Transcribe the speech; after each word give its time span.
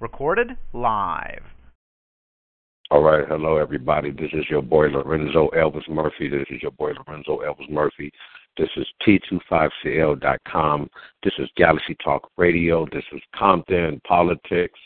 Recorded 0.00 0.56
live. 0.72 1.42
All 2.90 3.02
right, 3.02 3.26
hello 3.28 3.58
everybody. 3.58 4.10
This 4.10 4.30
is 4.32 4.44
your 4.48 4.62
boy 4.62 4.86
Lorenzo 4.86 5.50
Elvis 5.54 5.88
Murphy. 5.88 6.28
This 6.28 6.46
is 6.50 6.62
your 6.62 6.70
boy 6.70 6.92
Lorenzo 7.06 7.40
Elvis 7.40 7.68
Murphy. 7.68 8.10
This 8.56 8.70
is 8.76 8.86
T25CL.com. 9.06 10.88
This 11.22 11.34
is 11.38 11.48
Galaxy 11.56 11.96
Talk 12.02 12.30
Radio. 12.36 12.86
This 12.92 13.04
is 13.12 13.20
Compton 13.36 14.00
Politics. 14.06 14.78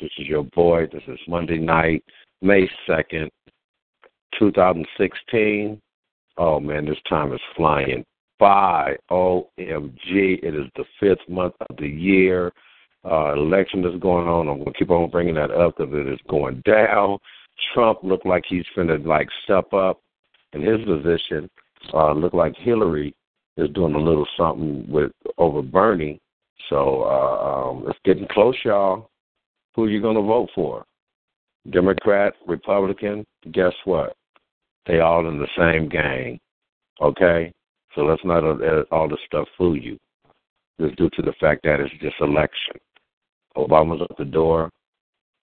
This 0.00 0.10
is 0.18 0.26
your 0.26 0.44
boy. 0.44 0.86
This 0.92 1.02
is 1.08 1.18
Monday 1.26 1.58
night, 1.58 2.04
May 2.40 2.68
2nd, 2.88 3.28
2016. 4.38 5.80
Oh 6.38 6.60
man, 6.60 6.86
this 6.86 6.96
time 7.08 7.32
is 7.32 7.40
flying 7.56 8.04
by. 8.38 8.96
OMG. 9.10 10.42
It 10.42 10.54
is 10.54 10.66
the 10.76 10.84
fifth 10.98 11.28
month 11.28 11.54
of 11.68 11.76
the 11.76 11.88
year. 11.88 12.52
Uh, 13.04 13.32
election 13.32 13.82
that's 13.82 13.96
going 13.96 14.28
on. 14.28 14.48
I'm 14.48 14.58
going 14.58 14.72
to 14.72 14.78
keep 14.78 14.90
on 14.90 15.10
bringing 15.10 15.34
that 15.36 15.50
up 15.50 15.76
because 15.76 15.92
it 15.94 16.06
is 16.06 16.18
going 16.28 16.62
down. 16.66 17.18
Trump 17.72 18.00
looked 18.02 18.26
like 18.26 18.44
he's 18.46 18.64
finna 18.76 19.04
like 19.06 19.28
step 19.44 19.72
up 19.72 20.00
in 20.52 20.60
his 20.62 20.84
position. 20.84 21.48
Uh, 21.94 22.12
look 22.12 22.34
like 22.34 22.54
Hillary 22.58 23.14
is 23.56 23.70
doing 23.70 23.94
a 23.94 23.98
little 23.98 24.26
something 24.36 24.84
with 24.90 25.12
over 25.38 25.62
Bernie. 25.62 26.20
So 26.68 27.02
uh, 27.04 27.70
um, 27.70 27.84
it's 27.88 27.98
getting 28.04 28.28
close, 28.28 28.56
y'all. 28.64 29.10
Who 29.74 29.84
are 29.84 29.90
you 29.90 30.02
going 30.02 30.16
to 30.16 30.22
vote 30.22 30.50
for? 30.54 30.84
Democrat, 31.70 32.34
Republican? 32.46 33.24
Guess 33.52 33.72
what? 33.84 34.14
They 34.86 35.00
all 35.00 35.28
in 35.28 35.38
the 35.38 35.48
same 35.56 35.88
gang. 35.88 36.38
Okay, 37.00 37.52
so 37.94 38.02
let's 38.02 38.24
not 38.24 38.44
let 38.44 38.86
all 38.90 39.08
this 39.08 39.18
stuff 39.26 39.46
fool 39.56 39.76
you. 39.76 39.98
Just 40.80 40.96
due 40.96 41.10
to 41.10 41.22
the 41.22 41.34
fact 41.40 41.62
that 41.64 41.80
it's 41.80 41.92
just 42.00 42.16
election. 42.20 42.76
Obama's 43.56 44.02
at 44.08 44.16
the 44.16 44.24
door. 44.24 44.70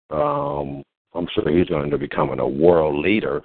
Um, 0.10 0.84
I'm 1.14 1.28
sure 1.34 1.50
he's 1.50 1.68
going 1.68 1.90
to 1.90 1.98
become 1.98 2.38
a 2.38 2.48
world 2.48 3.04
leader 3.04 3.44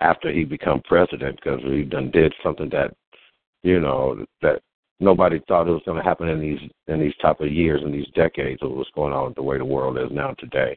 after 0.00 0.30
he 0.30 0.44
become 0.44 0.80
president 0.84 1.36
because 1.36 1.60
he 1.64 1.82
done 1.82 2.10
did 2.10 2.32
something 2.42 2.68
that, 2.70 2.94
you 3.62 3.80
know, 3.80 4.24
that 4.42 4.60
nobody 5.00 5.40
thought 5.48 5.66
it 5.66 5.72
was 5.72 5.82
going 5.84 5.96
to 5.96 6.08
happen 6.08 6.28
in 6.28 6.40
these 6.40 6.60
in 6.86 7.00
these 7.00 7.16
type 7.20 7.40
of 7.40 7.52
years 7.52 7.82
in 7.84 7.92
these 7.92 8.08
decades 8.14 8.60
of 8.62 8.70
what's 8.72 8.90
going 8.94 9.12
on 9.12 9.26
with 9.26 9.34
the 9.34 9.42
way 9.42 9.58
the 9.58 9.64
world 9.64 9.98
is 9.98 10.10
now 10.12 10.34
today. 10.38 10.76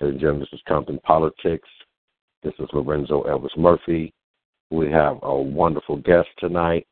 Ladies 0.00 0.14
and 0.14 0.20
gentlemen, 0.20 0.40
this 0.40 0.58
is 0.58 0.62
Compton 0.68 0.98
Politics. 1.04 1.68
This 2.42 2.54
is 2.58 2.68
Lorenzo 2.72 3.24
Elvis 3.24 3.56
Murphy. 3.56 4.12
We 4.70 4.90
have 4.92 5.18
a 5.22 5.34
wonderful 5.34 5.96
guest 5.96 6.28
tonight. 6.38 6.86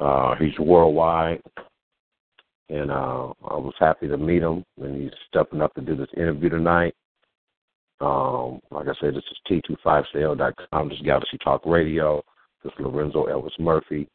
Uh, 0.00 0.34
he's 0.36 0.58
worldwide, 0.58 1.42
and 2.70 2.90
uh, 2.90 3.32
I 3.48 3.56
was 3.56 3.74
happy 3.78 4.06
to 4.08 4.16
meet 4.16 4.42
him. 4.42 4.64
And 4.80 5.02
he's 5.02 5.10
stepping 5.28 5.60
up 5.60 5.74
to 5.74 5.80
do 5.80 5.96
this 5.96 6.08
interview 6.16 6.50
tonight. 6.50 6.94
Um, 8.00 8.60
like 8.70 8.86
I 8.86 8.94
said, 9.00 9.14
this 9.14 9.24
is 9.30 9.62
T25CL.com. 9.84 10.88
This 10.88 10.98
is 10.98 11.04
Galaxy 11.04 11.38
Talk 11.42 11.66
Radio. 11.66 12.22
This 12.62 12.72
is 12.72 12.80
Lorenzo 12.80 13.26
Elvis 13.26 13.58
Murphy. 13.58 14.08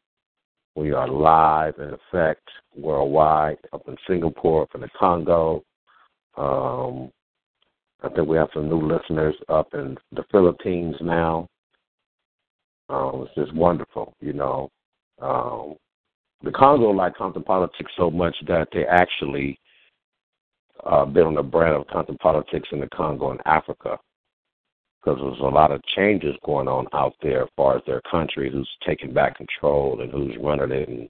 We 0.76 0.92
are 0.92 1.08
live 1.08 1.76
in 1.80 1.94
effect 1.94 2.48
worldwide, 2.76 3.58
up 3.74 3.88
in 3.88 3.96
Singapore, 4.08 4.64
up 4.64 4.76
in 4.76 4.82
the 4.82 4.90
Congo. 4.98 5.64
Um, 6.38 7.12
I 8.04 8.10
think 8.10 8.28
we 8.28 8.38
have 8.38 8.50
some 8.54 8.70
new 8.70 8.82
listeners 8.82 9.36
up 9.50 9.74
in 9.74 9.98
the 10.12 10.24
Philippines 10.32 10.96
now. 11.02 11.48
Um, 12.90 13.26
it's 13.26 13.36
just 13.36 13.54
wonderful, 13.54 14.14
you 14.20 14.34
know. 14.34 14.70
Um, 15.22 15.76
the 16.44 16.52
Congo 16.52 16.90
like 16.90 17.16
politics 17.16 17.92
so 17.98 18.12
much 18.12 18.36
that 18.48 18.68
they 18.74 18.86
actually 18.86 19.60
uh, 20.86 21.06
been 21.06 21.26
on 21.26 21.36
the 21.36 21.44
brand 21.44 21.76
of 21.76 22.20
politics 22.20 22.68
in 22.72 22.80
the 22.80 22.90
Congo 22.90 23.32
and 23.32 23.42
Africa 23.46 23.98
because 25.06 25.20
there's 25.22 25.40
a 25.40 25.44
lot 25.44 25.72
of 25.72 25.84
changes 25.96 26.36
going 26.44 26.68
on 26.68 26.88
out 26.94 27.14
there 27.22 27.44
as 27.44 27.50
far 27.56 27.78
as 27.78 27.84
their 27.86 28.02
country, 28.10 28.52
who's 28.52 28.70
taking 28.86 29.14
back 29.14 29.38
control 29.38 30.02
and 30.02 30.12
who's 30.12 30.36
running 30.42 30.72
it 30.72 30.90
and 30.90 31.10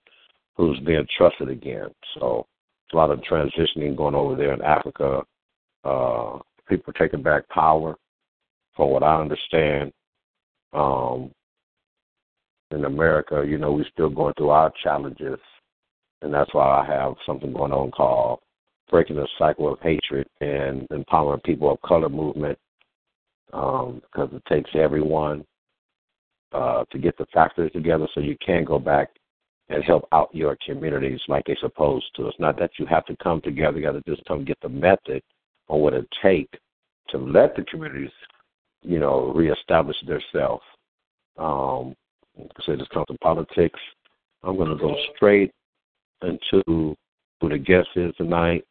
who's 0.56 0.80
being 0.82 1.06
trusted 1.18 1.50
again. 1.50 1.88
So 2.20 2.46
a 2.94 2.96
lot 2.96 3.12
of 3.12 3.20
transitioning 3.20 3.96
going 3.96 4.16
over 4.16 4.36
there 4.36 4.54
in 4.54 4.62
Africa. 4.62 5.22
Uh, 5.84 6.40
people 6.68 6.94
taking 6.94 7.22
back 7.22 7.48
power, 7.50 7.96
from 8.76 8.90
what 8.90 9.04
I 9.04 9.20
understand. 9.20 9.92
Um, 10.74 11.32
in 12.72 12.86
America, 12.86 13.44
you 13.48 13.58
know, 13.58 13.72
we're 13.72 13.86
still 13.92 14.10
going 14.10 14.34
through 14.36 14.50
our 14.50 14.72
challenges, 14.84 15.40
and 16.22 16.34
that's 16.34 16.54
why 16.54 16.82
I 16.82 16.86
have 16.86 17.14
something 17.26 17.54
going 17.54 17.72
on 17.72 17.92
called 17.92 18.40
Breaking 18.90 19.16
the 19.18 19.28
Cycle 19.38 19.72
of 19.72 19.80
Hatred 19.80 20.28
and 20.42 20.88
Empowering 20.92 21.42
People 21.42 21.72
of 21.72 21.82
Color 21.82 22.10
Movement, 22.10 22.58
um, 23.54 24.02
because 24.02 24.30
it 24.34 24.44
takes 24.48 24.70
everyone 24.74 25.46
uh, 26.52 26.86
to 26.92 26.98
get 26.98 27.18
the 27.18 27.26
factors 27.34 27.72
together 27.74 28.08
so 28.14 28.22
you 28.22 28.38
can 28.44 28.64
go 28.64 28.80
back 28.80 29.10
and 29.70 29.84
help 29.84 30.08
out 30.12 30.34
your 30.34 30.58
communities 30.66 31.20
like 31.28 31.44
they're 31.46 31.58
supposed 31.60 32.06
to. 32.16 32.28
It's 32.28 32.40
not 32.40 32.58
that 32.60 32.72
you 32.78 32.86
have 32.86 33.06
to 33.06 33.16
come 33.18 33.42
together, 33.42 33.78
you 33.78 33.84
got 33.84 33.94
to 33.94 34.02
just 34.08 34.26
come 34.26 34.46
get 34.46 34.60
the 34.62 34.70
method 34.70 35.22
on 35.68 35.80
what 35.80 35.94
it 35.94 36.08
takes 36.22 36.58
to 37.10 37.18
let 37.18 37.56
the 37.56 37.64
communities, 37.64 38.12
you 38.82 39.00
know, 39.00 39.32
reestablish 39.36 39.98
themselves. 40.06 40.64
Um, 41.38 41.96
say 42.66 42.76
this 42.76 42.88
comes 42.90 43.06
to 43.08 43.18
politics. 43.20 43.80
I'm 44.44 44.58
going 44.58 44.70
to 44.70 44.76
go 44.76 44.96
straight 45.16 45.52
into 46.22 46.64
who 46.68 46.96
the 47.42 47.58
guest 47.58 47.90
is 47.96 48.14
tonight. 48.16 48.64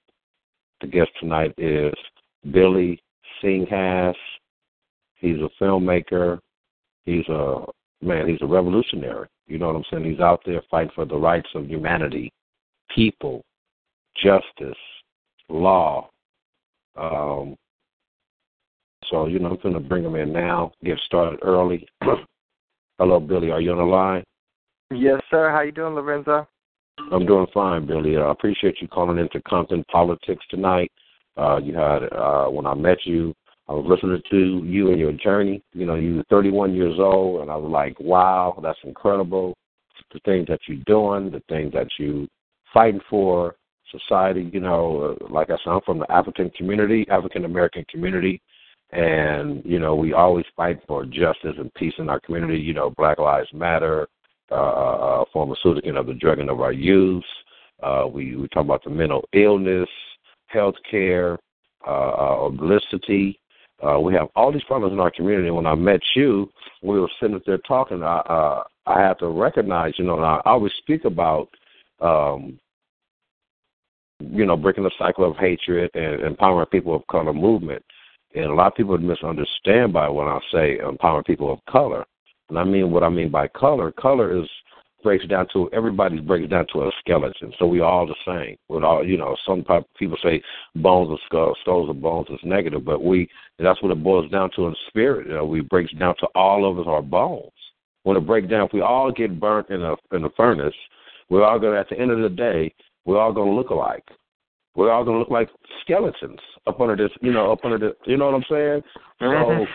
The 0.80 0.86
guest 0.86 1.10
tonight 1.20 1.54
is 1.58 1.94
Billy 2.52 3.00
Singhas. 3.42 4.14
He's 5.16 5.36
a 5.36 5.48
filmmaker. 5.62 6.38
He's 7.04 7.26
a 7.28 7.64
man. 8.02 8.28
He's 8.28 8.42
a 8.42 8.46
revolutionary. 8.46 9.28
You 9.46 9.58
know 9.58 9.66
what 9.66 9.76
I'm 9.76 9.84
saying? 9.90 10.04
He's 10.04 10.20
out 10.20 10.40
there 10.44 10.62
fighting 10.70 10.92
for 10.94 11.04
the 11.04 11.16
rights 11.16 11.48
of 11.54 11.66
humanity, 11.66 12.32
people, 12.94 13.42
justice, 14.16 14.78
law. 15.48 16.08
Um, 16.96 17.56
so 19.10 19.26
you 19.26 19.38
know, 19.38 19.50
I'm 19.50 19.58
going 19.62 19.74
to 19.74 19.80
bring 19.80 20.04
him 20.04 20.14
in 20.14 20.32
now. 20.32 20.72
Get 20.82 20.98
started 21.06 21.40
early. 21.42 21.86
Hello, 22.98 23.18
Billy. 23.18 23.50
Are 23.50 23.60
you 23.60 23.72
on 23.72 23.78
the 23.78 23.84
line? 23.84 24.22
Yes, 24.92 25.20
sir. 25.28 25.50
How 25.50 25.62
you 25.62 25.72
doing, 25.72 25.94
Lorenzo? 25.94 26.46
I'm 27.10 27.26
doing 27.26 27.46
fine, 27.52 27.86
Billy. 27.86 28.16
I 28.16 28.30
appreciate 28.30 28.76
you 28.80 28.86
calling 28.86 29.18
into 29.18 29.42
Compton 29.48 29.84
Politics 29.90 30.44
tonight. 30.48 30.92
Uh, 31.36 31.56
you 31.56 31.74
had 31.74 32.04
uh, 32.12 32.46
when 32.46 32.66
I 32.66 32.74
met 32.74 32.98
you, 33.04 33.34
I 33.68 33.72
was 33.72 33.84
listening 33.88 34.22
to 34.30 34.64
you 34.64 34.90
and 34.90 35.00
your 35.00 35.12
journey. 35.12 35.60
You 35.72 35.86
know, 35.86 35.96
you 35.96 36.16
were 36.16 36.24
31 36.30 36.74
years 36.74 36.94
old, 37.00 37.42
and 37.42 37.50
I 37.50 37.56
was 37.56 37.70
like, 37.70 37.98
wow, 37.98 38.60
that's 38.62 38.78
incredible. 38.84 39.54
The 40.12 40.20
things 40.24 40.46
that 40.46 40.60
you're 40.68 40.84
doing, 40.86 41.32
the 41.32 41.42
things 41.48 41.72
that 41.72 41.88
you 41.98 42.28
fighting 42.72 43.00
for, 43.10 43.56
society. 43.90 44.48
You 44.52 44.60
know, 44.60 45.16
uh, 45.20 45.32
like 45.32 45.50
I 45.50 45.56
said, 45.64 45.70
I'm 45.70 45.80
from 45.80 45.98
the 45.98 46.12
African 46.12 46.50
community, 46.50 47.06
African 47.10 47.44
American 47.44 47.84
community, 47.90 48.40
and 48.94 49.62
you 49.64 49.78
know 49.78 49.94
we 49.94 50.12
always 50.12 50.44
fight 50.56 50.80
for 50.86 51.04
justice 51.04 51.54
and 51.58 51.72
peace 51.74 51.94
in 51.98 52.08
our 52.08 52.20
community. 52.20 52.58
You 52.58 52.74
know, 52.74 52.90
Black 52.96 53.18
Lives 53.18 53.48
Matter, 53.52 54.08
uh, 54.50 54.54
uh, 54.54 55.20
uh 55.20 55.24
pharmaceutical 55.32 55.98
of 55.98 56.06
the 56.06 56.14
drugging 56.14 56.48
of 56.48 56.60
our 56.60 56.72
youth. 56.72 57.24
Uh, 57.82 58.06
we 58.10 58.36
we 58.36 58.48
talk 58.48 58.64
about 58.64 58.84
the 58.84 58.90
mental 58.90 59.28
illness, 59.32 59.88
health 60.46 60.76
care, 60.88 61.38
uh, 61.86 61.90
uh, 61.90 62.36
obesity. 62.40 63.38
Uh, 63.84 63.98
we 63.98 64.14
have 64.14 64.28
all 64.36 64.52
these 64.52 64.62
problems 64.64 64.92
in 64.92 65.00
our 65.00 65.10
community. 65.10 65.50
When 65.50 65.66
I 65.66 65.74
met 65.74 66.00
you, 66.14 66.48
we 66.82 67.00
were 67.00 67.10
sitting 67.20 67.40
there 67.44 67.58
talking. 67.58 68.02
I 68.04 68.18
uh, 68.18 68.62
I 68.86 69.00
had 69.00 69.18
to 69.18 69.28
recognize, 69.28 69.94
you 69.96 70.04
know, 70.04 70.20
I 70.20 70.40
always 70.44 70.72
speak 70.78 71.04
about, 71.04 71.48
um, 72.00 72.60
you 74.20 74.44
know, 74.44 74.56
breaking 74.56 74.84
the 74.84 74.90
cycle 74.98 75.28
of 75.28 75.36
hatred 75.38 75.90
and 75.94 76.20
empowering 76.20 76.66
people 76.66 76.94
of 76.94 77.06
color 77.08 77.32
movement. 77.32 77.82
And 78.34 78.46
a 78.46 78.54
lot 78.54 78.68
of 78.68 78.74
people 78.74 78.98
misunderstand 78.98 79.92
by 79.92 80.08
when 80.08 80.26
I 80.26 80.40
say 80.52 80.78
empowering 80.78 81.24
people 81.24 81.52
of 81.52 81.64
color. 81.70 82.04
And 82.48 82.58
I 82.58 82.64
mean 82.64 82.90
what 82.90 83.02
I 83.02 83.08
mean 83.08 83.30
by 83.30 83.48
color. 83.48 83.92
Color 83.92 84.42
is 84.42 84.48
breaks 85.04 85.26
down 85.26 85.46
to 85.52 85.70
everybody 85.72 86.18
breaks 86.18 86.50
down 86.50 86.66
to 86.72 86.82
a 86.82 86.90
skeleton. 86.98 87.52
So 87.58 87.66
we 87.66 87.80
all 87.80 88.06
the 88.06 88.14
same. 88.26 88.56
With 88.68 88.82
all 88.82 89.06
you 89.06 89.16
know, 89.16 89.36
some 89.46 89.64
people 89.96 90.16
say 90.22 90.42
bones 90.74 91.10
are 91.10 91.22
skulls, 91.26 91.58
skulls 91.60 91.90
are 91.90 91.94
bones 91.94 92.26
is 92.30 92.40
negative, 92.42 92.84
but 92.84 93.04
we 93.04 93.28
that's 93.58 93.80
what 93.82 93.92
it 93.92 94.02
boils 94.02 94.30
down 94.30 94.50
to 94.56 94.66
in 94.66 94.74
spirit. 94.88 95.28
You 95.28 95.34
know, 95.34 95.44
we 95.44 95.60
breaks 95.60 95.92
down 95.92 96.16
to 96.20 96.26
all 96.34 96.68
of 96.68 96.78
us 96.78 96.86
are 96.88 97.02
bones. 97.02 97.52
When 98.02 98.16
it 98.16 98.26
breaks 98.26 98.48
down, 98.48 98.66
if 98.66 98.72
we 98.72 98.80
all 98.80 99.12
get 99.12 99.38
burnt 99.38 99.70
in 99.70 99.82
a 99.82 99.94
in 100.12 100.24
a 100.24 100.30
furnace, 100.30 100.74
we're 101.28 101.44
all 101.44 101.60
gonna 101.60 101.78
at 101.78 101.88
the 101.88 101.98
end 101.98 102.10
of 102.10 102.20
the 102.20 102.28
day, 102.28 102.74
we're 103.04 103.20
all 103.20 103.32
gonna 103.32 103.52
look 103.52 103.70
alike 103.70 104.04
we're 104.74 104.90
all 104.90 105.04
gonna 105.04 105.18
look 105.18 105.30
like 105.30 105.48
skeletons 105.82 106.40
up 106.66 106.80
under 106.80 106.96
this, 106.96 107.10
you 107.20 107.32
know, 107.32 107.52
up 107.52 107.64
under 107.64 107.78
the, 107.78 107.92
you 108.06 108.16
know 108.16 108.26
what 108.26 108.34
I'm 108.34 108.44
saying? 108.50 108.82
So, 109.20 109.66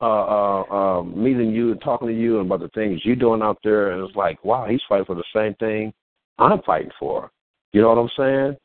uh, 0.00 0.04
uh, 0.04 0.62
uh, 0.62 1.02
meeting 1.02 1.50
you 1.50 1.72
and 1.72 1.80
talking 1.80 2.08
to 2.08 2.14
you 2.14 2.38
about 2.38 2.60
the 2.60 2.68
things 2.68 3.00
you're 3.04 3.16
doing 3.16 3.42
out 3.42 3.58
there, 3.62 3.90
and 3.90 4.06
it's 4.06 4.16
like, 4.16 4.42
wow, 4.44 4.66
he's 4.68 4.80
fighting 4.88 5.06
for 5.06 5.14
the 5.14 5.24
same 5.34 5.54
thing 5.56 5.92
I'm 6.38 6.62
fighting 6.62 6.90
for. 6.98 7.30
You 7.72 7.82
know 7.82 7.88
what 7.88 7.98
I'm 7.98 8.10
saying? 8.16 8.56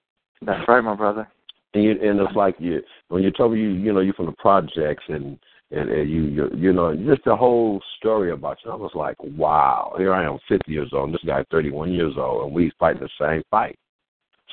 That's 0.45 0.67
right, 0.67 0.81
my 0.81 0.95
brother. 0.95 1.27
and 1.73 1.83
you, 1.83 1.91
and 1.91 2.19
it's 2.19 2.35
like 2.35 2.55
you 2.59 2.81
when 3.09 3.23
you 3.23 3.31
told 3.31 3.53
me 3.53 3.59
you 3.59 3.69
you 3.69 3.93
know 3.93 3.99
you're 3.99 4.13
from 4.13 4.27
the 4.27 4.33
projects 4.33 5.03
and 5.07 5.37
and, 5.71 5.89
and 5.89 6.09
you 6.09 6.23
you 6.25 6.49
you 6.55 6.73
know 6.73 6.95
just 6.95 7.23
the 7.25 7.35
whole 7.35 7.81
story 7.97 8.31
about 8.31 8.57
you. 8.63 8.71
I 8.71 8.75
was 8.75 8.91
like, 8.93 9.17
wow, 9.21 9.95
here 9.97 10.13
I 10.13 10.25
am, 10.25 10.37
50 10.47 10.71
years 10.71 10.89
old, 10.93 11.05
and 11.05 11.13
this 11.13 11.23
guy 11.25 11.43
31 11.51 11.91
years 11.91 12.13
old, 12.17 12.45
and 12.45 12.53
we 12.53 12.71
fighting 12.79 13.01
the 13.01 13.09
same 13.19 13.43
fight. 13.49 13.77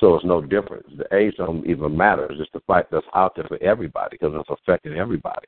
So 0.01 0.15
it's 0.15 0.25
no 0.25 0.41
difference. 0.41 0.87
The 0.97 1.15
age 1.15 1.35
don't 1.37 1.65
even 1.67 1.95
matter. 1.95 2.25
It's 2.25 2.39
just 2.39 2.51
the 2.53 2.59
fight 2.61 2.87
that's 2.91 3.05
out 3.15 3.35
there 3.35 3.45
for 3.45 3.61
everybody 3.61 4.17
because 4.19 4.33
it's 4.35 4.49
affecting 4.49 4.95
everybody. 4.95 5.47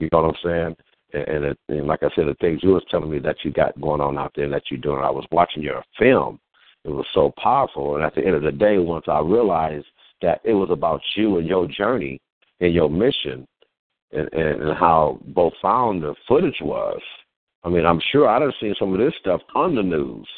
You 0.00 0.08
know 0.10 0.22
what 0.22 0.30
I'm 0.30 0.42
saying? 0.42 0.76
And, 1.12 1.44
it, 1.44 1.58
and 1.68 1.86
like 1.86 2.02
I 2.02 2.08
said, 2.16 2.26
the 2.26 2.34
things 2.40 2.60
you 2.62 2.70
was 2.70 2.84
telling 2.90 3.10
me 3.10 3.18
that 3.18 3.36
you 3.44 3.52
got 3.52 3.78
going 3.80 4.00
on 4.00 4.16
out 4.16 4.32
there 4.34 4.46
and 4.46 4.54
that 4.54 4.62
you're 4.70 4.80
doing. 4.80 5.02
I 5.02 5.10
was 5.10 5.26
watching 5.30 5.62
your 5.62 5.84
film. 5.98 6.40
It 6.84 6.90
was 6.90 7.06
so 7.12 7.32
powerful. 7.36 7.96
And 7.96 8.04
at 8.04 8.14
the 8.14 8.24
end 8.24 8.36
of 8.36 8.42
the 8.42 8.52
day, 8.52 8.78
once 8.78 9.04
I 9.06 9.20
realized 9.20 9.86
that 10.22 10.40
it 10.44 10.54
was 10.54 10.70
about 10.70 11.02
you 11.14 11.36
and 11.36 11.46
your 11.46 11.66
journey 11.68 12.20
and 12.60 12.72
your 12.72 12.88
mission 12.88 13.46
and, 14.12 14.32
and 14.32 14.78
how 14.78 15.20
profound 15.34 16.02
the 16.02 16.14
footage 16.26 16.58
was. 16.62 17.00
I 17.64 17.68
mean, 17.68 17.84
I'm 17.84 18.00
sure 18.10 18.28
I'd 18.28 18.42
have 18.42 18.52
seen 18.60 18.74
some 18.78 18.94
of 18.94 18.98
this 18.98 19.12
stuff 19.20 19.42
on 19.54 19.74
the 19.74 19.82
news. 19.82 20.28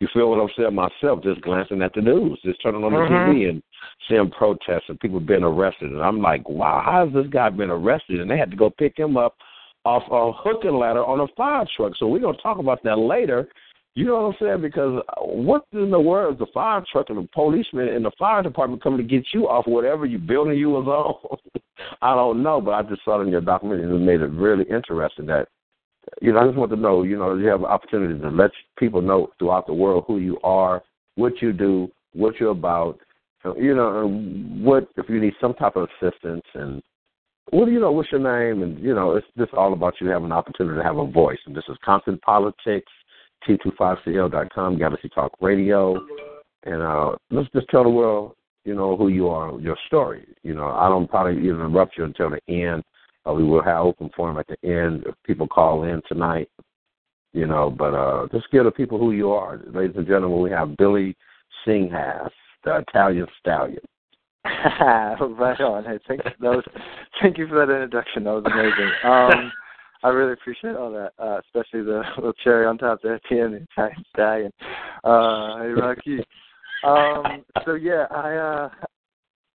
You 0.00 0.08
feel 0.12 0.30
what 0.30 0.40
I'm 0.40 0.48
saying 0.56 0.74
myself, 0.74 1.24
just 1.24 1.40
glancing 1.40 1.82
at 1.82 1.92
the 1.92 2.00
news, 2.00 2.38
just 2.44 2.62
turning 2.62 2.84
on 2.84 2.92
the 2.92 2.98
mm-hmm. 2.98 3.30
TV 3.32 3.48
and 3.50 3.62
seeing 4.08 4.30
protests 4.30 4.84
and 4.88 5.00
people 5.00 5.18
being 5.18 5.42
arrested. 5.42 5.90
And 5.90 6.02
I'm 6.02 6.22
like, 6.22 6.48
wow, 6.48 6.80
how 6.84 7.04
has 7.04 7.14
this 7.14 7.30
guy 7.32 7.48
been 7.50 7.70
arrested? 7.70 8.20
And 8.20 8.30
they 8.30 8.38
had 8.38 8.50
to 8.52 8.56
go 8.56 8.70
pick 8.70 8.96
him 8.96 9.16
up 9.16 9.36
off 9.84 10.04
a 10.10 10.32
hook 10.32 10.64
and 10.64 10.76
ladder 10.76 11.04
on 11.04 11.20
a 11.20 11.26
fire 11.36 11.66
truck. 11.76 11.94
So 11.98 12.06
we're 12.06 12.20
going 12.20 12.36
to 12.36 12.42
talk 12.42 12.58
about 12.58 12.82
that 12.84 12.98
later. 12.98 13.48
You 13.94 14.04
know 14.04 14.28
what 14.28 14.28
I'm 14.28 14.34
saying? 14.40 14.62
Because 14.62 15.02
what 15.20 15.64
in 15.72 15.90
the 15.90 16.00
world 16.00 16.34
is 16.34 16.38
the 16.38 16.46
fire 16.54 16.84
truck 16.92 17.06
and 17.08 17.18
the 17.18 17.28
policeman 17.34 17.88
and 17.88 18.04
the 18.04 18.12
fire 18.16 18.42
department 18.44 18.80
coming 18.80 18.98
to 18.98 19.04
get 19.04 19.24
you 19.34 19.48
off 19.48 19.66
whatever 19.66 20.06
you 20.06 20.18
building 20.18 20.56
you 20.56 20.70
was 20.70 20.86
on? 20.86 21.38
I 22.02 22.14
don't 22.14 22.44
know, 22.44 22.60
but 22.60 22.72
I 22.72 22.82
just 22.82 23.04
saw 23.04 23.18
it 23.20 23.24
in 23.24 23.30
your 23.30 23.40
documentary 23.40 23.84
and 23.84 23.94
it 23.94 23.98
made 23.98 24.20
it 24.20 24.30
really 24.30 24.64
interesting 24.70 25.26
that 25.26 25.48
you 26.20 26.32
know, 26.32 26.40
I 26.40 26.46
just 26.46 26.56
want 26.56 26.70
to 26.70 26.76
know, 26.76 27.02
you 27.02 27.16
know, 27.16 27.34
you 27.34 27.46
have 27.46 27.60
an 27.60 27.66
opportunity 27.66 28.18
to 28.20 28.28
let 28.28 28.50
people 28.78 29.02
know 29.02 29.28
throughout 29.38 29.66
the 29.66 29.74
world 29.74 30.04
who 30.06 30.18
you 30.18 30.38
are, 30.42 30.82
what 31.16 31.40
you 31.42 31.52
do, 31.52 31.88
what 32.12 32.38
you're 32.38 32.50
about, 32.50 32.98
you 33.56 33.74
know, 33.74 34.08
what 34.60 34.88
if 34.96 35.08
you 35.08 35.20
need 35.20 35.34
some 35.40 35.54
type 35.54 35.76
of 35.76 35.88
assistance 36.00 36.44
and 36.54 36.82
what 37.50 37.64
do 37.64 37.72
you 37.72 37.80
know, 37.80 37.92
what's 37.92 38.12
your 38.12 38.20
name? 38.20 38.62
And, 38.62 38.78
you 38.82 38.94
know, 38.94 39.16
it's 39.16 39.26
just 39.38 39.54
all 39.54 39.72
about 39.72 39.94
you 40.00 40.08
having 40.08 40.26
an 40.26 40.32
opportunity 40.32 40.76
to 40.76 40.84
have 40.84 40.98
a 40.98 41.06
voice. 41.06 41.38
And 41.46 41.56
this 41.56 41.64
is 41.68 41.76
Compton 41.84 42.18
Politics, 42.18 42.90
T25CL.com, 43.48 44.78
Galaxy 44.78 45.08
Talk 45.08 45.32
Radio. 45.40 45.96
And 46.64 46.82
uh, 46.82 47.12
let's 47.30 47.48
just 47.54 47.68
tell 47.68 47.84
the 47.84 47.90
world, 47.90 48.34
you 48.64 48.74
know, 48.74 48.96
who 48.96 49.08
you 49.08 49.28
are, 49.28 49.58
your 49.60 49.78
story. 49.86 50.26
You 50.42 50.54
know, 50.54 50.68
I 50.68 50.88
don't 50.88 51.08
probably 51.08 51.38
even 51.38 51.56
interrupt 51.56 51.96
you 51.96 52.04
until 52.04 52.30
the 52.30 52.40
end 52.52 52.84
uh, 53.28 53.32
we 53.32 53.44
will 53.44 53.62
have 53.62 53.84
open 53.84 54.10
forum 54.16 54.38
at 54.38 54.46
the 54.46 54.68
end 54.68 55.04
if 55.06 55.14
people 55.24 55.46
call 55.46 55.84
in 55.84 56.00
tonight. 56.08 56.48
You 57.32 57.46
know, 57.46 57.70
but 57.70 57.94
uh, 57.94 58.26
just 58.32 58.50
give 58.50 58.64
the 58.64 58.70
people 58.70 58.98
who 58.98 59.12
you 59.12 59.30
are, 59.30 59.60
ladies 59.72 59.96
and 59.96 60.06
gentlemen. 60.06 60.40
We 60.40 60.50
have 60.50 60.76
Billy 60.76 61.14
Singhas, 61.66 62.30
the 62.64 62.78
Italian 62.78 63.26
stallion. 63.38 63.82
right 64.44 65.60
on. 65.60 65.84
Hey, 65.84 65.98
thank 66.08 66.24
that 66.24 66.40
was, 66.40 66.64
thank 67.20 67.36
you 67.36 67.46
for 67.46 67.54
that 67.54 67.72
introduction. 67.72 68.24
That 68.24 68.30
was 68.30 68.44
amazing. 68.46 68.92
Um, 69.04 69.52
I 70.04 70.08
really 70.08 70.32
appreciate 70.32 70.76
all 70.76 70.92
that, 70.92 71.12
uh, 71.18 71.40
especially 71.44 71.82
the 71.82 72.02
little 72.16 72.32
cherry 72.32 72.66
on 72.66 72.78
top 72.78 73.00
there 73.02 73.16
at 73.16 73.22
the 73.28 73.40
end, 73.40 73.54
the 73.54 73.66
Italian 73.72 74.04
stallion. 74.14 74.52
Uh, 75.04 75.58
hey, 75.58 75.68
Rocky. 75.68 76.24
Um, 76.84 77.44
so 77.64 77.74
yeah, 77.74 78.06
I 78.10 78.36
uh, 78.36 78.70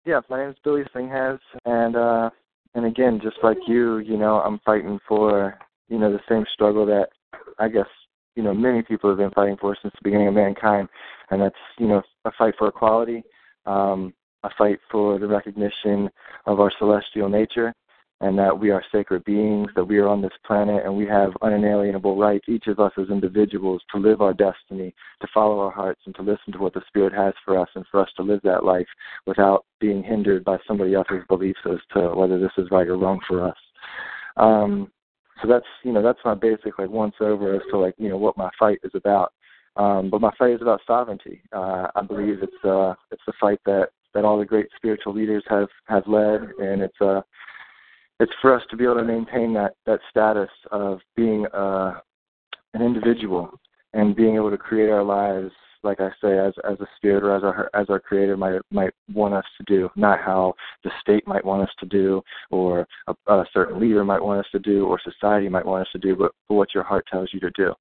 yeah, 0.05 0.21
my 0.29 0.39
name 0.39 0.49
is 0.49 0.55
Billy 0.63 0.83
Singhas, 0.95 1.39
and 1.65 1.95
uh, 1.95 2.29
and 2.75 2.85
again, 2.85 3.19
just 3.21 3.37
like 3.43 3.57
you, 3.67 3.97
you 3.99 4.17
know, 4.17 4.39
I'm 4.41 4.59
fighting 4.65 4.99
for, 5.07 5.57
you 5.87 5.97
know, 5.97 6.11
the 6.11 6.21
same 6.29 6.45
struggle 6.53 6.85
that 6.85 7.09
I 7.57 7.67
guess, 7.67 7.87
you 8.35 8.43
know, 8.43 8.53
many 8.53 8.81
people 8.81 9.09
have 9.09 9.17
been 9.17 9.31
fighting 9.31 9.57
for 9.59 9.75
since 9.81 9.93
the 9.93 10.03
beginning 10.03 10.27
of 10.27 10.33
mankind, 10.33 10.87
and 11.31 11.41
that's, 11.41 11.55
you 11.77 11.87
know, 11.87 12.01
a 12.25 12.31
fight 12.37 12.53
for 12.57 12.67
equality, 12.67 13.23
um, 13.65 14.13
a 14.43 14.49
fight 14.57 14.79
for 14.91 15.19
the 15.19 15.27
recognition 15.27 16.09
of 16.45 16.59
our 16.59 16.71
celestial 16.77 17.27
nature, 17.27 17.73
and 18.21 18.37
that 18.37 18.57
we 18.57 18.69
are 18.69 18.83
sacred 18.91 19.23
beings, 19.23 19.69
that 19.75 19.85
we 19.85 19.97
are 19.97 20.07
on 20.07 20.21
this 20.21 20.31
planet, 20.45 20.83
and 20.83 20.95
we 20.95 21.05
have 21.05 21.31
unalienable 21.41 22.17
rights, 22.17 22.45
each 22.49 22.67
of 22.67 22.79
us 22.79 22.91
as 22.97 23.09
individuals, 23.09 23.81
to 23.91 24.01
live 24.01 24.21
our 24.21 24.33
destiny, 24.33 24.93
to 25.21 25.27
follow 25.33 25.59
our 25.59 25.71
hearts, 25.71 26.01
and 26.05 26.13
to 26.15 26.21
listen 26.21 26.51
to 26.51 26.59
what 26.59 26.73
the 26.73 26.81
Spirit 26.87 27.13
has 27.13 27.33
for 27.45 27.57
us, 27.57 27.69
and 27.75 27.85
for 27.89 28.01
us 28.01 28.09
to 28.17 28.23
live 28.23 28.41
that 28.43 28.65
life 28.65 28.87
without 29.25 29.65
being 29.79 30.03
hindered 30.03 30.43
by 30.43 30.57
somebody 30.67 30.93
else's 30.93 31.23
beliefs 31.29 31.59
as 31.65 31.79
to 31.93 32.09
whether 32.13 32.39
this 32.39 32.51
is 32.57 32.67
right 32.71 32.87
or 32.87 32.97
wrong 32.97 33.19
for 33.27 33.47
us. 33.47 33.57
Um, 34.35 34.91
so 35.41 35.47
that's 35.47 35.65
you 35.83 35.93
know 35.93 36.01
that's 36.01 36.19
my 36.25 36.33
basic 36.33 36.77
like 36.77 36.89
once 36.89 37.15
over 37.21 37.55
as 37.55 37.61
to 37.71 37.77
like 37.77 37.95
you 37.97 38.09
know 38.09 38.17
what 38.17 38.37
my 38.37 38.49
fight 38.59 38.79
is 38.83 38.91
about. 38.93 39.33
Um, 39.77 40.09
but 40.09 40.19
my 40.19 40.31
fight 40.37 40.51
is 40.51 40.61
about 40.61 40.81
sovereignty. 40.85 41.41
Uh, 41.53 41.87
I 41.95 42.01
believe 42.01 42.39
it's 42.41 42.65
uh, 42.65 42.95
it's 43.11 43.21
the 43.25 43.33
fight 43.39 43.59
that 43.65 43.89
that 44.13 44.25
all 44.25 44.37
the 44.37 44.45
great 44.45 44.67
spiritual 44.75 45.13
leaders 45.13 45.43
have 45.47 45.69
have 45.85 46.05
led, 46.07 46.41
and 46.59 46.81
it's 46.81 46.99
a 47.01 47.07
uh, 47.07 47.21
it's 48.19 48.31
for 48.41 48.53
us 48.53 48.63
to 48.69 48.77
be 48.77 48.83
able 48.83 48.95
to 48.95 49.03
maintain 49.03 49.53
that 49.53 49.75
that 49.85 49.99
status 50.09 50.49
of 50.71 50.99
being 51.15 51.45
uh, 51.47 51.99
an 52.73 52.81
individual 52.81 53.51
and 53.93 54.15
being 54.15 54.35
able 54.35 54.51
to 54.51 54.57
create 54.57 54.89
our 54.89 55.03
lives, 55.03 55.51
like 55.83 55.99
I 55.99 56.09
say, 56.21 56.37
as 56.37 56.53
as 56.69 56.79
a 56.79 56.87
spirit 56.97 57.23
or 57.23 57.35
as 57.35 57.43
our 57.43 57.69
as 57.73 57.89
our 57.89 57.99
Creator 57.99 58.37
might 58.37 58.59
might 58.71 58.93
want 59.13 59.33
us 59.33 59.45
to 59.57 59.63
do, 59.63 59.89
not 59.95 60.19
how 60.19 60.53
the 60.83 60.91
state 61.01 61.25
might 61.27 61.45
want 61.45 61.63
us 61.63 61.73
to 61.79 61.85
do, 61.85 62.21
or 62.51 62.85
a, 63.07 63.33
a 63.33 63.45
certain 63.53 63.79
leader 63.79 64.03
might 64.03 64.23
want 64.23 64.39
us 64.39 64.51
to 64.51 64.59
do, 64.59 64.85
or 64.85 64.99
society 64.99 65.49
might 65.49 65.65
want 65.65 65.87
us 65.87 65.91
to 65.93 65.99
do, 65.99 66.15
but, 66.15 66.31
what 66.47 66.73
your 66.73 66.83
heart 66.83 67.05
tells 67.09 67.29
you 67.33 67.39
to 67.39 67.51
do. 67.51 67.73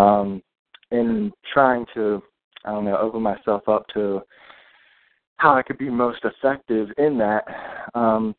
Um, 0.00 0.42
in 0.90 1.32
trying 1.52 1.86
to, 1.94 2.22
I 2.64 2.70
don't 2.70 2.84
know, 2.84 2.96
open 2.98 3.22
myself 3.22 3.68
up 3.68 3.86
to 3.94 4.22
how 5.36 5.54
I 5.54 5.62
could 5.62 5.78
be 5.78 5.90
most 5.90 6.24
effective 6.24 6.88
in 6.98 7.16
that. 7.18 7.44
Um, 7.94 8.34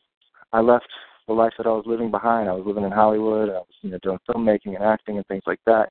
I 0.52 0.60
left 0.60 0.88
the 1.30 1.34
life 1.34 1.54
that 1.58 1.68
I 1.68 1.70
was 1.70 1.86
living 1.86 2.12
behind. 2.12 2.50
I 2.50 2.54
was 2.54 2.66
living 2.66 2.84
in 2.84 2.92
Hollywood. 2.92 3.50
I 3.50 3.54
was 3.54 3.68
you 3.82 3.92
know 3.92 4.00
doing 4.04 4.20
filmmaking 4.28 4.76
and 4.76 4.84
acting 4.84 5.18
and 5.18 5.26
things 5.28 5.44
like 5.48 5.62
that. 5.66 5.90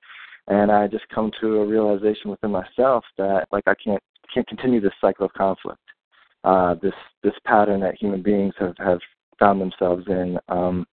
And 0.49 0.71
I 0.71 0.87
just 0.89 1.09
come 1.15 1.31
to 1.41 1.61
a 1.61 1.67
realization 1.67 2.31
within 2.31 2.51
myself 2.51 3.05
that 3.17 3.47
like 3.53 3.65
I 3.67 3.75
can't 3.83 4.03
can't 4.35 4.47
continue 4.47 4.81
this 4.81 4.93
cycle 5.01 5.25
of 5.25 5.33
conflict, 5.33 5.81
uh, 6.45 6.75
this 6.83 6.93
this 7.23 7.35
pattern 7.45 7.81
that 7.81 7.95
human 7.95 8.23
beings 8.23 8.55
have 8.59 8.75
have 8.79 8.99
found 9.39 9.61
themselves 9.61 10.05
in, 10.09 10.39
um, 10.49 10.87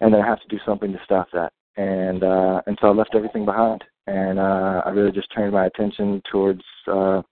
and 0.00 0.14
I 0.14 0.26
have 0.26 0.40
to 0.40 0.48
do 0.48 0.58
something 0.66 0.92
to 0.92 0.98
stop 1.04 1.28
that. 1.32 1.52
And 1.76 2.24
uh, 2.24 2.62
and 2.66 2.76
so 2.80 2.88
I 2.88 2.90
left 2.90 3.14
everything 3.14 3.44
behind, 3.44 3.84
and 4.08 4.38
uh, 4.38 4.82
I 4.84 4.90
really 4.90 5.12
just 5.12 5.32
turned 5.32 5.52
my 5.52 5.66
attention 5.66 6.20
towards 6.30 6.62
uh, 6.90 7.22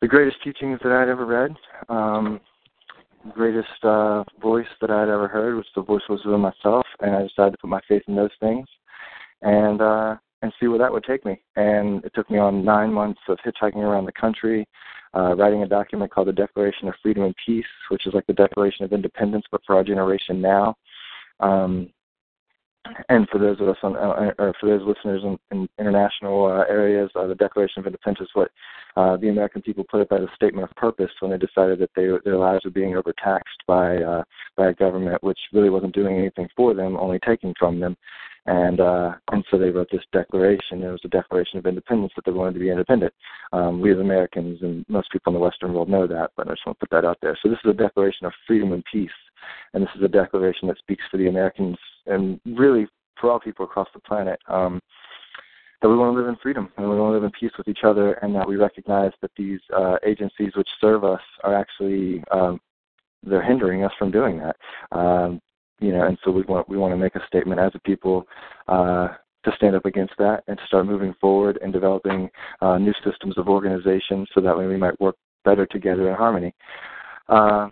the 0.00 0.08
greatest 0.08 0.42
teachings 0.42 0.80
that 0.82 0.92
I'd 0.92 1.08
ever 1.08 1.26
read. 1.26 1.54
Um, 1.88 2.40
greatest 3.32 3.84
uh, 3.84 4.24
voice 4.40 4.66
that 4.80 4.90
I'd 4.90 5.08
ever 5.08 5.28
heard, 5.28 5.56
was 5.56 5.66
the 5.74 5.82
voice 5.82 6.02
was 6.08 6.24
within 6.24 6.40
myself, 6.40 6.86
and 7.00 7.14
I 7.14 7.22
decided 7.22 7.52
to 7.52 7.58
put 7.58 7.70
my 7.70 7.80
faith 7.88 8.02
in 8.08 8.16
those 8.16 8.30
things, 8.40 8.66
and 9.42 9.80
uh, 9.80 10.16
and 10.42 10.52
see 10.58 10.68
where 10.68 10.78
that 10.78 10.92
would 10.92 11.04
take 11.04 11.24
me. 11.24 11.40
And 11.56 12.04
it 12.04 12.12
took 12.14 12.30
me 12.30 12.38
on 12.38 12.64
nine 12.64 12.92
months 12.92 13.20
of 13.28 13.38
hitchhiking 13.44 13.76
around 13.76 14.06
the 14.06 14.12
country, 14.12 14.66
uh, 15.14 15.34
writing 15.36 15.62
a 15.62 15.68
document 15.68 16.10
called 16.10 16.28
the 16.28 16.32
Declaration 16.32 16.88
of 16.88 16.94
Freedom 17.02 17.24
and 17.24 17.34
Peace, 17.44 17.64
which 17.90 18.06
is 18.06 18.14
like 18.14 18.26
the 18.26 18.32
Declaration 18.32 18.84
of 18.84 18.92
Independence, 18.92 19.44
but 19.50 19.60
for 19.66 19.76
our 19.76 19.84
generation 19.84 20.40
now. 20.40 20.74
Um, 21.40 21.90
and 23.08 23.28
for 23.28 23.38
those 23.38 23.60
of 23.60 23.68
us 23.68 23.76
on, 23.82 23.96
uh, 23.96 24.32
or 24.38 24.54
for 24.60 24.68
those 24.68 24.86
listeners 24.86 25.22
in, 25.22 25.38
in 25.50 25.68
international 25.78 26.46
uh, 26.46 26.64
areas, 26.72 27.10
uh, 27.14 27.26
the 27.26 27.34
Declaration 27.34 27.80
of 27.80 27.86
Independence 27.86 28.28
is 28.28 28.30
what 28.34 28.50
uh, 28.96 29.16
the 29.18 29.28
American 29.28 29.62
people 29.62 29.84
put 29.90 30.00
it 30.00 30.08
as 30.10 30.20
a 30.20 30.34
statement 30.34 30.68
of 30.68 30.74
purpose 30.76 31.10
when 31.20 31.30
they 31.30 31.38
decided 31.38 31.78
that 31.78 31.90
they, 31.94 32.08
their 32.24 32.38
lives 32.38 32.64
were 32.64 32.70
being 32.70 32.96
overtaxed 32.96 33.62
by 33.66 33.96
uh, 33.98 34.22
by 34.56 34.68
a 34.68 34.74
government 34.74 35.22
which 35.22 35.38
really 35.52 35.70
wasn't 35.70 35.94
doing 35.94 36.16
anything 36.16 36.48
for 36.56 36.74
them, 36.74 36.96
only 36.96 37.18
taking 37.26 37.54
from 37.58 37.80
them. 37.80 37.96
And 38.46 38.80
uh, 38.80 39.12
and 39.32 39.44
so 39.50 39.58
they 39.58 39.70
wrote 39.70 39.88
this 39.92 40.00
declaration. 40.12 40.82
It 40.82 40.90
was 40.90 41.02
a 41.04 41.08
Declaration 41.08 41.58
of 41.58 41.66
Independence 41.66 42.12
that 42.16 42.24
they 42.24 42.32
wanted 42.32 42.54
to 42.54 42.60
be 42.60 42.70
independent. 42.70 43.12
Um, 43.52 43.80
we 43.80 43.92
as 43.92 43.98
Americans 43.98 44.58
and 44.62 44.86
most 44.88 45.12
people 45.12 45.32
in 45.32 45.34
the 45.34 45.44
Western 45.44 45.74
world 45.74 45.90
know 45.90 46.06
that, 46.06 46.30
but 46.36 46.48
I 46.48 46.52
just 46.52 46.66
want 46.66 46.80
to 46.80 46.86
put 46.86 46.96
that 46.96 47.06
out 47.06 47.18
there. 47.20 47.38
So 47.42 47.50
this 47.50 47.58
is 47.62 47.70
a 47.70 47.74
declaration 47.74 48.26
of 48.26 48.32
freedom 48.46 48.72
and 48.72 48.82
peace, 48.90 49.10
and 49.74 49.82
this 49.82 49.90
is 49.94 50.02
a 50.02 50.08
declaration 50.08 50.68
that 50.68 50.78
speaks 50.78 51.04
for 51.10 51.18
the 51.18 51.28
Americans 51.28 51.76
and 52.06 52.40
really 52.44 52.86
for 53.20 53.30
all 53.30 53.40
people 53.40 53.64
across 53.64 53.88
the 53.94 54.00
planet. 54.00 54.40
Um, 54.48 54.80
that 55.82 55.88
we 55.88 55.96
want 55.96 56.14
to 56.14 56.20
live 56.20 56.28
in 56.28 56.36
freedom 56.42 56.70
and 56.76 56.90
we 56.90 56.98
want 56.98 57.10
to 57.10 57.14
live 57.14 57.24
in 57.24 57.30
peace 57.30 57.52
with 57.56 57.66
each 57.66 57.84
other, 57.84 58.14
and 58.14 58.34
that 58.34 58.46
we 58.46 58.56
recognize 58.56 59.12
that 59.22 59.30
these 59.36 59.60
uh, 59.74 59.96
agencies 60.04 60.52
which 60.54 60.68
serve 60.80 61.04
us 61.04 61.20
are 61.42 61.54
actually 61.54 62.22
um, 62.30 62.60
they're 63.22 63.42
hindering 63.42 63.84
us 63.84 63.92
from 63.98 64.10
doing 64.10 64.38
that. 64.38 64.56
Um, 64.92 65.40
you 65.80 65.92
know, 65.92 66.06
and 66.06 66.18
so 66.24 66.30
we 66.30 66.42
want 66.42 66.68
we 66.68 66.76
want 66.76 66.92
to 66.92 66.98
make 66.98 67.14
a 67.14 67.26
statement 67.26 67.60
as 67.60 67.72
a 67.74 67.78
people 67.80 68.26
uh, 68.68 69.08
to 69.44 69.52
stand 69.56 69.74
up 69.74 69.86
against 69.86 70.12
that 70.18 70.42
and 70.46 70.58
to 70.58 70.66
start 70.66 70.86
moving 70.86 71.14
forward 71.20 71.58
and 71.62 71.72
developing 71.72 72.28
uh, 72.60 72.76
new 72.76 72.92
systems 73.04 73.38
of 73.38 73.48
organization 73.48 74.26
so 74.34 74.40
that 74.40 74.56
way 74.56 74.66
we 74.66 74.76
might 74.76 75.00
work 75.00 75.16
better 75.44 75.64
together 75.64 76.10
in 76.10 76.14
harmony. 76.14 76.54
Uh, 77.28 77.68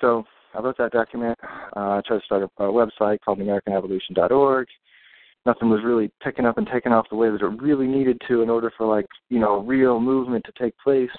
so 0.00 0.24
I 0.54 0.60
wrote 0.60 0.78
that 0.78 0.92
document. 0.92 1.38
Uh, 1.76 1.98
I 1.98 2.00
tried 2.06 2.18
to 2.18 2.24
start 2.24 2.42
a, 2.42 2.62
a 2.64 2.72
website 2.72 3.20
called 3.24 3.38
AmericanEvolution.org. 3.38 4.66
Nothing 5.46 5.70
was 5.70 5.80
really 5.84 6.10
picking 6.22 6.46
up 6.46 6.58
and 6.58 6.68
taking 6.72 6.92
off 6.92 7.08
the 7.10 7.16
way 7.16 7.30
that 7.30 7.40
it 7.40 7.62
really 7.62 7.86
needed 7.86 8.20
to 8.28 8.42
in 8.42 8.50
order 8.50 8.72
for 8.76 8.86
like 8.86 9.06
you 9.30 9.38
know 9.38 9.60
real 9.60 10.00
movement 10.00 10.44
to 10.44 10.52
take 10.62 10.76
place. 10.78 11.10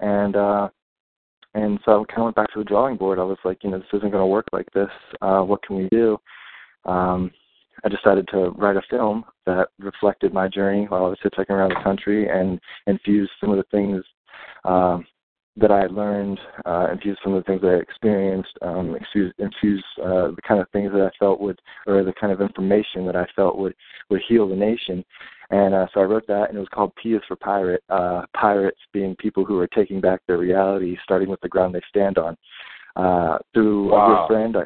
And 0.00 0.36
uh, 0.36 0.68
and 1.54 1.78
so 1.84 2.02
I 2.02 2.12
kind 2.12 2.18
of 2.20 2.24
went 2.24 2.36
back 2.36 2.52
to 2.52 2.58
the 2.58 2.64
drawing 2.64 2.96
board. 2.96 3.18
I 3.18 3.24
was 3.24 3.38
like, 3.44 3.62
you 3.62 3.70
know, 3.70 3.78
this 3.78 3.86
isn't 3.92 4.10
going 4.10 4.22
to 4.22 4.26
work 4.26 4.46
like 4.52 4.68
this. 4.74 4.90
Uh, 5.20 5.40
what 5.40 5.62
can 5.62 5.76
we 5.76 5.88
do? 5.90 6.18
Um, 6.84 7.30
I 7.84 7.88
decided 7.88 8.28
to 8.28 8.50
write 8.50 8.76
a 8.76 8.82
film 8.88 9.24
that 9.46 9.68
reflected 9.78 10.32
my 10.32 10.48
journey 10.48 10.86
while 10.86 11.04
I 11.04 11.08
was 11.08 11.18
hitchhiking 11.24 11.50
around 11.50 11.70
the 11.70 11.82
country 11.82 12.28
and 12.28 12.60
infuse 12.86 13.30
some 13.40 13.50
of 13.50 13.56
the 13.56 13.64
things 13.70 14.04
um, 14.64 15.04
that 15.56 15.70
I 15.70 15.80
had 15.80 15.92
learned, 15.92 16.40
uh, 16.64 16.88
infuse 16.92 17.18
some 17.22 17.34
of 17.34 17.44
the 17.44 17.46
things 17.46 17.60
that 17.60 17.74
I 17.74 17.76
experienced, 17.76 18.52
um, 18.62 18.96
infuse, 18.96 19.34
infuse 19.38 19.84
uh, 20.02 20.28
the 20.28 20.42
kind 20.46 20.60
of 20.60 20.68
things 20.70 20.90
that 20.92 21.02
I 21.02 21.10
felt 21.18 21.40
would, 21.40 21.60
or 21.86 22.02
the 22.02 22.14
kind 22.18 22.32
of 22.32 22.40
information 22.40 23.04
that 23.06 23.16
I 23.16 23.26
felt 23.36 23.58
would 23.58 23.74
would 24.08 24.22
heal 24.28 24.48
the 24.48 24.56
nation. 24.56 25.04
And 25.50 25.74
uh, 25.74 25.86
so 25.92 26.00
I 26.00 26.04
wrote 26.04 26.26
that, 26.28 26.48
and 26.48 26.56
it 26.56 26.60
was 26.60 26.68
called 26.72 26.92
P 27.02 27.10
is 27.10 27.22
for 27.28 27.36
Pirate. 27.36 27.84
Uh, 27.90 28.22
pirates 28.34 28.80
being 28.94 29.14
people 29.16 29.44
who 29.44 29.58
are 29.58 29.66
taking 29.68 30.00
back 30.00 30.20
their 30.26 30.38
reality, 30.38 30.96
starting 31.04 31.28
with 31.28 31.40
the 31.42 31.48
ground 31.48 31.74
they 31.74 31.82
stand 31.90 32.16
on. 32.16 32.36
Uh, 32.96 33.38
through 33.52 33.90
wow. 33.90 34.06
a 34.06 34.28
good 34.28 34.34
friend, 34.34 34.56
I, 34.56 34.62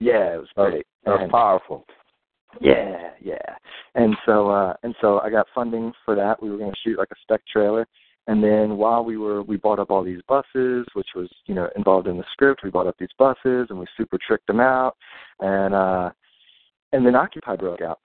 yeah, 0.00 0.34
it 0.34 0.38
was 0.38 0.48
great. 0.54 0.86
That's, 1.04 1.18
that's 1.18 1.30
powerful. 1.30 1.84
Yeah, 2.60 3.10
yeah. 3.20 3.36
And 3.94 4.16
so 4.24 4.50
uh 4.50 4.74
and 4.82 4.94
so 5.00 5.20
I 5.20 5.30
got 5.30 5.46
funding 5.54 5.92
for 6.04 6.14
that. 6.14 6.42
We 6.42 6.50
were 6.50 6.58
gonna 6.58 6.72
shoot 6.84 6.98
like 6.98 7.10
a 7.12 7.16
spec 7.22 7.40
trailer. 7.46 7.86
And 8.28 8.44
then 8.44 8.76
while 8.76 9.04
we 9.04 9.16
were 9.16 9.42
we 9.42 9.56
bought 9.56 9.78
up 9.78 9.90
all 9.90 10.04
these 10.04 10.20
buses, 10.28 10.86
which 10.92 11.08
was, 11.16 11.28
you 11.46 11.54
know, 11.54 11.68
involved 11.76 12.06
in 12.06 12.18
the 12.18 12.24
script, 12.32 12.62
we 12.62 12.70
bought 12.70 12.86
up 12.86 12.96
these 12.98 13.08
buses 13.18 13.66
and 13.70 13.78
we 13.78 13.86
super 13.96 14.18
tricked 14.24 14.46
them 14.46 14.60
out 14.60 14.96
and 15.40 15.74
uh 15.74 16.10
and 16.92 17.04
then 17.04 17.16
Occupy 17.16 17.56
broke 17.56 17.80
out. 17.80 17.98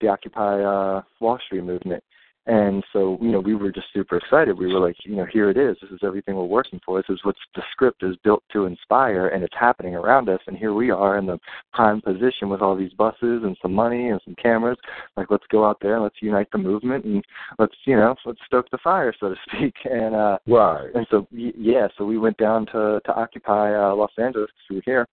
The 0.00 0.08
Occupy 0.08 0.62
uh 0.62 1.02
Wall 1.20 1.38
Street 1.44 1.64
movement. 1.64 2.02
And 2.46 2.84
so, 2.92 3.18
you 3.20 3.32
know, 3.32 3.40
we 3.40 3.56
were 3.56 3.72
just 3.72 3.88
super 3.92 4.16
excited. 4.16 4.56
We 4.56 4.72
were 4.72 4.78
like, 4.78 4.96
you 5.04 5.16
know, 5.16 5.24
here 5.24 5.50
it 5.50 5.56
is. 5.56 5.76
This 5.82 5.90
is 5.90 6.00
everything 6.04 6.36
we're 6.36 6.44
working 6.44 6.80
for. 6.86 6.98
This 6.98 7.16
is 7.16 7.24
what 7.24 7.34
the 7.56 7.62
script 7.72 8.04
is 8.04 8.14
built 8.22 8.44
to 8.52 8.66
inspire, 8.66 9.28
and 9.28 9.42
it's 9.42 9.54
happening 9.58 9.96
around 9.96 10.28
us. 10.28 10.38
And 10.46 10.56
here 10.56 10.72
we 10.72 10.92
are 10.92 11.18
in 11.18 11.26
the 11.26 11.40
prime 11.72 12.00
position 12.00 12.48
with 12.48 12.60
all 12.60 12.76
these 12.76 12.92
buses 12.92 13.42
and 13.42 13.56
some 13.60 13.72
money 13.72 14.10
and 14.10 14.20
some 14.24 14.36
cameras. 14.40 14.78
Like, 15.16 15.26
let's 15.28 15.46
go 15.50 15.64
out 15.64 15.78
there 15.82 15.94
and 15.94 16.04
let's 16.04 16.22
unite 16.22 16.46
the 16.52 16.58
movement 16.58 17.04
and 17.04 17.24
let's, 17.58 17.74
you 17.84 17.96
know, 17.96 18.14
let's 18.24 18.38
stoke 18.46 18.70
the 18.70 18.78
fire, 18.78 19.12
so 19.18 19.30
to 19.30 19.36
speak. 19.48 19.74
And 19.96 20.14
uh, 20.14 20.38
right. 20.46 20.90
And 20.94 21.06
so, 21.10 21.26
yeah, 21.30 21.88
so 21.96 22.04
we 22.04 22.18
went 22.18 22.36
down 22.36 22.66
to 22.66 23.00
to 23.04 23.14
occupy 23.14 23.74
uh, 23.74 23.94
Los 23.94 24.10
Angeles 24.18 24.50
because 24.50 24.68
we 24.68 24.76
were 24.76 24.82
here, 24.84 25.06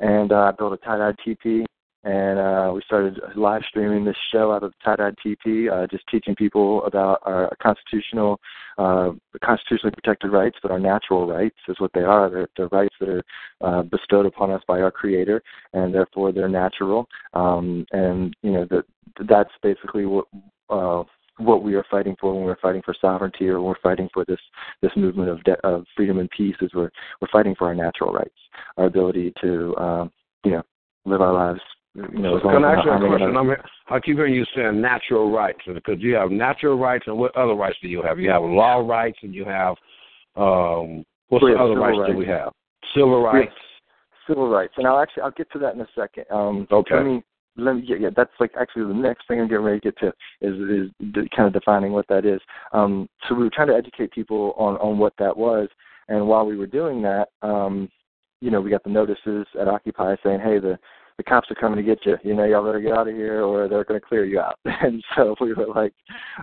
and 0.00 0.32
uh, 0.32 0.52
built 0.58 0.72
a 0.72 0.76
tie-dye 0.78 1.14
teepee 1.24 1.64
and 2.06 2.38
uh, 2.38 2.70
we 2.72 2.80
started 2.86 3.18
live 3.34 3.62
streaming 3.68 4.04
this 4.04 4.16
show 4.32 4.52
out 4.52 4.62
of 4.62 4.72
tie-dyed 4.84 5.16
TP, 5.24 5.68
uh, 5.72 5.88
just 5.88 6.04
teaching 6.08 6.36
people 6.36 6.84
about 6.84 7.18
our 7.22 7.50
constitutional, 7.60 8.38
uh, 8.78 9.10
constitutionally 9.44 9.92
protected 9.92 10.30
rights, 10.30 10.56
but 10.62 10.70
our 10.70 10.78
natural 10.78 11.26
rights 11.26 11.56
is 11.66 11.74
what 11.80 11.90
they 11.94 12.02
are. 12.02 12.30
They're, 12.30 12.48
they're 12.56 12.68
rights 12.68 12.94
that 13.00 13.08
are 13.08 13.24
uh, 13.60 13.82
bestowed 13.82 14.24
upon 14.24 14.52
us 14.52 14.62
by 14.68 14.82
our 14.82 14.92
Creator, 14.92 15.42
and 15.72 15.92
therefore 15.92 16.30
they're 16.30 16.48
natural. 16.48 17.08
Um, 17.34 17.84
and 17.90 18.32
you 18.42 18.52
know 18.52 18.66
that 18.70 18.84
that's 19.28 19.52
basically 19.62 20.06
what. 20.06 20.26
Uh, 20.70 21.02
what 21.38 21.62
we 21.62 21.74
are 21.74 21.84
fighting 21.90 22.16
for 22.18 22.32
when 22.34 22.44
we're 22.44 22.56
fighting 22.62 22.80
for 22.82 22.94
sovereignty 22.98 23.46
or 23.46 23.60
when 23.60 23.68
we're 23.68 23.80
fighting 23.82 24.08
for 24.14 24.24
this 24.24 24.40
this 24.80 24.90
movement 24.96 25.28
of 25.28 25.44
de- 25.44 25.66
of 25.66 25.84
freedom 25.94 26.18
and 26.18 26.30
peace 26.30 26.56
is 26.62 26.70
we're 26.72 26.88
we're 27.20 27.28
fighting 27.30 27.54
for 27.54 27.66
our 27.66 27.74
natural 27.74 28.10
rights, 28.10 28.38
our 28.78 28.86
ability 28.86 29.34
to 29.42 29.76
um, 29.76 30.10
you 30.46 30.52
know 30.52 30.62
live 31.04 31.20
our 31.20 31.34
lives 31.34 31.60
you 31.96 32.18
know, 32.18 32.40
Can 32.40 32.64
I 32.64 32.74
ask 32.74 32.84
you 32.84 32.92
a 32.92 32.98
question? 32.98 33.36
I, 33.36 33.42
mean, 33.42 33.56
I 33.88 34.00
keep 34.00 34.16
hearing 34.16 34.34
you 34.34 34.44
saying 34.54 34.80
natural 34.80 35.30
rights 35.30 35.60
because 35.66 35.96
you 35.98 36.14
have 36.14 36.30
natural 36.30 36.78
rights, 36.78 37.04
and 37.06 37.16
what 37.16 37.34
other 37.36 37.54
rights 37.54 37.76
do 37.80 37.88
you 37.88 38.02
have? 38.02 38.18
You 38.18 38.30
have 38.30 38.42
law 38.42 38.78
rights, 38.86 39.18
and 39.22 39.34
you 39.34 39.44
have 39.44 39.76
um, 40.36 41.04
what's 41.28 41.44
the 41.44 41.54
other 41.58 41.78
rights, 41.78 41.98
rights 41.98 42.12
do 42.12 42.18
we 42.18 42.26
have? 42.26 42.52
Civil 42.94 43.22
rights. 43.22 43.52
Civil 44.28 44.48
rights, 44.48 44.74
and 44.76 44.86
I'll 44.86 45.00
actually 45.00 45.22
I'll 45.22 45.30
get 45.30 45.50
to 45.52 45.58
that 45.60 45.74
in 45.74 45.80
a 45.80 45.88
second. 45.94 46.24
Um, 46.30 46.66
okay. 46.70 46.96
Let 46.96 47.04
me 47.04 47.22
let 47.56 47.76
me 47.76 47.84
yeah, 47.86 47.96
yeah 47.98 48.10
that's 48.14 48.32
like 48.40 48.50
actually 48.60 48.88
the 48.88 49.00
next 49.00 49.26
thing 49.26 49.40
I'm 49.40 49.48
getting 49.48 49.64
ready 49.64 49.80
to 49.80 49.92
get 49.92 49.98
to 49.98 50.08
is 50.40 50.54
is 50.54 51.12
de- 51.12 51.28
kind 51.34 51.46
of 51.46 51.52
defining 51.52 51.92
what 51.92 52.08
that 52.08 52.26
is. 52.26 52.40
Um, 52.72 53.08
so 53.28 53.34
we 53.34 53.44
were 53.44 53.50
trying 53.50 53.68
to 53.68 53.74
educate 53.74 54.12
people 54.12 54.52
on 54.58 54.76
on 54.76 54.98
what 54.98 55.14
that 55.18 55.34
was, 55.34 55.68
and 56.08 56.26
while 56.26 56.44
we 56.44 56.56
were 56.56 56.66
doing 56.66 57.00
that, 57.02 57.28
um, 57.42 57.88
you 58.40 58.50
know, 58.50 58.60
we 58.60 58.70
got 58.70 58.84
the 58.84 58.90
notices 58.90 59.46
at 59.60 59.68
Occupy 59.68 60.16
saying, 60.22 60.40
hey, 60.40 60.58
the 60.58 60.78
the 61.16 61.24
cops 61.24 61.50
are 61.50 61.54
coming 61.54 61.76
to 61.76 61.82
get 61.82 62.04
you. 62.04 62.16
You 62.22 62.34
know, 62.34 62.44
y'all 62.44 62.64
better 62.64 62.80
get 62.80 62.92
out 62.92 63.08
of 63.08 63.14
here, 63.14 63.42
or 63.42 63.68
they're 63.68 63.84
going 63.84 64.00
to 64.00 64.06
clear 64.06 64.24
you 64.24 64.40
out. 64.40 64.58
And 64.82 65.02
so 65.16 65.34
we 65.40 65.54
were 65.54 65.66
like, 65.66 65.92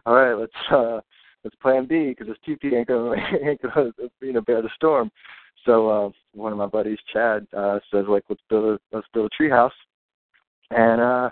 all 0.05 0.15
right, 0.15 0.33
let's 0.33 0.51
uh, 0.71 0.99
let's 1.43 1.55
plan 1.57 1.85
B 1.85 2.09
because 2.09 2.27
this 2.27 2.37
TP 2.47 2.73
ain't 2.73 2.87
going 2.87 3.19
to 3.31 3.47
ain't 3.49 3.61
going 3.61 3.93
to 3.93 4.09
you 4.21 4.33
know 4.33 4.41
bear 4.41 4.61
the 4.61 4.69
storm. 4.75 5.11
So 5.65 5.89
uh, 5.89 6.09
one 6.33 6.51
of 6.51 6.57
my 6.57 6.65
buddies, 6.65 6.97
Chad, 7.11 7.47
uh, 7.55 7.79
says 7.91 8.05
like, 8.07 8.23
let's 8.29 8.41
build 8.49 8.65
a 8.65 8.95
let's 8.95 9.07
build 9.13 9.31
a 9.31 9.43
treehouse, 9.43 9.71
and 10.71 10.99
uh, 10.99 11.29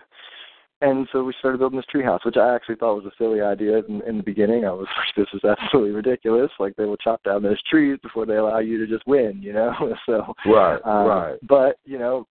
and 0.81 1.07
so 1.11 1.23
we 1.23 1.33
started 1.39 1.59
building 1.59 1.77
this 1.77 1.85
treehouse, 1.93 2.25
which 2.25 2.37
I 2.37 2.55
actually 2.55 2.75
thought 2.75 3.03
was 3.03 3.05
a 3.05 3.15
silly 3.17 3.41
idea 3.41 3.79
in, 3.87 4.01
in 4.07 4.17
the 4.17 4.23
beginning. 4.23 4.65
I 4.65 4.71
was 4.71 4.87
like, 4.97 5.15
this 5.15 5.33
is 5.33 5.43
absolutely 5.43 5.91
ridiculous. 5.91 6.51
Like 6.59 6.75
they 6.75 6.85
will 6.85 6.97
chop 6.97 7.23
down 7.23 7.43
those 7.43 7.61
trees 7.63 7.97
before 8.01 8.25
they 8.25 8.35
allow 8.35 8.59
you 8.59 8.77
to 8.77 8.87
just 8.87 9.05
win, 9.07 9.41
you 9.41 9.53
know. 9.53 9.73
so 10.05 10.33
right, 10.45 10.79
um, 10.85 11.07
right. 11.07 11.37
But 11.47 11.77
you 11.83 11.99
know, 11.99 12.27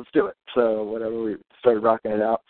let's 0.00 0.10
do 0.12 0.26
it. 0.26 0.36
So 0.54 0.82
whatever, 0.82 1.22
we 1.22 1.36
started 1.58 1.80
rocking 1.80 2.12
it 2.12 2.22
out. 2.22 2.42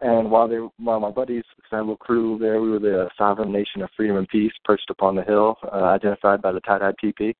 And 0.00 0.30
while 0.30 0.46
they, 0.46 0.58
while 0.78 1.00
my 1.00 1.10
buddies, 1.10 1.42
little 1.72 1.96
crew 1.96 2.38
there, 2.38 2.60
we 2.60 2.70
were 2.70 2.78
the 2.78 3.08
sovereign 3.18 3.50
nation 3.50 3.82
of 3.82 3.90
freedom 3.96 4.16
and 4.16 4.28
peace, 4.28 4.52
perched 4.64 4.90
upon 4.90 5.16
the 5.16 5.22
hill, 5.22 5.56
uh, 5.72 5.84
identified 5.84 6.40
by 6.40 6.52
the 6.52 6.60
tie-dyed 6.60 6.94
TP. 7.02 7.34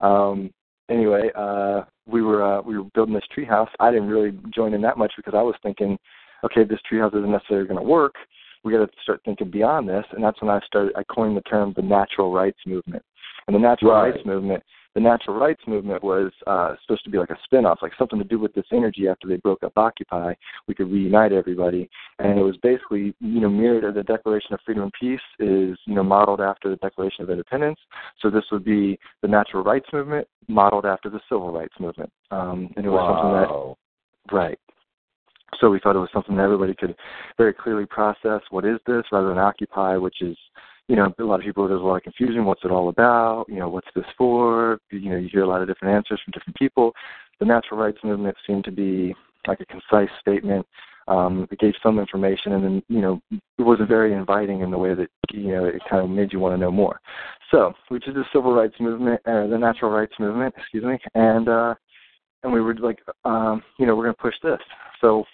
Um, 0.00 0.50
anyway, 0.88 1.30
uh, 1.34 1.82
we 2.06 2.22
were 2.22 2.42
uh, 2.42 2.62
we 2.62 2.78
were 2.78 2.84
building 2.94 3.14
this 3.14 3.24
treehouse. 3.36 3.68
I 3.80 3.90
didn't 3.90 4.08
really 4.08 4.38
join 4.54 4.74
in 4.74 4.82
that 4.82 4.98
much 4.98 5.12
because 5.16 5.34
I 5.34 5.42
was 5.42 5.56
thinking, 5.62 5.98
okay, 6.44 6.62
this 6.64 6.78
treehouse 6.90 7.16
isn't 7.16 7.30
necessarily 7.30 7.66
going 7.66 7.80
to 7.80 7.86
work. 7.86 8.14
We 8.62 8.72
got 8.72 8.86
to 8.86 8.88
start 9.02 9.20
thinking 9.24 9.50
beyond 9.50 9.88
this, 9.88 10.04
and 10.12 10.22
that's 10.22 10.40
when 10.40 10.50
I 10.50 10.60
started. 10.66 10.92
I 10.96 11.02
coined 11.12 11.36
the 11.36 11.42
term 11.42 11.72
the 11.74 11.82
natural 11.82 12.32
rights 12.32 12.60
movement. 12.66 13.02
And 13.46 13.54
the 13.54 13.60
natural 13.60 13.92
right. 13.92 14.14
rights 14.14 14.24
movement 14.24 14.62
the 14.94 15.00
natural 15.00 15.36
rights 15.36 15.62
movement 15.66 16.02
was 16.02 16.30
uh, 16.46 16.74
supposed 16.82 17.04
to 17.04 17.10
be 17.10 17.18
like 17.18 17.30
a 17.30 17.38
spin-off, 17.44 17.80
like 17.82 17.92
something 17.98 18.18
to 18.18 18.24
do 18.24 18.38
with 18.38 18.54
this 18.54 18.66
energy 18.72 19.08
after 19.08 19.26
they 19.26 19.36
broke 19.36 19.62
up 19.62 19.72
Occupy. 19.76 20.34
We 20.68 20.74
could 20.74 20.90
reunite 20.90 21.32
everybody, 21.32 21.88
and 22.18 22.38
it 22.38 22.42
was 22.42 22.56
basically 22.62 23.14
you 23.20 23.40
know 23.40 23.50
mirrored. 23.50 23.94
The 23.94 24.02
Declaration 24.02 24.54
of 24.54 24.60
Freedom 24.64 24.84
and 24.84 24.92
Peace 24.98 25.20
is 25.38 25.76
you 25.86 25.94
know 25.94 26.04
modeled 26.04 26.40
after 26.40 26.70
the 26.70 26.76
Declaration 26.76 27.24
of 27.24 27.30
Independence. 27.30 27.78
So 28.20 28.30
this 28.30 28.44
would 28.52 28.64
be 28.64 28.98
the 29.22 29.28
natural 29.28 29.64
rights 29.64 29.86
movement 29.92 30.28
modeled 30.48 30.86
after 30.86 31.10
the 31.10 31.20
civil 31.28 31.52
rights 31.52 31.74
movement, 31.80 32.12
um, 32.30 32.70
and 32.76 32.86
it 32.86 32.90
was 32.90 33.00
wow. 33.00 33.14
something 33.14 34.30
that 34.30 34.36
right. 34.36 34.58
So 35.60 35.70
we 35.70 35.80
thought 35.80 35.96
it 35.96 36.00
was 36.00 36.10
something 36.12 36.36
that 36.36 36.42
everybody 36.42 36.74
could 36.74 36.96
very 37.36 37.54
clearly 37.54 37.86
process. 37.86 38.40
What 38.50 38.64
is 38.64 38.78
this, 38.86 39.04
rather 39.12 39.28
than 39.28 39.38
Occupy, 39.38 39.96
which 39.96 40.20
is 40.20 40.36
you 40.88 40.96
know, 40.96 41.12
a 41.18 41.22
lot 41.22 41.40
of 41.40 41.46
people 41.46 41.66
there's 41.66 41.80
a 41.80 41.84
lot 41.84 41.96
of 41.96 42.02
confusion. 42.02 42.44
What's 42.44 42.64
it 42.64 42.70
all 42.70 42.88
about? 42.88 43.46
You 43.48 43.56
know, 43.56 43.68
what's 43.68 43.88
this 43.94 44.04
for? 44.18 44.78
You 44.90 45.10
know, 45.10 45.16
you 45.16 45.28
hear 45.32 45.42
a 45.42 45.48
lot 45.48 45.62
of 45.62 45.68
different 45.68 45.94
answers 45.94 46.20
from 46.24 46.32
different 46.32 46.56
people. 46.56 46.92
The 47.40 47.46
natural 47.46 47.80
rights 47.80 47.98
movement 48.04 48.36
seemed 48.46 48.64
to 48.64 48.72
be 48.72 49.14
like 49.46 49.60
a 49.60 49.66
concise 49.66 50.12
statement. 50.20 50.66
Um, 51.06 51.46
it 51.50 51.58
gave 51.58 51.74
some 51.82 51.98
information, 51.98 52.52
and 52.52 52.64
then 52.64 52.82
you 52.88 53.00
know, 53.00 53.20
it 53.30 53.62
wasn't 53.62 53.88
very 53.88 54.14
inviting 54.14 54.60
in 54.60 54.70
the 54.70 54.78
way 54.78 54.94
that 54.94 55.08
you 55.32 55.48
know 55.48 55.64
it 55.66 55.82
kind 55.88 56.02
of 56.02 56.10
made 56.10 56.32
you 56.32 56.38
want 56.38 56.54
to 56.54 56.58
know 56.58 56.70
more. 56.70 57.00
So 57.50 57.72
we 57.90 57.98
did 57.98 58.14
the 58.14 58.24
civil 58.32 58.54
rights 58.54 58.76
movement, 58.80 59.20
or 59.26 59.46
the 59.48 59.58
natural 59.58 59.90
rights 59.90 60.14
movement, 60.18 60.54
excuse 60.56 60.84
me, 60.84 60.98
and 61.14 61.48
uh, 61.48 61.74
and 62.42 62.52
we 62.52 62.60
were 62.60 62.74
like, 62.74 63.00
um, 63.24 63.62
you 63.78 63.86
know, 63.86 63.96
we're 63.96 64.04
going 64.04 64.14
to 64.14 64.22
push 64.22 64.34
this. 64.42 64.60
So 65.00 65.24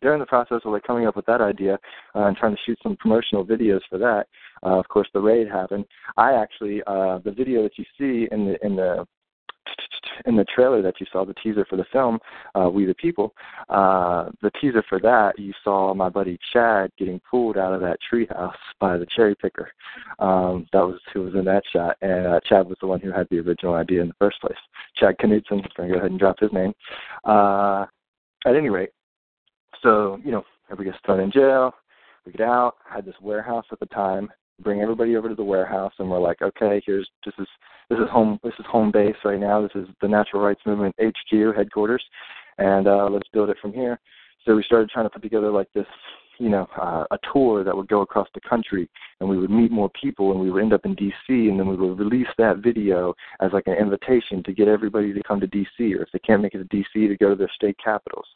during 0.00 0.20
the 0.20 0.26
process 0.26 0.60
of 0.64 0.72
like 0.72 0.84
coming 0.84 1.06
up 1.06 1.16
with 1.16 1.26
that 1.26 1.40
idea 1.40 1.78
uh, 2.14 2.24
and 2.24 2.36
trying 2.36 2.54
to 2.54 2.60
shoot 2.64 2.78
some 2.82 2.96
promotional 2.96 3.44
videos 3.44 3.80
for 3.88 3.98
that, 3.98 4.26
uh, 4.64 4.78
of 4.78 4.88
course 4.88 5.08
the 5.12 5.20
raid 5.20 5.48
happened. 5.48 5.84
I 6.16 6.32
actually 6.32 6.82
uh, 6.86 7.18
the 7.24 7.32
video 7.32 7.62
that 7.62 7.78
you 7.78 7.84
see 7.98 8.28
in 8.32 8.46
the 8.46 8.64
in 8.64 8.76
the 8.76 9.06
in 10.26 10.36
the 10.36 10.44
trailer 10.54 10.82
that 10.82 11.00
you 11.00 11.06
saw, 11.10 11.24
the 11.24 11.34
teaser 11.34 11.66
for 11.68 11.76
the 11.76 11.84
film, 11.92 12.18
uh, 12.54 12.68
We 12.68 12.84
the 12.86 12.94
People, 12.94 13.34
uh, 13.68 14.30
the 14.42 14.50
teaser 14.60 14.84
for 14.88 15.00
that, 15.00 15.38
you 15.38 15.52
saw 15.64 15.92
my 15.94 16.08
buddy 16.08 16.38
Chad 16.52 16.90
getting 16.98 17.20
pulled 17.28 17.56
out 17.56 17.72
of 17.72 17.80
that 17.80 17.98
treehouse 18.12 18.52
by 18.80 18.96
the 18.96 19.06
cherry 19.16 19.34
picker. 19.34 19.70
Um, 20.18 20.66
that 20.72 20.86
was 20.86 21.00
who 21.12 21.22
was 21.22 21.34
in 21.34 21.44
that 21.46 21.62
shot, 21.72 21.96
and 22.02 22.26
uh, 22.26 22.40
Chad 22.48 22.68
was 22.68 22.76
the 22.80 22.86
one 22.86 23.00
who 23.00 23.10
had 23.10 23.26
the 23.30 23.40
original 23.40 23.74
idea 23.74 24.02
in 24.02 24.08
the 24.08 24.14
first 24.18 24.40
place. 24.40 24.54
Chad 24.96 25.16
Knutson, 25.18 25.42
I'm 25.52 25.62
going 25.76 25.88
to 25.88 25.94
go 25.94 25.98
ahead 25.98 26.10
and 26.10 26.20
drop 26.20 26.38
his 26.38 26.52
name. 26.52 26.72
Uh, 27.24 27.86
at 28.46 28.54
any 28.54 28.68
rate, 28.68 28.90
so, 29.82 30.20
you 30.24 30.32
know, 30.32 30.44
everybody 30.70 30.90
gets 30.90 31.02
thrown 31.04 31.20
in 31.20 31.30
jail. 31.30 31.72
We 32.24 32.32
get 32.32 32.42
out. 32.42 32.76
Had 32.88 33.04
this 33.04 33.14
warehouse 33.20 33.66
at 33.70 33.80
the 33.80 33.86
time 33.86 34.30
bring 34.60 34.80
everybody 34.80 35.16
over 35.16 35.28
to 35.28 35.34
the 35.34 35.44
warehouse, 35.44 35.92
and 35.98 36.10
we're 36.10 36.20
like, 36.20 36.42
okay, 36.42 36.82
here's 36.86 37.08
this 37.24 37.34
is 37.38 37.48
this 37.90 37.98
is 37.98 38.08
home 38.10 38.38
this 38.42 38.54
is 38.58 38.66
home 38.66 38.90
base 38.90 39.16
right 39.24 39.40
now. 39.40 39.62
This 39.62 39.74
is 39.74 39.88
the 40.00 40.08
Natural 40.08 40.42
Rights 40.42 40.60
Movement 40.66 40.94
HQ 41.00 41.54
headquarters, 41.56 42.04
and 42.58 42.86
uh, 42.86 43.08
let's 43.10 43.28
build 43.32 43.50
it 43.50 43.58
from 43.60 43.72
here. 43.72 43.98
So 44.44 44.54
we 44.54 44.62
started 44.62 44.90
trying 44.90 45.06
to 45.06 45.10
put 45.10 45.22
together 45.22 45.50
like 45.50 45.72
this 45.74 45.86
you 46.38 46.48
know, 46.48 46.68
uh, 46.80 47.04
a 47.10 47.18
tour 47.32 47.64
that 47.64 47.76
would 47.76 47.88
go 47.88 48.00
across 48.00 48.28
the 48.34 48.40
country, 48.40 48.88
and 49.20 49.28
we 49.28 49.38
would 49.38 49.50
meet 49.50 49.70
more 49.70 49.90
people, 49.90 50.32
and 50.32 50.40
we 50.40 50.50
would 50.50 50.62
end 50.62 50.72
up 50.72 50.84
in 50.84 50.94
D.C., 50.94 51.48
and 51.48 51.58
then 51.58 51.68
we 51.68 51.76
would 51.76 51.98
release 51.98 52.28
that 52.38 52.58
video 52.58 53.14
as 53.40 53.52
like 53.52 53.66
an 53.66 53.74
invitation 53.74 54.42
to 54.44 54.52
get 54.52 54.68
everybody 54.68 55.12
to 55.12 55.22
come 55.22 55.40
to 55.40 55.46
D.C., 55.46 55.94
or 55.94 56.02
if 56.02 56.08
they 56.12 56.18
can't 56.20 56.42
make 56.42 56.54
it 56.54 56.58
to 56.58 56.64
D.C., 56.64 57.08
to 57.08 57.16
go 57.16 57.30
to 57.30 57.36
their 57.36 57.50
state 57.54 57.76
capitals. 57.82 58.26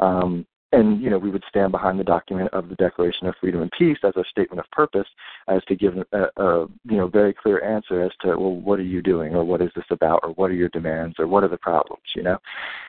Um, 0.00 0.46
and 0.72 1.02
you 1.02 1.10
know 1.10 1.18
we 1.18 1.30
would 1.30 1.44
stand 1.48 1.72
behind 1.72 1.98
the 1.98 2.04
document 2.04 2.50
of 2.52 2.68
the 2.68 2.74
Declaration 2.76 3.26
of 3.26 3.34
Freedom 3.40 3.62
and 3.62 3.70
Peace 3.78 3.98
as 4.04 4.16
a 4.16 4.24
statement 4.30 4.60
of 4.60 4.70
purpose, 4.70 5.06
as 5.48 5.62
to 5.64 5.76
give 5.76 5.94
a, 6.12 6.42
a 6.42 6.66
you 6.84 6.96
know 6.96 7.08
very 7.08 7.32
clear 7.32 7.62
answer 7.62 8.02
as 8.02 8.12
to 8.22 8.28
well 8.28 8.56
what 8.56 8.78
are 8.78 8.84
you 8.84 9.02
doing 9.02 9.34
or 9.34 9.44
what 9.44 9.62
is 9.62 9.70
this 9.76 9.84
about 9.90 10.20
or 10.22 10.30
what 10.30 10.50
are 10.50 10.54
your 10.54 10.70
demands 10.70 11.16
or 11.18 11.26
what 11.26 11.44
are 11.44 11.48
the 11.48 11.58
problems 11.58 12.02
you 12.14 12.22
know, 12.22 12.38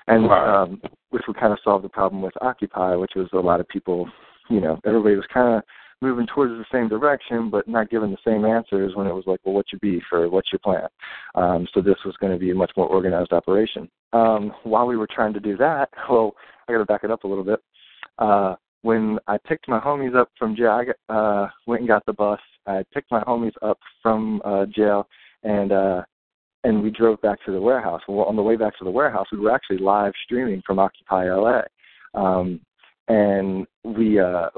and 0.07 0.29
um, 0.31 0.81
which 1.09 1.23
would 1.27 1.37
kind 1.37 1.53
of 1.53 1.59
solve 1.63 1.81
the 1.81 1.89
problem 1.89 2.21
with 2.21 2.33
Occupy, 2.41 2.95
which 2.95 3.13
was 3.15 3.27
a 3.33 3.37
lot 3.37 3.59
of 3.59 3.67
people 3.67 4.09
you 4.49 4.59
know, 4.59 4.79
everybody 4.85 5.15
was 5.15 5.25
kind 5.33 5.55
of 5.55 5.63
moving 6.01 6.27
towards 6.27 6.53
the 6.53 6.65
same 6.71 6.89
direction, 6.89 7.49
but 7.49 7.67
not 7.67 7.89
given 7.89 8.11
the 8.11 8.17
same 8.27 8.43
answers 8.43 8.93
when 8.95 9.07
it 9.07 9.13
was 9.13 9.23
like, 9.25 9.39
well, 9.43 9.55
what's 9.55 9.71
your 9.71 9.79
beef 9.79 10.03
or 10.11 10.29
what's 10.29 10.51
your 10.51 10.59
plan? 10.59 10.87
Um, 11.35 11.65
so 11.73 11.81
this 11.81 11.95
was 12.05 12.15
going 12.19 12.33
to 12.33 12.39
be 12.39 12.51
a 12.51 12.55
much 12.55 12.71
more 12.75 12.87
organized 12.87 13.31
operation. 13.31 13.89
Um, 14.11 14.53
while 14.63 14.85
we 14.85 14.97
were 14.97 15.07
trying 15.07 15.33
to 15.33 15.39
do 15.39 15.55
that, 15.57 15.89
well, 16.09 16.35
I 16.67 16.73
got 16.73 16.79
to 16.79 16.85
back 16.85 17.03
it 17.03 17.11
up 17.11 17.23
a 17.23 17.27
little 17.27 17.43
bit. 17.43 17.59
Uh, 18.17 18.55
when 18.81 19.17
I 19.27 19.37
picked 19.47 19.67
my 19.67 19.79
homies 19.79 20.15
up 20.15 20.29
from 20.37 20.55
jail, 20.55 20.81
I 21.09 21.13
uh, 21.13 21.47
went 21.67 21.81
and 21.81 21.87
got 21.87 22.05
the 22.05 22.13
bus. 22.13 22.39
I 22.67 22.83
picked 22.93 23.11
my 23.11 23.21
homies 23.23 23.53
up 23.61 23.79
from 24.01 24.41
uh, 24.43 24.65
jail, 24.65 25.07
and 25.43 25.71
uh, 25.71 26.03
and 26.63 26.81
we 26.81 26.91
drove 26.91 27.21
back 27.21 27.43
to 27.45 27.51
the 27.51 27.61
warehouse. 27.61 28.01
Well, 28.07 28.25
on 28.25 28.35
the 28.35 28.41
way 28.41 28.55
back 28.55 28.77
to 28.77 28.83
the 28.83 28.91
warehouse, 28.91 29.27
we 29.31 29.39
were 29.39 29.51
actually 29.51 29.79
live 29.79 30.13
streaming 30.23 30.61
from 30.65 30.79
Occupy 30.79 31.29
LA. 31.29 31.61
Um, 32.13 32.61
and 33.07 33.65
we 33.83 34.19
uh 34.19 34.49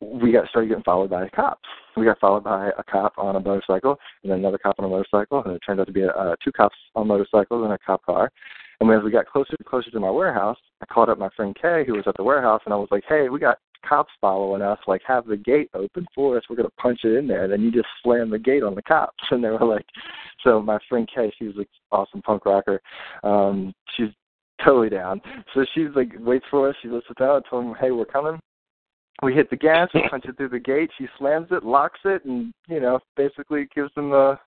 we 0.00 0.30
got 0.30 0.48
started 0.48 0.68
getting 0.68 0.84
followed 0.84 1.10
by 1.10 1.28
cops. 1.30 1.68
We 1.96 2.04
got 2.04 2.20
followed 2.20 2.44
by 2.44 2.70
a 2.76 2.84
cop 2.84 3.14
on 3.16 3.36
a 3.36 3.40
motorcycle 3.40 3.96
and 4.22 4.30
then 4.30 4.40
another 4.40 4.58
cop 4.58 4.76
on 4.78 4.84
a 4.84 4.88
motorcycle, 4.88 5.42
and 5.44 5.54
it 5.54 5.62
turned 5.66 5.80
out 5.80 5.86
to 5.86 5.92
be 5.92 6.04
uh, 6.04 6.36
two 6.44 6.52
cops 6.52 6.76
on 6.94 7.08
motorcycles 7.08 7.64
and 7.64 7.72
a 7.72 7.78
cop 7.78 8.04
car. 8.04 8.30
And 8.80 8.90
as 8.90 9.02
we 9.02 9.10
got 9.10 9.26
closer 9.26 9.54
and 9.58 9.66
closer 9.66 9.90
to 9.90 10.00
my 10.00 10.10
warehouse, 10.10 10.58
I 10.82 10.86
called 10.86 11.08
up 11.08 11.18
my 11.18 11.30
friend 11.36 11.56
Kay, 11.60 11.84
who 11.86 11.94
was 11.94 12.04
at 12.06 12.16
the 12.16 12.22
warehouse, 12.22 12.62
and 12.64 12.74
I 12.74 12.76
was 12.76 12.88
like, 12.90 13.04
"Hey, 13.08 13.28
we 13.28 13.38
got 13.38 13.58
cops 13.86 14.12
following 14.20 14.62
us. 14.62 14.78
Like, 14.86 15.02
have 15.06 15.26
the 15.26 15.36
gate 15.36 15.70
open 15.74 16.06
for 16.14 16.36
us. 16.36 16.44
We're 16.48 16.56
gonna 16.56 16.68
punch 16.78 17.00
it 17.04 17.16
in 17.16 17.26
there." 17.26 17.44
And 17.44 17.52
then 17.52 17.62
you 17.62 17.70
just 17.70 17.88
slam 18.02 18.30
the 18.30 18.38
gate 18.38 18.62
on 18.62 18.74
the 18.74 18.82
cops, 18.82 19.24
and 19.30 19.42
they 19.42 19.50
were 19.50 19.64
like, 19.64 19.86
"So 20.42 20.60
my 20.60 20.78
friend 20.88 21.08
Kay, 21.12 21.32
she's 21.38 21.56
like 21.56 21.68
awesome 21.92 22.22
punk 22.22 22.44
rocker. 22.44 22.80
Um, 23.22 23.74
she's 23.96 24.10
totally 24.64 24.88
down. 24.88 25.20
So 25.54 25.64
she's 25.74 25.88
like 25.94 26.12
waits 26.18 26.46
for 26.50 26.68
us. 26.68 26.76
She 26.82 26.88
listens 26.88 27.16
out. 27.20 27.44
I 27.46 27.50
told 27.50 27.64
him, 27.64 27.74
hey, 27.80 27.90
we're 27.90 28.04
coming. 28.04 28.40
We 29.22 29.34
hit 29.34 29.48
the 29.48 29.56
gas. 29.56 29.88
We 29.94 30.06
punch 30.10 30.26
it 30.26 30.36
through 30.36 30.50
the 30.50 30.58
gate. 30.58 30.90
She 30.98 31.06
slams 31.18 31.48
it, 31.50 31.64
locks 31.64 32.00
it, 32.04 32.24
and 32.24 32.52
you 32.68 32.80
know 32.80 33.00
basically 33.16 33.66
gives 33.74 33.92
them 33.94 34.10
the 34.10 34.38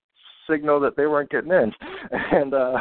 signal 0.47 0.79
that 0.79 0.95
they 0.95 1.07
weren't 1.07 1.29
getting 1.29 1.51
in. 1.51 1.73
And 2.31 2.53
uh 2.53 2.77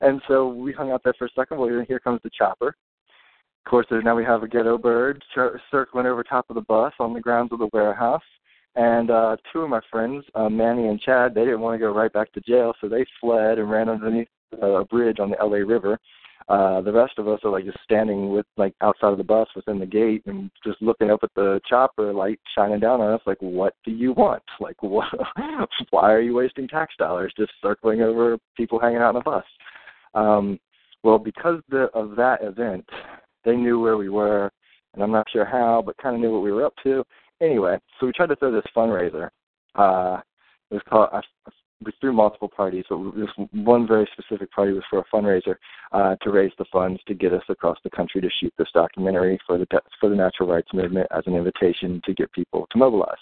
and 0.00 0.20
so 0.28 0.48
we 0.48 0.72
hung 0.72 0.90
out 0.90 1.02
there 1.04 1.14
for 1.18 1.26
a 1.26 1.30
second. 1.36 1.58
Well, 1.58 1.84
here 1.86 2.00
comes 2.00 2.20
the 2.22 2.30
chopper. 2.36 2.68
Of 2.68 3.70
course, 3.70 3.86
now 3.90 4.14
we 4.14 4.24
have 4.24 4.42
a 4.42 4.48
ghetto 4.48 4.78
bird 4.78 5.22
circling 5.70 6.06
over 6.06 6.22
top 6.22 6.46
of 6.48 6.54
the 6.54 6.60
bus 6.62 6.92
on 7.00 7.12
the 7.12 7.20
grounds 7.20 7.52
of 7.52 7.58
the 7.58 7.68
warehouse. 7.72 8.22
And 8.76 9.10
uh 9.10 9.36
two 9.52 9.60
of 9.60 9.70
my 9.70 9.80
friends, 9.90 10.24
uh, 10.34 10.48
Manny 10.48 10.88
and 10.88 11.00
Chad, 11.00 11.34
they 11.34 11.44
didn't 11.44 11.60
want 11.60 11.74
to 11.74 11.84
go 11.84 11.92
right 11.92 12.12
back 12.12 12.32
to 12.32 12.40
jail, 12.40 12.74
so 12.80 12.88
they 12.88 13.04
fled 13.20 13.58
and 13.58 13.70
ran 13.70 13.88
underneath 13.88 14.28
a 14.60 14.84
bridge 14.84 15.18
on 15.18 15.30
the 15.30 15.36
LA 15.42 15.58
River 15.58 15.98
uh 16.48 16.80
the 16.80 16.92
rest 16.92 17.14
of 17.18 17.26
us 17.26 17.40
are 17.42 17.50
like 17.50 17.64
just 17.64 17.82
standing 17.82 18.30
with 18.30 18.46
like 18.56 18.72
outside 18.80 19.10
of 19.10 19.18
the 19.18 19.24
bus 19.24 19.48
within 19.56 19.80
the 19.80 19.86
gate 19.86 20.22
and 20.26 20.50
just 20.64 20.80
looking 20.80 21.10
up 21.10 21.20
at 21.22 21.30
the 21.34 21.60
chopper 21.68 22.12
light 22.12 22.38
shining 22.56 22.78
down 22.78 23.00
on 23.00 23.12
us 23.12 23.20
like 23.26 23.38
what 23.40 23.74
do 23.84 23.90
you 23.90 24.12
want 24.12 24.42
like 24.60 24.80
what 24.82 25.08
why 25.90 26.12
are 26.12 26.20
you 26.20 26.34
wasting 26.34 26.68
tax 26.68 26.94
dollars 26.98 27.32
just 27.36 27.52
circling 27.60 28.00
over 28.00 28.38
people 28.56 28.78
hanging 28.78 28.98
out 28.98 29.14
on 29.14 29.16
a 29.16 29.24
bus 29.24 29.44
um 30.14 30.58
well 31.02 31.18
because 31.18 31.60
the, 31.68 31.84
of 31.94 32.16
that 32.16 32.42
event 32.42 32.88
they 33.44 33.56
knew 33.56 33.80
where 33.80 33.96
we 33.96 34.08
were 34.08 34.50
and 34.94 35.02
i'm 35.02 35.12
not 35.12 35.26
sure 35.32 35.44
how 35.44 35.82
but 35.84 35.96
kind 35.98 36.14
of 36.14 36.20
knew 36.20 36.32
what 36.32 36.42
we 36.42 36.52
were 36.52 36.64
up 36.64 36.74
to 36.82 37.04
anyway 37.40 37.78
so 37.98 38.06
we 38.06 38.12
tried 38.12 38.28
to 38.28 38.36
throw 38.36 38.52
this 38.52 38.64
fundraiser 38.74 39.28
uh 39.76 40.20
it 40.70 40.74
was 40.74 40.82
called 40.88 41.08
I 41.12 41.20
was 41.84 41.94
through 42.00 42.12
multiple 42.12 42.48
parties, 42.48 42.84
but 42.88 42.98
this 43.14 43.28
one 43.52 43.86
very 43.86 44.08
specific 44.12 44.50
party 44.50 44.72
was 44.72 44.82
for 44.88 45.00
a 45.00 45.04
fundraiser 45.14 45.56
uh, 45.92 46.16
to 46.22 46.30
raise 46.30 46.52
the 46.58 46.64
funds 46.72 47.00
to 47.06 47.14
get 47.14 47.32
us 47.32 47.42
across 47.48 47.76
the 47.84 47.90
country 47.90 48.20
to 48.20 48.30
shoot 48.40 48.52
this 48.56 48.68
documentary 48.72 49.38
for 49.46 49.58
the 49.58 49.66
for 50.00 50.08
the 50.08 50.16
natural 50.16 50.48
rights 50.48 50.72
movement 50.72 51.06
as 51.16 51.22
an 51.26 51.34
invitation 51.34 52.00
to 52.04 52.14
get 52.14 52.32
people 52.32 52.66
to 52.70 52.78
mobilize. 52.78 53.18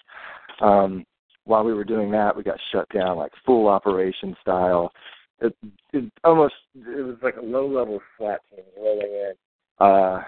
Um, 0.61 1.05
while 1.45 1.65
we 1.65 1.75
were 1.75 1.85
doing 1.85 2.11
that, 2.13 2.35
we 2.37 2.43
got 2.43 2.59
shut 2.73 2.89
down 2.91 3.19
like 3.19 3.33
full 3.45 3.67
operation 3.67 4.37
style. 4.41 4.93
It, 5.41 5.57
it 5.93 6.13
almost 6.23 6.55
it 6.75 7.05
was 7.05 7.17
like 7.23 7.37
a 7.37 7.45
low 7.45 7.67
level 7.67 8.01
SWAT 8.17 8.41
team 8.51 8.65
rolling 8.77 9.11
in. 9.11 9.33
Uh, 9.81 10.23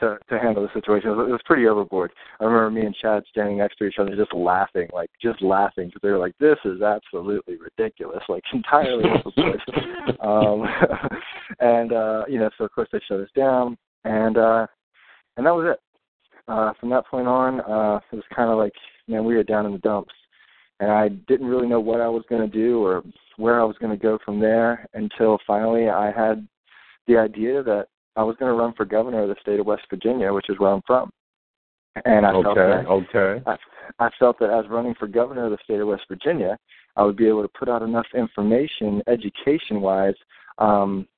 to 0.00 0.18
to 0.28 0.38
handle 0.38 0.62
the 0.62 0.72
situation. 0.80 1.10
It 1.10 1.16
was, 1.16 1.28
it 1.28 1.32
was 1.32 1.40
pretty 1.44 1.66
overboard. 1.66 2.10
I 2.40 2.44
remember 2.44 2.70
me 2.70 2.86
and 2.86 2.94
Chad 3.00 3.22
standing 3.30 3.58
next 3.58 3.76
to 3.76 3.84
each 3.84 3.98
other, 3.98 4.16
just 4.16 4.34
laughing, 4.34 4.88
like 4.92 5.10
just 5.22 5.40
laughing 5.42 5.88
because 5.88 6.00
they 6.02 6.10
were 6.10 6.18
like, 6.18 6.36
"This 6.38 6.58
is 6.64 6.82
absolutely 6.82 7.56
ridiculous, 7.56 8.22
like 8.28 8.42
entirely 8.52 9.04
overboard." 9.04 9.60
um, 10.20 10.66
and 11.60 11.92
uh, 11.92 12.24
you 12.28 12.38
know, 12.38 12.50
so 12.58 12.64
of 12.64 12.72
course 12.72 12.88
they 12.92 13.00
shut 13.06 13.20
us 13.20 13.28
down, 13.36 13.76
and 14.04 14.36
uh, 14.36 14.66
and 15.36 15.46
that 15.46 15.54
was 15.54 15.74
it. 15.74 15.80
Uh, 16.48 16.72
from 16.80 16.90
that 16.90 17.06
point 17.06 17.28
on, 17.28 17.60
uh, 17.60 18.00
it 18.10 18.16
was 18.16 18.24
kind 18.34 18.50
of 18.50 18.58
like, 18.58 18.72
man, 19.06 19.24
we 19.24 19.36
were 19.36 19.44
down 19.44 19.66
in 19.66 19.72
the 19.72 19.78
dumps, 19.78 20.14
and 20.80 20.90
I 20.90 21.08
didn't 21.28 21.46
really 21.46 21.68
know 21.68 21.78
what 21.78 22.00
I 22.00 22.08
was 22.08 22.24
going 22.28 22.42
to 22.42 22.48
do 22.48 22.82
or 22.84 23.02
where 23.40 23.60
I 23.60 23.64
was 23.64 23.76
going 23.78 23.96
to 23.96 24.02
go 24.02 24.18
from 24.24 24.38
there 24.38 24.86
until 24.94 25.38
finally 25.46 25.88
I 25.88 26.12
had 26.12 26.46
the 27.08 27.16
idea 27.16 27.62
that 27.62 27.86
I 28.16 28.22
was 28.22 28.36
going 28.38 28.52
to 28.52 28.58
run 28.58 28.74
for 28.74 28.84
governor 28.84 29.22
of 29.22 29.28
the 29.28 29.36
state 29.40 29.58
of 29.58 29.66
West 29.66 29.82
Virginia, 29.88 30.32
which 30.32 30.50
is 30.50 30.58
where 30.58 30.70
I'm 30.70 30.82
from. 30.86 31.10
And 32.04 32.26
I 32.26 32.32
okay, 32.32 32.42
felt 32.42 32.56
that 32.56 32.86
okay. 32.86 33.42
I, 33.46 33.56
I 34.04 34.10
felt 34.18 34.38
that 34.38 34.50
as 34.50 34.70
running 34.70 34.94
for 34.98 35.08
governor 35.08 35.46
of 35.46 35.50
the 35.50 35.58
state 35.64 35.80
of 35.80 35.88
West 35.88 36.02
Virginia, 36.08 36.56
I 36.96 37.02
would 37.02 37.16
be 37.16 37.26
able 37.26 37.42
to 37.42 37.50
put 37.58 37.68
out 37.68 37.82
enough 37.82 38.06
information, 38.14 39.02
education 39.08 39.80
wise, 39.80 40.14
um, 40.58 41.08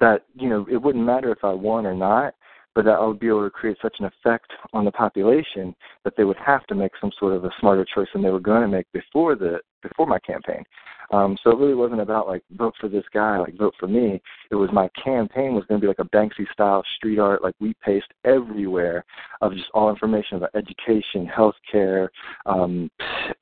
that 0.00 0.24
you 0.34 0.48
know 0.48 0.66
it 0.70 0.76
wouldn't 0.76 1.04
matter 1.04 1.30
if 1.30 1.44
I 1.44 1.52
won 1.52 1.86
or 1.86 1.94
not, 1.94 2.34
but 2.74 2.84
that 2.84 2.98
I 2.98 3.06
would 3.06 3.20
be 3.20 3.28
able 3.28 3.44
to 3.44 3.50
create 3.50 3.76
such 3.82 3.96
an 3.98 4.06
effect 4.06 4.50
on 4.72 4.84
the 4.84 4.92
population 4.92 5.74
that 6.04 6.14
they 6.16 6.24
would 6.24 6.38
have 6.44 6.66
to 6.66 6.74
make 6.74 6.92
some 7.00 7.12
sort 7.18 7.34
of 7.34 7.44
a 7.44 7.50
smarter 7.60 7.86
choice 7.94 8.08
than 8.12 8.22
they 8.22 8.30
were 8.30 8.40
going 8.40 8.62
to 8.62 8.68
make 8.68 8.86
before 8.92 9.34
the 9.34 9.60
before 9.82 10.06
my 10.06 10.18
campaign. 10.20 10.64
Um, 11.12 11.36
so 11.42 11.50
it 11.50 11.58
really 11.58 11.74
wasn't 11.74 12.00
about 12.00 12.26
like 12.26 12.42
vote 12.52 12.74
for 12.80 12.88
this 12.88 13.04
guy, 13.12 13.38
like 13.38 13.56
vote 13.58 13.74
for 13.78 13.86
me. 13.86 14.22
It 14.50 14.54
was 14.54 14.70
my 14.72 14.88
campaign 15.02 15.54
was 15.54 15.64
going 15.66 15.80
to 15.80 15.84
be 15.84 15.88
like 15.88 15.98
a 15.98 16.16
Banksy 16.16 16.50
style 16.52 16.82
street 16.96 17.18
art, 17.18 17.42
like 17.42 17.54
we 17.60 17.74
paste 17.84 18.06
everywhere 18.24 19.04
of 19.42 19.52
just 19.52 19.68
all 19.74 19.90
information 19.90 20.38
about 20.38 20.54
education, 20.54 21.28
healthcare, 21.28 22.08
um, 22.46 22.90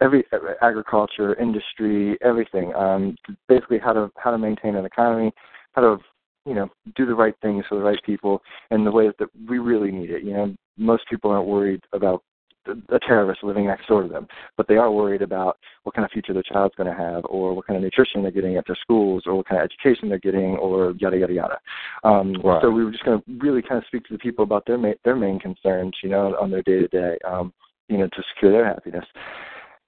every 0.00 0.24
agriculture, 0.62 1.34
industry, 1.38 2.18
everything. 2.22 2.74
Um, 2.74 3.16
basically 3.48 3.78
how 3.78 3.92
to 3.92 4.10
how 4.16 4.32
to 4.32 4.38
maintain 4.38 4.74
an 4.74 4.84
economy, 4.84 5.30
how 5.72 5.82
to 5.82 5.98
you 6.50 6.56
know 6.56 6.68
do 6.96 7.06
the 7.06 7.14
right 7.14 7.34
things 7.40 7.64
for 7.68 7.76
the 7.76 7.84
right 7.84 8.02
people 8.04 8.42
in 8.72 8.84
the 8.84 8.90
ways 8.90 9.12
that 9.20 9.28
we 9.48 9.58
really 9.58 9.92
need 9.92 10.10
it. 10.10 10.24
You 10.24 10.32
know, 10.32 10.54
most 10.76 11.04
people 11.08 11.30
aren't 11.30 11.46
worried 11.46 11.82
about 11.92 12.24
a 12.90 12.98
terrorist 12.98 13.42
living 13.42 13.66
next 13.66 13.86
door 13.86 14.02
to 14.02 14.08
them, 14.08 14.26
but 14.56 14.66
they 14.68 14.76
are 14.76 14.90
worried 14.90 15.22
about 15.22 15.56
what 15.84 15.94
kind 15.94 16.04
of 16.04 16.10
future 16.10 16.34
their 16.34 16.42
child's 16.42 16.74
going 16.74 16.90
to 16.90 17.02
have, 17.02 17.24
or 17.24 17.54
what 17.54 17.66
kind 17.66 17.76
of 17.76 17.82
nutrition 17.82 18.22
they're 18.22 18.30
getting 18.30 18.56
at 18.56 18.66
their 18.66 18.76
schools, 18.82 19.22
or 19.26 19.36
what 19.36 19.48
kind 19.48 19.62
of 19.62 19.64
education 19.64 20.08
they're 20.08 20.18
getting, 20.18 20.56
or 20.56 20.92
yada 20.98 21.16
yada 21.16 21.32
yada. 21.32 21.58
Um, 22.02 22.34
right. 22.44 22.60
So 22.60 22.70
we 22.70 22.84
were 22.84 22.90
just 22.90 23.04
going 23.04 23.20
to 23.20 23.24
really 23.38 23.62
kind 23.62 23.78
of 23.78 23.84
speak 23.86 24.04
to 24.06 24.12
the 24.12 24.18
people 24.18 24.42
about 24.42 24.66
their 24.66 24.76
ma- 24.76 25.00
their 25.04 25.16
main 25.16 25.38
concerns, 25.38 25.94
you 26.02 26.10
know, 26.10 26.36
on 26.40 26.50
their 26.50 26.62
day 26.62 26.80
to 26.80 26.88
day, 26.88 27.16
you 27.88 27.98
know, 27.98 28.08
to 28.08 28.22
secure 28.34 28.52
their 28.52 28.66
happiness. 28.66 29.06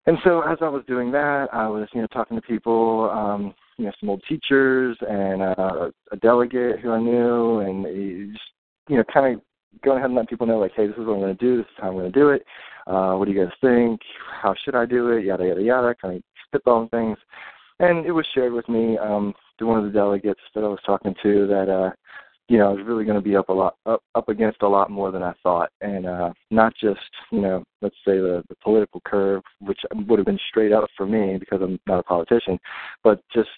And 0.06 0.18
so 0.24 0.40
as 0.40 0.58
I 0.60 0.68
was 0.68 0.82
doing 0.88 1.12
that, 1.12 1.48
I 1.52 1.68
was, 1.68 1.88
you 1.94 2.00
know, 2.00 2.08
talking 2.08 2.36
to 2.36 2.42
people, 2.42 3.08
um, 3.10 3.54
you 3.82 3.88
know, 3.88 3.94
some 3.98 4.10
old 4.10 4.22
teachers 4.28 4.96
and 5.00 5.42
uh, 5.42 5.90
a 6.12 6.16
delegate 6.18 6.78
who 6.78 6.92
I 6.92 7.00
knew, 7.00 7.58
and 7.58 8.32
just, 8.32 8.44
you 8.88 8.96
know, 8.96 9.04
kind 9.12 9.34
of 9.34 9.42
going 9.82 9.98
ahead 9.98 10.06
and 10.06 10.14
letting 10.14 10.28
people 10.28 10.46
know, 10.46 10.60
like, 10.60 10.70
hey, 10.76 10.86
this 10.86 10.96
is 10.96 11.04
what 11.04 11.14
I'm 11.14 11.20
going 11.20 11.36
to 11.36 11.44
do. 11.44 11.56
This 11.56 11.64
is 11.64 11.78
how 11.78 11.88
I'm 11.88 11.94
going 11.94 12.12
to 12.12 12.16
do 12.18 12.28
it. 12.28 12.44
Uh, 12.86 13.14
what 13.14 13.26
do 13.26 13.32
you 13.32 13.44
guys 13.44 13.52
think? 13.60 14.00
How 14.40 14.54
should 14.64 14.76
I 14.76 14.86
do 14.86 15.08
it? 15.10 15.24
Yada 15.24 15.44
yada 15.44 15.62
yada. 15.62 15.94
Kind 16.00 16.22
of 16.22 16.22
spitballing 16.62 16.90
things, 16.92 17.18
and 17.80 18.06
it 18.06 18.12
was 18.12 18.26
shared 18.34 18.52
with 18.52 18.68
me 18.68 18.98
um, 18.98 19.34
through 19.58 19.68
one 19.68 19.78
of 19.78 19.84
the 19.84 19.98
delegates 19.98 20.40
that 20.54 20.62
I 20.62 20.68
was 20.68 20.78
talking 20.86 21.14
to 21.24 21.46
that 21.48 21.68
uh, 21.68 21.90
you 22.48 22.58
know, 22.58 22.70
I 22.70 22.72
was 22.72 22.84
really 22.84 23.04
going 23.04 23.16
to 23.16 23.22
be 23.22 23.36
up 23.36 23.48
a 23.48 23.52
lot, 23.52 23.76
up 23.86 24.02
up 24.14 24.28
against 24.28 24.62
a 24.62 24.68
lot 24.68 24.90
more 24.90 25.10
than 25.10 25.22
I 25.22 25.32
thought, 25.42 25.70
and 25.80 26.06
uh, 26.06 26.32
not 26.50 26.74
just, 26.80 27.00
you 27.30 27.40
know, 27.40 27.64
let's 27.80 27.96
say 28.04 28.18
the, 28.18 28.42
the 28.48 28.56
political 28.62 29.00
curve, 29.04 29.42
which 29.60 29.80
would 29.94 30.18
have 30.18 30.26
been 30.26 30.38
straight 30.48 30.72
up 30.72 30.88
for 30.96 31.06
me 31.06 31.38
because 31.38 31.60
I'm 31.62 31.78
not 31.86 32.00
a 32.00 32.02
politician, 32.02 32.58
but 33.04 33.22
just 33.32 33.48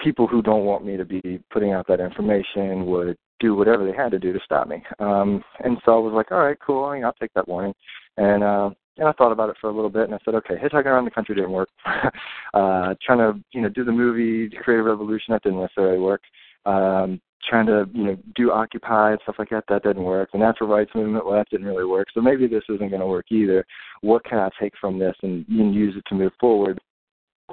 people 0.00 0.26
who 0.26 0.42
don't 0.42 0.64
want 0.64 0.84
me 0.84 0.96
to 0.96 1.04
be 1.04 1.40
putting 1.50 1.72
out 1.72 1.86
that 1.88 2.00
information 2.00 2.86
would 2.86 3.16
do 3.40 3.54
whatever 3.54 3.84
they 3.84 3.96
had 3.96 4.10
to 4.10 4.18
do 4.18 4.32
to 4.32 4.40
stop 4.44 4.68
me. 4.68 4.82
Um, 4.98 5.42
and 5.64 5.78
so 5.84 5.92
I 5.92 5.98
was 5.98 6.12
like, 6.12 6.32
all 6.32 6.44
right, 6.44 6.58
cool, 6.64 6.84
I 6.84 6.96
mean, 6.96 7.04
I'll 7.04 7.12
take 7.14 7.32
that 7.34 7.48
warning. 7.48 7.74
And 8.16 8.42
uh, 8.42 8.70
and 8.98 9.08
I 9.08 9.12
thought 9.12 9.30
about 9.30 9.48
it 9.48 9.56
for 9.60 9.70
a 9.70 9.72
little 9.72 9.90
bit, 9.90 10.04
and 10.04 10.14
I 10.14 10.18
said, 10.24 10.34
okay, 10.34 10.56
hitchhiking 10.56 10.86
around 10.86 11.04
the 11.04 11.12
country 11.12 11.36
didn't 11.36 11.52
work. 11.52 11.68
uh, 11.86 12.94
trying 13.00 13.18
to 13.18 13.34
you 13.52 13.62
know 13.62 13.68
do 13.68 13.84
the 13.84 13.92
movie, 13.92 14.54
create 14.56 14.80
a 14.80 14.82
revolution, 14.82 15.32
that 15.32 15.42
didn't 15.42 15.60
necessarily 15.60 15.98
work. 15.98 16.22
Um, 16.66 17.20
trying 17.48 17.66
to 17.66 17.88
you 17.92 18.04
know 18.04 18.16
do 18.34 18.50
Occupy 18.50 19.12
and 19.12 19.20
stuff 19.22 19.36
like 19.38 19.50
that, 19.50 19.64
that 19.68 19.82
didn't 19.82 20.04
work. 20.04 20.30
The 20.32 20.38
natural 20.38 20.68
rights 20.68 20.90
movement, 20.94 21.24
well, 21.24 21.34
that 21.34 21.50
didn't 21.50 21.66
really 21.66 21.84
work. 21.84 22.08
So 22.14 22.20
maybe 22.20 22.46
this 22.46 22.64
isn't 22.68 22.90
going 22.90 23.00
to 23.00 23.06
work 23.06 23.26
either. 23.30 23.64
What 24.00 24.24
can 24.24 24.38
I 24.38 24.48
take 24.60 24.72
from 24.80 24.98
this 24.98 25.14
and, 25.22 25.46
and 25.48 25.74
use 25.74 25.94
it 25.96 26.04
to 26.08 26.14
move 26.14 26.32
forward? 26.40 26.80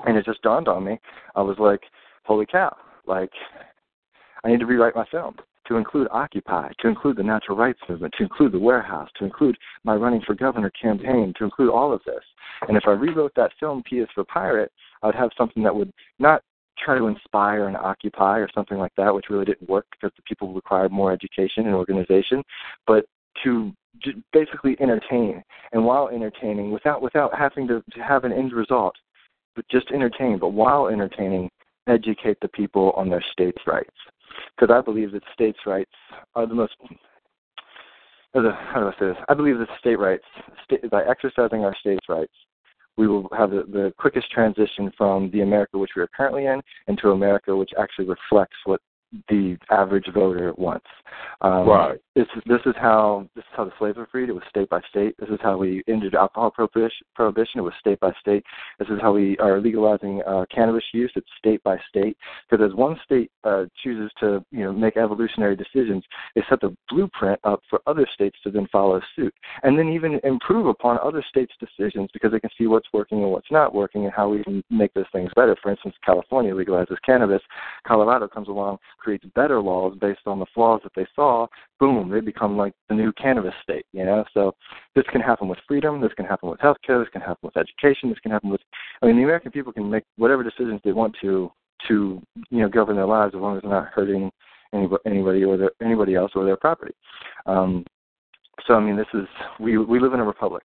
And 0.05 0.17
it 0.17 0.25
just 0.25 0.41
dawned 0.41 0.67
on 0.67 0.83
me. 0.83 0.99
I 1.35 1.41
was 1.41 1.57
like, 1.59 1.81
holy 2.23 2.45
cow! 2.45 2.75
Like, 3.07 3.31
I 4.43 4.49
need 4.49 4.59
to 4.59 4.65
rewrite 4.65 4.95
my 4.95 5.05
film 5.09 5.35
to 5.67 5.77
include 5.77 6.07
Occupy, 6.11 6.69
to 6.79 6.87
include 6.87 7.17
the 7.17 7.23
natural 7.23 7.57
rights 7.57 7.79
movement, 7.89 8.13
to 8.17 8.23
include 8.23 8.51
the 8.51 8.59
warehouse, 8.59 9.09
to 9.17 9.25
include 9.25 9.57
my 9.83 9.95
running 9.95 10.21
for 10.21 10.35
governor 10.35 10.71
campaign, 10.79 11.33
to 11.37 11.43
include 11.43 11.71
all 11.71 11.91
of 11.91 12.01
this. 12.05 12.23
And 12.67 12.77
if 12.77 12.83
I 12.87 12.91
rewrote 12.91 13.33
that 13.35 13.51
film, 13.59 13.83
P 13.89 13.97
is 13.97 14.07
for 14.13 14.23
Pirate, 14.23 14.71
I 15.01 15.07
would 15.07 15.15
have 15.15 15.31
something 15.37 15.63
that 15.63 15.75
would 15.75 15.91
not 16.19 16.43
try 16.77 16.97
to 16.97 17.07
inspire 17.07 17.67
and 17.67 17.77
occupy 17.77 18.39
or 18.39 18.49
something 18.53 18.77
like 18.77 18.93
that, 18.97 19.13
which 19.13 19.25
really 19.29 19.45
didn't 19.45 19.69
work 19.69 19.85
because 19.91 20.11
the 20.15 20.23
people 20.23 20.53
required 20.53 20.91
more 20.91 21.11
education 21.11 21.65
and 21.65 21.75
organization, 21.75 22.43
but 22.87 23.05
to 23.43 23.71
basically 24.33 24.77
entertain. 24.79 25.43
And 25.71 25.85
while 25.85 26.09
entertaining, 26.09 26.71
without 26.71 27.01
without 27.01 27.37
having 27.37 27.67
to, 27.67 27.83
to 27.91 27.99
have 28.01 28.23
an 28.23 28.33
end 28.33 28.53
result, 28.53 28.95
but 29.55 29.67
just 29.69 29.91
entertain. 29.91 30.37
But 30.37 30.49
while 30.49 30.87
entertaining, 30.87 31.49
educate 31.87 32.37
the 32.41 32.47
people 32.49 32.91
on 32.95 33.09
their 33.09 33.23
states' 33.31 33.61
rights 33.65 33.95
because 34.55 34.73
I 34.73 34.81
believe 34.81 35.11
that 35.13 35.23
states' 35.33 35.59
rights 35.65 35.91
are 36.35 36.45
the 36.45 36.55
most. 36.55 36.73
How 38.33 38.41
do 38.41 38.49
I 38.87 38.91
say 38.99 39.07
this? 39.07 39.17
I 39.29 39.33
believe 39.33 39.59
that 39.59 39.69
state 39.79 39.97
rights, 39.97 40.25
state, 40.65 40.89
by 40.89 41.05
exercising 41.05 41.63
our 41.63 41.73
states' 41.79 42.09
rights, 42.09 42.33
we 42.97 43.07
will 43.07 43.27
have 43.37 43.51
the, 43.51 43.63
the 43.71 43.93
quickest 43.97 44.31
transition 44.31 44.91
from 44.97 45.29
the 45.31 45.41
America 45.41 45.77
which 45.77 45.91
we 45.95 46.01
are 46.01 46.09
currently 46.15 46.45
in 46.45 46.61
into 46.87 47.11
America 47.11 47.55
which 47.55 47.71
actually 47.77 48.05
reflects 48.05 48.57
what 48.65 48.81
the 49.29 49.57
average 49.71 50.05
voter 50.13 50.53
wants. 50.57 50.85
Um, 51.41 51.67
right. 51.67 51.99
This 52.15 52.27
is 52.35 52.43
this 52.45 52.61
is 52.65 52.73
how 52.77 53.27
this 53.35 53.43
is 53.43 53.53
how 53.55 53.65
the 53.65 53.71
slaves 53.77 53.97
were 53.97 54.07
freed. 54.11 54.29
It 54.29 54.33
was 54.33 54.43
state 54.49 54.69
by 54.69 54.81
state. 54.89 55.15
This 55.19 55.29
is 55.29 55.39
how 55.41 55.57
we 55.57 55.83
ended 55.87 56.15
alcohol 56.15 56.51
prohibition. 56.51 57.05
Prohibition. 57.13 57.59
It 57.59 57.63
was 57.63 57.73
state 57.79 57.99
by 57.99 58.11
state. 58.19 58.43
This 58.79 58.87
is 58.89 58.99
how 59.01 59.13
we 59.13 59.37
are 59.39 59.59
legalizing 59.59 60.21
uh, 60.27 60.45
cannabis 60.53 60.83
use. 60.93 61.11
It's 61.15 61.27
state 61.37 61.61
by 61.63 61.77
state. 61.89 62.17
Because 62.49 62.71
as 62.71 62.75
one 62.75 62.97
state 63.03 63.31
uh, 63.43 63.65
chooses 63.83 64.11
to 64.21 64.43
you 64.51 64.63
know 64.63 64.73
make 64.73 64.97
evolutionary 64.97 65.55
decisions, 65.55 66.03
they 66.35 66.43
set 66.49 66.61
the 66.61 66.75
blueprint 66.89 67.39
up 67.43 67.61
for 67.69 67.81
other 67.85 68.07
states 68.13 68.37
to 68.43 68.51
then 68.51 68.67
follow 68.71 69.01
suit, 69.15 69.33
and 69.63 69.77
then 69.77 69.89
even 69.89 70.19
improve 70.23 70.67
upon 70.67 70.99
other 71.03 71.23
states' 71.27 71.53
decisions 71.59 72.09
because 72.13 72.31
they 72.31 72.39
can 72.39 72.49
see 72.57 72.67
what's 72.67 72.87
working 72.93 73.23
and 73.23 73.31
what's 73.31 73.51
not 73.51 73.73
working 73.73 74.05
and 74.05 74.13
how 74.13 74.29
we 74.29 74.43
can 74.43 74.63
make 74.69 74.93
those 74.93 75.05
things 75.11 75.31
better. 75.35 75.55
For 75.61 75.71
instance, 75.71 75.95
California 76.05 76.53
legalizes 76.53 76.97
cannabis. 77.05 77.41
Colorado 77.85 78.27
comes 78.27 78.47
along 78.47 78.77
creates 78.97 79.25
better 79.35 79.61
laws 79.61 79.97
based 79.99 80.21
on 80.25 80.39
the 80.39 80.45
flaws 80.53 80.81
that 80.83 80.93
they 80.95 81.07
saw, 81.15 81.47
boom, 81.79 82.09
they 82.09 82.19
become 82.19 82.57
like 82.57 82.73
the 82.89 82.95
new 82.95 83.11
cannabis 83.13 83.53
state, 83.63 83.85
you 83.91 84.05
know? 84.05 84.23
So 84.33 84.53
this 84.95 85.05
can 85.11 85.21
happen 85.21 85.47
with 85.47 85.59
freedom, 85.67 86.01
this 86.01 86.13
can 86.13 86.25
happen 86.25 86.49
with 86.49 86.59
healthcare, 86.59 87.01
this 87.01 87.11
can 87.11 87.21
happen 87.21 87.41
with 87.43 87.57
education, 87.57 88.09
this 88.09 88.19
can 88.19 88.31
happen 88.31 88.49
with 88.49 88.61
I 89.01 89.07
mean 89.07 89.17
the 89.17 89.23
American 89.23 89.51
people 89.51 89.73
can 89.73 89.89
make 89.89 90.03
whatever 90.17 90.43
decisions 90.43 90.81
they 90.83 90.91
want 90.91 91.15
to 91.21 91.51
to, 91.87 92.21
you 92.49 92.59
know, 92.61 92.69
govern 92.69 92.95
their 92.95 93.05
lives 93.05 93.35
as 93.35 93.41
long 93.41 93.57
as 93.57 93.61
they're 93.61 93.71
not 93.71 93.87
hurting 93.87 94.31
anybody 94.73 95.01
anybody 95.05 95.43
or 95.43 95.57
their, 95.57 95.71
anybody 95.81 96.15
else 96.15 96.31
or 96.35 96.45
their 96.45 96.57
property. 96.57 96.93
Um 97.45 97.85
so 98.67 98.73
I 98.75 98.79
mean 98.79 98.95
this 98.95 99.07
is 99.13 99.27
we 99.59 99.77
we 99.77 99.99
live 99.99 100.13
in 100.13 100.19
a 100.19 100.25
republic, 100.25 100.63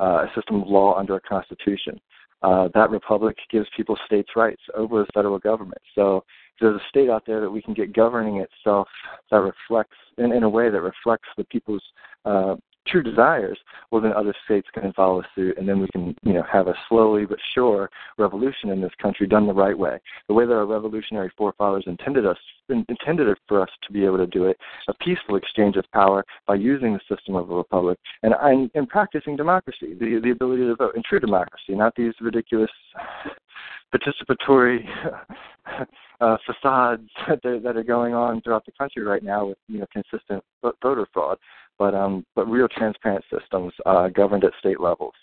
uh, 0.00 0.26
a 0.26 0.32
system 0.34 0.62
of 0.62 0.68
law 0.68 0.96
under 0.98 1.16
a 1.16 1.20
constitution. 1.20 2.00
Uh, 2.42 2.68
that 2.74 2.90
republic 2.90 3.36
gives 3.50 3.68
people 3.76 3.96
states' 4.04 4.30
rights 4.34 4.62
over 4.74 4.98
the 4.98 5.06
federal 5.14 5.38
government. 5.38 5.80
So 5.94 6.24
there's 6.60 6.80
a 6.80 6.88
state 6.88 7.10
out 7.10 7.24
there 7.26 7.40
that 7.40 7.50
we 7.50 7.62
can 7.62 7.74
get 7.74 7.94
governing 7.94 8.36
itself 8.36 8.88
that 9.30 9.38
reflects 9.38 9.96
in, 10.18 10.32
in 10.32 10.42
a 10.42 10.48
way 10.48 10.70
that 10.70 10.80
reflects 10.80 11.28
the 11.36 11.44
people's 11.44 11.82
uh, 12.24 12.54
true 12.86 13.02
desires, 13.02 13.58
well 13.90 14.00
then 14.00 14.12
other 14.12 14.34
states 14.44 14.66
can 14.74 14.92
follow 14.92 15.22
suit 15.34 15.56
and 15.56 15.68
then 15.68 15.80
we 15.80 15.88
can, 15.88 16.14
you 16.22 16.32
know, 16.32 16.42
have 16.50 16.68
a 16.68 16.74
slowly 16.88 17.24
but 17.24 17.38
sure 17.54 17.88
revolution 18.18 18.70
in 18.70 18.80
this 18.80 18.92
country 19.00 19.26
done 19.26 19.46
the 19.46 19.52
right 19.52 19.76
way. 19.76 19.98
The 20.28 20.34
way 20.34 20.46
that 20.46 20.52
our 20.52 20.66
revolutionary 20.66 21.30
forefathers 21.36 21.84
intended 21.86 22.26
us 22.26 22.38
intended 22.68 23.28
it 23.28 23.38
for 23.46 23.60
us 23.60 23.68
to 23.86 23.92
be 23.92 24.04
able 24.04 24.16
to 24.16 24.26
do 24.26 24.46
it, 24.46 24.56
a 24.88 24.94
peaceful 24.94 25.36
exchange 25.36 25.76
of 25.76 25.84
power 25.92 26.24
by 26.46 26.54
using 26.54 26.94
the 26.94 27.14
system 27.14 27.34
of 27.34 27.50
a 27.50 27.54
republic 27.54 27.98
and 28.22 28.34
and, 28.40 28.70
and 28.74 28.88
practicing 28.88 29.36
democracy, 29.36 29.94
the 29.98 30.20
the 30.22 30.30
ability 30.30 30.62
to 30.62 30.74
vote 30.76 30.96
in 30.96 31.02
true 31.08 31.20
democracy, 31.20 31.74
not 31.74 31.94
these 31.94 32.14
ridiculous 32.20 32.70
participatory 33.94 34.84
uh, 36.22 36.36
facades 36.46 37.08
that 37.28 37.44
are, 37.44 37.60
that 37.60 37.76
are 37.76 37.82
going 37.82 38.14
on 38.14 38.40
throughout 38.40 38.64
the 38.64 38.72
country 38.72 39.02
right 39.02 39.22
now 39.22 39.46
with 39.46 39.58
you 39.68 39.80
know 39.80 39.86
consistent 39.92 40.42
voter 40.82 41.06
fraud, 41.12 41.38
but 41.78 41.94
um, 41.94 42.24
but 42.34 42.46
real 42.46 42.68
transparent 42.68 43.24
systems 43.30 43.72
uh, 43.84 44.08
governed 44.08 44.44
at 44.44 44.52
state 44.58 44.80
levels. 44.80 45.14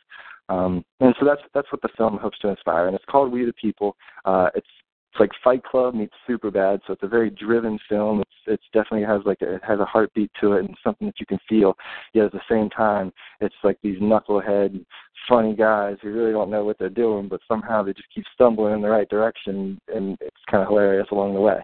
Um, 0.49 0.83
and 0.99 1.15
so 1.19 1.25
that's 1.25 1.41
that's 1.53 1.71
what 1.71 1.81
the 1.81 1.89
film 1.97 2.17
hopes 2.17 2.39
to 2.39 2.49
inspire, 2.49 2.88
and 2.88 2.95
it's 2.95 3.05
called 3.05 3.31
We 3.31 3.45
the 3.45 3.53
People. 3.53 3.95
Uh, 4.25 4.49
it's 4.55 4.67
it's 5.12 5.19
like 5.19 5.31
Fight 5.43 5.63
Club 5.63 5.95
meets 5.95 6.13
Superbad, 6.27 6.81
so 6.85 6.93
it's 6.93 7.01
a 7.03 7.07
very 7.07 7.31
driven 7.31 7.79
film. 7.89 8.21
It's 8.21 8.31
it's 8.45 8.63
definitely 8.73 9.07
has 9.07 9.21
like 9.25 9.41
a, 9.41 9.55
it 9.55 9.63
has 9.67 9.79
a 9.79 9.85
heartbeat 9.85 10.31
to 10.41 10.53
it 10.53 10.65
and 10.65 10.77
something 10.83 11.07
that 11.07 11.19
you 11.19 11.25
can 11.25 11.39
feel. 11.47 11.75
Yet 12.13 12.25
at 12.25 12.31
the 12.31 12.41
same 12.49 12.69
time, 12.69 13.12
it's 13.41 13.55
like 13.63 13.77
these 13.81 13.99
knucklehead, 13.99 14.85
funny 15.27 15.55
guys 15.55 15.97
who 16.01 16.12
really 16.12 16.32
don't 16.32 16.49
know 16.49 16.63
what 16.63 16.77
they're 16.79 16.89
doing, 16.89 17.27
but 17.27 17.41
somehow 17.47 17.84
they 17.84 17.93
just 17.93 18.13
keep 18.13 18.25
stumbling 18.34 18.73
in 18.73 18.82
the 18.82 18.89
right 18.89 19.10
direction, 19.10 19.79
and 19.93 20.17
it's 20.21 20.36
kind 20.49 20.63
of 20.63 20.69
hilarious 20.69 21.08
along 21.12 21.34
the 21.34 21.41
way. 21.41 21.60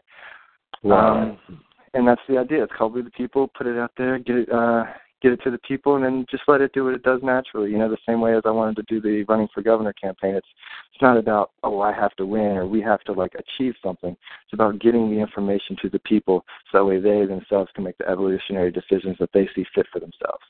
Wow. 0.84 1.38
Um, 1.50 1.62
and 1.94 2.08
that's 2.08 2.22
the 2.28 2.38
idea. 2.38 2.63
It's 2.63 2.74
called 2.78 2.94
We 2.94 3.02
the 3.02 3.10
People. 3.12 3.50
Put 3.58 3.68
it 3.68 3.78
out 3.78 3.91
there. 3.98 4.20
Get 4.20 4.36
it. 4.36 4.52
uh 4.52 4.86
get 5.26 5.32
it 5.32 5.41
to 5.44 5.50
the 5.50 5.58
people 5.60 5.96
and 5.96 6.06
then 6.06 6.26
just 6.30 6.44
let 6.48 6.62
it 6.62 6.72
do 6.74 6.84
what 6.84 6.94
it 6.94 7.02
does 7.02 7.20
naturally. 7.24 7.72
You 7.72 7.80
know, 7.80 7.89
the 7.89 7.98
same 8.08 8.22
way 8.22 8.36
as 8.36 8.44
I 8.46 8.52
wanted 8.52 8.76
to 8.76 8.84
do 8.84 9.02
the 9.02 9.24
running 9.24 9.48
for 9.54 9.63
governor 9.63 9.94
campaign. 9.94 10.36
It's 10.36 10.48
it's 10.94 11.02
not 11.02 11.18
about 11.18 11.52
oh 11.63 11.82
I 11.82 11.94
have 11.94 12.15
to 12.18 12.26
win 12.26 12.58
or 12.58 12.68
we 12.68 12.80
have 12.82 13.02
to 13.06 13.13
like 13.13 13.34
achieve 13.34 13.74
something. 13.84 14.12
It's 14.12 14.54
about 14.54 14.80
getting 14.80 15.10
the 15.10 15.20
information 15.20 15.78
to 15.82 15.89
the 15.89 16.00
people 16.00 16.46
so 16.72 16.78
that 16.78 16.86
way 16.86 17.00
they 17.00 17.26
themselves 17.26 17.72
can 17.74 17.84
make 17.84 17.98
the 17.98 18.08
evolutionary 18.08 18.72
decisions 18.72 19.18
that 19.20 19.32
they 19.34 19.50
see 19.56 19.65
fit 19.74 19.88
for 19.91 20.00
themselves. 20.00 20.44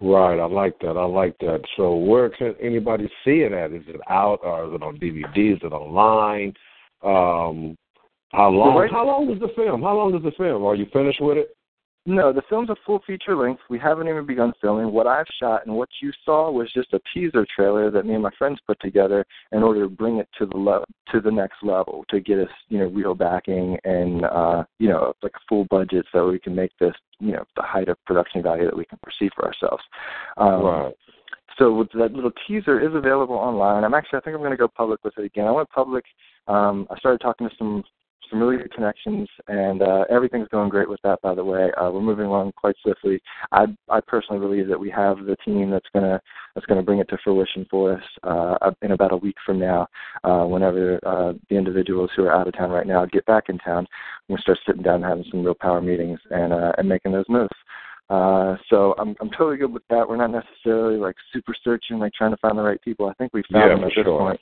Right, 0.00 0.38
I 0.38 0.46
like 0.46 0.78
that. 0.80 0.96
I 0.96 1.04
like 1.04 1.36
that. 1.40 1.60
So 1.76 1.96
where 1.96 2.30
can 2.30 2.54
anybody 2.62 3.08
see 3.24 3.40
it 3.40 3.52
at? 3.52 3.72
Is 3.72 3.82
it 3.88 4.00
out 4.08 4.40
or 4.44 4.68
is 4.68 4.74
it 4.74 4.82
on 4.82 4.96
DVD? 4.98 5.54
Is 5.54 5.60
it 5.62 5.72
online? 5.72 6.54
Um 7.02 7.76
how 8.30 8.50
long 8.50 8.88
how 8.90 9.06
long 9.06 9.30
is 9.30 9.40
the 9.40 9.48
film? 9.56 9.82
How 9.82 9.96
long 9.96 10.14
is 10.14 10.22
the 10.22 10.32
film? 10.32 10.64
Are 10.64 10.74
you 10.74 10.86
finished 10.92 11.20
with 11.20 11.38
it? 11.38 11.56
No, 12.08 12.32
the 12.32 12.40
film's 12.48 12.70
a 12.70 12.76
full 12.86 13.02
feature 13.06 13.36
length. 13.36 13.60
We 13.68 13.78
haven't 13.78 14.08
even 14.08 14.24
begun 14.24 14.54
filming. 14.62 14.90
What 14.90 15.06
I've 15.06 15.26
shot 15.38 15.66
and 15.66 15.76
what 15.76 15.90
you 16.00 16.10
saw 16.24 16.50
was 16.50 16.72
just 16.72 16.94
a 16.94 17.00
teaser 17.12 17.46
trailer 17.54 17.90
that 17.90 18.06
me 18.06 18.14
and 18.14 18.22
my 18.22 18.30
friends 18.38 18.58
put 18.66 18.80
together 18.80 19.26
in 19.52 19.62
order 19.62 19.82
to 19.82 19.90
bring 19.90 20.16
it 20.16 20.26
to 20.38 20.46
the 20.46 20.56
le- 20.56 20.86
to 21.12 21.20
the 21.20 21.30
next 21.30 21.56
level 21.62 22.06
to 22.08 22.18
get 22.18 22.38
us, 22.38 22.48
you 22.70 22.78
know, 22.78 22.86
real 22.86 23.14
backing 23.14 23.76
and 23.84 24.24
uh, 24.24 24.64
you 24.78 24.88
know, 24.88 25.12
like 25.22 25.32
a 25.36 25.40
full 25.50 25.66
budget 25.66 26.06
so 26.10 26.30
we 26.30 26.38
can 26.38 26.54
make 26.54 26.72
this, 26.80 26.94
you 27.20 27.32
know, 27.32 27.44
the 27.56 27.62
height 27.62 27.90
of 27.90 28.02
production 28.06 28.42
value 28.42 28.64
that 28.64 28.76
we 28.76 28.86
can 28.86 28.98
perceive 29.02 29.32
for 29.36 29.44
ourselves. 29.44 29.82
Um, 30.38 30.64
right. 30.64 30.94
so 31.58 31.74
with 31.74 31.92
that 31.92 32.14
little 32.14 32.32
teaser 32.46 32.80
is 32.80 32.94
available 32.94 33.36
online. 33.36 33.84
I'm 33.84 33.92
actually 33.92 34.20
I 34.20 34.22
think 34.22 34.34
I'm 34.34 34.40
going 34.40 34.50
to 34.52 34.56
go 34.56 34.68
public 34.68 35.04
with 35.04 35.12
it 35.18 35.26
again. 35.26 35.44
I 35.44 35.50
went 35.50 35.68
public. 35.68 36.06
Um, 36.46 36.86
I 36.90 36.96
started 36.96 37.20
talking 37.20 37.46
to 37.46 37.54
some 37.58 37.84
some 38.30 38.40
really 38.40 38.56
good 38.56 38.72
connections, 38.72 39.28
and 39.48 39.82
uh, 39.82 40.04
everything's 40.10 40.48
going 40.48 40.68
great 40.68 40.88
with 40.88 41.00
that. 41.02 41.20
By 41.22 41.34
the 41.34 41.44
way, 41.44 41.70
uh, 41.80 41.90
we're 41.90 42.00
moving 42.00 42.26
along 42.26 42.52
quite 42.52 42.76
swiftly. 42.82 43.20
I 43.52 43.66
I 43.88 44.00
personally 44.00 44.40
believe 44.40 44.68
that 44.68 44.78
we 44.78 44.90
have 44.90 45.24
the 45.24 45.36
team 45.44 45.70
that's 45.70 45.86
gonna 45.94 46.20
that's 46.54 46.66
gonna 46.66 46.82
bring 46.82 46.98
it 46.98 47.08
to 47.10 47.18
fruition 47.22 47.66
for 47.70 47.94
us 47.94 48.02
uh, 48.24 48.70
in 48.82 48.92
about 48.92 49.12
a 49.12 49.16
week 49.16 49.36
from 49.44 49.58
now. 49.58 49.86
Uh, 50.24 50.44
whenever 50.44 50.98
uh, 51.06 51.32
the 51.50 51.56
individuals 51.56 52.10
who 52.16 52.24
are 52.24 52.34
out 52.34 52.48
of 52.48 52.56
town 52.56 52.70
right 52.70 52.86
now 52.86 53.04
get 53.06 53.24
back 53.26 53.44
in 53.48 53.58
town, 53.58 53.86
we're 54.28 54.36
gonna 54.36 54.42
start 54.42 54.58
sitting 54.66 54.82
down 54.82 54.96
and 54.96 55.04
having 55.04 55.24
some 55.30 55.44
real 55.44 55.54
power 55.54 55.80
meetings 55.80 56.18
and 56.30 56.52
uh, 56.52 56.72
and 56.78 56.88
making 56.88 57.12
those 57.12 57.28
moves. 57.28 57.48
Uh, 58.10 58.56
so 58.70 58.94
I'm 58.98 59.14
I'm 59.20 59.30
totally 59.30 59.58
good 59.58 59.72
with 59.72 59.86
that. 59.90 60.08
We're 60.08 60.16
not 60.16 60.30
necessarily 60.30 60.98
like 60.98 61.16
super 61.32 61.54
searching, 61.62 61.98
like 61.98 62.14
trying 62.14 62.30
to 62.30 62.38
find 62.38 62.56
the 62.56 62.62
right 62.62 62.80
people. 62.80 63.06
I 63.06 63.14
think 63.14 63.34
we 63.34 63.42
found 63.52 63.70
Yeah, 63.70 63.74
them 63.74 63.84
at 63.84 63.92
this 63.94 64.04
sure. 64.04 64.18
point. 64.18 64.40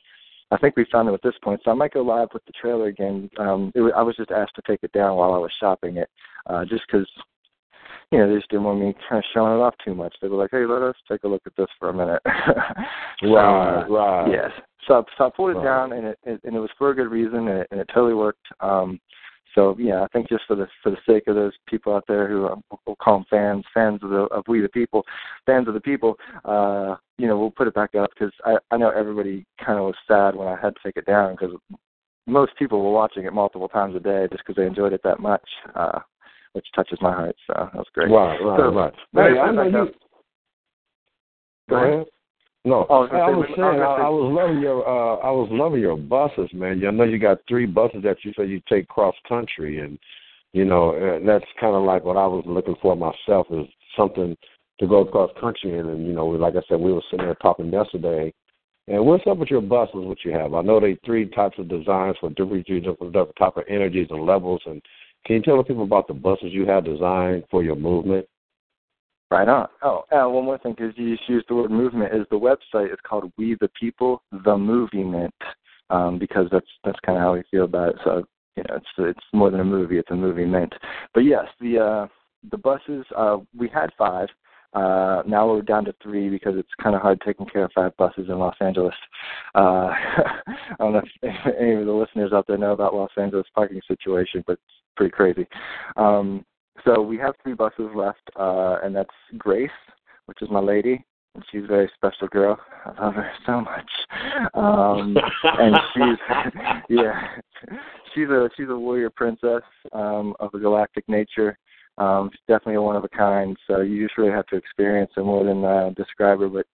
I 0.50 0.56
think 0.58 0.76
we 0.76 0.86
found 0.92 1.08
them 1.08 1.14
at 1.14 1.22
this 1.22 1.34
point. 1.42 1.60
So 1.64 1.70
I 1.70 1.74
might 1.74 1.92
go 1.92 2.02
live 2.02 2.28
with 2.32 2.44
the 2.46 2.52
trailer 2.52 2.86
again. 2.86 3.28
Um, 3.38 3.72
it, 3.74 3.92
I 3.96 4.02
was 4.02 4.16
just 4.16 4.30
asked 4.30 4.54
to 4.56 4.62
take 4.66 4.80
it 4.82 4.92
down 4.92 5.16
while 5.16 5.34
I 5.34 5.38
was 5.38 5.50
shopping 5.58 5.96
it. 5.96 6.08
uh, 6.46 6.64
just 6.64 6.84
because 6.86 7.08
you 8.12 8.18
know, 8.18 8.28
they 8.28 8.36
just 8.36 8.48
didn't 8.50 8.64
want 8.64 8.80
me 8.80 8.94
kind 9.08 9.18
of 9.18 9.24
showing 9.34 9.58
it 9.58 9.62
off 9.62 9.74
too 9.84 9.94
much. 9.94 10.14
They 10.22 10.28
were 10.28 10.36
like, 10.36 10.50
"Hey, 10.52 10.64
let 10.64 10.82
us 10.82 10.94
take 11.10 11.24
a 11.24 11.28
look 11.28 11.42
at 11.46 11.56
this 11.56 11.66
for 11.78 11.88
a 11.88 11.92
minute." 11.92 12.22
right, 13.22 13.82
uh, 13.82 13.88
right. 13.88 14.30
Yes. 14.30 14.52
So, 14.86 15.04
so 15.18 15.26
I 15.26 15.30
pulled 15.34 15.50
it 15.50 15.54
right. 15.54 15.64
down, 15.64 15.92
and 15.92 16.06
it, 16.08 16.18
it 16.22 16.40
and 16.44 16.54
it 16.54 16.60
was 16.60 16.70
for 16.78 16.90
a 16.90 16.94
good 16.94 17.10
reason, 17.10 17.48
and 17.48 17.58
it, 17.60 17.68
and 17.72 17.80
it 17.80 17.90
totally 17.92 18.14
worked. 18.14 18.46
Um, 18.60 19.00
so 19.56 19.74
yeah, 19.78 20.02
I 20.02 20.06
think 20.08 20.28
just 20.28 20.44
for 20.46 20.54
the 20.54 20.68
for 20.82 20.90
the 20.90 20.98
sake 21.08 21.24
of 21.26 21.34
those 21.34 21.54
people 21.66 21.94
out 21.94 22.04
there 22.06 22.28
who 22.28 22.46
uh, 22.46 22.56
we'll 22.86 22.96
call 22.96 23.18
them 23.18 23.26
fans, 23.28 23.64
fans 23.74 24.00
of 24.02 24.10
the 24.10 24.26
of 24.30 24.44
we 24.46 24.60
the 24.60 24.68
people, 24.68 25.02
fans 25.46 25.66
of 25.66 25.74
the 25.74 25.80
people, 25.80 26.14
uh, 26.44 26.94
you 27.18 27.26
know, 27.26 27.38
we'll 27.38 27.50
put 27.50 27.66
it 27.66 27.74
back 27.74 27.94
up 27.94 28.10
because 28.10 28.32
I 28.44 28.56
I 28.70 28.76
know 28.76 28.90
everybody 28.90 29.44
kind 29.64 29.78
of 29.78 29.86
was 29.86 29.94
sad 30.06 30.36
when 30.36 30.46
I 30.46 30.60
had 30.60 30.74
to 30.74 30.80
take 30.84 30.96
it 30.96 31.06
down 31.06 31.34
because 31.34 31.56
most 32.26 32.52
people 32.58 32.82
were 32.84 32.92
watching 32.92 33.24
it 33.24 33.32
multiple 33.32 33.68
times 33.68 33.96
a 33.96 34.00
day 34.00 34.28
just 34.30 34.44
because 34.46 34.56
they 34.56 34.66
enjoyed 34.66 34.92
it 34.92 35.00
that 35.02 35.20
much. 35.20 35.48
Uh, 35.74 36.00
which 36.52 36.66
touches 36.74 36.98
my 37.02 37.12
heart. 37.12 37.36
So 37.46 37.52
that 37.54 37.74
was 37.74 37.86
great. 37.92 38.10
Right, 38.10 38.38
right, 38.42 38.58
so, 38.58 38.72
right. 38.72 38.94
Hey, 39.12 39.38
I 39.38 39.52
know 39.52 39.64
you. 39.64 39.92
Go 41.68 41.76
ahead. 41.76 42.06
No, 42.66 42.84
oh, 42.90 43.06
I, 43.12 43.18
I 43.18 43.30
was 43.30 43.46
saying 43.54 43.78
I, 43.78 44.06
I 44.06 44.08
was 44.08 44.32
loving 44.34 44.60
your 44.60 44.82
uh 44.82 45.18
I 45.22 45.30
was 45.30 45.48
loving 45.52 45.80
your 45.80 45.96
buses, 45.96 46.50
man. 46.52 46.84
I 46.84 46.90
know 46.90 47.04
you 47.04 47.16
got 47.16 47.38
three 47.48 47.64
buses 47.64 48.02
that 48.02 48.16
you 48.24 48.32
say 48.36 48.44
you 48.44 48.60
take 48.68 48.88
cross 48.88 49.14
country, 49.28 49.78
and 49.78 49.96
you 50.52 50.64
know 50.64 50.90
uh, 50.90 51.24
that's 51.24 51.44
kind 51.60 51.76
of 51.76 51.84
like 51.84 52.04
what 52.04 52.16
I 52.16 52.26
was 52.26 52.42
looking 52.44 52.74
for 52.82 52.96
myself 52.96 53.46
is 53.52 53.66
something 53.96 54.36
to 54.80 54.86
go 54.88 55.04
cross 55.04 55.30
country 55.40 55.78
in. 55.78 55.88
And 55.88 56.08
you 56.08 56.12
know, 56.12 56.26
like 56.26 56.56
I 56.56 56.62
said, 56.68 56.80
we 56.80 56.92
were 56.92 57.04
sitting 57.08 57.26
there 57.26 57.36
talking 57.36 57.72
yesterday. 57.72 58.34
And 58.88 59.06
what's 59.06 59.26
up 59.28 59.38
with 59.38 59.50
your 59.50 59.62
buses? 59.62 59.94
What 59.94 60.24
you 60.24 60.32
have? 60.32 60.52
I 60.52 60.62
know 60.62 60.80
they 60.80 60.98
three 61.06 61.30
types 61.30 61.58
of 61.60 61.68
designs 61.68 62.16
for 62.20 62.30
different 62.30 62.66
different, 62.66 63.12
different 63.12 63.36
type 63.38 63.56
of 63.56 63.64
energies 63.68 64.08
and 64.10 64.26
levels, 64.26 64.62
and 64.66 64.82
can 65.24 65.36
you 65.36 65.42
tell 65.42 65.58
the 65.58 65.62
people 65.62 65.84
about 65.84 66.08
the 66.08 66.14
buses 66.14 66.50
you 66.50 66.66
have 66.66 66.84
designed 66.84 67.44
for 67.48 67.62
your 67.62 67.76
movement? 67.76 68.26
Right 69.30 69.48
on. 69.48 69.66
Oh, 69.82 70.04
uh, 70.12 70.28
one 70.28 70.44
more 70.44 70.58
thing, 70.58 70.74
because 70.78 70.94
you 70.96 71.16
just 71.16 71.28
used 71.28 71.46
the 71.48 71.56
word 71.56 71.70
movement, 71.70 72.14
is 72.14 72.26
the 72.30 72.38
website 72.38 72.92
is 72.92 72.98
called 73.06 73.32
We 73.36 73.56
the 73.60 73.70
People, 73.78 74.22
the 74.44 74.56
Movement, 74.56 75.34
um, 75.90 76.18
because 76.18 76.46
that's 76.52 76.66
that's 76.84 76.98
kind 77.04 77.18
of 77.18 77.22
how 77.22 77.34
we 77.34 77.42
feel 77.50 77.64
about 77.64 77.90
it. 77.90 77.96
So 78.04 78.22
you 78.56 78.62
know, 78.68 78.76
it's 78.76 78.86
it's 78.98 79.26
more 79.32 79.50
than 79.50 79.60
a 79.60 79.64
movie; 79.64 79.98
it's 79.98 80.10
a 80.12 80.14
movement. 80.14 80.72
But 81.12 81.20
yes, 81.20 81.46
the 81.60 81.78
uh, 81.78 82.06
the 82.50 82.58
buses 82.58 83.04
uh, 83.16 83.38
we 83.56 83.68
had 83.68 83.90
five. 83.98 84.28
Uh, 84.74 85.22
now 85.26 85.48
we're 85.48 85.62
down 85.62 85.86
to 85.86 85.94
three 86.02 86.28
because 86.28 86.54
it's 86.56 86.68
kind 86.82 86.94
of 86.94 87.00
hard 87.00 87.20
taking 87.24 87.46
care 87.46 87.64
of 87.64 87.72
five 87.74 87.96
buses 87.96 88.26
in 88.28 88.38
Los 88.38 88.56
Angeles. 88.60 88.94
Uh, 89.54 89.88
I 89.90 90.74
don't 90.78 90.92
know 90.92 91.02
if 91.22 91.56
any 91.58 91.74
of 91.74 91.86
the 91.86 91.92
listeners 91.92 92.32
out 92.32 92.46
there 92.46 92.58
know 92.58 92.72
about 92.72 92.94
Los 92.94 93.10
Angeles 93.16 93.46
parking 93.54 93.80
situation, 93.88 94.44
but 94.46 94.54
it's 94.54 94.62
pretty 94.94 95.12
crazy. 95.12 95.46
Um, 95.96 96.44
so 96.84 97.00
we 97.00 97.18
have 97.18 97.34
three 97.42 97.54
buses 97.54 97.90
left, 97.94 98.30
uh, 98.38 98.78
and 98.82 98.94
that's 98.94 99.10
Grace, 99.38 99.70
which 100.26 100.42
is 100.42 100.48
my 100.50 100.60
lady, 100.60 101.04
and 101.34 101.44
she's 101.50 101.64
a 101.64 101.68
very 101.68 101.90
special 101.94 102.28
girl. 102.28 102.58
I 102.84 103.04
love 103.04 103.14
her 103.14 103.30
so 103.44 103.60
much. 103.60 103.90
Um, 104.54 105.16
and 105.44 105.76
she's 105.94 106.18
yeah, 106.88 107.28
she's 108.14 108.28
a 108.28 108.48
she's 108.56 108.68
a 108.68 108.76
warrior 108.76 109.10
princess 109.10 109.62
um, 109.92 110.34
of 110.40 110.54
a 110.54 110.58
galactic 110.58 111.08
nature. 111.08 111.58
Um, 111.98 112.30
she's 112.32 112.40
definitely 112.48 112.74
a 112.74 112.82
one 112.82 112.96
of 112.96 113.04
a 113.04 113.08
kind. 113.08 113.56
So 113.66 113.80
you 113.80 114.04
just 114.04 114.18
really 114.18 114.32
have 114.32 114.46
to 114.46 114.56
experience 114.56 115.12
her 115.16 115.24
more 115.24 115.44
than 115.44 115.64
uh, 115.64 115.90
describe 115.96 116.40
her. 116.40 116.48
But 116.48 116.66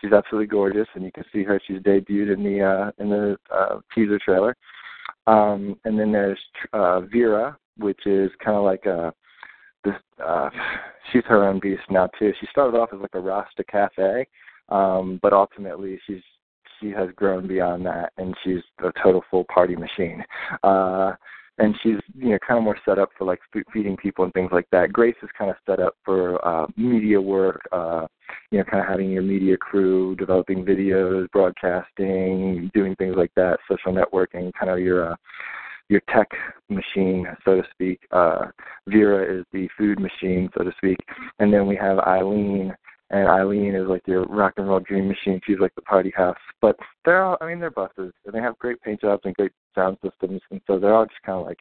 she's 0.00 0.12
absolutely 0.12 0.48
gorgeous, 0.48 0.88
and 0.94 1.04
you 1.04 1.12
can 1.12 1.24
see 1.32 1.42
her. 1.44 1.60
She's 1.66 1.80
debuted 1.80 2.34
in 2.34 2.44
the 2.44 2.62
uh, 2.62 2.90
in 3.02 3.10
the 3.10 3.36
uh, 3.54 3.80
teaser 3.94 4.18
trailer. 4.18 4.56
Um, 5.26 5.76
and 5.84 5.98
then 5.98 6.12
there's 6.12 6.38
uh, 6.72 7.00
Vera, 7.00 7.56
which 7.78 8.06
is 8.06 8.30
kind 8.44 8.56
of 8.56 8.64
like 8.64 8.86
a 8.86 9.12
this. 9.86 10.24
Uh, 10.24 10.50
she's 11.12 11.24
her 11.26 11.44
own 11.48 11.60
beast 11.60 11.82
now 11.90 12.08
too. 12.18 12.32
She 12.40 12.46
started 12.50 12.76
off 12.76 12.90
as 12.92 13.00
like 13.00 13.14
a 13.14 13.20
Rasta 13.20 13.64
cafe, 13.64 14.26
um, 14.68 15.18
but 15.22 15.32
ultimately 15.32 15.98
she's 16.06 16.22
she 16.80 16.90
has 16.90 17.08
grown 17.16 17.46
beyond 17.46 17.86
that, 17.86 18.12
and 18.18 18.34
she's 18.44 18.62
a 18.80 18.92
total 19.02 19.24
full 19.30 19.44
party 19.52 19.76
machine. 19.76 20.22
Uh, 20.62 21.12
and 21.58 21.74
she's 21.82 21.96
you 22.14 22.30
know 22.30 22.38
kind 22.46 22.58
of 22.58 22.64
more 22.64 22.78
set 22.84 22.98
up 22.98 23.10
for 23.16 23.24
like 23.24 23.40
feeding 23.72 23.96
people 23.96 24.24
and 24.24 24.32
things 24.34 24.50
like 24.52 24.68
that. 24.72 24.92
Grace 24.92 25.16
is 25.22 25.30
kind 25.38 25.50
of 25.50 25.56
set 25.66 25.80
up 25.80 25.94
for 26.04 26.44
uh, 26.46 26.66
media 26.76 27.20
work, 27.20 27.62
uh, 27.72 28.06
you 28.50 28.58
know, 28.58 28.64
kind 28.64 28.82
of 28.82 28.88
having 28.88 29.10
your 29.10 29.22
media 29.22 29.56
crew, 29.56 30.14
developing 30.16 30.64
videos, 30.64 31.30
broadcasting, 31.30 32.70
doing 32.74 32.94
things 32.96 33.14
like 33.16 33.32
that, 33.36 33.58
social 33.70 33.92
networking, 33.92 34.52
kind 34.58 34.70
of 34.70 34.80
your 34.80 35.12
uh, 35.12 35.16
your 35.88 36.00
tech 36.12 36.28
machine, 36.68 37.26
so 37.44 37.56
to 37.56 37.62
speak. 37.72 38.00
Uh, 38.10 38.46
Vera 38.88 39.38
is 39.38 39.44
the 39.52 39.68
food 39.78 40.00
machine, 40.00 40.50
so 40.56 40.64
to 40.64 40.72
speak, 40.78 40.98
and 41.38 41.52
then 41.52 41.66
we 41.66 41.76
have 41.76 41.98
Eileen. 42.00 42.74
And 43.10 43.28
Eileen 43.28 43.76
is 43.76 43.86
like 43.86 44.02
your 44.06 44.24
rock 44.24 44.54
and 44.56 44.66
roll 44.66 44.80
dream 44.80 45.06
machine. 45.06 45.40
She's 45.46 45.60
like 45.60 45.72
the 45.76 45.82
party 45.82 46.12
house. 46.16 46.36
But 46.60 46.74
they're 47.04 47.22
all, 47.22 47.36
I 47.40 47.46
mean, 47.46 47.60
they're 47.60 47.70
buses, 47.70 48.12
and 48.24 48.34
they 48.34 48.40
have 48.40 48.58
great 48.58 48.82
paint 48.82 49.00
jobs 49.00 49.22
and 49.24 49.34
great 49.34 49.52
sound 49.76 49.96
systems, 50.02 50.40
and 50.50 50.60
so 50.66 50.80
they're 50.80 50.92
all 50.92 51.06
just 51.06 51.22
kind 51.24 51.38
of 51.38 51.46
like 51.46 51.58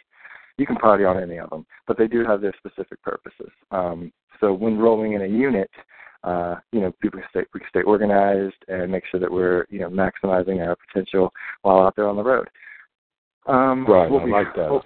you 0.58 0.66
can 0.66 0.76
party 0.78 1.04
on 1.04 1.22
any 1.22 1.38
of 1.38 1.50
them, 1.50 1.66
but 1.88 1.98
they 1.98 2.08
do 2.08 2.26
have 2.26 2.42
their 2.42 2.54
specific 2.58 3.02
purposes. 3.04 3.52
Um, 3.72 4.12
so 4.40 4.54
when 4.54 4.78
rolling 4.78 5.14
in 5.14 5.22
a 5.22 5.28
unit, 5.28 5.70
uh, 6.24 6.56
you 6.72 6.82
know, 6.82 6.92
people 7.02 7.20
can 7.20 7.30
stay 7.30 7.46
we 7.54 7.60
can 7.60 7.70
stay 7.70 7.84
organized 7.84 8.56
and 8.68 8.92
make 8.92 9.04
sure 9.12 9.20
that 9.20 9.32
we're 9.32 9.66
you 9.70 9.80
know 9.80 9.90
maximizing 9.90 10.66
our 10.66 10.76
potential 10.88 11.32
while 11.62 11.86
out 11.86 11.96
there 11.96 12.08
on 12.08 12.16
the 12.16 12.24
road. 12.24 12.48
Um, 13.46 13.86
right, 13.86 14.12
I 14.12 14.24
we, 14.24 14.32
like 14.32 14.56
that. 14.56 14.72
What, 14.72 14.86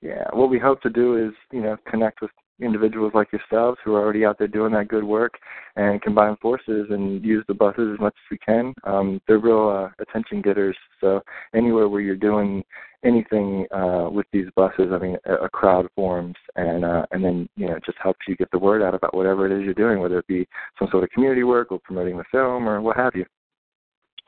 yeah, 0.00 0.24
what 0.32 0.50
we 0.50 0.58
hope 0.58 0.80
to 0.82 0.90
do 0.90 1.16
is 1.16 1.32
you 1.52 1.62
know 1.62 1.76
connect 1.88 2.20
with 2.20 2.30
individuals 2.60 3.12
like 3.14 3.28
yourselves 3.32 3.78
who 3.84 3.94
are 3.94 4.02
already 4.02 4.24
out 4.24 4.38
there 4.38 4.48
doing 4.48 4.72
that 4.72 4.88
good 4.88 5.04
work 5.04 5.34
and 5.76 6.02
combine 6.02 6.36
forces 6.42 6.88
and 6.90 7.24
use 7.24 7.44
the 7.46 7.54
buses 7.54 7.90
as 7.94 8.00
much 8.00 8.14
as 8.14 8.30
we 8.30 8.38
can. 8.38 8.74
Um, 8.84 9.20
they're 9.26 9.38
real 9.38 9.68
uh, 9.68 10.02
attention 10.02 10.42
getters. 10.42 10.76
So 11.00 11.20
anywhere 11.54 11.88
where 11.88 12.00
you're 12.00 12.16
doing 12.16 12.64
anything 13.04 13.66
uh, 13.72 14.08
with 14.10 14.26
these 14.32 14.46
buses, 14.56 14.88
I 14.92 14.98
mean, 14.98 15.16
a, 15.26 15.34
a 15.34 15.48
crowd 15.48 15.86
forms, 15.94 16.34
and 16.56 16.84
uh, 16.84 17.06
and 17.12 17.24
then 17.24 17.48
you 17.56 17.68
know 17.68 17.76
it 17.76 17.84
just 17.84 17.98
helps 18.02 18.20
you 18.26 18.36
get 18.36 18.50
the 18.50 18.58
word 18.58 18.82
out 18.82 18.94
about 18.94 19.14
whatever 19.14 19.46
it 19.46 19.56
is 19.56 19.64
you're 19.64 19.74
doing, 19.74 20.00
whether 20.00 20.18
it 20.18 20.26
be 20.26 20.46
some 20.78 20.88
sort 20.90 21.04
of 21.04 21.10
community 21.10 21.44
work 21.44 21.70
or 21.70 21.78
promoting 21.78 22.16
the 22.16 22.24
film 22.30 22.68
or 22.68 22.80
what 22.80 22.96
have 22.96 23.14
you. 23.14 23.24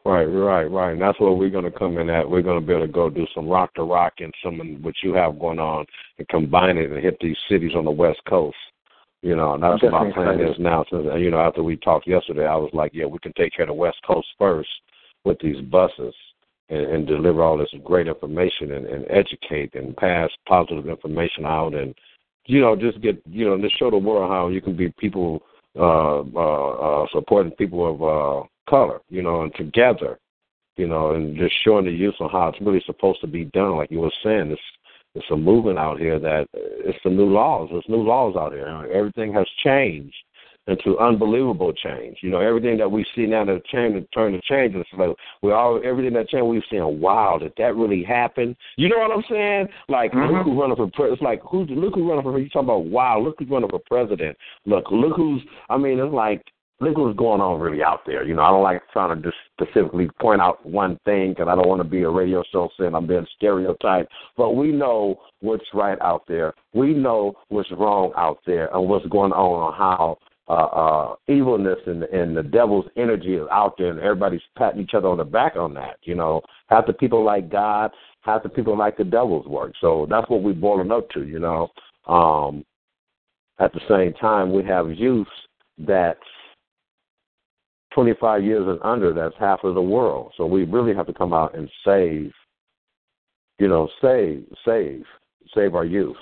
Right, 0.05 0.25
right, 0.25 0.65
right. 0.65 0.93
And 0.93 1.01
that's 1.01 1.21
what 1.21 1.39
we're 1.39 1.51
going 1.51 1.71
to 1.71 1.79
come 1.79 1.99
in 1.99 2.09
at. 2.09 2.29
We're 2.29 2.43
going 2.43 2.59
to 2.59 2.67
be 2.67 2.73
able 2.73 2.87
to 2.87 2.93
go 2.93 3.11
do 3.11 3.27
some 3.35 3.49
rock 3.49 3.75
to 3.75 3.83
rock 3.83 4.15
and 4.19 4.33
some 4.43 4.61
of 4.61 4.67
what 4.83 4.95
you 5.03 5.13
have 5.13 5.39
going 5.39 5.59
on 5.59 5.85
and 6.19 6.29
combine 6.29 6.79
it 6.79 6.91
and 6.91 7.03
hit 7.03 7.19
these 7.21 7.37
cities 7.51 7.73
on 7.77 7.85
the 7.85 7.91
West 7.91 8.21
Coast. 8.29 8.57
You 9.23 9.37
know, 9.37 9.53
and 9.53 9.63
that's 9.63 9.83
what 9.83 9.93
my 9.93 10.11
plan 10.11 10.41
is 10.41 10.57
now. 10.59 10.87
So, 10.89 11.17
you 11.17 11.31
know, 11.31 11.41
after 11.41 11.63
we 11.63 11.77
talked 11.77 12.07
yesterday, 12.07 12.47
I 12.47 12.57
was 12.57 12.71
like, 12.73 12.93
yeah, 12.95 13.05
we 13.05 13.19
can 13.19 13.35
take 13.35 13.53
care 13.55 13.65
of 13.65 13.69
the 13.69 13.75
West 13.75 13.99
Coast 14.07 14.27
first 14.39 14.71
with 15.25 15.39
these 15.41 15.61
buses 15.67 16.15
and, 16.71 16.87
and 16.87 17.07
deliver 17.07 17.43
all 17.43 17.59
this 17.59 17.69
great 17.85 18.07
information 18.07 18.73
and, 18.73 18.87
and 18.87 19.05
educate 19.11 19.75
and 19.75 19.95
pass 19.99 20.31
positive 20.49 20.89
information 20.89 21.45
out 21.45 21.75
and, 21.75 21.95
you 22.47 22.63
know, 22.63 22.75
just 22.75 23.03
get, 23.03 23.21
you 23.27 23.45
know, 23.45 23.61
just 23.61 23.79
show 23.79 23.91
the 23.91 23.99
world 23.99 24.31
how 24.31 24.49
you 24.49 24.63
can 24.63 24.75
be 24.75 24.89
people 24.99 25.43
uh, 25.79 26.21
uh, 26.21 27.03
uh, 27.03 27.07
supporting 27.13 27.53
people 27.53 27.95
of 27.95 28.03
uh, 28.03 28.47
color, 28.71 29.01
you 29.09 29.23
know, 29.23 29.43
and 29.43 29.55
together, 29.55 30.19
you 30.77 30.87
know, 30.87 31.15
and 31.15 31.37
just 31.37 31.55
showing 31.65 31.85
the 31.85 31.91
youth 31.91 32.15
on 32.21 32.31
how 32.31 32.49
it's 32.49 32.61
really 32.61 32.83
supposed 32.87 33.21
to 33.21 33.27
be 33.27 33.45
done. 33.47 33.77
Like 33.77 33.91
you 33.91 34.01
were 34.01 34.13
saying, 34.25 34.51
it's 34.51 34.63
it's 35.15 35.27
a 35.33 35.37
movement 35.37 35.79
out 35.79 35.99
here 35.99 36.21
that 36.21 36.47
it's 36.55 36.99
the 37.05 37.11
new 37.11 37.29
laws. 37.29 37.69
There's 37.73 37.85
new 37.89 38.03
laws 38.03 38.37
out 38.37 38.53
here. 38.53 38.69
Everything 38.93 39.33
has 39.35 39.47
changed 39.65 40.15
into 40.69 40.99
unbelievable 40.99 41.73
change. 41.73 42.19
You 42.23 42.31
know, 42.31 42.41
everything 42.41 42.79
that 42.79 42.91
we 42.91 43.05
see 43.15 43.27
now 43.27 43.45
that 43.45 43.65
change 43.67 44.07
turn 44.15 44.33
to 44.33 44.41
change. 44.43 44.75
It's 44.75 44.89
like 44.97 45.11
we 45.43 45.53
all 45.53 45.81
everything 45.85 46.13
that 46.15 46.29
changed. 46.29 46.47
We've 46.47 46.63
seen. 46.71 47.01
Wow, 47.01 47.39
did 47.39 47.53
that 47.59 47.75
really 47.75 48.05
happen? 48.05 48.57
You 48.77 48.89
know 48.89 48.99
what 48.99 49.11
I'm 49.11 49.25
saying? 49.29 49.69
Like 49.89 50.13
mm-hmm. 50.13 50.33
look 50.33 50.45
who's 50.45 50.59
running 50.59 50.77
for 50.77 50.91
president. 50.91 51.13
It's 51.15 51.23
like 51.23 51.41
who's 51.43 51.69
look 51.71 51.95
who's 51.95 52.09
running 52.09 52.23
for. 52.23 52.39
You 52.39 52.49
talking 52.49 52.69
about 52.69 52.85
wow? 52.85 53.21
Look 53.21 53.37
who's 53.39 53.49
running 53.49 53.71
for 53.71 53.81
president. 53.87 54.37
Look, 54.67 54.85
look 54.91 55.17
who's. 55.17 55.43
I 55.69 55.77
mean, 55.77 55.99
it's 55.99 56.15
like 56.15 56.45
look 56.81 56.97
what's 56.97 57.19
going 57.19 57.41
on 57.41 57.61
really 57.61 57.83
out 57.83 58.01
there. 58.07 58.25
You 58.25 58.35
know, 58.35 58.43
I 58.43 58.51
don't 58.51 58.63
like 58.63 58.83
trying 58.93 59.15
to 59.17 59.23
just 59.23 59.37
specifically 59.53 60.09
point 60.21 60.41
out 60.41 60.65
one 60.65 60.99
thing 61.05 61.31
because 61.31 61.49
I 61.49 61.55
don't 61.55 61.69
want 61.69 61.83
to 61.83 61.89
be 61.89 62.03
a 62.03 62.11
radio 62.11 62.43
show 62.51 62.71
saying 62.79 62.95
I'm 62.95 63.07
being 63.07 63.27
stereotyped. 63.37 64.11
But 64.37 64.57
we 64.57 64.73
know 64.73 65.21
what's 65.41 65.65
right 65.75 65.99
out 66.01 66.23
there. 66.27 66.55
We 66.73 66.95
know 66.95 67.35
what's 67.49 67.71
wrong 67.73 68.13
out 68.17 68.39
there 68.47 68.75
and 68.75 68.89
what's 68.89 69.07
going 69.07 69.33
on 69.33 69.73
on 69.73 69.75
how 69.75 70.19
uh, 70.49 70.53
uh, 70.53 71.15
evilness 71.29 71.79
and, 71.87 72.03
and 72.05 72.37
the 72.37 72.43
devil's 72.43 72.87
energy 72.97 73.35
is 73.35 73.47
out 73.53 73.75
there, 73.79 73.91
and 73.91 74.01
everybody's 74.01 74.41
patting 74.59 74.81
each 74.81 74.95
other 74.95 75.07
on 75.07 75.19
the 75.19 75.25
back 75.25 75.55
on 75.57 75.75
that. 75.75 75.99
You 76.03 76.15
know, 76.15 76.41
half 76.69 76.87
the 76.87 76.93
people 76.93 77.25
like 77.25 77.51
God, 77.51 77.93
half 78.23 78.43
the 78.43 78.49
people 78.49 78.77
like 78.77 78.97
the 78.97 79.05
devil's 79.05 79.47
work. 79.47 79.75
So 79.81 80.07
that's 80.11 80.29
what 80.29 80.43
we're 80.43 80.55
boiling 80.55 80.91
up 80.91 81.09
to. 81.11 81.25
You 81.25 81.39
know, 81.39 81.69
um, 82.09 82.65
at 83.61 83.73
the 83.73 83.81
same 83.89 84.13
time, 84.15 84.53
we 84.53 84.65
have 84.65 84.91
youth 84.91 85.29
that's 85.79 86.19
25 87.95 88.45
years 88.45 88.67
and 88.67 88.79
under, 88.83 89.13
that's 89.13 89.35
half 89.39 89.65
of 89.65 89.75
the 89.75 89.83
world. 89.83 90.33
So 90.37 90.47
we 90.47 90.65
really 90.65 90.95
have 90.95 91.07
to 91.07 91.13
come 91.13 91.33
out 91.33 91.57
and 91.57 91.69
save, 91.85 92.33
you 93.59 93.69
know, 93.69 93.89
save, 94.01 94.47
save, 94.65 95.05
save 95.55 95.75
our 95.75 95.85
youth. 95.85 96.17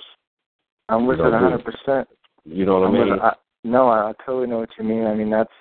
I'm 0.89 1.05
with 1.05 1.17
you 1.17 1.23
know, 1.23 1.29
it 1.29 1.41
100. 1.41 1.63
percent 1.65 2.07
You 2.45 2.65
know 2.65 2.79
what 2.79 2.87
I'm 2.87 2.95
I 2.95 2.99
mean? 2.99 3.11
with. 3.11 3.21
I, 3.21 3.33
no, 3.63 3.87
I, 3.87 4.09
I 4.09 4.13
totally 4.25 4.47
know 4.47 4.59
what 4.59 4.69
you 4.77 4.83
mean. 4.83 5.05
I 5.05 5.13
mean 5.13 5.29
that's 5.29 5.51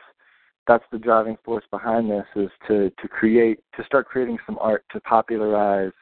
that's 0.67 0.85
the 0.93 0.99
driving 0.99 1.37
force 1.45 1.65
behind 1.71 2.11
this 2.11 2.27
is 2.37 2.51
to 2.69 2.91
to 2.91 3.09
create 3.09 3.61
to 3.77 3.85
start 3.85 4.07
creating 4.07 4.39
some 4.47 4.59
art 4.61 4.85
to 4.93 5.01
popularize 5.01 5.93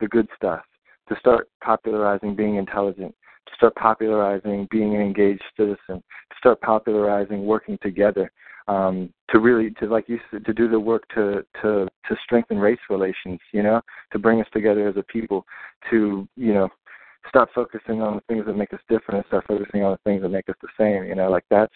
the 0.00 0.08
good 0.08 0.28
stuff, 0.36 0.62
to 1.08 1.16
start 1.18 1.48
popularizing 1.62 2.34
being 2.34 2.56
intelligent, 2.56 3.14
to 3.46 3.52
start 3.56 3.74
popularizing 3.76 4.66
being 4.70 4.94
an 4.94 5.00
engaged 5.00 5.44
citizen, 5.56 5.78
to 5.88 6.36
start 6.38 6.60
popularizing 6.60 7.44
working 7.46 7.78
together, 7.82 8.32
um, 8.68 9.12
to 9.30 9.38
really 9.38 9.70
to 9.80 9.86
like 9.86 10.08
you 10.08 10.18
said, 10.30 10.44
to 10.44 10.52
do 10.52 10.68
the 10.68 10.78
work 10.80 11.04
to 11.14 11.44
to 11.62 11.86
to 12.08 12.16
strengthen 12.24 12.58
race 12.58 12.78
relations, 12.88 13.40
you 13.52 13.62
know, 13.62 13.80
to 14.12 14.18
bring 14.18 14.40
us 14.40 14.46
together 14.52 14.88
as 14.88 14.96
a 14.96 15.02
people, 15.02 15.44
to 15.90 16.26
you 16.36 16.54
know 16.54 16.68
stop 17.28 17.48
focusing 17.54 18.02
on 18.02 18.16
the 18.16 18.22
things 18.28 18.46
that 18.46 18.56
make 18.56 18.72
us 18.72 18.80
different 18.88 19.18
and 19.18 19.24
start 19.26 19.44
focusing 19.46 19.82
on 19.82 19.92
the 19.92 20.10
things 20.10 20.22
that 20.22 20.28
make 20.28 20.48
us 20.48 20.56
the 20.62 20.68
same. 20.78 21.04
You 21.04 21.14
know, 21.14 21.30
like 21.30 21.44
that's 21.50 21.74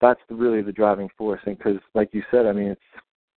that's 0.00 0.20
really 0.30 0.62
the 0.62 0.72
driving 0.72 1.08
force. 1.16 1.40
And 1.46 1.56
because, 1.56 1.78
like 1.94 2.10
you 2.12 2.22
said, 2.30 2.46
I 2.46 2.52
mean, 2.52 2.68
it's 2.68 2.80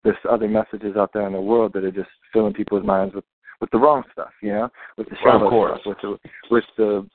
there's 0.04 0.16
other 0.30 0.48
messages 0.48 0.96
out 0.96 1.10
there 1.12 1.26
in 1.26 1.32
the 1.32 1.40
world 1.40 1.72
that 1.74 1.84
are 1.84 1.90
just 1.90 2.08
filling 2.32 2.54
people's 2.54 2.84
minds 2.84 3.14
with 3.14 3.24
with 3.60 3.70
the 3.70 3.78
wrong 3.78 4.02
stuff, 4.12 4.30
you 4.42 4.50
know, 4.50 4.68
with 4.98 5.08
the 5.08 5.16
shallow 5.22 5.48
course. 5.48 5.80
stuff, 5.80 5.96
with 6.04 6.18
the 6.20 6.28
with 6.50 6.64
the 6.76 7.08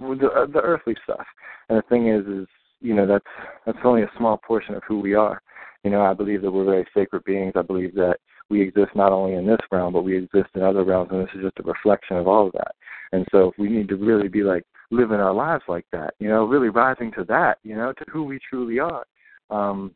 with 0.00 0.20
the, 0.20 0.26
uh, 0.26 0.46
the 0.46 0.60
earthly 0.60 0.96
stuff. 1.04 1.26
And 1.68 1.78
the 1.78 1.82
thing 1.82 2.08
is, 2.08 2.26
is 2.26 2.48
you 2.84 2.94
know 2.94 3.06
that's 3.06 3.24
that's 3.64 3.78
only 3.84 4.02
a 4.02 4.10
small 4.18 4.36
portion 4.36 4.74
of 4.74 4.82
who 4.86 5.00
we 5.00 5.14
are. 5.14 5.40
You 5.82 5.90
know, 5.90 6.02
I 6.02 6.14
believe 6.14 6.42
that 6.42 6.50
we're 6.50 6.64
very 6.64 6.86
sacred 6.94 7.24
beings. 7.24 7.54
I 7.56 7.62
believe 7.62 7.94
that 7.94 8.16
we 8.50 8.60
exist 8.60 8.90
not 8.94 9.12
only 9.12 9.34
in 9.34 9.46
this 9.46 9.60
realm, 9.72 9.94
but 9.94 10.04
we 10.04 10.16
exist 10.16 10.50
in 10.54 10.62
other 10.62 10.84
realms, 10.84 11.10
and 11.10 11.22
this 11.22 11.34
is 11.34 11.42
just 11.42 11.58
a 11.58 11.62
reflection 11.62 12.16
of 12.16 12.28
all 12.28 12.46
of 12.46 12.52
that. 12.52 12.72
And 13.12 13.26
so 13.32 13.52
we 13.58 13.68
need 13.68 13.88
to 13.88 13.96
really 13.96 14.28
be 14.28 14.42
like 14.42 14.64
living 14.90 15.16
our 15.16 15.32
lives 15.32 15.64
like 15.66 15.86
that, 15.92 16.14
you 16.18 16.28
know, 16.28 16.44
really 16.44 16.68
rising 16.68 17.10
to 17.12 17.24
that, 17.24 17.58
you 17.62 17.74
know, 17.74 17.92
to 17.92 18.04
who 18.12 18.24
we 18.24 18.38
truly 18.50 18.78
are. 18.78 19.04
Um 19.50 19.94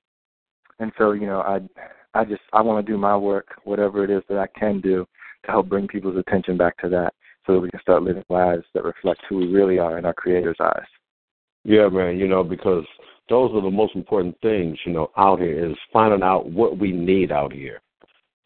and 0.81 0.93
so, 0.97 1.13
you 1.13 1.27
know, 1.27 1.41
I 1.41 1.61
I 2.15 2.25
just 2.25 2.43
I 2.53 2.63
want 2.63 2.85
to 2.85 2.93
do 2.93 2.99
my 2.99 3.17
work, 3.17 3.49
whatever 3.65 4.03
it 4.03 4.11
is 4.11 4.23
that 4.29 4.39
I 4.39 4.47
can 4.59 4.81
do 4.81 5.07
to 5.45 5.51
help 5.51 5.69
bring 5.69 5.89
people's 5.89 6.17
attention 6.17 6.57
back 6.57 6.77
to 6.79 6.89
that 6.89 7.13
so 7.47 7.55
that 7.55 7.61
we 7.61 7.71
can 7.71 7.81
start 7.81 8.03
living 8.03 8.25
lives 8.29 8.65
that 8.73 8.85
reflect 8.85 9.21
who 9.29 9.39
we 9.39 9.49
really 9.49 9.79
are 9.79 9.99
in 9.99 10.05
our 10.07 10.15
creator's 10.15 10.57
eyes. 10.61 10.89
Yeah, 11.69 11.91
man, 11.91 12.19
you 12.19 12.27
know, 12.27 12.43
because 12.43 12.87
those 13.29 13.55
are 13.55 13.61
the 13.61 13.71
most 13.71 13.95
important 13.95 14.41
things, 14.41 14.79
you 14.87 14.93
know, 14.95 15.11
out 15.19 15.39
here 15.39 15.71
is 15.71 15.77
finding 15.93 16.23
out 16.23 16.51
what 16.51 16.79
we 16.79 16.93
need 16.93 17.31
out 17.31 17.53
here. 17.53 17.83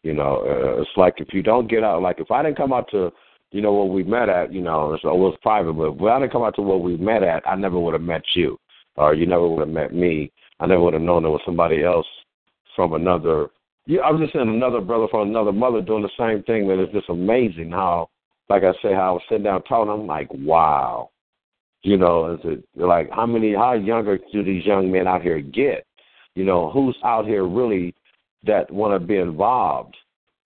You 0.01 0.13
know, 0.13 0.43
uh, 0.45 0.81
it's 0.81 0.91
like 0.97 1.13
if 1.19 1.33
you 1.33 1.41
don't 1.41 1.69
get 1.69 1.85
out, 1.85 2.01
like 2.01 2.19
if 2.19 2.31
I 2.31 2.43
didn't 2.43 2.57
come 2.57 2.73
out 2.73 2.91
to, 2.91 3.13
you 3.51 3.61
know, 3.61 3.71
what 3.71 3.91
we 3.91 4.03
met 4.03 4.27
at, 4.27 4.51
you 4.51 4.59
know, 4.59 4.99
so 5.01 5.07
it 5.07 5.17
was 5.17 5.37
private, 5.41 5.71
but 5.71 5.93
if 5.93 6.01
I 6.01 6.19
didn't 6.19 6.33
come 6.33 6.43
out 6.43 6.55
to 6.55 6.61
what 6.61 6.81
we 6.81 6.97
met 6.97 7.23
at, 7.23 7.47
I 7.47 7.55
never 7.55 7.79
would 7.79 7.93
have 7.93 8.01
met 8.01 8.23
you, 8.33 8.59
or 8.97 9.13
you 9.13 9.25
never 9.25 9.47
would 9.47 9.61
have 9.61 9.69
met 9.69 9.93
me. 9.93 10.29
I 10.59 10.65
never 10.65 10.81
would 10.81 10.93
have 10.93 11.01
known 11.01 11.23
there 11.23 11.31
was 11.31 11.39
somebody 11.45 11.81
else 11.81 12.07
from 12.75 12.91
another. 12.91 13.51
Yeah, 13.85 14.01
I 14.01 14.11
was 14.11 14.19
just 14.19 14.33
saying 14.33 14.49
another 14.49 14.81
brother 14.81 15.07
from 15.09 15.29
another 15.29 15.53
mother 15.53 15.81
doing 15.81 16.03
the 16.03 16.09
same 16.19 16.43
thing. 16.43 16.67
Man, 16.67 16.79
it's 16.79 16.91
just 16.91 17.09
amazing 17.09 17.71
how, 17.71 18.09
like 18.49 18.63
I 18.63 18.73
say, 18.81 18.93
how 18.93 19.11
I 19.11 19.13
was 19.13 19.21
sitting 19.29 19.45
down 19.45 19.63
talking. 19.63 19.93
I'm 19.93 20.07
like, 20.07 20.27
wow, 20.33 21.09
you 21.83 21.97
know, 21.97 22.33
is 22.33 22.39
it 22.43 22.63
like 22.75 23.09
how 23.11 23.25
many, 23.25 23.53
how 23.53 23.73
younger 23.73 24.17
do 24.31 24.43
these 24.43 24.65
young 24.65 24.91
men 24.91 25.07
out 25.07 25.21
here 25.21 25.39
get? 25.39 25.85
You 26.35 26.45
know, 26.45 26.71
who's 26.71 26.97
out 27.03 27.25
here 27.25 27.45
really 27.45 27.93
that 28.45 28.71
want 28.71 28.99
to 28.99 29.05
be 29.05 29.17
involved 29.17 29.95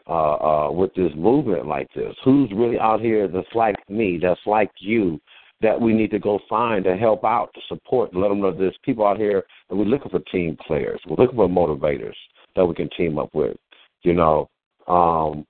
uh, 0.07 0.33
uh, 0.67 0.71
with 0.71 0.93
this 0.95 1.11
movement 1.15 1.67
like 1.67 1.87
this? 1.93 2.15
Who's 2.25 2.51
really 2.53 2.79
out 2.79 3.01
here 3.01 3.27
that's 3.27 3.47
like 3.53 3.75
me, 3.87 4.19
that's 4.21 4.39
like 4.45 4.71
you, 4.79 5.21
that 5.61 5.79
we 5.79 5.93
need 5.93 6.11
to 6.11 6.19
go 6.19 6.39
find 6.49 6.83
to 6.83 6.97
help 6.97 7.23
out, 7.23 7.51
to 7.53 7.61
support, 7.67 8.11
and 8.13 8.21
let 8.21 8.29
them 8.29 8.41
know 8.41 8.51
there's 8.51 8.77
people 8.83 9.05
out 9.05 9.17
here 9.17 9.43
and 9.69 9.77
we're 9.77 9.85
looking 9.85 10.09
for 10.11 10.19
team 10.31 10.57
players, 10.65 10.99
we're 11.07 11.23
looking 11.23 11.37
for 11.37 11.47
motivators 11.47 12.15
that 12.55 12.65
we 12.65 12.73
can 12.73 12.89
team 12.97 13.19
up 13.19 13.29
with. 13.33 13.55
You 14.01 14.13
know, 14.13 14.49
um, 14.87 15.45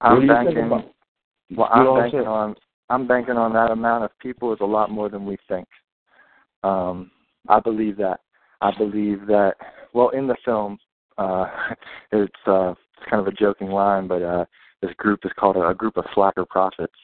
I'm 0.00 0.22
you 0.22 0.28
think 0.28 0.58
about- 0.58 0.90
Well, 1.56 1.68
I'm 1.72 1.84
know 1.84 1.96
I'm 1.96 2.02
banking 2.02 2.20
saying? 2.20 2.28
on 2.28 2.56
I'm 2.90 3.06
banking 3.06 3.36
on 3.36 3.52
that 3.54 3.70
amount 3.70 4.04
of 4.04 4.10
people 4.20 4.52
is 4.52 4.58
a 4.60 4.66
lot 4.66 4.90
more 4.90 5.08
than 5.08 5.24
we 5.24 5.36
think. 5.48 5.66
Um, 6.62 7.10
I 7.48 7.60
believe 7.60 7.96
that. 7.98 8.20
I 8.60 8.70
believe 8.76 9.26
that. 9.26 9.54
Well, 9.92 10.10
in 10.10 10.26
the 10.26 10.36
film, 10.44 10.78
uh, 11.18 11.46
it's 12.12 12.32
uh, 12.46 12.70
it's 12.72 13.10
kind 13.10 13.20
of 13.20 13.26
a 13.26 13.32
joking 13.36 13.68
line, 13.68 14.06
but 14.08 14.22
uh, 14.22 14.44
this 14.82 14.92
group 14.96 15.20
is 15.24 15.32
called 15.38 15.56
a, 15.56 15.68
a 15.68 15.74
group 15.74 15.96
of 15.96 16.04
slacker 16.14 16.44
prophets, 16.44 16.94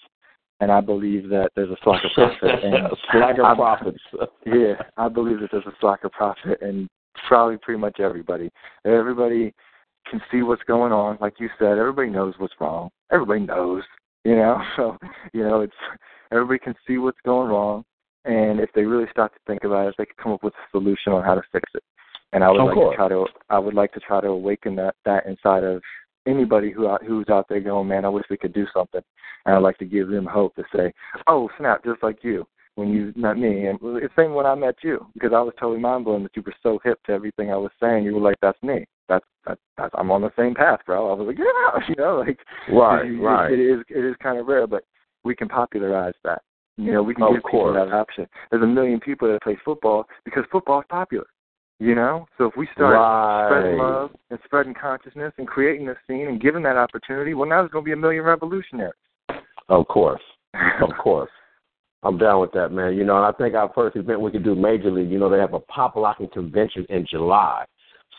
and 0.61 0.71
I 0.71 0.81
believe 0.81 1.29
that 1.31 1.51
there's 1.57 1.71
a 1.71 1.77
slacker 1.83 2.09
prophet. 2.15 2.65
And 2.65 2.89
Slacker 3.11 3.45
I'm- 3.45 3.57
prophets. 3.57 3.99
yeah, 4.47 4.75
I 4.97 5.09
believe 5.09 5.41
that 5.41 5.51
there's 5.51 5.67
a 5.67 5.75
slacker 5.81 6.09
prophet, 6.11 6.59
and 6.63 6.89
probably 7.29 7.59
pretty 7.59 7.81
much 7.81 8.01
everybody. 8.01 8.51
Everybody 8.85 9.53
can 10.11 10.21
see 10.31 10.43
what's 10.43 10.63
going 10.65 10.93
on. 10.93 11.19
Like 11.21 11.35
you 11.39 11.49
said, 11.59 11.79
everybody 11.79 12.09
knows 12.09 12.35
what's 12.39 12.55
wrong. 12.61 12.91
Everybody 13.13 13.41
knows, 13.41 13.83
you 14.25 14.37
know. 14.37 14.61
So, 14.77 14.97
you 15.33 15.43
know, 15.43 15.61
it's 15.61 15.73
everybody 16.33 16.59
can 16.59 16.75
see 16.87 16.99
what's 16.99 17.19
going 17.25 17.51
wrong, 17.51 17.85
and 18.25 18.61
if 18.61 18.71
they 18.75 18.85
really 18.85 19.07
start 19.11 19.33
to 19.35 19.41
think 19.47 19.65
about 19.65 19.89
it, 19.89 19.95
they 19.99 20.07
can 20.07 20.15
come 20.23 20.33
up 20.33 20.43
with 20.43 20.55
a 20.55 20.71
solution 20.71 21.13
on 21.13 21.25
how 21.25 21.35
to 21.35 21.43
fix 21.53 21.69
it. 21.75 21.83
And 22.33 22.45
I 22.45 22.51
would 22.51 22.61
Of 22.61 22.67
like 22.67 22.75
course. 22.75 22.93
to 22.95 22.97
try 22.97 23.09
to, 23.09 23.27
I 23.49 23.59
would 23.59 23.75
like 23.75 23.93
to 23.95 24.01
try 24.01 24.21
to 24.21 24.29
awaken 24.29 24.77
that 24.77 24.95
that 25.05 25.27
inside 25.27 25.65
of 25.65 25.83
anybody 26.27 26.71
who 26.71 26.89
out, 26.89 27.05
who's 27.05 27.29
out 27.29 27.47
there 27.49 27.61
going, 27.61 27.89
man, 27.89 28.05
I 28.05 28.09
wish 28.09 28.25
we 28.31 28.37
could 28.37 28.53
do 28.53 28.67
something. 28.73 29.01
And 29.47 29.55
I'd 29.55 29.63
like 29.63 29.79
to 29.79 29.85
give 29.85 30.09
them 30.09 30.27
hope 30.27 30.55
to 30.57 30.65
say, 30.75 30.93
oh 31.27 31.49
snap, 31.59 31.85
just 31.85 32.03
like 32.03 32.19
you 32.23 32.47
when 32.77 32.89
you 32.89 33.13
met 33.17 33.37
me, 33.37 33.67
and 33.67 33.79
it's 33.83 34.15
same 34.17 34.33
when 34.33 34.47
I 34.47 34.55
met 34.55 34.77
you 34.83 35.07
because 35.15 35.33
I 35.35 35.41
was 35.41 35.53
totally 35.59 35.81
mind 35.81 36.05
blown 36.05 36.23
that 36.23 36.37
you 36.37 36.43
were 36.45 36.55
so 36.63 36.79
hip 36.85 36.99
to 37.05 37.13
everything 37.13 37.51
I 37.51 37.57
was 37.57 37.73
saying. 37.81 38.05
You 38.05 38.15
were 38.15 38.21
like, 38.21 38.39
"That's 38.41 38.63
me. 38.63 38.87
That's 39.11 39.25
that, 39.47 39.59
that's 39.77 39.95
I'm 39.99 40.11
on 40.11 40.23
the 40.23 40.31
same 40.39 40.55
path, 40.55 40.81
bro." 40.87 41.11
I 41.11 41.15
was 41.15 41.27
like, 41.27 41.39
"Yeah," 41.47 41.89
you 41.89 41.97
know, 41.99 42.25
like 42.27 42.39
Right, 42.73 43.05
it, 43.07 43.19
right. 43.21 43.53
It, 43.53 43.59
it 43.59 43.73
is 43.75 43.85
it 43.91 44.05
is 44.05 44.15
kind 44.23 44.39
of 44.39 44.47
rare, 44.47 44.67
but 44.67 44.85
we 45.25 45.35
can 45.35 45.49
popularize 45.49 46.15
that. 46.25 46.41
You 46.79 46.93
know, 46.93 47.03
we 47.03 47.13
can 47.15 47.25
Of 47.25 47.33
give 47.35 47.43
people 47.45 47.51
course. 47.51 47.77
that 47.77 47.95
option. 47.95 48.27
There's 48.51 48.63
a 48.63 48.67
million 48.67 49.01
people 49.01 49.29
that 49.31 49.43
play 49.43 49.59
football 49.63 50.07
because 50.25 50.45
football 50.51 50.81
is 50.81 50.87
popular. 50.89 51.27
You 51.79 51.95
know, 51.95 52.27
so 52.37 52.45
if 52.45 52.57
we 52.57 52.69
start 52.75 53.49
spreading 53.49 53.79
love 53.79 54.11
and 54.31 54.39
spreading 54.45 54.75
consciousness 54.75 55.33
and 55.39 55.47
creating 55.49 55.87
this 55.87 55.97
scene 56.07 56.29
and 56.29 56.41
giving 56.41 56.63
that 56.65 56.77
opportunity, 56.77 57.33
well, 57.35 57.49
now 57.49 57.63
there's 57.63 57.71
going 57.71 57.85
to 57.85 57.89
be 57.89 57.93
a 57.93 57.97
million 57.97 58.23
revolutionaries. 58.23 58.93
Of 59.69 59.89
course. 59.89 60.23
Of 60.83 60.91
course. 61.03 61.31
I'm 62.03 62.17
down 62.19 62.41
with 62.41 62.53
that, 62.53 62.71
man. 62.71 62.95
You 62.95 63.05
know, 63.05 63.17
and 63.17 63.25
I 63.27 63.33
think 63.33 63.55
our 63.55 63.71
first 63.75 63.97
event 63.97 64.21
we 64.21 64.31
could 64.31 64.45
do 64.45 64.55
majorly, 64.55 65.09
you 65.11 65.19
know, 65.19 65.29
they 65.31 65.39
have 65.39 65.55
a 65.55 65.61
pop 65.61 65.97
locking 65.97 66.29
convention 66.33 66.87
in 66.89 67.07
July. 67.11 67.65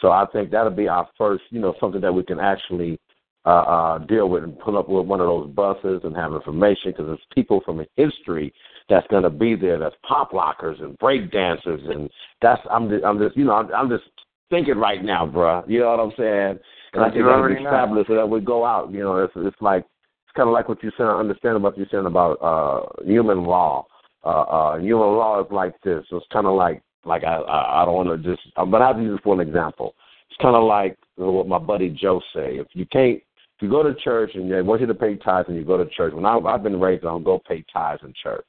So 0.02 0.12
I 0.12 0.26
think 0.32 0.52
that'll 0.52 0.72
be 0.72 0.88
our 0.88 1.08
first, 1.18 1.44
you 1.50 1.60
know, 1.60 1.76
something 1.80 2.02
that 2.02 2.14
we 2.14 2.24
can 2.24 2.40
actually 2.40 3.00
uh, 3.46 3.50
uh, 3.50 3.98
deal 4.00 4.30
with 4.30 4.44
and 4.44 4.58
pull 4.60 4.78
up 4.78 4.88
with 4.88 5.06
one 5.06 5.20
of 5.20 5.28
those 5.28 5.50
buses 5.50 6.02
and 6.04 6.16
have 6.16 6.34
information 6.34 6.92
because 6.92 7.08
it's 7.10 7.24
people 7.34 7.62
from 7.66 7.84
history 7.96 8.54
that's 8.88 9.08
going 9.08 9.24
to 9.24 9.30
be 9.30 9.56
there. 9.56 9.80
That's 9.80 9.96
pop 10.08 10.34
lockers 10.34 10.78
and 10.80 10.98
break 11.00 11.32
dancers, 11.32 11.82
and 11.88 12.10
that's 12.42 12.62
I'm 12.70 12.90
just, 12.90 13.04
I'm 13.04 13.18
just 13.18 13.36
you 13.36 13.46
know 13.46 13.54
I'm, 13.54 13.74
I'm 13.74 13.90
just 13.90 14.04
thinking 14.52 14.78
right 14.78 15.04
now, 15.04 15.26
bruh. 15.26 15.68
You 15.68 15.80
know 15.80 15.90
what 15.90 16.00
I'm 16.00 16.14
saying? 16.18 16.60
And 16.94 17.04
I 17.04 17.10
think 17.10 17.24
that'll 17.24 17.40
already 17.40 17.56
be 17.56 17.64
fabulous 17.64 18.06
so 18.08 18.16
that 18.16 18.30
we 18.30 18.42
go 18.42 18.66
out. 18.66 18.92
You 18.92 19.00
know, 19.00 19.18
it's 19.18 19.34
it's 19.36 19.62
like 19.62 19.86
it's 20.26 20.36
kind 20.36 20.48
of 20.48 20.54
like 20.54 20.70
what 20.70 20.84
you 20.84 20.92
said. 20.96 21.08
I 21.08 21.18
understand 21.18 21.64
what 21.64 21.78
you 21.78 21.86
saying 21.90 22.06
about 22.06 22.34
uh 22.42 23.04
human 23.04 23.44
law. 23.44 23.88
Uh, 24.24 24.42
uh, 24.42 24.78
human 24.78 25.18
law 25.18 25.42
is 25.42 25.52
like 25.52 25.74
this. 25.82 26.06
It's 26.12 26.26
kind 26.32 26.46
of 26.46 26.56
like 26.56 26.84
like 27.06 27.24
I 27.24 27.36
I, 27.36 27.82
I 27.82 27.86
don't 27.86 27.96
want 27.96 28.24
to 28.24 28.30
just. 28.30 28.42
But 28.56 28.82
I 28.82 28.94
to 28.94 29.02
use 29.02 29.18
this 29.18 29.24
for 29.24 29.40
an 29.40 29.48
example. 29.48 29.96
It's 30.30 30.42
kind 30.42 30.56
of 30.56 30.64
like 30.64 30.98
what 31.16 31.48
my 31.48 31.60
buddy 31.60 31.90
Joe 31.90 32.22
say. 32.34 32.58
If 32.58 32.68
you 32.74 32.86
can't, 32.86 33.18
if 33.18 33.62
you 33.62 33.70
go 33.70 33.84
to 33.84 33.94
church 33.96 34.32
and 34.34 34.52
they 34.52 34.62
want 34.62 34.82
you 34.82 34.88
to 34.88 34.96
pay 34.96 35.16
tithes 35.16 35.50
and 35.50 35.58
you 35.58 35.66
go 35.66 35.78
to 35.78 35.90
church. 35.90 36.14
When 36.14 36.26
I, 36.26 36.38
I've 36.38 36.64
been 36.64 36.80
raised 36.80 37.06
on 37.06 37.24
go 37.24 37.42
pay 37.48 37.64
tithes 37.72 38.02
in 38.04 38.14
church. 38.22 38.48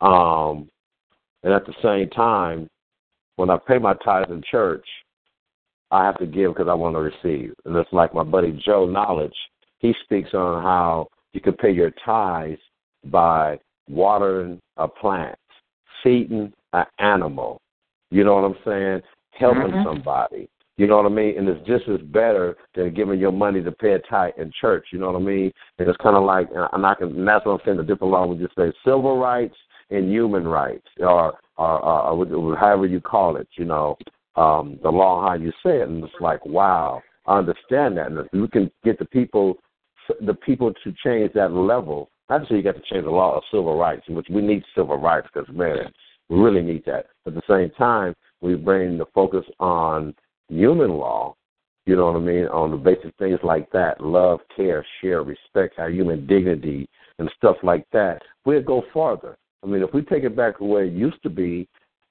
Um, 0.00 0.68
and 1.42 1.52
at 1.52 1.66
the 1.66 1.74
same 1.82 2.08
time, 2.10 2.68
when 3.36 3.50
I 3.50 3.58
pay 3.66 3.78
my 3.78 3.94
tithes 4.04 4.30
in 4.30 4.42
church, 4.50 4.86
I 5.90 6.04
have 6.04 6.18
to 6.18 6.26
give 6.26 6.52
because 6.52 6.68
I 6.68 6.74
want 6.74 6.94
to 6.94 7.00
receive. 7.00 7.52
And 7.64 7.74
it's 7.76 7.92
like 7.92 8.14
my 8.14 8.22
buddy 8.22 8.60
Joe 8.64 8.86
Knowledge. 8.86 9.34
He 9.78 9.94
speaks 10.04 10.34
on 10.34 10.62
how 10.62 11.08
you 11.32 11.40
can 11.40 11.54
pay 11.54 11.70
your 11.70 11.90
tithes 12.04 12.60
by 13.06 13.58
watering 13.88 14.60
a 14.76 14.86
plant, 14.86 15.38
feeding 16.02 16.52
an 16.72 16.84
animal. 16.98 17.60
You 18.10 18.24
know 18.24 18.34
what 18.34 18.44
I'm 18.44 18.56
saying? 18.64 19.02
Helping 19.30 19.72
Mhm. 19.72 19.82
somebody. 19.82 20.48
You 20.76 20.86
know 20.86 20.96
what 20.96 21.06
I 21.06 21.10
mean? 21.10 21.36
And 21.36 21.48
it's 21.48 21.66
just 21.66 21.86
as 21.88 22.00
better 22.00 22.56
than 22.74 22.94
giving 22.94 23.20
your 23.20 23.32
money 23.32 23.62
to 23.62 23.70
pay 23.70 23.92
a 23.92 23.98
tithe 23.98 24.32
in 24.38 24.50
church. 24.50 24.88
You 24.92 24.98
know 24.98 25.12
what 25.12 25.20
I 25.20 25.24
mean? 25.24 25.52
And 25.78 25.88
it's 25.88 25.98
kind 25.98 26.16
of 26.16 26.24
like, 26.24 26.48
and 26.54 26.86
I 26.86 26.94
can, 26.94 27.08
and 27.08 27.28
that's 27.28 27.44
what 27.44 27.52
I'm 27.52 27.60
saying. 27.64 27.76
The 27.76 27.84
different 27.84 28.12
law 28.12 28.26
would 28.26 28.40
just 28.40 28.54
say 28.56 28.72
civil 28.84 29.18
rights 29.18 29.56
and 29.90 30.10
human 30.10 30.48
rights, 30.48 30.86
or, 30.98 31.38
or, 31.58 31.84
or, 31.84 32.34
or 32.34 32.56
however 32.56 32.86
you 32.86 33.00
call 33.00 33.36
it. 33.36 33.48
You 33.58 33.66
know, 33.66 33.98
um, 34.36 34.78
the 34.82 34.90
law 34.90 35.26
how 35.28 35.34
you 35.34 35.52
say 35.62 35.80
it, 35.80 35.88
and 35.88 36.02
it's 36.02 36.14
like, 36.20 36.44
wow, 36.46 37.02
I 37.26 37.38
understand 37.38 37.98
that. 37.98 38.06
And 38.06 38.18
if 38.18 38.26
we 38.32 38.48
can 38.48 38.70
get 38.82 38.98
the 38.98 39.04
people, 39.04 39.58
the 40.20 40.34
people 40.34 40.72
to 40.82 40.94
change 41.04 41.32
that 41.34 41.52
level 41.52 42.10
Not 42.30 42.38
to 42.38 42.46
say 42.46 42.56
you 42.56 42.62
got 42.62 42.76
to 42.76 42.82
change 42.90 43.04
the 43.04 43.10
law 43.10 43.36
of 43.36 43.42
civil 43.50 43.76
rights, 43.76 44.08
which 44.08 44.28
we 44.30 44.40
need 44.40 44.62
civil 44.74 44.96
rights 44.96 45.26
because 45.32 45.52
man, 45.52 45.92
we 46.30 46.38
really 46.38 46.62
need 46.62 46.84
that. 46.86 47.06
At 47.26 47.34
the 47.34 47.42
same 47.48 47.70
time, 47.76 48.14
we 48.40 48.54
bring 48.54 48.96
the 48.96 49.06
focus 49.14 49.44
on 49.58 50.14
human 50.48 50.92
law. 50.92 51.34
You 51.86 51.96
know 51.96 52.06
what 52.06 52.16
I 52.16 52.20
mean? 52.20 52.46
On 52.46 52.70
the 52.70 52.76
basic 52.76 53.14
things 53.18 53.40
like 53.42 53.70
that, 53.72 54.00
love, 54.00 54.38
care, 54.54 54.86
share, 55.00 55.22
respect, 55.22 55.78
our 55.78 55.90
human 55.90 56.26
dignity, 56.26 56.88
and 57.18 57.30
stuff 57.36 57.56
like 57.62 57.84
that. 57.92 58.22
We'll 58.44 58.62
go 58.62 58.82
farther. 58.94 59.36
I 59.62 59.66
mean, 59.66 59.82
if 59.82 59.92
we 59.92 60.02
take 60.02 60.24
it 60.24 60.36
back 60.36 60.58
to 60.58 60.64
where 60.64 60.84
it 60.84 60.92
used 60.92 61.22
to 61.24 61.30
be, 61.30 61.68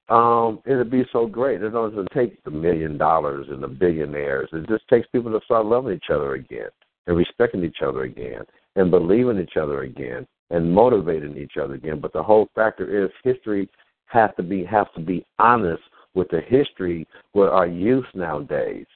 um, 0.09 0.59
it'd 0.65 0.91
be 0.91 1.05
so 1.13 1.25
great. 1.25 1.61
It 1.61 1.69
doesn't 1.69 2.09
take 2.13 2.43
the 2.43 2.51
million 2.51 2.97
dollars 2.97 3.47
and 3.49 3.63
the 3.63 3.67
billionaires. 3.67 4.49
It 4.51 4.67
just 4.67 4.87
takes 4.89 5.07
people 5.11 5.31
to 5.31 5.45
start 5.45 5.65
loving 5.65 5.95
each 5.95 6.09
other 6.11 6.33
again 6.33 6.69
and 7.07 7.15
respecting 7.15 7.63
each 7.63 7.81
other 7.85 8.03
again 8.03 8.41
and 8.75 8.91
believing 8.91 9.39
each 9.39 9.55
other 9.55 9.83
again 9.83 10.27
and 10.49 10.73
motivating 10.73 11.37
each 11.37 11.57
other 11.61 11.75
again. 11.75 11.99
But 11.99 12.13
the 12.13 12.23
whole 12.23 12.49
factor 12.55 13.05
is 13.05 13.11
history 13.23 13.69
has 14.09 14.31
to 14.37 14.43
be 14.43 14.63
have 14.65 14.93
to 14.93 14.99
be 14.99 15.25
honest 15.39 15.83
with 16.13 16.27
the 16.29 16.41
history 16.41 17.07
with 17.33 17.49
our 17.49 17.67
youth 17.67 18.05
nowadays. 18.13 18.87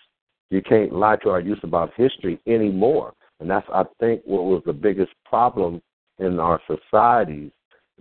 You 0.50 0.62
can't 0.62 0.94
lie 0.94 1.16
to 1.18 1.30
our 1.30 1.40
youth 1.40 1.64
about 1.64 1.94
history 1.96 2.40
anymore. 2.48 3.14
And 3.40 3.50
that's 3.50 3.68
I 3.74 3.84
think 4.00 4.22
what 4.26 4.44
was 4.44 4.62
the 4.66 4.74
biggest 4.74 5.12
problem 5.26 5.82
in 6.20 6.40
our 6.40 6.60
societies. 6.68 7.52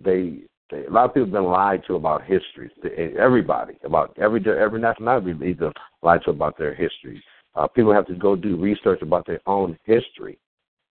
They 0.03 0.41
a 0.71 0.89
lot 0.89 1.05
of 1.05 1.13
people 1.13 1.25
have 1.25 1.33
been 1.33 1.43
lied 1.43 1.83
to 1.87 1.95
about 1.95 2.23
history. 2.23 2.71
Everybody, 3.19 3.75
about 3.83 4.17
every 4.19 4.43
every 4.47 4.79
nationality, 4.79 5.35
either 5.45 5.71
lied 6.01 6.21
to 6.25 6.31
about 6.31 6.57
their 6.57 6.73
history. 6.73 7.23
Uh, 7.55 7.67
people 7.67 7.93
have 7.93 8.07
to 8.07 8.15
go 8.15 8.35
do 8.35 8.55
research 8.55 9.01
about 9.01 9.27
their 9.27 9.39
own 9.45 9.77
history 9.83 10.39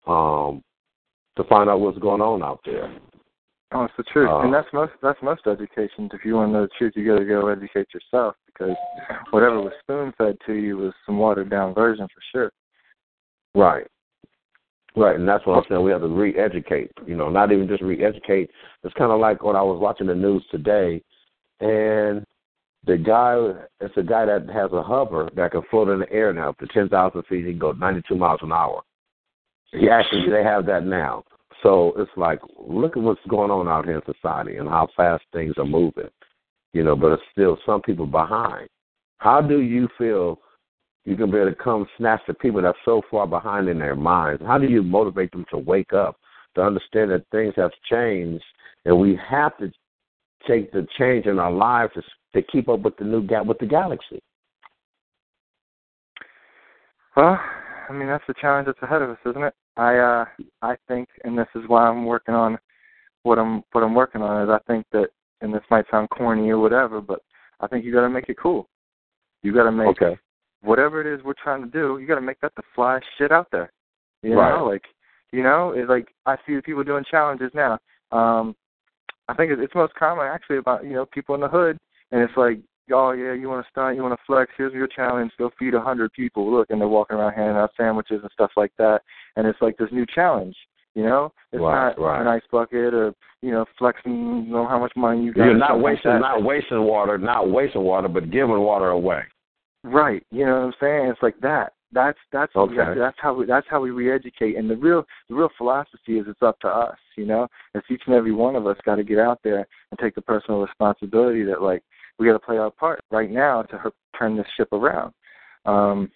um, 0.07 0.62
to 1.37 1.45
find 1.45 1.68
out 1.68 1.81
what's 1.81 1.99
going 1.99 2.20
on 2.20 2.43
out 2.43 2.61
there. 2.64 2.95
Oh, 3.75 3.85
it's 3.85 3.95
the 3.97 4.03
truth, 4.05 4.29
uh, 4.31 4.41
and 4.41 4.53
that's 4.53 4.68
most 4.73 4.93
that's 5.03 5.18
most 5.23 5.47
education. 5.47 6.11
If 6.12 6.25
you 6.25 6.35
want 6.35 6.51
to 6.51 6.53
know 6.53 6.62
the 6.62 6.70
truth, 6.79 6.93
you 6.95 7.07
got 7.07 7.18
to 7.18 7.25
go 7.25 7.49
educate 7.49 7.89
yourself 7.95 8.35
because 8.47 8.77
whatever 9.31 9.61
was 9.61 9.73
spoon 9.81 10.12
fed 10.18 10.37
to 10.47 10.53
you 10.53 10.77
was 10.77 10.93
some 11.07 11.18
watered 11.18 11.51
down 11.51 11.75
version 11.75 12.07
for 12.07 12.23
sure. 12.33 12.53
Right. 13.55 13.87
Right, 14.95 15.16
and 15.16 15.27
that's 15.27 15.47
what 15.47 15.57
I'm 15.57 15.64
saying. 15.70 15.83
We 15.83 15.91
have 15.91 16.03
to 16.03 16.09
re-educate. 16.09 16.91
You 17.07 17.16
know, 17.16 17.31
not 17.31 17.51
even 17.51 17.66
just 17.66 17.83
re-educate. 17.83 18.51
It's 18.85 18.95
kind 18.95 19.11
of 19.11 19.20
like 19.20 19.43
when 19.43 19.57
I 19.57 19.62
was 19.62 19.81
watching 19.81 20.07
the 20.07 20.14
news 20.14 20.45
today, 20.51 21.03
and 21.61 22.27
the 22.87 22.99
guy, 22.99 23.39
it's 23.81 23.97
a 23.97 24.03
guy 24.03 24.27
that 24.27 24.51
has 24.53 24.70
a 24.73 24.83
hover 24.83 25.31
that 25.35 25.53
can 25.53 25.62
float 25.70 25.89
in 25.89 26.01
the 26.01 26.12
air 26.12 26.33
now 26.35 26.51
up 26.51 26.59
to 26.59 26.66
10,000 26.66 27.23
feet. 27.23 27.47
He 27.47 27.53
can 27.53 27.59
go 27.59 27.73
92 27.73 28.14
miles 28.16 28.41
an 28.43 28.53
hour. 28.53 28.83
He 29.73 29.89
actually, 29.89 30.29
they 30.31 30.43
have 30.43 30.66
that 30.66 30.85
now. 30.85 31.25
So 31.63 31.93
it's 31.97 32.11
like, 32.17 32.41
look 32.59 32.97
at 32.97 33.03
what's 33.03 33.21
going 33.29 33.51
on 33.51 33.69
out 33.69 33.85
here 33.85 33.97
in 33.97 34.15
society 34.15 34.57
and 34.57 34.69
how 34.69 34.89
fast 34.97 35.25
things 35.33 35.55
are 35.59 35.65
moving. 35.65 36.09
You 36.73 36.83
know, 36.83 36.97
but 36.97 37.13
it's 37.13 37.23
still 37.33 37.59
some 37.65 37.83
people 37.83 38.07
behind. 38.07 38.69
How 39.19 39.41
do 39.41 39.61
you 39.61 39.89
feel 39.99 40.41
you 41.05 41.17
can 41.17 41.31
be 41.31 41.39
able 41.39 41.51
to 41.51 41.57
come 41.57 41.87
snatch 41.99 42.21
the 42.27 42.35
people 42.35 42.63
that's 42.63 42.79
so 42.85 43.03
far 43.11 43.27
behind 43.27 43.69
in 43.69 43.79
their 43.79 43.95
minds? 43.95 44.43
How 44.45 44.59
do 44.59 44.67
you 44.67 44.83
motivate 44.83 45.31
them 45.33 45.45
to 45.51 45.59
wake 45.59 45.93
up, 45.93 46.17
to 46.55 46.63
understand 46.63 47.11
that 47.11 47.25
things 47.31 47.55
have 47.57 47.73
changed, 47.91 48.45
and 48.85 48.99
we 48.99 49.19
have 49.29 49.57
to 49.59 49.71
take 50.49 50.73
the 50.73 50.87
change 50.99 51.27
in 51.27 51.39
our 51.39 51.53
lives 51.53 51.93
to, 51.95 52.03
to 52.35 52.47
keep 52.51 52.69
up 52.69 52.81
with 52.81 52.97
the 52.97 53.05
new 53.05 53.23
gap 53.23 53.47
with 53.47 53.59
the 53.59 53.67
galaxy? 53.67 54.21
Well, 57.17 57.39
I 57.89 57.93
mean 57.93 58.09
that's 58.09 58.24
the 58.26 58.35
challenge 58.41 58.66
that's 58.66 58.83
ahead 58.83 59.03
of 59.03 59.11
us, 59.11 59.18
isn't 59.26 59.43
it? 59.43 59.55
I 59.76 59.97
uh 59.99 60.24
I 60.62 60.76
think 60.89 61.09
and 61.24 61.37
this 61.37 61.49
is 61.55 61.62
why 61.66 61.89
I'm 61.89 62.05
working 62.05 62.35
on 62.35 62.59
what 63.22 63.39
I'm 63.39 63.62
what 63.72 63.85
I'm 63.85 63.95
working 63.95 64.22
on 64.22 64.43
is 64.43 64.51
I 64.51 64.59
think 64.70 64.87
that 64.93 65.09
and 65.41 65.53
this 65.53 65.62
might 65.70 65.87
sound 65.91 66.11
corny 66.11 66.51
or 66.51 66.59
whatever, 66.59 67.01
but 67.01 67.20
I 67.61 67.66
think 67.66 67.85
you 67.85 67.93
gotta 67.93 68.11
make 68.11 68.28
it 68.28 68.39
cool. 68.39 68.68
You 69.43 69.55
gotta 69.55 69.72
make 69.72 69.89
okay 69.89 70.16
whatever 70.62 71.01
it 71.01 71.12
is 71.12 71.24
we're 71.24 71.35
trying 71.43 71.62
to 71.62 71.68
do, 71.68 71.99
you 71.99 72.07
got 72.07 72.14
to 72.14 72.20
make 72.20 72.41
that 72.41 72.55
the 72.57 72.62
fly 72.74 73.01
shit 73.18 73.33
out 73.33 73.49
there. 73.53 73.70
You 74.22 74.35
right. 74.35 74.57
know, 74.57 74.64
like 74.64 74.85
you 75.33 75.43
know, 75.43 75.72
it's 75.76 75.89
like 75.89 76.09
I 76.26 76.37
see 76.47 76.55
the 76.55 76.62
people 76.62 76.85
doing 76.85 77.05
challenges 77.11 77.51
now. 77.55 77.78
Um, 78.12 78.55
I 79.28 79.35
think 79.35 79.53
it's 79.53 79.74
most 79.74 79.95
common 79.95 80.26
actually 80.26 80.59
about 80.59 80.85
you 80.85 80.93
know 80.93 81.07
people 81.07 81.35
in 81.35 81.41
the 81.41 81.49
hood, 81.49 81.76
and 82.12 82.22
it's 82.22 82.37
like, 82.37 82.59
oh 82.93 83.12
yeah, 83.12 83.33
you 83.33 83.49
want 83.49 83.64
to 83.64 83.70
stunt, 83.70 83.97
you 83.97 84.03
want 84.03 84.18
to 84.18 84.24
flex. 84.26 84.51
Here's 84.57 84.72
your 84.72 84.87
challenge: 84.87 85.33
go 85.39 85.51
feed 85.59 85.74
a 85.74 85.80
hundred 85.80 86.12
people. 86.12 86.51
Look, 86.53 86.70
and 86.70 86.80
they're 86.80 86.89
walking 86.89 87.16
around 87.16 87.35
handing 87.35 87.57
out 87.57 87.70
sandwiches 87.76 88.20
and 88.22 88.30
stuff 88.33 88.51
like 88.57 88.72
that. 88.78 89.03
And 89.37 89.47
it's 89.47 89.61
like 89.61 89.76
this 89.76 89.89
new 89.93 90.07
challenge. 90.14 90.57
You 90.95 91.05
know, 91.05 91.33
it's 91.53 91.61
right, 91.62 91.97
not 91.97 91.99
right. 91.99 92.20
an 92.20 92.28
ice 92.28 92.43
bucket 92.51 92.93
or 92.93 93.14
you 93.41 93.51
know 93.51 93.64
flexing. 93.78 94.45
You 94.47 94.53
know 94.53 94.66
how 94.66 94.78
much 94.78 94.93
money 94.97 95.24
you 95.24 95.33
got. 95.33 95.45
You're 95.45 95.57
not 95.57 95.80
wasting, 95.80 96.11
like 96.11 96.20
not 96.20 96.43
wasting 96.43 96.83
water, 96.83 97.16
not 97.16 97.51
wasting 97.51 97.83
water, 97.83 98.09
but 98.09 98.30
giving 98.30 98.61
water 98.61 98.89
away. 98.89 99.22
Right. 99.85 100.24
You 100.30 100.47
know 100.47 100.53
what 100.53 100.66
I'm 100.66 100.72
saying? 100.80 101.07
It's 101.07 101.22
like 101.22 101.39
that. 101.41 101.72
That's 101.93 102.18
that's 102.33 102.55
okay. 102.57 102.99
that's 102.99 103.16
how 103.20 103.35
we 103.35 103.45
that's 103.47 103.66
how 103.68 103.80
we 103.80 103.91
re-educate. 103.91 104.57
And 104.57 104.68
the 104.68 104.76
real 104.76 105.05
the 105.28 105.35
real 105.35 105.51
philosophy 105.59 106.18
is 106.18 106.26
it's 106.26 106.43
up 106.43 106.59
to 106.61 106.68
us. 106.68 106.97
You 107.16 107.26
know, 107.26 107.49
it's 107.74 107.87
each 107.91 108.03
and 108.07 108.14
every 108.14 108.33
one 108.33 108.57
of 108.57 108.66
us 108.66 108.78
got 108.85 108.97
to 108.97 109.05
get 109.05 109.18
out 109.18 109.41
there 109.45 109.66
and 109.91 110.01
take 110.01 110.14
the 110.14 110.22
personal 110.22 110.62
responsibility 110.62 111.45
that 111.45 111.61
like 111.61 111.83
we 112.19 112.27
got 112.27 112.33
to 112.33 112.39
play 112.39 112.59
our 112.59 112.71
part 112.71 113.01
right 113.11 113.31
now 113.31 113.63
to 113.63 113.79
her, 113.79 113.93
turn 114.19 114.37
this 114.37 114.47
ship 114.57 114.69
around. 114.73 115.13
Um, 115.65 116.11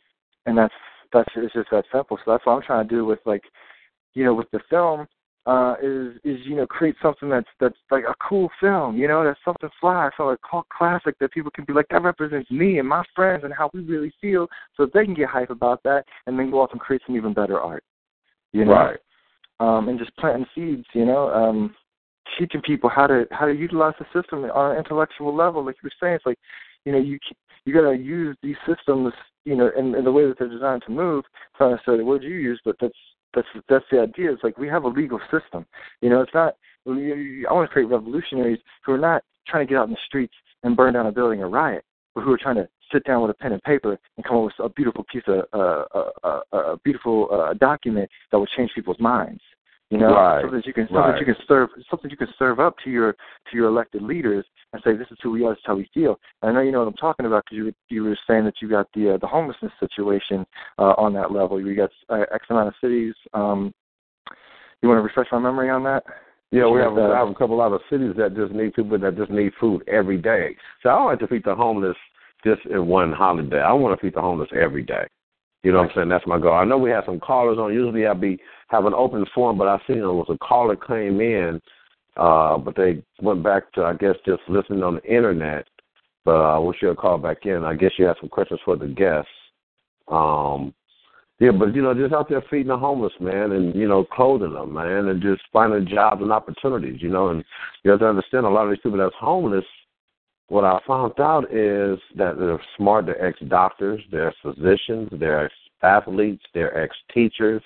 and 0.47 0.57
that's 0.57 0.75
that's 1.13 1.29
it's 1.37 1.55
just 1.55 1.71
that 1.71 1.85
simple. 1.93 2.19
So 2.25 2.33
that's 2.33 2.47
what 2.47 2.55
I'm 2.55 2.63
trying 2.63 2.89
to 2.89 2.95
do 2.95 3.05
with 3.05 3.21
like, 3.27 3.43
you 4.15 4.25
know, 4.25 4.35
with 4.35 4.51
the 4.53 4.61
film 4.69 5.07
uh, 5.47 5.75
is 5.81 6.15
is 6.25 6.39
you 6.45 6.57
know 6.57 6.67
create 6.67 6.97
something 7.01 7.29
that's 7.29 7.49
that's 7.61 7.77
like 7.91 8.05
a 8.05 8.15
cool 8.29 8.51
film, 8.61 8.97
you 8.97 9.07
know, 9.07 9.25
that's 9.25 9.39
something 9.45 9.71
fly, 9.81 10.11
so 10.17 10.31
a 10.31 10.37
cult 10.49 10.67
classic 10.77 11.15
that 11.21 11.33
people 11.33 11.51
can 11.53 11.65
be 11.65 11.73
like 11.73 11.87
that 11.91 12.03
represents 12.03 12.51
me 12.51 12.79
and 12.79 12.89
my 12.89 13.05
friends 13.15 13.45
and 13.45 13.55
how 13.55 13.71
we 13.73 13.81
really 13.81 14.13
feel, 14.21 14.49
so 14.77 14.87
they 14.93 15.05
can 15.05 15.15
get 15.15 15.29
hype 15.29 15.51
about 15.51 15.83
that 15.85 16.05
and 16.27 16.39
then 16.39 16.51
go 16.51 16.61
off 16.61 16.71
and 16.73 16.81
create 16.81 17.01
some 17.07 17.17
even 17.17 17.33
better 17.33 17.61
art, 17.61 17.85
you 18.53 18.65
know, 18.65 18.73
right? 18.73 18.99
Um, 19.61 19.89
and 19.89 19.99
just 19.99 20.15
planting 20.17 20.47
seeds, 20.55 20.85
you 20.93 21.07
know, 21.07 21.29
um, 21.29 21.75
teaching 22.39 22.61
people 22.61 22.91
how 22.91 23.07
to 23.07 23.27
how 23.31 23.47
to 23.47 23.55
utilize 23.55 23.95
the 23.99 24.07
system 24.19 24.45
on 24.45 24.73
an 24.73 24.79
intellectual 24.79 25.35
level, 25.35 25.65
like 25.65 25.77
you 25.83 25.87
were 25.87 25.93
saying, 26.01 26.15
it's 26.15 26.27
like, 26.27 26.39
you 26.85 26.93
know, 26.93 26.99
you 26.99 27.19
you 27.65 27.75
got 27.75 27.91
to 27.91 27.97
use 27.97 28.37
these 28.43 28.57
systems, 28.67 29.13
you 29.45 29.57
know, 29.57 29.71
in, 29.77 29.95
in 29.95 30.05
the 30.05 30.13
way 30.13 30.27
that 30.27 30.39
they're 30.39 30.49
designed 30.49 30.83
to 30.87 30.93
move. 30.93 31.25
It's 31.53 31.61
not 31.61 31.71
necessarily 31.71 32.05
what 32.05 32.23
you 32.23 32.37
use, 32.37 32.61
but 32.65 32.77
that's 32.81 32.95
that's 33.35 33.49
that's 33.69 33.85
the 33.91 34.01
idea. 34.01 34.33
It's 34.33 34.45
like 34.45 34.59
we 34.59 34.69
have 34.69 34.85
a 34.85 34.89
legal 34.89 35.21
system. 35.31 35.67
You 36.01 36.11
know, 36.11 36.23
it's 36.23 36.35
not. 36.35 36.55
I 36.87 37.53
want 37.53 37.69
to 37.69 37.73
create 37.73 37.89
revolutionaries 37.89 38.61
who 38.85 38.93
are 38.93 38.99
not 38.99 39.25
trying 39.49 39.67
to 39.67 39.71
get 39.71 39.79
out 39.79 39.89
in 39.89 39.91
the 39.91 39.99
streets 40.07 40.35
and 40.63 40.77
burn 40.77 40.95
down 40.95 41.07
a 41.07 41.13
building 41.13 41.41
or 41.41 41.49
riot, 41.49 41.85
but 42.15 42.23
who 42.23 42.33
are 42.33 42.39
trying 42.39 42.57
to 42.57 42.69
sit 42.93 43.05
down 43.05 43.23
with 43.23 43.31
a 43.31 43.35
pen 43.35 43.53
and 43.53 43.63
paper 43.63 43.99
and 44.17 44.25
come 44.25 44.37
up 44.37 44.45
with 44.45 44.53
a 44.61 44.69
beautiful 44.69 45.05
piece 45.13 45.25
of 45.27 45.45
uh, 45.53 45.85
uh, 45.95 46.11
uh, 46.23 46.41
a 46.53 46.77
beautiful 46.85 47.29
uh, 47.33 47.55
document 47.55 48.09
that 48.31 48.39
will 48.39 48.47
change 48.47 48.71
people's 48.75 49.01
minds. 49.01 49.41
You 49.91 49.99
know, 49.99 50.09
right. 50.09 50.43
something 50.43 50.59
that 50.59 50.67
you 50.67 50.73
can 50.73 50.89
right. 50.91 51.13
something 51.13 51.29
you 51.29 51.35
can 51.35 51.45
serve 51.47 51.69
something 51.89 52.11
you 52.11 52.17
can 52.17 52.29
serve 52.41 52.59
up 52.59 52.75
to 52.83 52.91
your 52.91 53.13
to 53.13 53.57
your 53.57 53.69
elected 53.69 54.03
leaders 54.03 54.45
and 54.73 54.83
say 54.85 54.97
this 54.97 55.07
is 55.13 55.19
who 55.23 55.31
we 55.31 55.45
are, 55.45 55.53
this 55.53 55.59
is 55.59 55.65
how 55.65 55.77
we 55.77 55.89
feel. 55.95 56.19
And 56.43 56.51
I 56.51 56.55
know 56.55 56.61
you 56.63 56.73
know 56.73 56.81
what 56.81 56.89
I'm 56.89 56.95
talking 56.95 57.25
about 57.25 57.45
because 57.45 57.57
you 57.57 57.73
you 57.89 58.03
were 58.03 58.19
saying 58.27 58.47
that 58.47 58.55
you 58.61 58.69
got 58.69 58.89
the 58.95 59.15
uh, 59.15 59.19
the 59.19 59.29
homelessness 59.29 59.71
situation 59.79 60.45
uh, 60.81 60.95
on 60.99 61.13
that 61.15 61.31
level. 61.31 61.61
You 61.61 61.77
got 61.77 61.91
uh, 62.09 62.25
X 62.35 62.47
amount 62.51 62.69
of 62.69 62.75
cities. 62.81 63.15
Um, 63.33 63.73
you 64.83 64.89
want 64.89 64.99
to 64.99 65.03
refresh 65.03 65.29
my 65.31 65.39
memory 65.39 65.71
on 65.71 65.85
that? 65.85 66.03
Yeah, 66.51 66.69
we 66.69 66.81
have, 66.81 66.97
uh, 66.97 67.13
have 67.15 67.29
a 67.29 67.35
couple 67.35 67.61
other 67.61 67.79
cities 67.91 68.13
that 68.19 68.37
just 68.37 68.53
need 68.53 68.75
people 68.75 68.99
that 68.99 69.17
just 69.17 69.31
need 69.31 69.53
food 69.61 69.83
every 69.89 70.19
day. 70.19 70.57
So 70.83 70.91
I 70.91 70.95
don't 70.95 71.07
like 71.07 71.19
to 71.21 71.27
feed 71.27 71.45
the 71.45 71.55
homeless 71.55 71.97
just 72.45 72.65
in 72.67 72.87
one 72.87 73.13
holiday. 73.13 73.61
I 73.61 73.73
want 73.73 73.99
to 73.99 74.05
feed 74.05 74.15
the 74.15 74.21
homeless 74.21 74.51
every 74.55 74.83
day. 74.83 75.07
You 75.63 75.73
know 75.73 75.79
what 75.79 75.91
I'm 75.91 75.93
saying? 75.97 76.09
That's 76.09 76.27
my 76.27 76.39
goal. 76.39 76.55
I 76.55 76.65
know 76.65 76.79
we 76.79 76.91
have 76.91 77.05
some 77.07 77.19
callers 77.19 77.59
on. 77.59 77.75
Usually 77.75 78.07
I'll 78.07 78.15
be 78.15 78.39
have 78.69 78.87
an 78.87 78.95
open 78.95 79.25
forum, 79.35 79.59
but 79.59 79.69
I 79.69 79.79
seen 79.87 79.99
there 79.99 80.09
was 80.09 80.27
a 80.29 80.39
caller 80.39 80.77
came 80.77 81.21
in, 81.21 81.61
uh, 82.17 82.59
but 82.59 82.77
they 82.77 83.03
went 83.21 83.43
back 83.43 83.73
to 83.73 83.85
I 83.85 83.95
guess 83.95 84.17
just 84.25 84.43
listening 84.49 84.83
on 84.83 84.97
the 84.97 85.05
internet. 85.05 85.67
But 86.25 86.41
I 86.41 86.59
wish 86.59 86.79
you'd 86.83 86.97
call 86.97 87.19
back 87.19 87.47
in. 87.47 87.63
I 87.63 87.75
guess 87.75 87.93
you 87.99 88.05
have 88.07 88.17
some 88.21 88.29
questions 88.29 88.61
for 88.65 88.77
the 88.77 88.89
guests. 88.89 89.31
Um, 90.09 90.75
yeah, 91.39 91.51
but 91.51 91.75
you 91.75 91.83
know, 91.83 91.93
just 91.95 92.15
out 92.15 92.29
there 92.29 92.43
feeding 92.51 92.69
the 92.69 92.79
homeless, 92.79 93.13
man, 93.21 93.53
and 93.53 93.75
you 93.75 93.87
know, 93.87 94.05
clothing 94.05 94.55
them, 94.55 94.73
man, 94.73 95.09
and 95.09 95.23
just 95.23 95.43
finding 95.53 95.87
jobs 95.87 96.23
and 96.23 96.33
opportunities, 96.33 97.03
you 97.03 97.11
know. 97.11 97.29
And 97.29 97.45
you 97.85 97.91
have 97.91 98.01
to 98.01 98.09
understand, 98.09 98.47
a 98.47 98.49
lot 98.49 98.65
of 98.65 98.71
these 98.71 98.81
people 98.83 98.99
that's 98.99 99.15
homeless, 99.21 99.65
what 100.49 100.65
I 100.65 100.79
found 100.87 101.19
out 101.21 101.45
is 101.53 101.99
that 102.17 102.39
they're 102.39 102.61
smart. 102.77 103.07
They're 103.07 103.23
ex 103.25 103.39
doctors, 103.49 104.01
they're 104.11 104.35
physicians, 104.43 105.11
they're 105.13 105.45
ex 105.45 105.55
athletes, 105.83 106.43
they're 106.55 106.77
ex 106.77 106.97
teachers, 107.13 107.63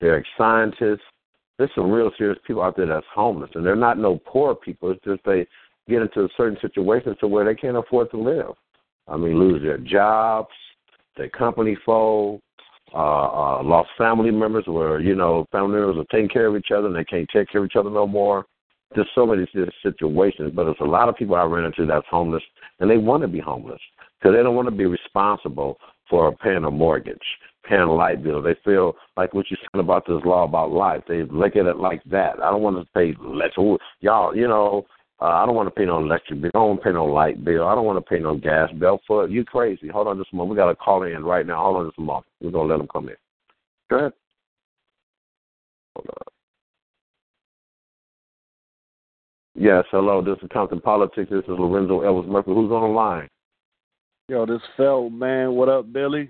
they're 0.00 0.24
scientists. 0.36 1.02
There's 1.58 1.70
some 1.74 1.90
real 1.90 2.10
serious 2.18 2.38
people 2.46 2.62
out 2.62 2.76
there 2.76 2.86
that's 2.86 3.06
homeless, 3.14 3.50
and 3.54 3.64
they're 3.64 3.76
not 3.76 3.98
no 3.98 4.20
poor 4.26 4.54
people. 4.54 4.90
It's 4.90 5.04
just 5.04 5.20
they 5.24 5.46
get 5.88 6.02
into 6.02 6.24
a 6.24 6.28
certain 6.36 6.58
situations 6.60 7.16
to 7.20 7.28
where 7.28 7.44
they 7.44 7.54
can't 7.54 7.76
afford 7.76 8.10
to 8.10 8.16
live. 8.16 8.54
I 9.06 9.16
mean, 9.16 9.38
lose 9.38 9.62
their 9.62 9.78
jobs, 9.78 10.48
their 11.16 11.28
company 11.28 11.76
fold, 11.84 12.40
uh, 12.92 12.96
uh, 12.96 13.62
lost 13.62 13.90
family 13.98 14.30
members, 14.30 14.64
where 14.66 15.00
you 15.00 15.14
know 15.14 15.46
family 15.52 15.78
members 15.78 15.96
are 15.98 16.16
taking 16.16 16.28
care 16.28 16.46
of 16.46 16.56
each 16.56 16.70
other 16.70 16.86
and 16.86 16.96
they 16.96 17.04
can't 17.04 17.28
take 17.32 17.50
care 17.50 17.60
of 17.60 17.66
each 17.66 17.76
other 17.76 17.90
no 17.90 18.06
more. 18.06 18.46
There's 18.94 19.08
so 19.14 19.26
many 19.26 19.46
situations, 19.82 20.52
but 20.54 20.64
there's 20.64 20.76
a 20.80 20.84
lot 20.84 21.08
of 21.08 21.16
people 21.16 21.34
I 21.34 21.42
ran 21.42 21.64
into 21.64 21.86
that's 21.86 22.06
homeless, 22.08 22.42
and 22.78 22.88
they 22.88 22.98
want 22.98 23.22
to 23.22 23.28
be 23.28 23.40
homeless 23.40 23.80
because 24.18 24.36
they 24.36 24.42
don't 24.42 24.54
want 24.54 24.68
to 24.68 24.74
be 24.74 24.86
responsible 24.86 25.78
for 26.08 26.34
paying 26.36 26.64
a 26.64 26.70
mortgage, 26.70 27.18
paying 27.64 27.82
a 27.82 27.92
light 27.92 28.22
bill. 28.22 28.42
They 28.42 28.56
feel 28.64 28.94
like 29.16 29.34
what 29.34 29.46
you're 29.50 29.58
saying 29.58 29.84
about 29.84 30.06
this 30.06 30.20
law 30.24 30.44
about 30.44 30.70
life. 30.70 31.02
They 31.08 31.22
look 31.22 31.56
at 31.56 31.66
it 31.66 31.78
like 31.78 32.02
that. 32.04 32.42
I 32.42 32.50
don't 32.50 32.62
want 32.62 32.76
to 32.76 32.92
pay 32.92 33.14
less. 33.20 33.50
Y'all, 34.00 34.36
you 34.36 34.48
know, 34.48 34.86
uh, 35.20 35.26
I 35.26 35.46
don't 35.46 35.54
want 35.54 35.68
to 35.68 35.74
pay 35.74 35.84
no 35.84 35.98
electric 35.98 36.40
bill. 36.40 36.50
I 36.54 36.58
don't 36.58 36.68
want 36.68 36.80
to 36.80 36.84
pay 36.84 36.92
no 36.92 37.04
light 37.06 37.44
bill. 37.44 37.66
I 37.66 37.74
don't 37.74 37.86
want 37.86 38.04
to 38.04 38.08
pay 38.08 38.20
no 38.20 38.36
gas 38.36 38.70
bill. 38.78 39.00
For 39.06 39.28
you 39.28 39.44
crazy? 39.44 39.88
Hold 39.88 40.08
on 40.08 40.18
just 40.18 40.32
a 40.32 40.36
moment. 40.36 40.50
We 40.50 40.56
got 40.56 40.70
a 40.70 40.76
call 40.76 41.04
in 41.04 41.24
right 41.24 41.46
now. 41.46 41.62
Hold 41.62 41.76
on 41.76 41.86
just 41.86 41.98
a 41.98 42.02
moment. 42.02 42.26
We're 42.40 42.50
gonna 42.50 42.68
let 42.68 42.78
them 42.78 42.88
come 42.92 43.08
in. 43.08 43.16
Go 43.90 43.96
ahead. 43.96 44.12
Hold 45.96 46.08
on. 46.08 46.34
Yes, 49.56 49.84
hello. 49.92 50.20
This 50.20 50.36
is 50.42 50.50
Compton 50.52 50.80
Politics. 50.80 51.30
This 51.30 51.44
is 51.44 51.48
Lorenzo 51.48 52.00
Elvis 52.00 52.26
Murphy. 52.26 52.50
Who's 52.50 52.72
on 52.72 52.82
the 52.82 52.88
line? 52.88 53.28
Yo, 54.28 54.44
this 54.46 54.60
Felt 54.76 55.12
man. 55.12 55.52
What 55.52 55.68
up, 55.68 55.92
Billy? 55.92 56.28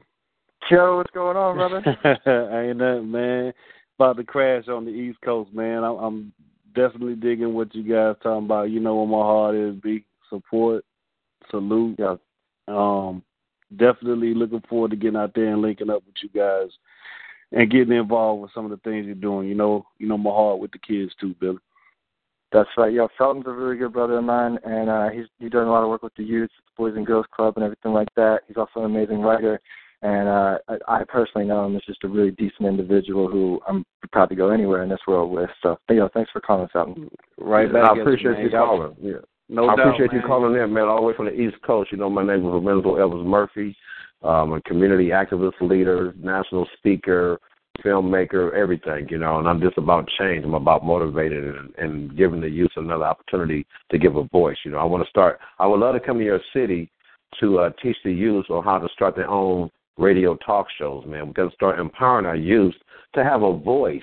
Joe, 0.70 0.96
what's 0.96 1.10
going 1.10 1.36
on, 1.36 1.56
brother? 1.56 1.82
Ain't 2.68 2.78
nothing, 2.78 3.10
man. 3.10 3.52
About 3.98 4.16
to 4.16 4.24
crash 4.24 4.68
on 4.68 4.84
the 4.84 4.90
East 4.90 5.20
Coast, 5.22 5.52
man. 5.52 5.84
I'm, 5.84 5.96
I'm 5.96 6.32
definitely 6.74 7.14
digging 7.14 7.54
what 7.54 7.74
you 7.74 7.82
guys 7.82 8.16
talking 8.22 8.46
about. 8.46 8.70
You 8.70 8.80
know 8.80 8.96
where 8.96 9.06
my 9.06 9.24
heart 9.24 9.54
is. 9.54 9.74
Be 9.76 10.04
support, 10.30 10.84
salute. 11.50 11.96
Yeah. 11.98 12.16
Um, 12.66 13.22
definitely 13.76 14.34
looking 14.34 14.62
forward 14.68 14.90
to 14.92 14.96
getting 14.96 15.18
out 15.18 15.32
there 15.34 15.52
and 15.52 15.62
linking 15.62 15.90
up 15.90 16.02
with 16.06 16.14
you 16.22 16.28
guys 16.30 16.70
and 17.52 17.70
getting 17.70 17.96
involved 17.96 18.42
with 18.42 18.50
some 18.54 18.64
of 18.64 18.70
the 18.70 18.78
things 18.78 19.06
you're 19.06 19.14
doing. 19.14 19.48
You 19.48 19.54
know, 19.54 19.86
you 19.98 20.08
know 20.08 20.18
my 20.18 20.30
heart 20.30 20.58
with 20.58 20.72
the 20.72 20.78
kids 20.78 21.12
too, 21.20 21.34
Billy. 21.40 21.58
That's 22.52 22.68
right. 22.76 22.92
Yo, 22.92 23.08
Felton's 23.18 23.46
a 23.46 23.50
really 23.50 23.76
good 23.76 23.92
brother 23.92 24.18
of 24.18 24.24
mine, 24.24 24.58
and 24.64 24.88
uh, 24.88 25.08
he's 25.10 25.26
he's 25.38 25.50
doing 25.50 25.66
a 25.66 25.70
lot 25.70 25.82
of 25.82 25.88
work 25.88 26.02
with 26.02 26.14
the 26.14 26.22
youth, 26.22 26.50
Boys 26.76 26.94
and 26.96 27.06
Girls 27.06 27.26
Club, 27.34 27.54
and 27.56 27.64
everything 27.64 27.92
like 27.92 28.08
that. 28.16 28.40
He's 28.46 28.56
also 28.56 28.80
an 28.80 28.84
amazing 28.84 29.20
writer, 29.20 29.60
and 30.04 30.28
uh, 30.28 30.58
I, 30.68 31.00
I 31.00 31.04
personally 31.08 31.48
know 31.48 31.64
him 31.64 31.76
as 31.76 31.82
just 31.86 32.04
a 32.04 32.08
really 32.08 32.30
decent 32.32 32.68
individual 32.68 33.26
who 33.26 33.58
I'm 33.66 33.86
proud 34.12 34.28
to 34.28 34.34
go 34.34 34.50
anywhere 34.50 34.82
in 34.82 34.90
this 34.90 35.00
world 35.08 35.32
with. 35.32 35.48
So, 35.62 35.78
you 35.88 35.96
know, 35.96 36.10
thanks 36.12 36.30
for 36.30 36.42
calling, 36.42 36.68
Felton. 36.74 37.08
Right 37.38 37.72
back. 37.72 37.84
I 37.84 37.98
appreciate 37.98 38.38
you, 38.38 38.50
calling. 38.50 38.94
Yeah. 39.00 39.14
No 39.48 39.66
I 39.66 39.76
doubt, 39.76 39.88
appreciate 39.88 40.12
man. 40.12 40.20
you 40.20 40.26
calling 40.26 40.60
in, 40.60 40.72
man, 40.74 40.84
all 40.84 40.96
the 40.96 41.02
way 41.02 41.14
from 41.16 41.26
the 41.26 41.32
East 41.32 41.56
Coast. 41.66 41.90
You 41.90 41.96
know, 41.96 42.10
my 42.10 42.22
name 42.22 42.40
is 42.40 42.44
Lorenzo 42.44 42.96
Evans 42.96 43.26
Murphy. 43.26 43.74
Um, 44.22 44.52
a 44.52 44.60
community 44.62 45.08
activist 45.08 45.60
leader, 45.62 46.14
national 46.18 46.66
speaker, 46.76 47.40
filmmaker, 47.82 48.52
everything, 48.54 49.06
you 49.10 49.18
know, 49.18 49.38
and 49.38 49.48
I'm 49.48 49.60
just 49.60 49.78
about 49.78 50.08
change. 50.18 50.44
I'm 50.44 50.54
about 50.54 50.84
motivating 50.84 51.44
and, 51.44 51.74
and 51.76 52.16
giving 52.16 52.40
the 52.42 52.48
youth 52.48 52.70
another 52.76 53.04
opportunity 53.04 53.66
to 53.90 53.98
give 53.98 54.16
a 54.16 54.24
voice. 54.24 54.56
You 54.64 54.70
know, 54.70 54.78
I 54.78 54.84
want 54.84 55.02
to 55.02 55.10
start, 55.10 55.40
I 55.58 55.66
would 55.66 55.80
love 55.80 55.94
to 55.94 56.00
come 56.00 56.18
to 56.18 56.24
your 56.24 56.40
city 56.54 56.90
to 57.40 57.58
uh, 57.58 57.70
teach 57.82 57.96
the 58.04 58.12
youth 58.12 58.46
on 58.50 58.64
how 58.64 58.78
to 58.78 58.88
start 58.94 59.16
their 59.16 59.28
own 59.28 59.70
radio 59.98 60.36
talk 60.36 60.66
shows, 60.78 61.04
man. 61.06 61.26
We've 61.26 61.34
got 61.34 61.50
to 61.50 61.54
start 61.54 61.78
empowering 61.78 62.26
our 62.26 62.36
youth 62.36 62.74
to 63.14 63.24
have 63.24 63.42
a 63.42 63.56
voice. 63.56 64.02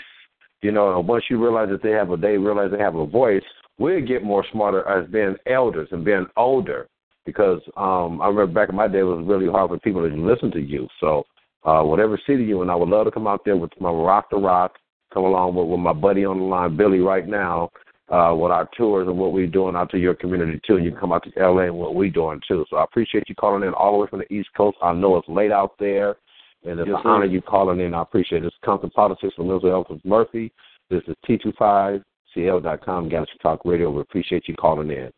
You 0.61 0.71
know, 0.71 0.99
once 0.99 1.25
you 1.29 1.41
realize 1.41 1.69
that 1.69 1.81
they 1.83 1.91
have 1.91 2.11
a, 2.11 2.17
they 2.17 2.37
realize 2.37 2.71
they 2.71 2.79
have 2.79 2.95
a 2.95 3.05
voice, 3.05 3.43
we'll 3.77 4.05
get 4.05 4.23
more 4.23 4.45
smarter 4.51 4.87
as 4.87 5.09
being 5.09 5.35
elders 5.47 5.89
and 5.91 6.05
being 6.05 6.27
older. 6.37 6.87
Because 7.25 7.61
um 7.77 8.21
I 8.21 8.27
remember 8.27 8.47
back 8.47 8.69
in 8.69 8.75
my 8.75 8.87
day, 8.87 8.99
it 8.99 9.03
was 9.03 9.25
really 9.27 9.47
hard 9.47 9.69
for 9.69 9.79
people 9.79 10.07
to 10.07 10.15
listen 10.15 10.51
to 10.51 10.59
you. 10.59 10.87
So 10.99 11.23
uh, 11.63 11.83
whatever 11.83 12.19
city 12.25 12.43
you 12.43 12.61
in, 12.63 12.69
I 12.69 12.75
would 12.75 12.89
love 12.89 13.05
to 13.05 13.11
come 13.11 13.27
out 13.27 13.41
there 13.45 13.57
with 13.57 13.71
my 13.79 13.91
Rock 13.91 14.29
the 14.31 14.37
Rock, 14.37 14.73
come 15.13 15.23
along 15.23 15.55
with, 15.55 15.67
with 15.67 15.79
my 15.79 15.93
buddy 15.93 16.25
on 16.25 16.39
the 16.39 16.45
line, 16.45 16.75
Billy, 16.75 16.99
right 16.99 17.27
now, 17.27 17.69
uh, 18.11 18.35
with 18.35 18.51
our 18.51 18.69
tours 18.77 19.07
and 19.07 19.17
what 19.17 19.31
we're 19.31 19.47
doing 19.47 19.75
out 19.75 19.89
to 19.91 19.97
your 19.97 20.13
community 20.13 20.59
too. 20.67 20.75
And 20.75 20.85
you 20.85 20.91
can 20.91 20.99
come 20.99 21.13
out 21.13 21.23
to 21.23 21.31
LA 21.39 21.63
and 21.63 21.75
what 21.75 21.95
we're 21.95 22.09
doing 22.09 22.41
too. 22.47 22.65
So 22.69 22.75
I 22.77 22.83
appreciate 22.83 23.29
you 23.29 23.35
calling 23.35 23.63
in 23.67 23.73
all 23.73 23.93
the 23.93 23.97
way 23.99 24.07
from 24.09 24.19
the 24.19 24.33
East 24.33 24.49
Coast. 24.55 24.77
I 24.83 24.93
know 24.93 25.15
it's 25.17 25.29
late 25.29 25.51
out 25.51 25.73
there, 25.79 26.17
and 26.65 26.79
it's 26.79 26.87
Yes, 26.89 26.97
an 26.97 27.03
sir. 27.03 27.09
honor 27.09 27.25
you 27.25 27.41
calling 27.41 27.79
in. 27.79 27.93
I 27.93 28.01
appreciate 28.01 28.43
it. 28.43 28.47
It's 28.47 28.55
Compton 28.63 28.89
Politics 28.91 29.33
from 29.35 29.47
Mills 29.47 29.63
Elvis 29.63 30.03
Murphy. 30.03 30.51
This 30.89 31.01
is 31.07 31.15
T25CL.com, 31.27 33.09
Galaxy 33.09 33.37
Talk 33.41 33.61
Radio. 33.63 33.89
We 33.89 34.01
appreciate 34.01 34.47
you 34.47 34.55
calling 34.55 34.91
in. 34.91 35.09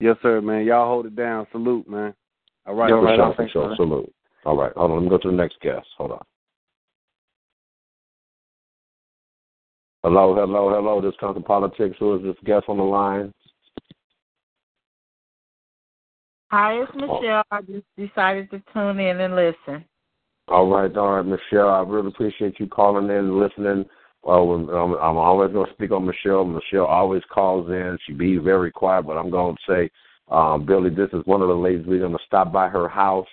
Yes, 0.00 0.16
sir, 0.22 0.40
man. 0.40 0.64
Y'all 0.64 0.88
hold 0.88 1.06
it 1.06 1.14
down. 1.14 1.46
Salute, 1.52 1.88
man. 1.88 2.14
All 2.66 2.74
right, 2.74 2.88
Yo, 2.88 3.00
For 3.00 3.04
right 3.04 3.16
sure, 3.16 3.34
for 3.36 3.48
sure. 3.48 3.76
Salute. 3.76 4.12
All 4.46 4.56
right, 4.56 4.72
hold 4.72 4.90
on. 4.90 4.96
Let 4.96 5.02
me 5.04 5.10
go 5.10 5.18
to 5.18 5.28
the 5.30 5.36
next 5.36 5.60
guest. 5.60 5.86
Hold 5.98 6.12
on. 6.12 6.24
Hello, 10.04 10.34
hello, 10.34 10.68
hello. 10.68 11.00
This 11.00 11.14
Compton 11.18 11.42
Politics. 11.42 11.96
Who 11.98 12.16
is 12.16 12.22
this 12.22 12.36
guest 12.44 12.66
on 12.68 12.76
the 12.76 12.82
line? 12.82 13.32
Hi, 16.50 16.74
it's 16.74 16.92
Michelle. 16.94 17.42
I 17.50 17.62
just 17.62 17.86
decided 17.96 18.50
to 18.50 18.62
tune 18.74 19.00
in 19.00 19.18
and 19.22 19.34
listen. 19.34 19.82
All 20.48 20.68
right, 20.68 20.94
all 20.94 21.12
right, 21.12 21.24
Michelle. 21.24 21.70
I 21.70 21.80
really 21.80 22.08
appreciate 22.08 22.60
you 22.60 22.66
calling 22.66 23.06
in 23.06 23.12
and 23.12 23.38
listening. 23.38 23.86
Well, 24.22 24.50
I'm, 24.52 24.92
I'm 24.92 25.16
always 25.16 25.52
going 25.52 25.68
to 25.68 25.72
speak 25.72 25.90
on 25.90 26.04
Michelle. 26.04 26.44
Michelle 26.44 26.84
always 26.84 27.22
calls 27.32 27.70
in. 27.70 27.96
She 28.06 28.12
be 28.12 28.36
very 28.36 28.70
quiet, 28.70 29.06
but 29.06 29.16
I'm 29.16 29.30
going 29.30 29.56
to 29.56 29.72
say, 29.72 29.90
um, 30.30 30.66
Billy, 30.66 30.90
this 30.90 31.08
is 31.14 31.22
one 31.24 31.40
of 31.40 31.48
the 31.48 31.54
ladies 31.54 31.86
we're 31.86 32.00
going 32.00 32.12
to 32.12 32.18
stop 32.26 32.52
by 32.52 32.68
her 32.68 32.90
house 32.90 33.26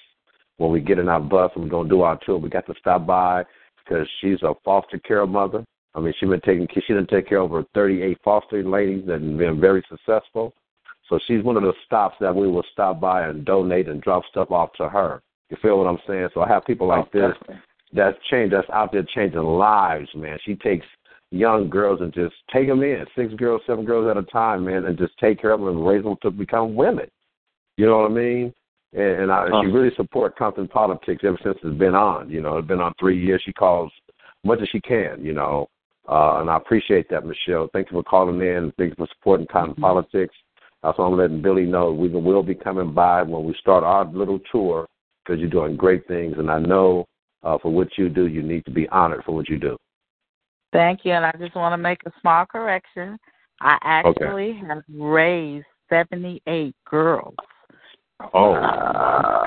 when 0.56 0.72
we 0.72 0.80
get 0.80 1.00
in 1.00 1.10
our 1.10 1.20
bus 1.20 1.52
and 1.56 1.66
we're 1.66 1.70
going 1.70 1.90
to 1.90 1.94
do 1.94 2.04
our 2.04 2.18
tour. 2.26 2.38
We 2.38 2.48
got 2.48 2.66
to 2.68 2.76
stop 2.80 3.06
by 3.06 3.44
because 3.84 4.08
she's 4.22 4.42
a 4.44 4.54
foster 4.64 5.00
care 5.00 5.28
mother. 5.28 5.66
I 5.94 6.00
mean, 6.00 6.14
she's 6.20 6.30
been 6.30 6.42
taking 6.42 6.68
she 6.88 6.94
done 6.94 7.08
take 7.08 7.28
care 7.28 7.40
of 7.40 7.52
over 7.52 7.66
38 7.74 8.18
foster 8.24 8.64
ladies 8.64 9.04
and 9.08 9.38
been 9.38 9.60
very 9.60 9.84
successful. 9.90 10.54
So 11.10 11.20
she's 11.28 11.44
one 11.44 11.58
of 11.58 11.64
the 11.64 11.74
stops 11.86 12.16
that 12.22 12.34
we 12.34 12.48
will 12.48 12.64
stop 12.72 13.02
by 13.02 13.28
and 13.28 13.44
donate 13.44 13.90
and 13.90 14.02
drop 14.02 14.24
stuff 14.30 14.52
off 14.52 14.72
to 14.78 14.88
her. 14.88 15.22
You 15.50 15.58
feel 15.62 15.78
what 15.78 15.88
I'm 15.88 16.00
saying? 16.08 16.30
So 16.34 16.42
I 16.42 16.48
have 16.48 16.64
people 16.66 16.88
like 16.88 17.08
Oh, 17.14 17.34
this 17.48 17.58
that's 17.94 18.18
change 18.30 18.52
that's 18.52 18.70
out 18.70 18.94
there 18.94 19.04
changing 19.14 19.42
lives, 19.42 20.08
man. 20.16 20.40
She 20.46 20.56
takes 20.56 20.86
young 21.32 21.70
girls 21.70 22.00
and 22.00 22.14
just 22.14 22.36
take 22.54 22.68
them 22.68 22.84
in, 22.84 23.06
six 23.16 23.34
girls, 23.34 23.62
seven 23.68 23.84
girls 23.84 24.10
at 24.10 24.18
a 24.18 24.24
time, 24.24 24.64
man, 24.66 24.86
and 24.86 24.98
just 24.98 25.18
take 25.18 25.42
care 25.42 25.52
of 25.52 25.60
them 25.60 25.70
and 25.70 25.86
raise 25.86 26.04
them 26.04 26.16
to 26.22 26.32
become 26.32 26.76
women. 26.76 27.10
You 27.78 27.86
know 27.88 28.00
what 28.00 28.12
I 28.12 28.14
mean? 28.14 28.54
And, 28.94 29.24
and 29.24 29.32
I, 29.32 29.48
Huh. 29.50 29.62
she 29.64 29.68
really 29.72 29.94
support 29.96 30.38
Compton 30.38 30.68
politics 30.68 31.24
ever 31.26 31.38
since 31.44 31.58
it's 31.64 31.78
been 31.78 31.96
on. 31.96 32.30
You 32.30 32.42
know, 32.42 32.58
it's 32.58 32.68
been 32.68 32.82
on 32.82 32.94
three 33.00 33.20
years. 33.20 33.42
She 33.46 33.54
calls 33.54 33.92
much 34.44 34.60
as 34.62 34.70
she 34.70 34.82
can. 34.82 35.24
You 35.24 35.34
know, 35.34 35.68
uh, 36.08 36.40
and 36.40 36.50
I 36.50 36.58
appreciate 36.58 37.10
that, 37.10 37.26
Michelle. 37.26 37.70
Thank 37.74 37.92
you 37.92 37.98
for 37.98 38.04
calling 38.04 38.42
in. 38.42 38.74
Thank 38.78 38.92
you 38.92 38.96
for 38.98 39.08
supporting 39.18 39.48
Compton 39.48 39.82
politics. 39.82 40.36
That's 40.84 40.98
why 40.98 41.06
I'm 41.06 41.18
letting 41.18 41.42
Billy 41.42 41.66
know 41.66 41.92
we 41.92 42.10
will 42.10 42.44
be 42.44 42.56
coming 42.56 42.94
by 42.94 43.22
when 43.22 43.44
we 43.44 43.56
start 43.60 43.84
our 43.84 44.06
little 44.06 44.40
tour 44.52 44.88
because 45.24 45.40
you're 45.40 45.50
doing 45.50 45.76
great 45.76 46.08
things, 46.08 46.36
and 46.38 46.50
I 46.50 46.60
know 46.60 47.06
uh, 47.44 47.58
for 47.62 47.72
what 47.72 47.90
you 47.98 48.10
do, 48.10 48.28
you 48.28 48.42
need 48.42 48.66
to 48.66 48.72
be 48.72 48.88
honored 48.90 49.24
for 49.24 49.34
what 49.34 49.50
you 49.50 49.60
do. 49.60 49.78
Thank 50.74 51.02
you, 51.04 51.12
and 51.12 51.26
I 51.26 51.32
just 51.38 51.56
want 51.56 51.74
to 51.74 51.78
make 51.78 52.00
a 52.06 52.12
small 52.22 52.46
correction. 52.46 53.18
I 53.60 53.78
actually 53.84 54.60
have 54.68 54.84
raised 54.90 55.66
78 55.90 56.74
girls. 56.90 57.36
Oh 58.34 58.54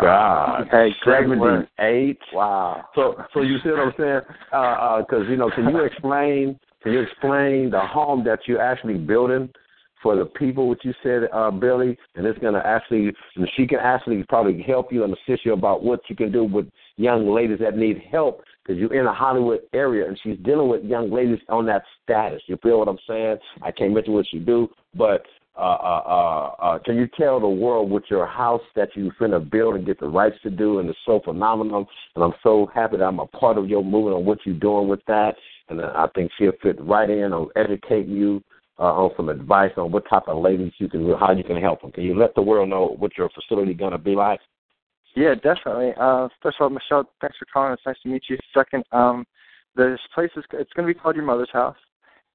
God! 0.00 0.68
Hey. 0.70 0.90
Seventy-eight. 1.04 2.18
Wow. 2.32 2.84
So, 2.94 3.16
so 3.32 3.42
you 3.42 3.58
see 3.62 3.70
what 3.70 3.80
I'm 3.80 3.92
saying? 3.98 4.20
Because 4.50 5.26
uh, 5.26 5.30
you 5.30 5.36
know, 5.36 5.50
can 5.50 5.68
you 5.68 5.84
explain? 5.84 6.58
Can 6.82 6.92
you 6.92 7.00
explain 7.00 7.70
the 7.70 7.80
home 7.80 8.24
that 8.24 8.40
you're 8.46 8.60
actually 8.60 8.98
building 8.98 9.48
for 10.02 10.16
the 10.16 10.26
people? 10.26 10.68
What 10.68 10.84
you 10.84 10.92
said, 11.02 11.22
uh, 11.32 11.50
Billy, 11.50 11.96
and 12.14 12.26
it's 12.26 12.38
going 12.38 12.54
to 12.54 12.66
actually, 12.66 13.12
and 13.36 13.48
she 13.56 13.66
can 13.66 13.78
actually 13.78 14.22
probably 14.28 14.62
help 14.62 14.92
you 14.92 15.04
and 15.04 15.14
assist 15.14 15.46
you 15.46 15.54
about 15.54 15.82
what 15.82 16.00
you 16.08 16.16
can 16.16 16.30
do 16.30 16.44
with 16.44 16.66
young 16.96 17.28
ladies 17.28 17.58
that 17.60 17.76
need 17.76 18.02
help. 18.10 18.42
Because 18.62 18.80
you're 18.80 18.98
in 18.98 19.06
a 19.06 19.12
Hollywood 19.12 19.60
area, 19.74 20.08
and 20.08 20.18
she's 20.22 20.38
dealing 20.42 20.68
with 20.68 20.84
young 20.84 21.10
ladies 21.10 21.38
on 21.50 21.66
that 21.66 21.82
status. 22.02 22.42
You 22.46 22.58
feel 22.62 22.78
what 22.78 22.88
I'm 22.88 22.98
saying? 23.06 23.36
I 23.62 23.70
can't 23.70 23.92
mention 23.92 24.14
what 24.14 24.26
you 24.32 24.40
do, 24.40 24.68
but 24.94 25.22
uh, 25.56 25.60
uh, 25.60 26.02
uh, 26.06 26.62
uh, 26.62 26.78
can 26.80 26.96
you 26.96 27.08
tell 27.16 27.38
the 27.38 27.48
world 27.48 27.90
with 27.90 28.04
your 28.10 28.26
house 28.26 28.62
that 28.74 28.88
you're 28.94 29.12
finna 29.20 29.38
build 29.50 29.76
and 29.76 29.86
get 29.86 30.00
the 30.00 30.08
rights 30.08 30.36
to 30.42 30.50
do, 30.50 30.80
and 30.80 30.88
it's 30.88 30.98
so 31.06 31.20
phenomenal. 31.24 31.86
And 32.14 32.24
I'm 32.24 32.34
so 32.42 32.68
happy 32.74 32.96
that 32.96 33.04
I'm 33.04 33.20
a 33.20 33.26
part 33.26 33.56
of 33.56 33.68
your 33.68 33.84
movement 33.84 34.16
on 34.16 34.24
what 34.24 34.38
you're 34.44 34.56
doing 34.56 34.88
with 34.88 35.00
that. 35.06 35.34
And 35.68 35.80
I 35.80 36.06
think 36.14 36.30
she'll 36.36 36.52
fit 36.62 36.80
right 36.80 37.08
in 37.08 37.32
on 37.32 37.48
educating 37.56 38.12
you 38.12 38.42
uh, 38.78 38.82
on 38.82 39.12
some 39.16 39.28
advice 39.28 39.70
on 39.76 39.92
what 39.92 40.08
type 40.10 40.24
of 40.26 40.42
ladies 40.42 40.72
you 40.78 40.88
can, 40.88 41.08
how 41.18 41.32
you 41.32 41.44
can 41.44 41.60
help 41.60 41.82
them. 41.82 41.92
Can 41.92 42.04
you 42.04 42.18
let 42.18 42.34
the 42.34 42.42
world 42.42 42.68
know 42.68 42.96
what 42.98 43.16
your 43.16 43.30
facility 43.30 43.74
gonna 43.74 43.98
be 43.98 44.14
like? 44.14 44.40
Yeah, 45.16 45.34
definitely. 45.34 45.92
Uh, 45.96 46.28
first 46.42 46.56
of 46.58 46.64
all, 46.64 46.70
Michelle, 46.70 47.08
thanks 47.20 47.36
for 47.38 47.46
calling. 47.52 47.72
It's 47.72 47.82
nice 47.86 47.96
to 48.02 48.08
meet 48.08 48.24
you. 48.28 48.36
Second, 48.52 48.84
um, 48.90 49.24
this 49.76 49.98
place 50.14 50.30
is 50.36 50.44
it's 50.52 50.72
going 50.72 50.88
to 50.88 50.94
be 50.94 50.98
called 50.98 51.16
Your 51.16 51.24
Mother's 51.24 51.50
House, 51.52 51.76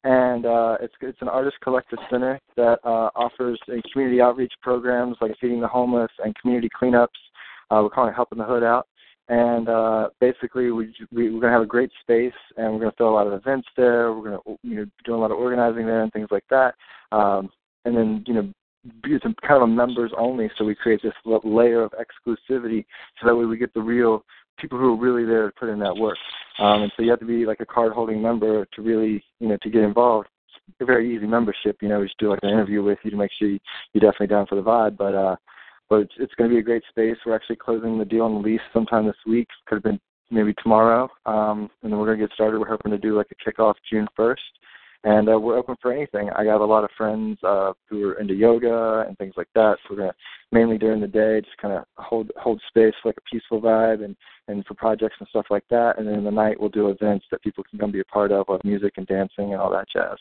and 0.04 0.46
uh, 0.46 0.78
it's 0.82 0.94
it's 1.02 1.22
an 1.22 1.28
artist 1.28 1.58
collective 1.62 2.00
center 2.10 2.40
that 2.56 2.80
uh, 2.84 3.10
offers 3.16 3.60
uh, 3.68 3.76
community 3.92 4.22
outreach 4.22 4.54
programs 4.62 5.18
like 5.22 5.36
feeding 5.42 5.60
the 5.60 5.68
homeless 5.68 6.12
and 6.24 6.36
community 6.36 6.70
cleanups. 6.70 7.08
Uh, 7.70 7.82
we're 7.84 7.90
calling 7.90 8.12
it 8.12 8.16
Helping 8.16 8.38
the 8.38 8.46
Hood 8.46 8.64
Out, 8.64 8.88
and 9.28 9.68
uh, 9.68 10.10
basically 10.22 10.72
we, 10.72 10.94
we 11.12 11.30
we're 11.34 11.42
gonna 11.42 11.54
have 11.54 11.62
a 11.62 11.66
great 11.66 11.92
space, 12.02 12.34
and 12.58 12.74
we're 12.74 12.80
gonna 12.80 12.94
throw 12.98 13.14
a 13.14 13.16
lot 13.16 13.28
of 13.28 13.34
events 13.34 13.68
there. 13.76 14.14
We're 14.14 14.32
gonna 14.32 14.58
you 14.64 14.76
know 14.76 14.86
do 15.06 15.16
a 15.16 15.18
lot 15.18 15.32
of 15.32 15.38
organizing 15.38 15.86
there 15.86 16.02
and 16.02 16.12
things 16.14 16.30
like 16.32 16.46
that. 16.50 16.76
Um, 17.12 17.50
and 17.86 17.96
then 17.96 18.24
you 18.26 18.34
know 18.34 18.54
it's 19.04 19.24
kind 19.24 19.62
of 19.62 19.64
a 19.64 19.68
members 19.68 20.12
only, 20.18 20.50
so 20.58 20.64
we 20.64 20.74
create 20.74 21.02
this 21.04 21.14
layer 21.44 21.84
of 21.84 21.92
exclusivity, 21.92 22.86
so 23.20 23.28
that 23.28 23.36
way 23.36 23.46
we 23.46 23.58
get 23.58 23.74
the 23.74 23.82
real 23.82 24.24
people 24.60 24.78
who 24.78 24.94
are 24.94 24.98
really 24.98 25.26
there 25.26 25.48
to 25.48 25.54
put 25.60 25.70
in 25.70 25.80
that 25.80 25.96
work. 25.96 26.18
Um, 26.60 26.84
and 26.84 26.92
so 26.96 27.04
you 27.04 27.10
have 27.10 27.20
to 27.20 27.26
be 27.26 27.46
like 27.46 27.60
a 27.62 27.66
card 27.66 27.94
holding 27.94 28.22
member 28.22 28.66
to 28.66 28.82
really 28.82 29.24
you 29.40 29.48
know 29.48 29.58
to 29.62 29.70
get 29.70 29.84
involved. 29.84 30.28
It's 30.68 30.82
a 30.82 30.86
very 30.86 31.16
easy 31.16 31.26
membership, 31.26 31.78
you 31.82 31.90
know. 31.90 32.00
We 32.00 32.06
just 32.06 32.20
do 32.20 32.30
like 32.30 32.40
an 32.44 32.50
interview 32.50 32.84
with 32.84 33.00
you 33.04 33.12
to 33.12 33.18
make 33.18 33.32
sure 33.38 33.48
you, 33.48 33.60
you're 33.94 34.02
definitely 34.02 34.28
down 34.28 34.48
for 34.48 34.56
the 34.56 34.64
vibe, 34.64 34.98
but. 34.98 35.16
uh 35.16 35.36
but 35.90 36.02
it's, 36.02 36.14
it's 36.20 36.36
going 36.36 36.48
to 36.48 36.54
be 36.54 36.60
a 36.60 36.64
great 36.64 36.84
space. 36.90 37.18
We're 37.26 37.36
actually 37.36 37.56
closing 37.56 37.98
the 37.98 38.06
deal 38.06 38.22
on 38.22 38.36
the 38.36 38.40
lease 38.40 38.62
sometime 38.72 39.08
this 39.08 39.16
week. 39.26 39.48
Could 39.66 39.78
have 39.78 39.84
been 39.84 40.00
maybe 40.32 40.54
tomorrow, 40.62 41.10
um, 41.26 41.70
and 41.82 41.92
then 41.92 42.00
we're 42.00 42.06
going 42.06 42.20
to 42.20 42.28
get 42.28 42.34
started. 42.34 42.60
We're 42.60 42.68
hoping 42.68 42.92
to 42.92 42.98
do 42.98 43.18
like 43.18 43.28
a 43.32 43.50
kickoff 43.50 43.74
June 43.90 44.08
1st, 44.18 44.36
and 45.04 45.30
uh, 45.30 45.40
we're 45.40 45.58
open 45.58 45.76
for 45.82 45.94
anything. 45.94 46.30
I 46.36 46.44
got 46.44 46.62
a 46.62 46.66
lot 46.66 46.84
of 46.84 46.90
friends 46.98 47.38
uh, 47.44 47.74
who 47.88 48.10
are 48.10 48.20
into 48.20 48.34
yoga 48.34 49.06
and 49.08 49.18
things 49.18 49.34
like 49.38 49.48
that. 49.56 49.78
So 49.84 49.92
we're 49.92 50.02
going 50.02 50.10
to 50.10 50.16
mainly 50.52 50.78
during 50.78 51.00
the 51.00 51.08
day 51.08 51.42
just 51.42 51.58
kind 51.58 51.74
of 51.74 51.86
hold 51.98 52.32
hold 52.38 52.62
space 52.68 52.94
for 53.02 53.10
like 53.10 53.18
a 53.18 53.30
peaceful 53.32 53.62
vibe 53.62 54.04
and 54.04 54.16
and 54.48 54.66
for 54.66 54.74
projects 54.74 55.16
and 55.20 55.30
stuff 55.30 55.46
like 55.50 55.64
that. 55.70 55.98
And 55.98 56.08
then 56.08 56.16
in 56.16 56.24
the 56.24 56.32
night 56.32 56.60
we'll 56.60 56.70
do 56.70 56.90
events 56.90 57.26
that 57.32 57.42
people 57.42 57.64
can 57.70 57.80
come 57.80 57.92
be 57.92 58.02
a 58.02 58.06
part 58.06 58.32
of, 58.32 58.50
like 58.50 58.66
music 58.66 58.94
and 58.98 59.08
dancing 59.08 59.54
and 59.54 59.62
all 59.62 59.72
that 59.72 59.88
jazz. 59.92 60.18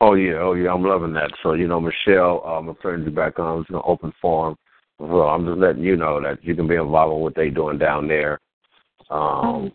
Oh 0.00 0.14
yeah, 0.14 0.38
oh 0.40 0.54
yeah, 0.54 0.72
I'm 0.72 0.82
loving 0.82 1.12
that. 1.14 1.30
So 1.42 1.52
you 1.52 1.68
know, 1.68 1.80
Michelle, 1.80 2.44
um, 2.44 2.68
I'm 2.68 2.74
planning 2.74 3.04
to 3.04 3.10
be 3.10 3.14
back 3.14 3.38
on. 3.38 3.60
It's 3.60 3.70
an 3.70 3.80
open 3.84 4.12
forum. 4.20 4.56
So 4.98 5.22
I'm 5.22 5.46
just 5.46 5.58
letting 5.58 5.82
you 5.82 5.96
know 5.96 6.20
that 6.20 6.44
you 6.44 6.54
can 6.54 6.68
be 6.68 6.76
involved 6.76 7.14
in 7.14 7.20
what 7.20 7.34
they're 7.34 7.50
doing 7.50 7.78
down 7.78 8.08
there. 8.08 8.40
Um, 9.10 9.72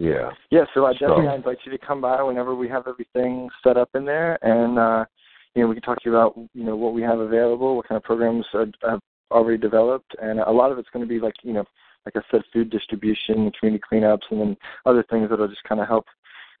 yeah. 0.00 0.30
Yeah. 0.50 0.64
So 0.72 0.86
I 0.86 0.92
definitely 0.92 1.26
so. 1.26 1.34
invite 1.34 1.58
you 1.64 1.72
to 1.72 1.78
come 1.78 2.00
by 2.00 2.22
whenever 2.22 2.54
we 2.54 2.68
have 2.68 2.88
everything 2.88 3.48
set 3.62 3.76
up 3.76 3.90
in 3.94 4.04
there, 4.06 4.38
and 4.42 4.78
uh, 4.78 5.04
you 5.54 5.62
know 5.62 5.68
we 5.68 5.74
can 5.74 5.82
talk 5.82 6.02
to 6.02 6.10
you 6.10 6.16
about 6.16 6.36
you 6.54 6.64
know 6.64 6.74
what 6.74 6.94
we 6.94 7.02
have 7.02 7.18
available, 7.18 7.76
what 7.76 7.86
kind 7.86 7.96
of 7.96 8.02
programs 8.02 8.46
I 8.54 8.64
have 8.88 9.00
already 9.30 9.58
developed, 9.58 10.16
and 10.20 10.40
a 10.40 10.50
lot 10.50 10.72
of 10.72 10.78
it's 10.78 10.88
going 10.90 11.04
to 11.04 11.08
be 11.08 11.20
like 11.20 11.34
you 11.42 11.52
know 11.52 11.64
like 12.06 12.16
I 12.16 12.20
said, 12.30 12.42
food 12.50 12.70
distribution, 12.70 13.52
community 13.58 13.82
cleanups, 13.92 14.22
and 14.30 14.40
then 14.40 14.56
other 14.86 15.04
things 15.10 15.28
that'll 15.28 15.48
just 15.48 15.64
kind 15.64 15.82
of 15.82 15.86
help 15.86 16.06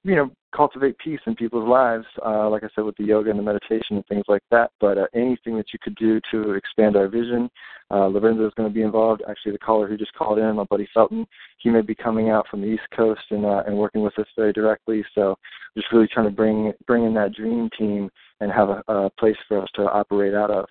you 0.02 0.16
know, 0.16 0.30
cultivate 0.54 0.98
peace 0.98 1.20
in 1.26 1.34
people's 1.34 1.68
lives, 1.68 2.06
uh, 2.24 2.48
like 2.48 2.64
I 2.64 2.68
said, 2.74 2.84
with 2.84 2.96
the 2.96 3.04
yoga 3.04 3.30
and 3.30 3.38
the 3.38 3.42
meditation 3.42 3.96
and 3.96 4.06
things 4.06 4.24
like 4.28 4.42
that. 4.50 4.70
But 4.80 4.98
uh, 4.98 5.06
anything 5.14 5.56
that 5.56 5.72
you 5.72 5.78
could 5.80 5.94
do 5.96 6.20
to 6.30 6.52
expand 6.52 6.96
our 6.96 7.06
vision, 7.06 7.50
uh, 7.90 8.06
Lorenzo 8.06 8.46
is 8.46 8.54
going 8.56 8.68
to 8.68 8.74
be 8.74 8.82
involved. 8.82 9.22
Actually, 9.28 9.52
the 9.52 9.58
caller 9.58 9.86
who 9.86 9.96
just 9.96 10.14
called 10.14 10.38
in, 10.38 10.56
my 10.56 10.64
buddy 10.64 10.88
Felton, 10.94 11.26
he 11.58 11.70
may 11.70 11.82
be 11.82 11.94
coming 11.94 12.30
out 12.30 12.46
from 12.48 12.62
the 12.62 12.66
East 12.66 12.86
Coast 12.96 13.20
and 13.30 13.44
uh, 13.44 13.62
and 13.66 13.76
working 13.76 14.02
with 14.02 14.18
us 14.18 14.26
very 14.36 14.52
directly. 14.52 15.04
So, 15.14 15.36
just 15.76 15.92
really 15.92 16.08
trying 16.08 16.26
to 16.26 16.34
bring 16.34 16.72
bring 16.86 17.04
in 17.04 17.14
that 17.14 17.34
dream 17.34 17.68
team 17.78 18.10
and 18.40 18.50
have 18.50 18.70
a, 18.70 18.82
a 18.88 19.10
place 19.10 19.36
for 19.48 19.62
us 19.62 19.68
to 19.74 19.82
operate 19.82 20.34
out 20.34 20.50
of. 20.50 20.66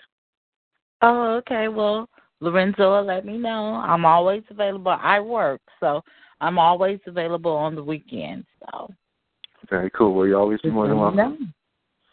Oh, 1.01 1.36
okay. 1.38 1.67
Well, 1.67 2.09
Lorenzo, 2.41 3.01
let 3.01 3.25
me 3.25 3.38
know. 3.38 3.75
I'm 3.75 4.05
always 4.05 4.43
available. 4.49 4.97
I 4.99 5.19
work, 5.19 5.61
so 5.80 6.01
I'm 6.41 6.57
always 6.57 6.99
available 7.05 7.51
on 7.51 7.75
the 7.75 7.84
weekends. 7.84 8.47
So. 8.71 8.89
Very 9.70 9.89
cool. 9.91 10.13
Well, 10.13 10.28
you're 10.28 10.39
always 10.39 10.59
more 10.63 10.88
than 10.88 10.97
welcome. 10.97 11.53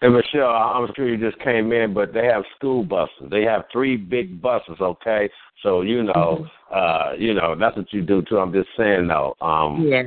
And 0.03 0.15
Michelle, 0.15 0.51
I'm 0.51 0.89
sure 0.95 1.09
you 1.09 1.17
just 1.17 1.43
came 1.43 1.73
in, 1.73 1.95
but 1.95 2.13
they 2.13 2.27
have 2.27 2.45
school 2.57 2.85
buses. 2.85 3.31
They 3.31 3.45
have 3.45 3.65
three 3.73 3.97
big 3.97 4.43
buses. 4.43 4.77
Okay, 4.79 5.31
so 5.63 5.81
you 5.81 6.03
know, 6.03 6.47
mm-hmm. 6.71 6.75
uh, 6.75 7.15
you 7.19 7.33
know 7.33 7.57
that's 7.59 7.77
what 7.77 7.91
you 7.93 8.03
do 8.03 8.23
too. 8.29 8.39
I'm 8.39 8.53
just 8.53 8.69
saying 8.77 9.09
though. 9.09 9.35
Um, 9.41 9.87
yeah. 9.89 10.03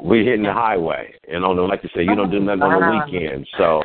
we're 0.00 0.24
hitting 0.24 0.42
the 0.42 0.52
highway, 0.52 1.14
and 1.28 1.44
on 1.44 1.54
the 1.54 1.62
like 1.62 1.84
you 1.84 1.90
say, 1.94 2.02
you 2.02 2.16
don't 2.16 2.32
do 2.32 2.40
nothing 2.40 2.62
on 2.62 2.80
the 2.80 2.86
uh-huh. 2.86 3.06
weekend, 3.12 3.46
so 3.56 3.82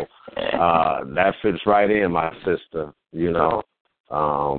uh 0.60 1.04
that 1.14 1.36
fits 1.44 1.60
right 1.68 1.90
in, 1.90 2.12
my 2.12 2.34
sister. 2.44 2.92
You 3.12 3.32
know. 3.32 3.62
Um 4.10 4.58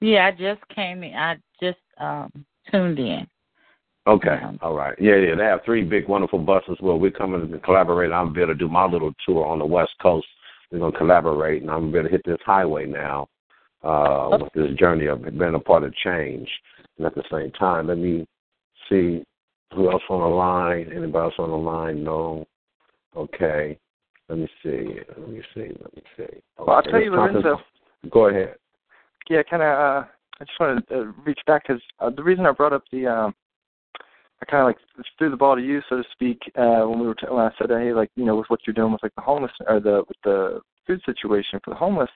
Yeah, 0.00 0.26
I 0.26 0.30
just 0.30 0.66
came 0.74 1.02
in. 1.02 1.14
I 1.14 1.36
just 1.62 1.78
um 2.00 2.32
tuned 2.70 2.98
in. 2.98 3.26
Okay. 4.08 4.38
All 4.62 4.74
right. 4.74 4.96
Yeah, 4.98 5.16
yeah. 5.16 5.34
They 5.36 5.44
have 5.44 5.60
three 5.66 5.84
big, 5.84 6.08
wonderful 6.08 6.38
buses 6.38 6.78
Well, 6.80 6.98
we're 6.98 7.10
coming 7.10 7.50
to 7.50 7.58
collaborate. 7.58 8.10
I'm 8.10 8.32
going 8.32 8.48
to 8.48 8.54
do 8.54 8.68
my 8.68 8.86
little 8.86 9.12
tour 9.26 9.44
on 9.44 9.58
the 9.58 9.66
West 9.66 9.92
Coast. 10.00 10.26
We're 10.72 10.78
going 10.78 10.92
to 10.92 10.98
collaborate, 10.98 11.62
and 11.62 11.70
I'm 11.70 11.92
going 11.92 12.04
to 12.04 12.10
hit 12.10 12.22
this 12.24 12.38
highway 12.44 12.86
now 12.86 13.28
uh, 13.82 14.38
with 14.40 14.52
this 14.54 14.74
journey 14.78 15.06
of 15.06 15.22
being 15.22 15.54
a 15.54 15.60
part 15.60 15.84
of 15.84 15.94
change. 15.94 16.48
And 16.96 17.06
at 17.06 17.14
the 17.14 17.22
same 17.30 17.50
time, 17.52 17.88
let 17.88 17.98
me 17.98 18.26
see 18.88 19.22
who 19.74 19.90
else 19.90 20.02
on 20.08 20.20
the 20.20 20.36
line. 20.36 20.90
Anybody 20.90 21.24
else 21.24 21.34
on 21.38 21.50
the 21.50 21.56
line? 21.56 22.02
No. 22.02 22.46
Okay. 23.14 23.78
Let 24.30 24.38
me 24.38 24.48
see. 24.62 25.00
Let 25.18 25.28
me 25.28 25.42
see. 25.54 25.68
Let 25.80 25.96
me 25.96 26.02
see. 26.16 26.22
Okay. 26.22 26.40
Well, 26.58 26.76
I'll 26.76 26.82
tell 26.82 27.02
you, 27.02 27.10
Lorenzo. 27.10 27.58
Go 28.10 28.28
ahead. 28.28 28.54
Yeah, 29.28 29.42
kind 29.42 29.62
of. 29.62 29.68
Uh, 29.68 30.06
I 30.40 30.44
just 30.44 30.60
wanted 30.60 30.88
to 30.88 31.12
reach 31.26 31.40
back 31.46 31.64
because 31.66 31.82
uh, 32.00 32.10
the 32.10 32.22
reason 32.22 32.46
I 32.46 32.52
brought 32.52 32.72
up 32.72 32.84
the 32.92 33.06
um, 33.06 33.34
I 34.40 34.44
kind 34.44 34.62
of 34.62 34.66
like 34.66 34.78
threw 35.18 35.30
the 35.30 35.36
ball 35.36 35.56
to 35.56 35.62
you, 35.62 35.80
so 35.88 35.96
to 35.96 36.04
speak, 36.12 36.38
uh, 36.56 36.82
when 36.82 37.00
we 37.00 37.06
were 37.06 37.14
t- 37.14 37.26
when 37.28 37.44
I 37.44 37.50
said, 37.58 37.70
hey, 37.70 37.92
like 37.92 38.10
you 38.14 38.24
know, 38.24 38.36
with 38.36 38.48
what 38.48 38.60
you're 38.66 38.74
doing 38.74 38.92
with 38.92 39.02
like 39.02 39.14
the 39.16 39.22
homeless 39.22 39.52
or 39.66 39.80
the 39.80 40.04
with 40.06 40.16
the 40.22 40.60
food 40.86 41.00
situation 41.04 41.60
for 41.64 41.70
the 41.70 41.76
homeless, 41.76 42.10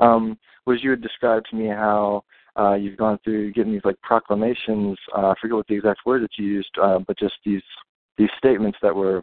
um, 0.00 0.38
was 0.66 0.82
you 0.82 0.90
had 0.90 1.02
described 1.02 1.46
to 1.50 1.56
me 1.56 1.68
how 1.68 2.24
uh, 2.58 2.74
you've 2.74 2.98
gone 2.98 3.18
through 3.22 3.52
getting 3.52 3.72
these 3.72 3.84
like 3.84 4.00
proclamations. 4.02 4.98
Uh, 5.16 5.28
I 5.28 5.34
forget 5.40 5.56
what 5.56 5.66
the 5.68 5.76
exact 5.76 6.00
word 6.04 6.22
that 6.22 6.36
you 6.36 6.46
used, 6.46 6.76
uh, 6.82 6.98
but 7.06 7.18
just 7.18 7.34
these 7.44 7.62
these 8.16 8.30
statements 8.36 8.78
that 8.82 8.94
were 8.94 9.22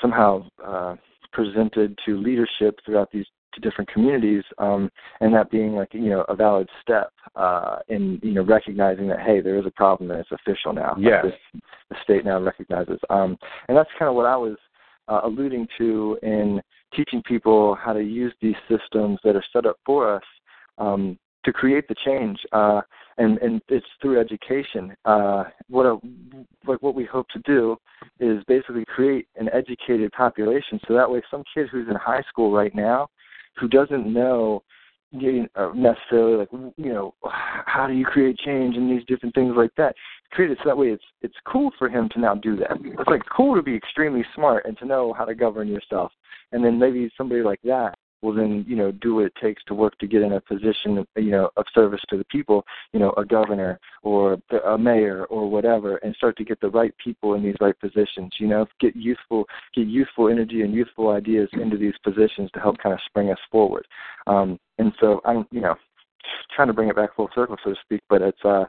somehow 0.00 0.46
uh, 0.64 0.94
presented 1.32 1.98
to 2.04 2.16
leadership 2.16 2.78
throughout 2.84 3.10
these 3.12 3.26
to 3.56 3.60
different 3.60 3.90
communities, 3.90 4.44
um, 4.58 4.90
and 5.20 5.34
that 5.34 5.50
being 5.50 5.74
like 5.74 5.92
you 5.92 6.10
know 6.10 6.24
a 6.28 6.36
valid 6.36 6.68
step 6.80 7.12
uh, 7.34 7.78
in 7.88 8.20
you 8.22 8.32
know 8.32 8.42
recognizing 8.42 9.08
that 9.08 9.20
hey 9.20 9.40
there 9.40 9.58
is 9.58 9.66
a 9.66 9.70
problem 9.70 10.10
and 10.10 10.20
it's 10.20 10.30
official 10.30 10.72
now. 10.72 10.96
Yes. 10.98 11.24
This, 11.24 11.62
the 11.90 11.96
state 12.02 12.24
now 12.24 12.40
recognizes, 12.40 13.00
um, 13.10 13.36
and 13.68 13.76
that's 13.76 13.90
kind 13.98 14.08
of 14.08 14.14
what 14.14 14.26
I 14.26 14.36
was 14.36 14.56
uh, 15.08 15.20
alluding 15.24 15.66
to 15.78 16.18
in 16.22 16.60
teaching 16.94 17.22
people 17.22 17.74
how 17.74 17.92
to 17.92 18.02
use 18.02 18.32
these 18.40 18.56
systems 18.68 19.18
that 19.24 19.36
are 19.36 19.44
set 19.52 19.66
up 19.66 19.76
for 19.84 20.14
us 20.14 20.22
um, 20.78 21.18
to 21.44 21.52
create 21.52 21.86
the 21.88 21.94
change. 22.04 22.38
Uh, 22.52 22.80
and 23.18 23.38
and 23.38 23.62
it's 23.68 23.86
through 24.00 24.20
education. 24.20 24.94
Uh, 25.04 25.44
what 25.68 25.86
a, 25.86 25.98
like 26.66 26.82
what 26.82 26.94
we 26.94 27.04
hope 27.04 27.26
to 27.28 27.38
do 27.40 27.76
is 28.20 28.42
basically 28.46 28.84
create 28.84 29.26
an 29.36 29.48
educated 29.52 30.12
population, 30.12 30.78
so 30.86 30.94
that 30.94 31.10
way 31.10 31.22
some 31.30 31.42
kid 31.54 31.68
who's 31.70 31.88
in 31.88 31.96
high 31.96 32.22
school 32.28 32.52
right 32.52 32.74
now 32.74 33.08
who 33.58 33.68
doesn't 33.68 34.12
know 34.12 34.62
uh, 35.54 35.70
necessarily 35.74 36.36
like 36.36 36.48
you 36.76 36.92
know 36.92 37.14
how 37.22 37.86
do 37.86 37.94
you 37.94 38.04
create 38.04 38.36
change 38.38 38.76
and 38.76 38.90
these 38.90 39.06
different 39.06 39.34
things 39.34 39.54
like 39.56 39.70
that. 39.76 39.94
Create 40.32 40.50
it 40.50 40.58
so 40.62 40.68
that 40.68 40.76
way 40.76 40.88
it's 40.88 41.04
it's 41.22 41.36
cool 41.46 41.70
for 41.78 41.88
him 41.88 42.08
to 42.12 42.20
now 42.20 42.34
do 42.34 42.56
that. 42.56 42.72
It's 42.82 43.08
like 43.08 43.22
cool 43.34 43.54
to 43.54 43.62
be 43.62 43.74
extremely 43.74 44.24
smart 44.34 44.66
and 44.66 44.76
to 44.78 44.84
know 44.84 45.12
how 45.12 45.24
to 45.24 45.34
govern 45.34 45.68
yourself. 45.68 46.12
And 46.52 46.64
then 46.64 46.78
maybe 46.78 47.10
somebody 47.16 47.42
like 47.42 47.60
that 47.64 47.96
will 48.22 48.34
then 48.34 48.64
you 48.66 48.76
know 48.76 48.92
do 48.92 49.16
what 49.16 49.26
it 49.26 49.32
takes 49.40 49.62
to 49.64 49.74
work 49.74 49.96
to 49.98 50.06
get 50.06 50.22
in 50.22 50.32
a 50.32 50.40
position 50.40 51.06
you 51.16 51.30
know 51.30 51.50
of 51.56 51.64
service 51.74 52.00
to 52.08 52.16
the 52.16 52.24
people 52.24 52.64
you 52.92 53.00
know 53.00 53.12
a 53.16 53.24
governor 53.24 53.78
or 54.02 54.38
a 54.66 54.78
mayor 54.78 55.24
or 55.26 55.48
whatever 55.50 55.96
and 55.98 56.14
start 56.16 56.36
to 56.36 56.44
get 56.44 56.60
the 56.60 56.70
right 56.70 56.94
people 57.02 57.34
in 57.34 57.42
these 57.42 57.56
right 57.60 57.78
positions 57.80 58.32
you 58.38 58.46
know 58.46 58.66
get 58.80 58.94
youthful 58.96 59.44
get 59.74 59.86
youthful 59.86 60.28
energy 60.28 60.62
and 60.62 60.74
youthful 60.74 61.10
ideas 61.10 61.48
into 61.54 61.76
these 61.76 61.94
positions 62.02 62.50
to 62.52 62.60
help 62.60 62.76
kind 62.78 62.92
of 62.92 63.00
spring 63.06 63.30
us 63.30 63.38
forward. 63.50 63.86
Um 64.26 64.58
and 64.78 64.92
so 65.00 65.20
i'm 65.24 65.46
you 65.50 65.60
know 65.60 65.74
trying 66.54 66.68
to 66.68 66.74
bring 66.74 66.88
it 66.88 66.96
back 66.96 67.14
full 67.14 67.28
circle 67.34 67.56
so 67.62 67.70
to 67.70 67.76
speak 67.82 68.00
but 68.08 68.22
it's 68.22 68.44
uh 68.44 68.64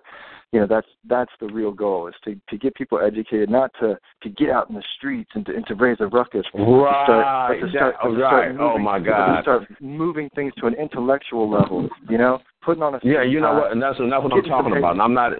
you 0.53 0.61
know 0.61 0.67
that's 0.67 0.87
that's 1.09 1.31
the 1.41 1.47
real 1.47 1.71
goal 1.71 2.07
is 2.07 2.15
to 2.23 2.39
to 2.49 2.57
get 2.57 2.73
people 2.75 2.99
educated, 2.99 3.49
not 3.49 3.71
to 3.81 3.97
to 4.23 4.29
get 4.29 4.49
out 4.49 4.69
in 4.69 4.75
the 4.75 4.83
streets 4.97 5.29
and 5.35 5.45
to 5.45 5.53
and 5.53 5.65
to 5.67 5.75
raise 5.75 5.97
a 5.99 6.07
ruckus. 6.07 6.45
Right. 6.53 7.03
Start, 7.05 7.59
to 7.59 7.69
start, 7.69 7.95
to 8.01 8.09
right. 8.11 8.47
Moving, 8.51 8.61
oh 8.61 8.77
my 8.77 8.99
God. 8.99 9.41
start 9.41 9.63
moving 9.81 10.29
things 10.35 10.53
to 10.59 10.67
an 10.67 10.73
intellectual 10.75 11.49
level. 11.49 11.89
You 12.09 12.17
know, 12.17 12.39
putting 12.63 12.81
on 12.81 12.95
a 12.95 12.99
yeah. 13.03 13.23
You 13.23 13.41
know 13.41 13.55
what? 13.55 13.73
And 13.73 13.81
that's 13.81 13.97
that's 13.97 14.23
what 14.23 14.31
I'm 14.31 14.43
talking 14.43 14.77
about. 14.77 14.93
And 14.93 15.01
I'm 15.01 15.13
not 15.13 15.33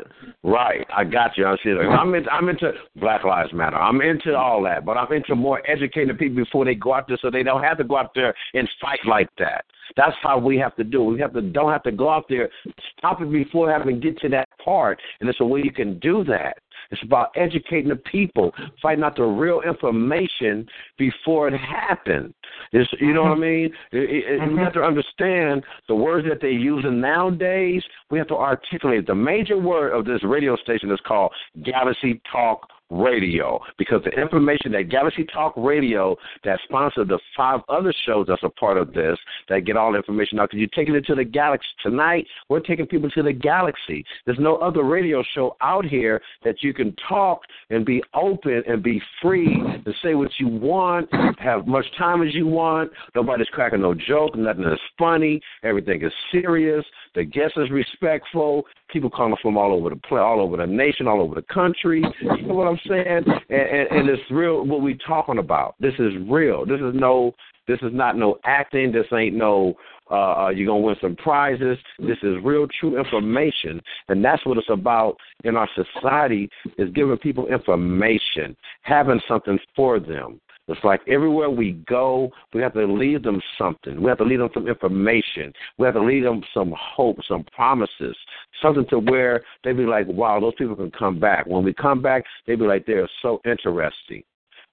right. 0.44 0.86
I 0.96 1.06
got 1.06 1.38
you. 1.38 1.46
I 1.46 1.56
see. 1.64 1.70
I'm 1.70 2.14
into 2.14 2.30
I'm 2.30 2.50
into 2.50 2.74
Black 2.98 3.24
Lives 3.24 3.54
Matter. 3.54 3.78
I'm 3.78 4.02
into 4.02 4.36
all 4.36 4.62
that, 4.64 4.84
but 4.84 4.98
I'm 4.98 5.12
into 5.14 5.36
more 5.36 5.62
educating 5.70 6.16
people 6.18 6.44
before 6.44 6.66
they 6.66 6.76
go 6.76 6.94
out 6.94 7.08
there, 7.08 7.18
so 7.22 7.32
they 7.32 7.44
don't 7.44 7.64
have 7.64 7.78
to 7.78 7.86
go 7.86 7.96
out 7.96 8.12
there 8.14 8.34
and 8.54 8.68
fight 8.82 9.00
like 9.08 9.30
that. 9.38 9.64
That's 9.96 10.16
how 10.22 10.38
we 10.38 10.58
have 10.58 10.76
to 10.76 10.84
do. 10.84 11.04
We 11.04 11.20
have 11.22 11.34
to 11.34 11.42
don't 11.42 11.72
have 11.72 11.84
to 11.84 11.92
go 11.92 12.10
out 12.10 12.26
there, 12.30 12.50
stop 12.98 13.22
it 13.22 13.32
before 13.32 13.72
having 13.72 14.00
get 14.00 14.18
to 14.20 14.30
that 14.30 14.50
part. 14.64 15.00
And 15.20 15.28
there's 15.28 15.38
a 15.40 15.46
way 15.46 15.62
you 15.64 15.72
can 15.72 16.00
do 16.00 16.24
that. 16.26 16.58
It's 16.92 17.02
about 17.04 17.32
educating 17.36 17.90
the 17.90 17.96
people, 17.98 18.54
finding 18.82 19.04
out 19.04 19.18
the 19.18 19.24
real 19.24 19.62
information 19.62 20.66
before 20.98 21.48
it 21.50 21.58
happened. 21.58 22.34
It's, 22.72 22.90
you 23.00 23.14
know 23.14 23.24
what 23.24 23.32
I 23.32 23.36
Mm-hmm. 23.36 23.42
mean? 23.42 23.74
It, 23.92 24.42
it, 24.42 24.54
We 24.54 24.60
have 24.60 24.74
to 24.74 24.84
understand 24.84 25.64
the 25.88 25.96
words 25.96 26.28
that 26.30 26.40
they're 26.42 26.50
using 26.50 27.02
nowadays. 27.02 27.84
We 28.10 28.18
have 28.18 28.28
to 28.28 28.36
articulate. 28.36 29.06
The 29.06 29.16
major 29.16 29.58
word 29.58 29.92
of 29.94 30.06
this 30.06 30.24
radio 30.24 30.56
station 30.58 30.92
is 30.92 31.00
called 31.06 31.32
Galaxy 31.64 32.22
Talk 32.32 32.68
Radio 32.90 33.60
because 33.78 34.02
the 34.04 34.12
information 34.12 34.72
that 34.72 34.90
Galaxy 34.90 35.26
Talk 35.26 35.54
Radio 35.58 36.16
that 36.44 36.60
sponsored 36.64 37.10
the 37.10 37.20
five 37.36 37.60
other 37.68 37.94
shows 38.06 38.28
that's 38.28 38.44
a 38.44 38.50
part 38.50 38.78
of 38.78 38.94
this 38.94 39.18
that 39.50 39.66
get 39.66 39.76
all 39.76 39.92
the 39.92 39.98
information 39.98 40.40
out 40.40 40.50
because 40.50 40.60
you're 40.60 40.70
taking 40.70 40.96
it 40.96 41.06
to 41.06 41.16
the 41.16 41.24
galaxy 41.24 41.68
tonight. 41.84 42.26
We're 42.50 42.62
taking 42.62 42.86
people 42.86 43.10
to 43.12 43.24
the 43.24 43.34
galaxy. 43.34 44.06
There's 44.26 44.40
no 44.40 44.56
other 44.58 44.84
radio 44.84 45.24
show 45.36 45.58
out 45.62 45.86
here 45.86 46.22
that 46.44 46.64
you 46.64 46.74
can 46.74 46.96
talk 47.10 47.42
and 47.70 47.86
be 47.86 48.02
open 48.14 48.64
and 48.68 48.82
be 48.82 49.02
free 49.22 49.62
to 49.86 49.94
say 50.02 50.16
what 50.16 50.32
you 50.40 50.48
want, 50.48 51.10
have 51.40 51.68
much 51.68 51.86
time 51.98 52.22
as 52.26 52.34
you 52.34 52.48
want. 52.48 52.92
Nobody's 53.16 53.48
cracking 53.48 53.82
no 53.82 53.94
joke, 53.94 54.36
nothing 54.36 54.64
is 54.64 54.80
funny. 54.98 55.42
Everything 55.64 56.04
is 56.04 56.14
serious. 56.32 56.86
The 57.18 57.24
guest 57.24 57.54
is 57.58 57.72
respectful. 57.72 58.64
People 58.92 59.10
calling 59.10 59.36
from 59.42 59.58
all 59.58 59.74
over 59.74 59.90
the 59.90 59.96
play, 59.96 60.20
all 60.20 60.40
over 60.40 60.56
the 60.56 60.68
nation, 60.68 61.08
all 61.08 61.20
over 61.20 61.34
the 61.34 61.42
country. 61.52 62.04
You 62.22 62.44
know 62.44 62.54
what 62.54 62.68
I'm 62.68 62.80
saying? 62.88 63.08
And, 63.08 63.26
and, 63.50 63.88
and 63.90 64.10
it's 64.10 64.22
real. 64.30 64.64
What 64.64 64.84
we 64.84 65.00
talking 65.08 65.40
about? 65.40 65.74
This 65.80 65.96
is 65.98 66.14
real. 66.30 66.64
This 66.64 66.80
is 66.80 66.94
no. 66.94 67.34
This 67.68 67.80
is 67.82 67.90
not 67.92 68.18
no 68.18 68.38
acting. 68.46 68.92
This 68.92 69.08
ain't 69.12 69.36
no. 69.36 69.74
Uh, 70.12 70.44
uh, 70.44 70.50
you're 70.50 70.68
gonna 70.68 70.80
win 70.80 70.96
some 71.02 71.16
prizes. 71.16 71.80
This 71.98 72.20
is 72.22 72.36
real, 72.44 72.68
true 72.80 73.00
information, 73.00 73.82
and 74.10 74.24
that's 74.24 74.46
what 74.46 74.60
it's 74.60 74.70
about 74.70 75.18
in 75.44 75.58
our 75.58 75.68
society: 75.74 76.48
is 76.78 76.92
giving 76.94 77.18
people 77.18 77.48
information, 77.48 78.56
having 78.84 79.20
something 79.28 79.58
for 79.76 80.00
them. 80.00 80.40
It's 80.68 80.84
like 80.84 81.02
everywhere 81.08 81.50
we 81.50 81.74
go, 81.88 82.30
we 82.54 82.62
have 82.62 82.74
to 82.74 82.86
leave 82.86 83.24
them 83.24 83.42
something. 83.58 84.02
We 84.02 84.10
have 84.10 84.18
to 84.18 84.26
leave 84.26 84.40
them 84.40 84.50
some 84.54 84.68
information. 84.68 85.54
We 85.78 85.86
have 85.86 85.96
to 85.96 86.04
leave 86.04 86.24
them 86.24 86.44
some 86.54 86.74
hope, 86.78 87.18
some 87.28 87.46
promises, 87.56 88.16
something 88.62 88.86
to 88.90 89.00
where 89.00 89.44
they 89.64 89.72
be 89.72 89.86
like, 89.86 90.08
wow, 90.08 90.40
those 90.40 90.56
people 90.58 90.76
can 90.76 90.92
come 90.92 91.20
back. 91.20 91.46
When 91.46 91.64
we 91.64 91.74
come 91.74 92.02
back, 92.02 92.26
they 92.46 92.56
be 92.56 92.66
like, 92.66 92.86
they're 92.86 93.10
so 93.22 93.40
interesting. 93.46 94.24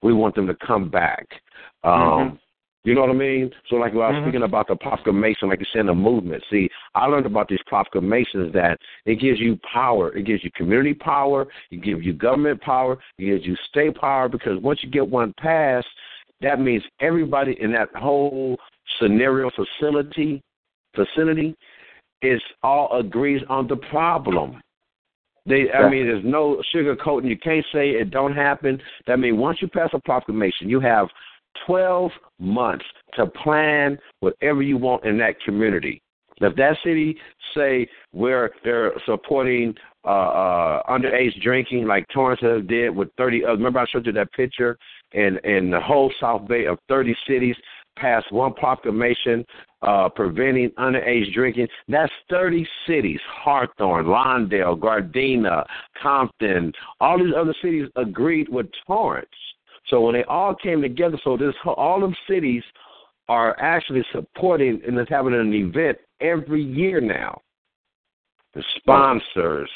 We 0.01 0.13
want 0.13 0.35
them 0.35 0.47
to 0.47 0.55
come 0.55 0.89
back. 0.89 1.27
Um, 1.83 1.93
Mhm. 1.93 2.39
You 2.85 2.93
know 2.93 3.01
what 3.01 3.09
I 3.09 3.13
mean? 3.13 3.51
So, 3.67 3.77
like, 3.77 3.93
when 3.93 4.03
I 4.03 4.09
was 4.09 4.17
Mhm. 4.17 4.23
speaking 4.25 4.43
about 4.43 4.67
the 4.67 4.75
proclamation, 4.75 5.49
like 5.49 5.59
you 5.59 5.65
said, 5.73 5.87
the 5.87 5.95
movement. 5.95 6.43
See, 6.51 6.69
I 6.93 7.07
learned 7.07 7.25
about 7.25 7.47
these 7.47 7.61
proclamations 7.63 8.53
that 8.53 8.79
it 9.05 9.15
gives 9.15 9.39
you 9.39 9.57
power. 9.57 10.15
It 10.15 10.23
gives 10.23 10.43
you 10.43 10.51
community 10.51 10.93
power. 10.93 11.47
It 11.71 11.81
gives 11.81 12.05
you 12.05 12.13
government 12.13 12.61
power. 12.61 12.99
It 13.17 13.25
gives 13.25 13.45
you 13.45 13.55
state 13.67 13.95
power. 13.95 14.29
Because 14.29 14.59
once 14.59 14.83
you 14.83 14.89
get 14.89 15.07
one 15.07 15.33
passed, 15.33 15.87
that 16.41 16.59
means 16.59 16.83
everybody 16.99 17.59
in 17.59 17.71
that 17.71 17.89
whole 17.95 18.59
scenario 18.99 19.49
facility 19.49 20.41
facility 20.93 21.55
is 22.21 22.41
all 22.63 22.99
agrees 22.99 23.41
on 23.49 23.67
the 23.67 23.77
problem. 23.77 24.61
They, 25.47 25.71
I 25.71 25.89
mean, 25.89 26.07
there's 26.07 26.23
no 26.23 26.61
sugarcoating. 26.73 27.29
You 27.29 27.37
can't 27.37 27.65
say 27.71 27.91
it 27.91 28.09
don't 28.09 28.33
happen. 28.33 28.81
That 29.05 29.19
means 29.19 29.37
once 29.37 29.61
you 29.61 29.67
pass 29.67 29.89
a 29.93 29.99
proclamation, 29.99 30.69
you 30.69 30.79
have 30.79 31.07
12 31.65 32.11
months 32.39 32.85
to 33.15 33.25
plan 33.25 33.97
whatever 34.19 34.61
you 34.61 34.77
want 34.77 35.05
in 35.05 35.17
that 35.19 35.39
community. 35.41 36.01
If 36.41 36.55
that 36.57 36.77
city 36.83 37.17
say 37.55 37.87
where 38.11 38.51
they're 38.63 38.91
supporting 39.05 39.73
uh, 40.03 40.07
uh, 40.07 40.83
underage 40.89 41.41
drinking, 41.41 41.87
like 41.87 42.05
Torrance 42.13 42.41
did 42.67 42.95
with 42.95 43.09
30, 43.17 43.45
uh, 43.45 43.51
remember 43.51 43.79
I 43.79 43.85
showed 43.89 44.05
you 44.05 44.11
that 44.13 44.31
picture, 44.33 44.77
and 45.13 45.37
in 45.45 45.71
the 45.71 45.79
whole 45.79 46.11
South 46.19 46.47
Bay 46.47 46.65
of 46.65 46.77
30 46.89 47.15
cities 47.27 47.55
passed 47.97 48.29
one 48.31 48.53
proclamation 48.53 49.45
uh, 49.81 50.09
preventing 50.09 50.69
underage 50.71 51.33
drinking. 51.33 51.67
That's 51.87 52.11
30 52.29 52.67
cities: 52.85 53.19
Hawthorne, 53.43 54.05
Lawndale, 54.05 54.77
Gardena, 54.77 55.65
Compton. 56.01 56.73
All 56.99 57.17
these 57.17 57.33
other 57.35 57.55
cities 57.61 57.87
agreed 57.95 58.49
with 58.49 58.67
Torrance. 58.85 59.29
So 59.87 60.01
when 60.01 60.15
they 60.15 60.23
all 60.23 60.55
came 60.55 60.81
together, 60.81 61.19
so 61.23 61.37
this 61.37 61.53
all 61.65 61.99
them 61.99 62.15
cities 62.29 62.63
are 63.27 63.59
actually 63.59 64.03
supporting 64.11 64.81
and 64.85 64.99
is 64.99 65.07
having 65.09 65.33
an 65.33 65.53
event 65.53 65.97
every 66.21 66.63
year 66.63 67.01
now. 67.01 67.41
The 68.53 68.63
sponsors, 68.77 69.69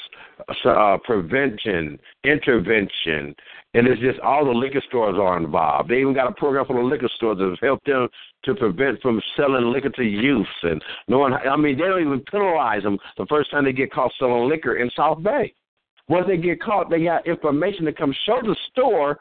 uh, 0.64 0.97
prevention, 1.03 1.99
intervention, 2.24 3.36
and 3.74 3.88
it's 3.88 3.99
just 4.01 4.20
all 4.22 4.45
the 4.45 4.51
liquor 4.51 4.82
stores 4.88 5.18
are 5.20 5.38
involved. 5.38 5.89
They 5.89 5.99
even 5.99 6.14
got 6.14 6.30
a 6.30 6.32
program 6.32 6.66
for 6.66 6.78
the 6.82 6.88
liquor 6.88 7.10
stores 7.18 7.39
that 7.39 7.57
help 7.62 7.84
them 7.84 8.07
to 8.45 8.55
prevent 8.55 9.01
from 9.01 9.22
selling 9.36 9.72
liquor 9.72 9.89
to 9.89 10.03
youth. 10.03 10.47
And 10.64 10.82
no 11.10 11.20
one, 11.20 11.34
I 11.34 11.57
mean, 11.57 11.78
they 11.78 11.84
don't 11.84 12.01
even 12.01 12.24
penalize 12.32 12.84
them 12.84 12.97
the 13.18 13.26
first 13.28 13.51
time 13.51 13.66
they 13.66 13.74
get 13.74 13.91
caught 13.91 14.14
selling 14.18 14.47
liquor 14.47 14.78
in 14.78 14.89
South 14.95 15.22
Bay. 15.22 15.53
Once 16.07 16.26
they 16.28 16.38
get 16.38 16.62
caught, 16.62 16.89
they 16.89 17.03
got 17.03 17.28
information 17.28 17.86
to 17.86 17.93
come 17.93 18.16
show 18.26 18.39
the 18.41 18.55
store 18.72 19.20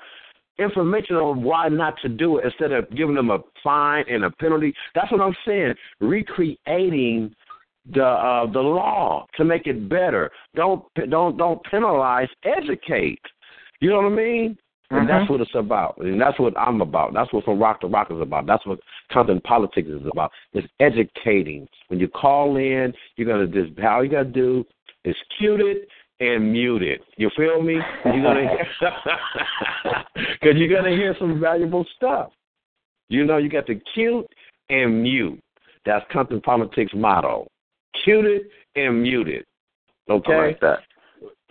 information 0.59 1.17
on 1.17 1.43
why 1.43 1.69
not 1.69 1.95
to 2.03 2.09
do 2.09 2.39
it 2.39 2.45
instead 2.45 2.73
of 2.73 2.91
giving 2.91 3.15
them 3.15 3.31
a 3.31 3.39
fine 3.63 4.05
and 4.09 4.25
a 4.25 4.31
penalty. 4.31 4.75
That's 4.95 5.11
what 5.13 5.21
I'm 5.21 5.37
saying. 5.47 5.75
Recreating 6.01 7.35
the 7.95 8.05
uh, 8.05 8.51
the 8.51 8.61
law 8.61 9.27
to 9.37 9.45
make 9.45 9.67
it 9.67 9.89
better. 9.89 10.31
Don't 10.55 10.85
don't 11.11 11.37
don't 11.37 11.63
penalize. 11.65 12.29
Educate. 12.45 13.21
You 13.81 13.91
know 13.91 13.97
what 13.97 14.13
I 14.13 14.17
mean? 14.17 14.59
And 14.91 15.01
Mhm. 15.01 15.09
that's 15.09 15.31
what 15.31 15.41
it's 15.43 15.55
about. 15.55 15.99
And 15.99 16.21
that's 16.21 16.39
what 16.39 16.55
I'm 16.57 16.81
about. 16.81 17.13
That's 17.13 17.31
what 17.33 17.45
From 17.45 17.59
Rock 17.59 17.81
to 17.83 17.87
Rock 17.87 18.11
is 18.11 18.21
about. 18.21 18.47
That's 18.47 18.65
what 18.65 18.81
Compton 19.13 19.41
Politics 19.43 19.89
is 19.89 20.07
about. 20.07 20.33
It's 20.55 20.67
educating. 20.81 21.69
When 21.89 22.01
you 22.01 22.09
call 22.09 22.57
in, 22.57 22.95
you're 23.17 23.29
gonna 23.29 23.47
just 23.47 23.79
how 23.79 24.01
you 24.01 24.09
gotta 24.09 24.25
do 24.25 24.67
is 25.05 25.17
cute 25.39 25.61
it 25.61 25.89
and 26.21 26.53
mute 26.53 26.83
it. 26.83 27.01
You 27.16 27.31
feel 27.37 27.62
me? 27.62 27.79
You're 28.05 28.23
gonna 28.23 28.47
because 30.41 30.55
you're 30.57 30.75
gonna 30.75 30.97
hear 30.97 31.14
some 31.19 31.41
valuable 31.41 31.87
stuff. 31.97 32.33
You 33.09 33.25
know, 33.25 33.39
you 33.39 33.49
got 33.49 33.66
the 33.66 33.81
cute 33.95 34.27
and 34.69 35.03
mute. 35.03 35.41
That's 35.87 36.05
Compton 36.12 36.41
Politics 36.41 36.93
motto. 36.95 37.47
Cute 38.05 38.27
it 38.27 38.43
and 38.77 39.03
mute 39.03 39.29
it. 39.29 39.47
Okay? 40.11 40.33
I 40.33 40.47
like 40.49 40.61
that. 40.61 40.81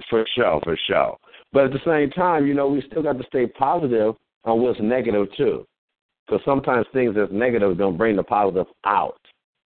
For 0.09 0.26
sure, 0.36 0.59
for 0.63 0.78
sure. 0.88 1.18
But 1.51 1.65
at 1.65 1.72
the 1.72 1.80
same 1.86 2.11
time, 2.11 2.45
you 2.45 2.53
know, 2.53 2.68
we 2.68 2.84
still 2.89 3.01
got 3.01 3.18
to 3.18 3.24
stay 3.28 3.47
positive 3.47 4.15
on 4.43 4.61
what's 4.61 4.80
negative 4.80 5.28
too, 5.36 5.65
because 6.26 6.41
sometimes 6.45 6.86
things 6.93 7.15
that's 7.15 7.32
negative 7.32 7.78
don't 7.78 7.97
bring 7.97 8.15
the 8.15 8.24
positive 8.24 8.68
out. 8.86 9.20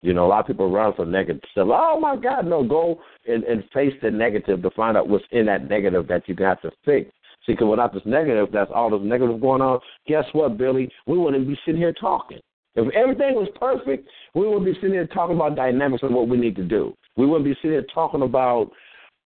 You 0.03 0.13
know, 0.13 0.25
a 0.25 0.27
lot 0.27 0.41
of 0.41 0.47
people 0.47 0.69
run 0.69 0.93
for 0.93 1.05
negative 1.05 1.41
stuff. 1.51 1.69
Oh 1.71 1.97
my 1.99 2.17
God, 2.17 2.45
no! 2.45 2.61
Go 2.61 2.99
and, 3.25 3.43
and 3.45 3.63
face 3.73 3.93
the 4.01 4.11
negative 4.11 4.61
to 4.61 4.69
find 4.71 4.97
out 4.97 5.07
what's 5.07 5.23
in 5.31 5.45
that 5.45 5.69
negative 5.69 6.07
that 6.09 6.27
you 6.27 6.35
got 6.35 6.61
to 6.61 6.71
fix. 6.83 7.09
See, 7.45 7.53
because 7.53 7.69
without 7.69 7.93
this 7.93 8.03
negative, 8.05 8.49
that's 8.51 8.71
all 8.73 8.89
this 8.89 8.99
negative 9.01 9.39
going 9.39 9.61
on. 9.61 9.79
Guess 10.05 10.25
what, 10.33 10.57
Billy? 10.57 10.91
We 11.07 11.17
wouldn't 11.17 11.47
be 11.47 11.57
sitting 11.65 11.79
here 11.79 11.93
talking. 11.93 12.39
If 12.75 12.93
everything 12.93 13.35
was 13.35 13.47
perfect, 13.57 14.07
we 14.33 14.45
wouldn't 14.45 14.65
be 14.65 14.73
sitting 14.75 14.91
here 14.91 15.07
talking 15.07 15.37
about 15.37 15.55
dynamics 15.55 16.03
and 16.03 16.13
what 16.13 16.27
we 16.27 16.37
need 16.37 16.55
to 16.57 16.63
do. 16.63 16.93
We 17.15 17.25
wouldn't 17.25 17.45
be 17.45 17.55
sitting 17.55 17.71
here 17.71 17.85
talking 17.93 18.23
about 18.23 18.71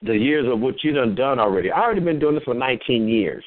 the 0.03 0.17
years 0.17 0.47
of 0.51 0.61
what 0.61 0.83
you 0.83 0.93
done 0.93 1.15
done 1.15 1.39
already. 1.39 1.71
I 1.71 1.83
already 1.83 2.01
been 2.01 2.19
doing 2.19 2.35
this 2.35 2.45
for 2.45 2.55
19 2.55 3.07
years. 3.07 3.45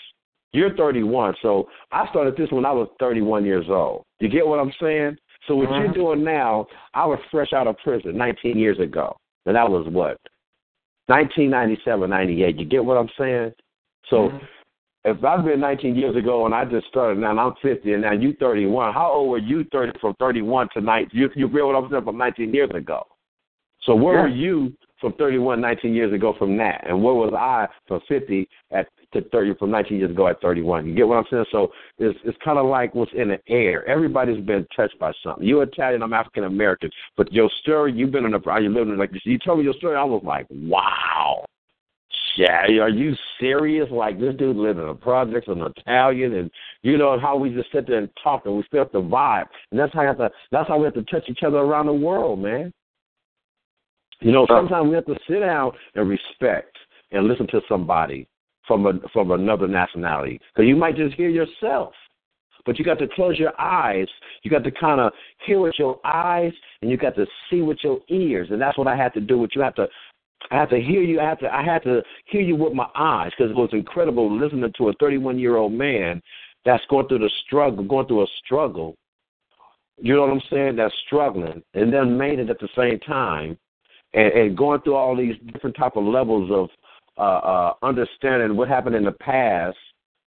You're 0.53 0.75
31, 0.75 1.35
so 1.41 1.67
I 1.91 2.07
started 2.09 2.37
this 2.37 2.51
when 2.51 2.65
I 2.65 2.71
was 2.71 2.87
31 2.99 3.43
years 3.45 3.65
old. 3.69 4.03
You 4.19 4.29
get 4.29 4.47
what 4.47 4.59
I'm 4.59 4.71
saying? 4.81 5.17
So 5.47 5.55
what 5.55 5.69
Mhm. 5.69 5.77
you're 5.77 5.93
doing 5.93 6.23
now, 6.23 6.67
I 6.93 7.05
was 7.05 7.19
fresh 7.31 7.53
out 7.53 7.67
of 7.67 7.77
prison 7.79 8.17
19 8.17 8.57
years 8.57 8.79
ago, 8.79 9.17
and 9.45 9.55
that 9.55 9.69
was 9.69 9.87
what 9.87 10.19
1997, 11.07 12.09
98. 12.09 12.57
You 12.57 12.65
get 12.65 12.83
what 12.83 12.97
I'm 12.97 13.09
saying? 13.17 13.53
So 14.09 14.29
Mhm. 14.29 14.41
if 15.05 15.23
I've 15.23 15.45
been 15.45 15.61
19 15.61 15.95
years 15.95 16.17
ago 16.17 16.45
and 16.45 16.53
I 16.53 16.65
just 16.65 16.87
started 16.87 17.17
now, 17.19 17.31
and 17.31 17.39
I'm 17.39 17.55
50, 17.55 17.93
and 17.93 18.01
now 18.01 18.11
you 18.11 18.33
31. 18.33 18.93
How 18.93 19.09
old 19.11 19.29
were 19.29 19.37
you 19.37 19.63
30 19.65 19.97
from 19.99 20.13
31 20.15 20.67
to 20.73 20.81
19? 20.81 21.17
You 21.17 21.31
you 21.35 21.47
get 21.47 21.65
what 21.65 21.75
I'm 21.75 21.89
saying 21.89 22.03
from 22.03 22.17
19 22.17 22.53
years 22.53 22.71
ago. 22.71 23.07
So 23.81 23.95
where 23.95 24.15
Yeah. 24.15 24.21
were 24.23 24.27
you 24.27 24.73
from 24.99 25.13
31, 25.13 25.61
19 25.61 25.93
years 25.93 26.11
ago 26.11 26.33
from 26.33 26.57
that, 26.57 26.85
and 26.85 27.01
where 27.01 27.13
was 27.13 27.33
I 27.33 27.67
from 27.87 28.01
50 28.01 28.49
at 28.71 28.89
to 29.23 29.29
30 29.29 29.55
from 29.55 29.71
19 29.71 29.97
years 29.97 30.11
ago 30.11 30.27
at 30.27 30.41
31? 30.41 30.87
You 30.87 30.95
get 30.95 31.07
what 31.07 31.17
I'm 31.17 31.25
saying? 31.29 31.45
So 31.51 31.71
it's 31.97 32.17
it's 32.23 32.37
kind 32.43 32.57
of 32.57 32.65
like 32.65 32.95
what's 32.95 33.11
in 33.13 33.29
the 33.29 33.39
air. 33.47 33.87
Everybody's 33.87 34.43
been 34.43 34.65
touched 34.75 34.97
by 34.99 35.11
something. 35.23 35.45
You're 35.45 35.63
Italian, 35.63 36.03
I'm 36.03 36.13
African 36.13 36.45
American, 36.45 36.89
but 37.15 37.31
your 37.31 37.49
story, 37.61 37.93
you've 37.93 38.11
been 38.11 38.25
in 38.25 38.33
a, 38.33 38.61
you 38.61 38.69
lived 38.69 38.89
in 38.89 38.97
like 38.97 39.11
you 39.23 39.37
told 39.39 39.59
me 39.59 39.65
your 39.65 39.73
story. 39.73 39.95
I 39.95 40.03
was 40.03 40.23
like, 40.23 40.47
wow. 40.49 41.45
Yeah, 42.37 42.67
are 42.81 42.89
you 42.89 43.15
serious? 43.39 43.87
Like 43.91 44.19
this 44.19 44.35
dude 44.35 44.55
lived 44.55 44.77
in 44.77 44.87
a 44.87 44.93
project, 44.93 45.47
an 45.47 45.61
Italian, 45.75 46.35
and 46.35 46.51
you 46.83 46.95
know 46.95 47.19
how 47.19 47.35
we 47.35 47.49
just 47.49 47.71
sit 47.71 47.87
there 47.87 47.97
and 47.97 48.09
talk 48.23 48.45
and 48.45 48.55
we 48.55 48.63
felt 48.71 48.91
the 48.91 49.01
vibe, 49.01 49.47
and 49.71 49.79
that's 49.79 49.91
how 49.91 50.01
you 50.01 50.07
have 50.07 50.17
to. 50.17 50.29
That's 50.51 50.67
how 50.67 50.77
we 50.77 50.85
have 50.85 50.93
to 50.93 51.03
touch 51.03 51.23
each 51.29 51.41
other 51.45 51.57
around 51.57 51.87
the 51.87 51.93
world, 51.93 52.39
man. 52.39 52.71
You 54.19 54.31
know, 54.31 54.45
sometimes 54.47 54.87
we 54.87 54.95
have 54.95 55.05
to 55.05 55.15
sit 55.27 55.39
down 55.39 55.71
and 55.95 56.07
respect 56.07 56.75
and 57.11 57.27
listen 57.27 57.47
to 57.47 57.61
somebody 57.67 58.27
from 58.67 58.85
a 58.85 58.93
from 59.13 59.31
another 59.31 59.67
nationality 59.67 60.39
because 60.53 60.67
you 60.67 60.75
might 60.75 60.95
just 60.95 61.15
hear 61.15 61.29
yourself. 61.29 61.93
But 62.65 62.77
you 62.77 62.83
got 62.83 62.99
to 62.99 63.07
close 63.07 63.39
your 63.39 63.59
eyes. 63.59 64.07
You 64.43 64.51
got 64.51 64.65
to 64.65 64.71
kind 64.71 64.99
of 64.99 65.13
hear 65.45 65.61
with 65.61 65.75
your 65.79 66.01
eyes, 66.05 66.51
and 66.81 66.91
you 66.91 66.97
got 66.97 67.15
to 67.15 67.25
see 67.49 67.61
with 67.61 67.77
your 67.81 67.99
ears. 68.09 68.49
And 68.51 68.61
that's 68.61 68.77
what 68.77 68.87
I 68.87 68.95
had 68.97 69.13
to 69.13 69.21
do. 69.21 69.37
With 69.37 69.51
you 69.55 69.61
have 69.61 69.75
to 69.75 69.87
I 70.51 70.59
had 70.59 70.69
to 70.69 70.79
hear 70.79 71.01
you. 71.01 71.19
I 71.19 71.29
had 71.29 71.39
to. 71.39 71.53
I 71.53 71.63
had 71.63 71.83
to 71.83 72.01
hear 72.25 72.41
you 72.41 72.55
with 72.55 72.73
my 72.73 72.87
eyes 72.95 73.31
because 73.37 73.51
it 73.51 73.57
was 73.57 73.69
incredible 73.73 74.31
listening 74.37 74.71
to 74.77 74.89
a 74.89 74.93
31 74.93 75.39
year 75.39 75.57
old 75.57 75.73
man 75.73 76.21
that's 76.65 76.83
going 76.89 77.07
through 77.07 77.19
the 77.19 77.31
struggle, 77.45 77.83
going 77.83 78.07
through 78.07 78.23
a 78.23 78.27
struggle. 78.43 78.95
You 79.99 80.15
know 80.15 80.21
what 80.21 80.31
I'm 80.31 80.41
saying? 80.51 80.75
That's 80.75 80.93
struggling 81.07 81.63
and 81.73 81.91
then 81.91 82.17
made 82.17 82.39
it 82.39 82.49
at 82.49 82.59
the 82.59 82.69
same 82.77 82.99
time, 82.99 83.57
and, 84.13 84.31
and 84.33 84.57
going 84.57 84.81
through 84.81 84.95
all 84.95 85.15
these 85.15 85.35
different 85.51 85.75
type 85.75 85.95
of 85.95 86.03
levels 86.03 86.51
of 86.51 86.69
uh, 87.17 87.21
uh, 87.21 87.73
understanding 87.83 88.55
what 88.55 88.67
happened 88.67 88.95
in 88.95 89.03
the 89.03 89.11
past, 89.11 89.77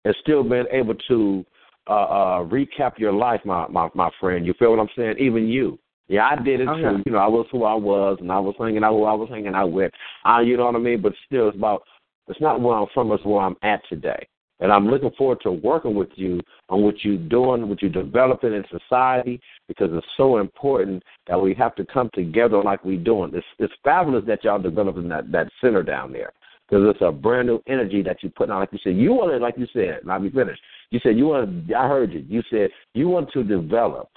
and 0.05 0.14
still 0.20 0.43
being 0.43 0.66
able 0.70 0.95
to 1.09 1.45
uh, 1.89 1.93
uh, 1.93 2.39
recap 2.45 2.99
your 2.99 3.12
life, 3.12 3.41
my, 3.45 3.66
my 3.68 3.89
my 3.95 4.11
friend. 4.20 4.47
You 4.47 4.55
feel 4.59 4.70
what 4.70 4.80
I'm 4.80 4.89
saying? 4.97 5.16
Even 5.18 5.49
you. 5.49 5.78
Yeah, 6.09 6.28
I 6.28 6.37
did 6.41 6.61
it 6.61 6.68
Oh, 6.68 6.76
too. 6.76 6.80
yeah. 6.82 6.99
You 7.05 7.12
know, 7.12 7.18
I 7.18 7.26
was 7.26 7.47
who 7.51 7.64
I 7.64 7.74
was, 7.74 8.18
and 8.20 8.30
I 8.30 8.39
was 8.39 8.55
hanging 8.59 8.84
out 8.84 8.93
who 8.93 9.05
I 9.05 9.14
was 9.14 9.28
hanging 9.28 9.55
out 9.55 9.72
with. 9.72 9.91
I, 10.24 10.43
you 10.43 10.57
know 10.57 10.66
what 10.66 10.76
I 10.76 10.78
mean? 10.78 11.03
But 11.03 11.14
still, 11.26 11.49
it's 11.49 11.57
about. 11.57 11.82
It's 12.28 12.41
not 12.41 12.61
where 12.61 12.76
I'm 12.76 12.87
from. 12.93 13.12
It's 13.12 13.24
where 13.24 13.41
I'm 13.41 13.57
at 13.62 13.82
today. 13.89 14.26
And 14.59 14.72
I'm 14.72 14.89
looking 14.89 15.11
forward 15.18 15.41
to 15.43 15.53
working 15.53 15.95
with 15.95 16.09
you 16.14 16.41
on 16.70 16.82
what 16.82 17.05
you're 17.05 17.18
doing, 17.18 17.68
what 17.68 17.82
you're 17.82 17.91
developing 17.91 18.55
in 18.55 18.64
society, 18.70 19.39
because 19.68 19.91
it's 19.93 20.07
so 20.16 20.39
important 20.39 21.03
that 21.26 21.41
we 21.41 21.53
have 21.55 21.74
to 21.74 21.84
come 21.84 22.09
together 22.14 22.62
like 22.62 22.84
we're 22.84 22.99
doing. 22.99 23.32
It's, 23.34 23.47
it's 23.59 23.74
fabulous 23.84 24.24
that 24.26 24.45
y'all 24.45 24.61
developing 24.61 25.09
that, 25.09 25.30
that 25.30 25.49
center 25.61 25.82
down 25.82 26.12
there 26.12 26.32
because 26.68 26.84
it's 26.88 27.02
a 27.02 27.12
brand 27.12 27.48
new 27.48 27.60
energy 27.68 28.02
that 28.02 28.22
you 28.22 28.30
put 28.30 28.50
out. 28.50 28.60
Like 28.60 28.72
you 28.72 28.78
said, 28.82 28.96
you 28.96 29.12
want 29.12 29.30
to, 29.32 29.38
like 29.38 29.56
you 29.56 29.66
said, 29.72 30.00
and 30.02 30.10
I'll 30.10 30.20
be 30.20 30.30
finished. 30.30 30.60
You 30.90 31.00
said 31.02 31.16
you 31.16 31.26
want. 31.26 31.72
I 31.72 31.88
heard 31.88 32.12
you. 32.12 32.24
You 32.28 32.42
said 32.50 32.70
you 32.94 33.08
want 33.08 33.30
to 33.32 33.44
develop 33.44 34.08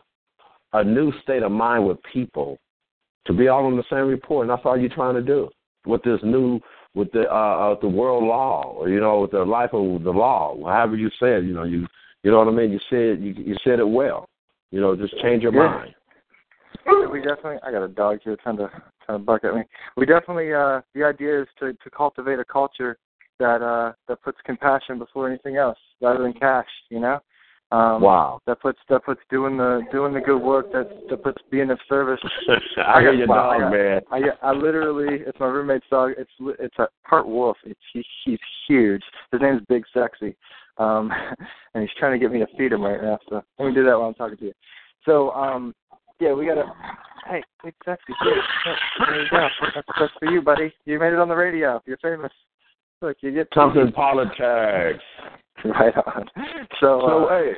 a 0.74 0.84
new 0.84 1.12
state 1.24 1.44
of 1.44 1.52
mind 1.52 1.88
with 1.88 1.98
people 2.12 2.58
to 3.26 3.34
be 3.34 3.48
all 3.48 3.66
on 3.66 3.78
the 3.78 3.84
same 3.90 4.08
report, 4.08 4.44
and 4.44 4.52
that's 4.52 4.66
all 4.66 4.78
you're 4.78 4.90
trying 4.90 5.16
to 5.16 5.22
do 5.22 5.50
with 5.86 6.04
this 6.04 6.20
new 6.24 6.60
with 6.96 7.12
the 7.12 7.30
uh, 7.30 7.74
uh 7.74 7.80
the 7.80 7.88
world 7.88 8.24
law, 8.24 8.74
or 8.78 8.90
you 8.90 9.00
know, 9.00 9.22
with 9.22 9.32
the 9.32 9.44
life 9.44 9.74
of 9.74 10.04
the 10.04 10.12
law, 10.12 10.56
however 10.66 10.96
you 10.96 11.10
said, 11.20 11.46
you 11.46 11.54
know, 11.54 11.64
you 11.64 11.88
you 12.24 12.32
know 12.32 12.40
what 12.40 12.48
I 12.48 12.52
mean. 12.52 12.72
You 12.72 12.80
said 12.90 13.24
you 13.24 13.34
you 13.38 13.56
said 13.64 13.80
it 13.80 13.88
well. 13.88 14.28
You 14.72 14.82
know, 14.82 14.96
just 14.96 15.18
change 15.20 15.44
your 15.44 15.54
Yeah. 15.54 15.68
mind. 15.68 15.96
We 17.12 17.20
definitely 17.20 17.58
I 17.64 17.72
got 17.72 17.84
a 17.84 17.88
dog 17.88 18.20
here 18.24 18.38
trying 18.42 18.58
to 18.58 18.70
trying 19.06 19.20
to 19.20 19.26
bark 19.26 19.44
at 19.44 19.56
me. 19.56 19.62
We 19.98 20.06
definitely 20.06 20.54
uh 20.54 20.82
the 20.94 21.04
idea 21.04 21.42
is 21.42 21.48
to 21.60 21.74
to 21.74 21.90
cultivate 21.96 22.40
a 22.40 22.46
culture 22.46 22.98
that 23.40 23.62
uh 23.62 23.94
that 24.08 24.22
puts 24.22 24.38
compassion 24.46 24.98
before 25.00 25.28
anything 25.28 25.58
else 25.58 25.78
rather 26.02 26.24
than 26.24 26.34
cash, 26.34 26.68
you 26.90 27.00
know? 27.00 27.20
Um 27.72 28.02
wow. 28.02 28.40
that 28.48 28.60
puts 28.62 28.80
that 28.90 29.06
puts 29.06 29.22
doing 29.30 29.58
the 29.58 29.82
doing 29.92 30.14
the 30.14 30.20
good 30.20 30.40
work 30.40 30.72
that 30.72 30.90
that 31.10 31.24
puts 31.24 31.42
being 31.52 31.70
of 31.70 31.80
service. 31.88 32.20
I 32.78 33.02
hear 33.02 33.12
got- 33.12 33.18
your 33.18 33.28
wow, 33.28 33.60
dog, 33.60 33.72
man. 33.72 34.02
I 34.12 34.22
I 34.42 34.52
literally 34.54 35.20
it's 35.26 35.40
my 35.40 35.48
roommate's 35.48 35.86
dog. 35.90 36.12
It's 36.18 36.32
it's 36.60 36.78
a 36.80 36.88
part 37.08 37.28
wolf. 37.28 37.58
It's 37.66 37.80
he, 37.94 38.04
he's 38.26 38.40
huge. 38.68 39.04
His 39.32 39.42
name's 39.42 39.62
Big 39.70 39.84
Sexy, 39.94 40.36
um, 40.78 41.12
and 41.74 41.84
he's 41.84 41.94
trying 42.00 42.14
to 42.14 42.20
get 42.20 42.32
me 42.34 42.40
to 42.40 42.48
feed 42.58 42.72
him 42.72 42.82
right 42.82 43.02
now. 43.02 43.20
So 43.30 43.44
let 43.60 43.68
me 43.68 43.74
do 43.76 43.84
that 43.86 43.98
while 43.98 44.08
I'm 44.08 44.16
talking 44.16 44.38
to 44.38 44.46
you. 44.46 44.54
So 45.06 45.32
um, 45.32 45.74
yeah, 46.20 46.34
we 46.34 46.46
gotta. 46.46 46.66
Hey, 47.28 47.44
Big 47.64 47.74
Sexy, 47.86 48.14
here, 48.24 48.36
look, 48.66 49.08
there 49.08 49.22
you 49.22 49.30
go. 49.30 49.48
That's, 49.76 49.88
that's 50.00 50.14
for 50.20 50.32
you, 50.32 50.42
buddy. 50.42 50.74
You 50.86 51.00
made 51.00 51.14
it 51.14 51.20
on 51.20 51.28
the 51.28 51.36
radio. 51.36 51.82
You're 51.86 51.98
famous. 51.98 52.32
Look, 53.02 53.18
you 53.22 53.32
get 53.32 53.48
Something 53.54 53.92
politics. 53.92 55.04
right 55.66 55.94
on. 55.96 56.26
So, 56.80 57.02
So 57.02 57.26
uh, 57.26 57.30
hey, 57.30 57.52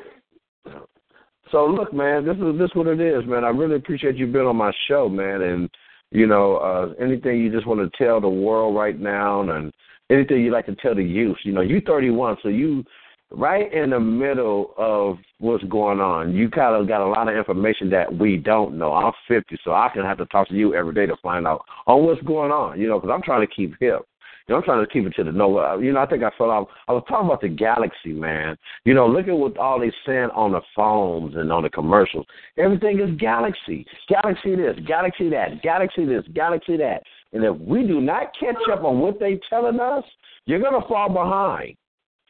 so 1.52 1.66
look, 1.66 1.94
man, 1.94 2.26
this 2.26 2.38
is 2.38 2.58
this 2.58 2.70
is 2.70 2.76
what 2.76 2.88
it 2.88 3.02
is, 3.02 3.26
man. 3.26 3.44
I 3.44 3.50
really 3.50 3.76
appreciate 3.76 4.16
you 4.16 4.28
being 4.28 4.46
on 4.46 4.56
my 4.56 4.72
show, 4.88 5.10
man, 5.10 5.42
and 5.42 5.70
you 6.12 6.28
know, 6.28 6.58
uh 6.58 6.94
anything 7.04 7.40
you 7.40 7.52
just 7.52 7.68
want 7.68 7.80
to 7.80 8.04
tell 8.04 8.22
the 8.22 8.30
world 8.30 8.76
right 8.76 9.00
now, 9.00 9.42
and 9.42 9.72
anything 10.10 10.42
you'd 10.42 10.54
like 10.54 10.66
to 10.68 10.76
tell 10.76 10.96
the 10.96 11.04
youth. 11.04 11.38
You 11.44 11.54
know, 11.54 11.62
you're 11.62 11.82
31, 11.82 12.38
so 12.44 12.50
you 12.50 12.84
right 13.32 13.72
in 13.74 13.92
the 13.92 14.00
middle 14.00 14.74
of 14.78 15.18
what's 15.40 15.64
going 15.66 16.00
on. 16.00 16.34
You 16.34 16.50
kind 16.50 16.76
of 16.76 16.88
got 16.88 17.02
a 17.02 17.10
lot 17.10 17.28
of 17.28 17.36
information 17.36 17.90
that 17.92 18.14
we 18.14 18.38
don't 18.38 18.78
know. 18.78 18.94
I'm 18.94 19.14
50, 19.28 19.58
so 19.64 19.72
I 19.72 19.90
can 19.94 20.04
have 20.04 20.18
to 20.18 20.26
talk 20.28 20.50
to 20.50 20.54
you 20.54 20.76
every 20.76 20.94
day 20.94 21.06
to 21.06 21.16
find 21.24 21.48
out 21.48 21.64
on 21.88 22.06
what's 22.06 22.22
going 22.24 22.52
on. 22.52 22.80
You 22.80 22.88
know, 22.88 23.00
because 23.00 23.14
I'm 23.14 23.22
trying 23.22 23.48
to 23.48 23.54
keep 23.54 23.76
hip. 23.80 24.06
You 24.48 24.54
know, 24.54 24.58
I'm 24.58 24.64
trying 24.64 24.86
to 24.86 24.92
keep 24.92 25.06
it 25.06 25.14
to 25.16 25.24
the 25.24 25.32
know. 25.32 25.80
You 25.80 25.94
know, 25.94 26.02
I 26.02 26.06
think 26.08 26.24
I 26.24 26.32
fell 26.38 26.50
off. 26.50 26.68
I 26.88 26.94
was 26.94 27.04
talking 27.08 27.28
about 27.28 27.42
the 27.42 27.50
galaxy, 27.50 28.12
man. 28.12 28.58
You 28.86 28.94
know, 28.94 29.08
look 29.08 29.28
at 29.28 29.38
what 29.38 29.58
all 29.58 29.80
they 29.80 29.92
saying 30.06 30.30
on 30.34 30.52
the 30.52 30.62
phones 30.76 31.36
and 31.36 31.52
on 31.52 31.64
the 31.64 31.70
commercials. 31.70 32.26
Everything 32.58 33.00
is 33.00 33.16
galaxy. 33.18 33.86
Galaxy 34.10 34.56
this, 34.56 34.76
galaxy 34.88 35.30
that, 35.30 35.62
galaxy 35.62 36.06
this, 36.06 36.24
galaxy 36.34 36.76
that. 36.78 37.04
And 37.34 37.44
if 37.44 37.56
we 37.60 37.84
do 37.84 38.02
not 38.02 38.32
catch 38.38 38.58
up 38.72 38.84
on 38.84 39.00
what 39.00 39.20
they're 39.20 39.40
telling 39.50 39.80
us, 39.80 40.04
you're 40.46 40.60
gonna 40.60 40.86
fall 40.88 41.08
behind. 41.08 41.76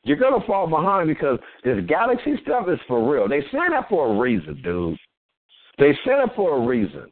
You're 0.04 0.18
gonna 0.18 0.46
fall 0.48 0.68
behind 0.68 1.08
because 1.08 1.40
this 1.64 1.78
galaxy 1.88 2.34
stuff 2.44 2.68
is 2.70 2.80
for 2.88 3.12
real. 3.12 3.28
They 3.28 3.42
saying 3.52 3.72
that 3.72 3.88
for 3.90 4.14
a 4.14 4.20
reason, 4.20 4.62
dude. 4.64 4.98
They 5.78 5.98
saying 6.06 6.24
it 6.28 6.36
for 6.36 6.58
a 6.58 6.66
reason. 6.66 7.12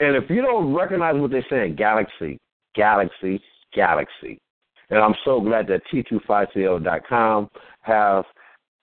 And 0.00 0.16
if 0.16 0.28
you 0.28 0.42
don't 0.42 0.74
recognize 0.74 1.16
what 1.16 1.30
they're 1.30 1.46
saying, 1.48 1.76
galaxy, 1.76 2.38
galaxy, 2.74 3.40
galaxy. 3.74 4.38
And 4.90 4.98
I'm 4.98 5.14
so 5.24 5.40
glad 5.40 5.66
that 5.68 5.82
T25CL.com 5.92 7.48
has 7.80 8.24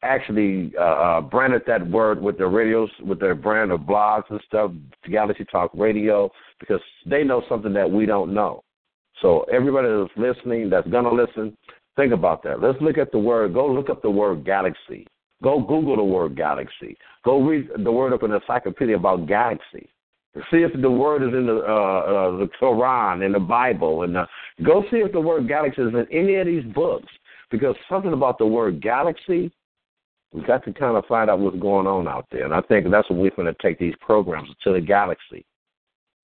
actually 0.04 0.74
uh, 0.78 0.82
uh, 0.82 1.22
branded 1.22 1.62
that 1.68 1.88
word 1.88 2.22
with 2.22 2.38
their 2.38 2.50
radios, 2.50 2.90
with 3.06 3.20
their 3.20 3.36
brand 3.36 3.72
of 3.72 3.82
blogs 3.82 4.24
and 4.30 4.42
stuff, 4.48 4.72
Galaxy 5.10 5.46
Talk 5.46 5.72
Radio, 5.76 6.30
because 6.60 6.82
they 7.06 7.24
know 7.24 7.44
something 7.48 7.74
that 7.74 7.90
we 7.90 8.06
don't 8.06 8.34
know. 8.34 8.64
So 9.22 9.42
everybody 9.54 9.88
that's 9.88 10.18
listening, 10.18 10.70
that's 10.70 10.90
to 10.90 11.12
listen, 11.12 11.56
think 11.96 12.14
about 12.14 12.44
that. 12.44 12.62
Let's 12.62 12.82
look 12.82 12.98
at 12.98 13.12
the 13.12 13.20
word. 13.20 13.54
Go 13.54 13.68
look 13.68 13.90
up 13.90 14.02
the 14.02 14.10
word 14.10 14.46
galaxy. 14.46 15.08
Go 15.44 15.60
Google 15.60 15.98
the 15.98 16.04
word 16.04 16.36
galaxy. 16.36 16.98
Go 17.26 17.42
read 17.42 17.70
the 17.84 17.92
word 17.92 18.14
up 18.14 18.24
in 18.24 18.32
the 18.32 18.38
encyclopedia 18.38 18.96
about 18.96 19.28
galaxy. 19.28 19.90
See 20.50 20.58
if 20.58 20.72
the 20.80 20.90
word 20.90 21.24
is 21.24 21.34
in 21.34 21.46
the 21.46 21.58
uh, 21.58 21.66
uh, 21.66 22.38
the 22.38 22.50
Quran, 22.62 23.26
in 23.26 23.34
the 23.34 23.40
Bible, 23.40 24.04
and 24.04 24.16
uh, 24.16 24.26
go 24.64 24.84
see 24.90 24.98
if 24.98 25.12
the 25.12 25.20
word 25.20 25.48
galaxy 25.48 25.82
is 25.82 25.94
in 25.94 26.08
any 26.10 26.36
of 26.36 26.48
these 26.48 26.64
books. 26.74 27.08
Because 27.50 27.76
something 27.90 28.14
about 28.14 28.38
the 28.38 28.46
word 28.46 28.82
galaxy, 28.82 29.52
we 30.32 30.42
got 30.44 30.64
to 30.64 30.72
kind 30.72 30.96
of 30.96 31.06
find 31.06 31.30
out 31.30 31.40
what's 31.40 31.60
going 31.60 31.86
on 31.86 32.08
out 32.08 32.28
there, 32.32 32.46
and 32.46 32.54
I 32.54 32.62
think 32.62 32.90
that's 32.90 33.10
what 33.10 33.20
we're 33.20 33.32
going 33.32 33.54
to 33.54 33.62
take 33.62 33.78
these 33.78 33.96
programs 34.00 34.48
to 34.64 34.72
the 34.72 34.80
galaxy. 34.80 35.44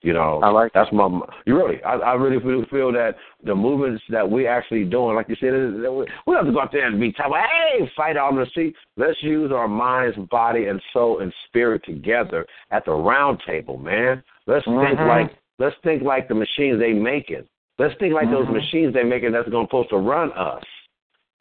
You 0.02 0.12
know, 0.12 0.40
I 0.44 0.48
like 0.50 0.72
that's 0.74 0.92
my. 0.92 1.08
You 1.44 1.56
really, 1.56 1.82
I, 1.82 1.94
I 1.94 2.14
really 2.14 2.40
feel, 2.40 2.64
feel 2.70 2.92
that 2.92 3.16
the 3.42 3.54
movements 3.54 4.00
that 4.10 4.28
we 4.28 4.46
actually 4.46 4.84
doing, 4.84 5.16
like 5.16 5.28
you 5.28 5.34
said, 5.40 5.52
is- 5.54 5.74
we 5.74 6.34
don't 6.34 6.36
have 6.36 6.46
to 6.46 6.52
go 6.52 6.60
out 6.60 6.70
there 6.70 6.86
and 6.86 7.00
be 7.00 7.10
talking. 7.12 7.32
Hey, 7.34 7.90
fight 7.96 8.16
on 8.16 8.36
the 8.36 8.46
street. 8.46 8.76
Let's 8.96 9.20
use 9.22 9.50
our 9.50 9.66
minds, 9.66 10.16
body, 10.30 10.66
and 10.66 10.80
soul 10.92 11.18
and 11.18 11.34
spirit 11.48 11.82
together 11.84 12.46
at 12.70 12.84
the 12.84 12.92
round 12.92 13.40
table, 13.44 13.76
man. 13.76 14.22
Let's 14.46 14.64
think 14.66 14.76
Mhm. 15.00 15.08
like 15.08 15.36
let's 15.58 15.76
think 15.82 16.04
like 16.04 16.28
the 16.28 16.34
machines 16.34 16.78
they 16.78 16.92
making. 16.92 17.48
Let's 17.78 17.94
think 17.98 18.14
like 18.14 18.30
those 18.30 18.46
Mhm. 18.46 18.52
machines 18.52 18.94
they 18.94 19.02
making 19.02 19.32
that's 19.32 19.48
going 19.48 19.66
to 19.66 19.68
supposed 19.68 19.90
to 19.90 19.98
run 19.98 20.30
us. 20.32 20.62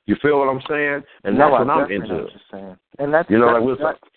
You 0.08 0.16
feel 0.16 0.39
what 0.39 0.49
I'm 0.49 0.62
saying? 0.68 1.03
And 1.26 1.38
no, 1.38 1.51
that's 1.51 1.68
what 1.68 1.70
I'm 1.70 1.91
into. 1.91 2.28
what. 2.49 2.78
And 2.97 3.14
that's 3.14 3.30
You 3.30 3.38
know, 3.38 3.53
that's, 3.53 3.82
like 3.82 3.99
that, 4.01 4.10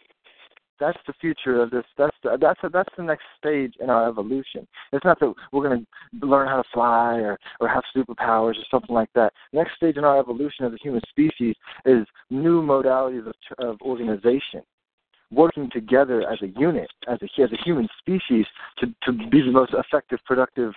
that's 0.81 0.99
the 1.07 1.13
future 1.21 1.63
of 1.63 1.71
this. 1.71 1.85
That's 1.97 2.17
the, 2.23 2.37
that's 2.41 2.61
that's 2.73 2.89
the 2.97 3.03
next 3.03 3.25
stage 3.39 3.75
in 3.81 3.91
our 3.91 4.09
evolution. 4.09 4.67
It's 4.93 5.05
not 5.05 5.21
that 5.21 5.33
we're 5.53 5.69
going 5.69 5.87
to 6.21 6.27
learn 6.27 6.49
how 6.49 6.57
to 6.57 6.69
fly 6.73 7.17
or 7.17 7.39
or 7.61 7.69
have 7.69 7.85
superpowers 7.95 8.55
or 8.59 8.65
something 8.71 8.95
like 8.95 9.11
that. 9.15 9.33
Next 9.53 9.77
stage 9.77 9.97
in 9.97 10.05
our 10.05 10.19
evolution 10.19 10.65
as 10.65 10.73
a 10.73 10.79
human 10.83 11.03
species 11.11 11.55
is 11.85 12.07
new 12.31 12.63
modalities 12.63 13.27
of, 13.27 13.35
of 13.59 13.81
organization, 13.83 14.63
working 15.31 15.69
together 15.71 16.29
as 16.29 16.41
a 16.43 16.49
unit, 16.59 16.89
as 17.07 17.19
a 17.23 17.43
as 17.43 17.53
a 17.53 17.63
human 17.63 17.87
species 17.99 18.47
to 18.79 18.87
to 19.05 19.13
be 19.13 19.43
the 19.43 19.53
most 19.53 19.75
effective, 19.75 20.19
productive 20.25 20.73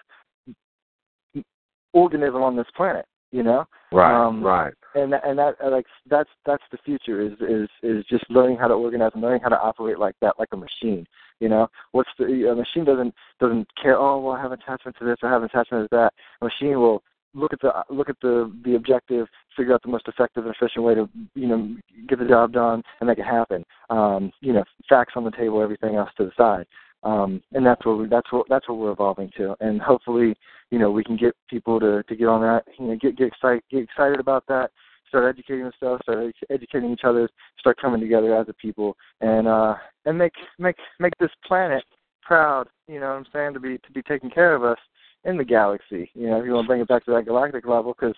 organism 1.93 2.43
on 2.43 2.55
this 2.55 2.67
planet. 2.75 3.05
You 3.33 3.43
know, 3.43 3.65
Right, 3.91 4.13
Um, 4.15 4.43
right. 4.43 4.73
and 4.95 5.11
that, 5.11 5.25
and 5.25 5.37
that 5.39 5.55
like 5.69 5.87
that's 6.07 6.29
that's 6.45 6.63
the 6.71 6.77
future 6.85 7.19
is 7.19 7.33
is 7.41 7.67
is 7.81 8.05
just 8.05 8.23
learning 8.29 8.57
how 8.57 8.67
to 8.67 8.75
organize 8.75 9.11
and 9.15 9.23
learning 9.23 9.41
how 9.41 9.49
to 9.49 9.59
operate 9.59 9.99
like 9.99 10.15
that 10.21 10.35
like 10.39 10.49
a 10.53 10.57
machine 10.57 11.05
you 11.39 11.49
know? 11.49 11.67
What's 11.91 12.09
the 12.17 12.49
a 12.49 12.55
machine 12.55 12.85
doesn't 12.85 13.13
doesn't 13.39 13.67
care 13.81 13.97
oh 13.97 14.19
well 14.19 14.35
I 14.35 14.41
have 14.41 14.51
attachment 14.51 14.95
to 14.99 15.05
this 15.05 15.17
I 15.23 15.29
have 15.29 15.43
attachment 15.43 15.89
to 15.89 15.95
that. 15.95 16.13
A 16.41 16.45
machine 16.45 16.79
will 16.79 17.03
look 17.33 17.51
at 17.51 17.59
the 17.61 17.71
look 17.89 18.09
at 18.09 18.15
the 18.21 18.51
the 18.63 18.75
objective 18.75 19.27
figure 19.57 19.73
out 19.73 19.81
the 19.81 19.89
most 19.89 20.07
effective 20.07 20.45
and 20.45 20.55
efficient 20.55 20.85
way 20.85 20.95
to 20.95 21.09
you 21.35 21.47
know 21.47 21.75
get 22.07 22.19
the 22.19 22.25
job 22.25 22.53
done 22.53 22.81
and 22.99 23.07
make 23.07 23.17
it 23.17 23.25
happen. 23.25 23.65
Um 23.89 24.31
you 24.39 24.53
know 24.53 24.63
facts 24.87 25.13
on 25.15 25.25
the 25.25 25.31
table 25.31 25.61
everything 25.61 25.95
else 25.95 26.11
to 26.17 26.25
the 26.25 26.31
side 26.37 26.65
um, 27.03 27.41
and 27.51 27.65
that's 27.65 27.85
what 27.85 27.97
we, 27.97 28.07
that's 28.07 28.31
what 28.31 28.47
that's 28.49 28.67
what 28.67 28.77
we're 28.77 28.91
evolving 28.91 29.31
to. 29.37 29.55
And 29.59 29.81
hopefully, 29.81 30.35
you 30.71 30.79
know, 30.79 30.91
we 30.91 31.03
can 31.03 31.17
get 31.17 31.35
people 31.49 31.79
to 31.79 32.03
to 32.03 32.15
get 32.15 32.27
on 32.27 32.41
that, 32.41 32.63
you 32.79 32.87
know, 32.87 32.95
get 32.95 33.17
get 33.17 33.27
excited 33.27 33.63
get 33.69 33.83
excited 33.83 34.19
about 34.19 34.45
that, 34.47 34.71
start 35.09 35.35
educating 35.35 35.63
themselves, 35.63 36.01
start 36.03 36.33
educating 36.49 36.91
each 36.91 37.03
other, 37.03 37.29
start 37.59 37.77
coming 37.79 37.99
together 37.99 38.35
as 38.35 38.47
a 38.49 38.53
people, 38.53 38.95
and 39.21 39.47
uh, 39.47 39.75
and 40.05 40.17
make 40.17 40.33
make 40.59 40.77
make 40.99 41.13
this 41.19 41.31
planet 41.45 41.83
proud. 42.21 42.67
You 42.87 42.99
know, 42.99 43.09
what 43.09 43.17
I'm 43.17 43.25
saying 43.33 43.53
to 43.53 43.59
be 43.59 43.77
to 43.77 43.91
be 43.93 44.01
taking 44.01 44.29
care 44.29 44.55
of 44.55 44.63
us 44.63 44.79
in 45.25 45.37
the 45.37 45.43
galaxy. 45.43 46.09
You 46.13 46.29
know, 46.29 46.39
if 46.39 46.45
you 46.45 46.53
want 46.53 46.65
to 46.65 46.67
bring 46.67 46.81
it 46.81 46.87
back 46.87 47.05
to 47.05 47.11
that 47.11 47.25
galactic 47.25 47.67
level, 47.67 47.93
because 47.93 48.15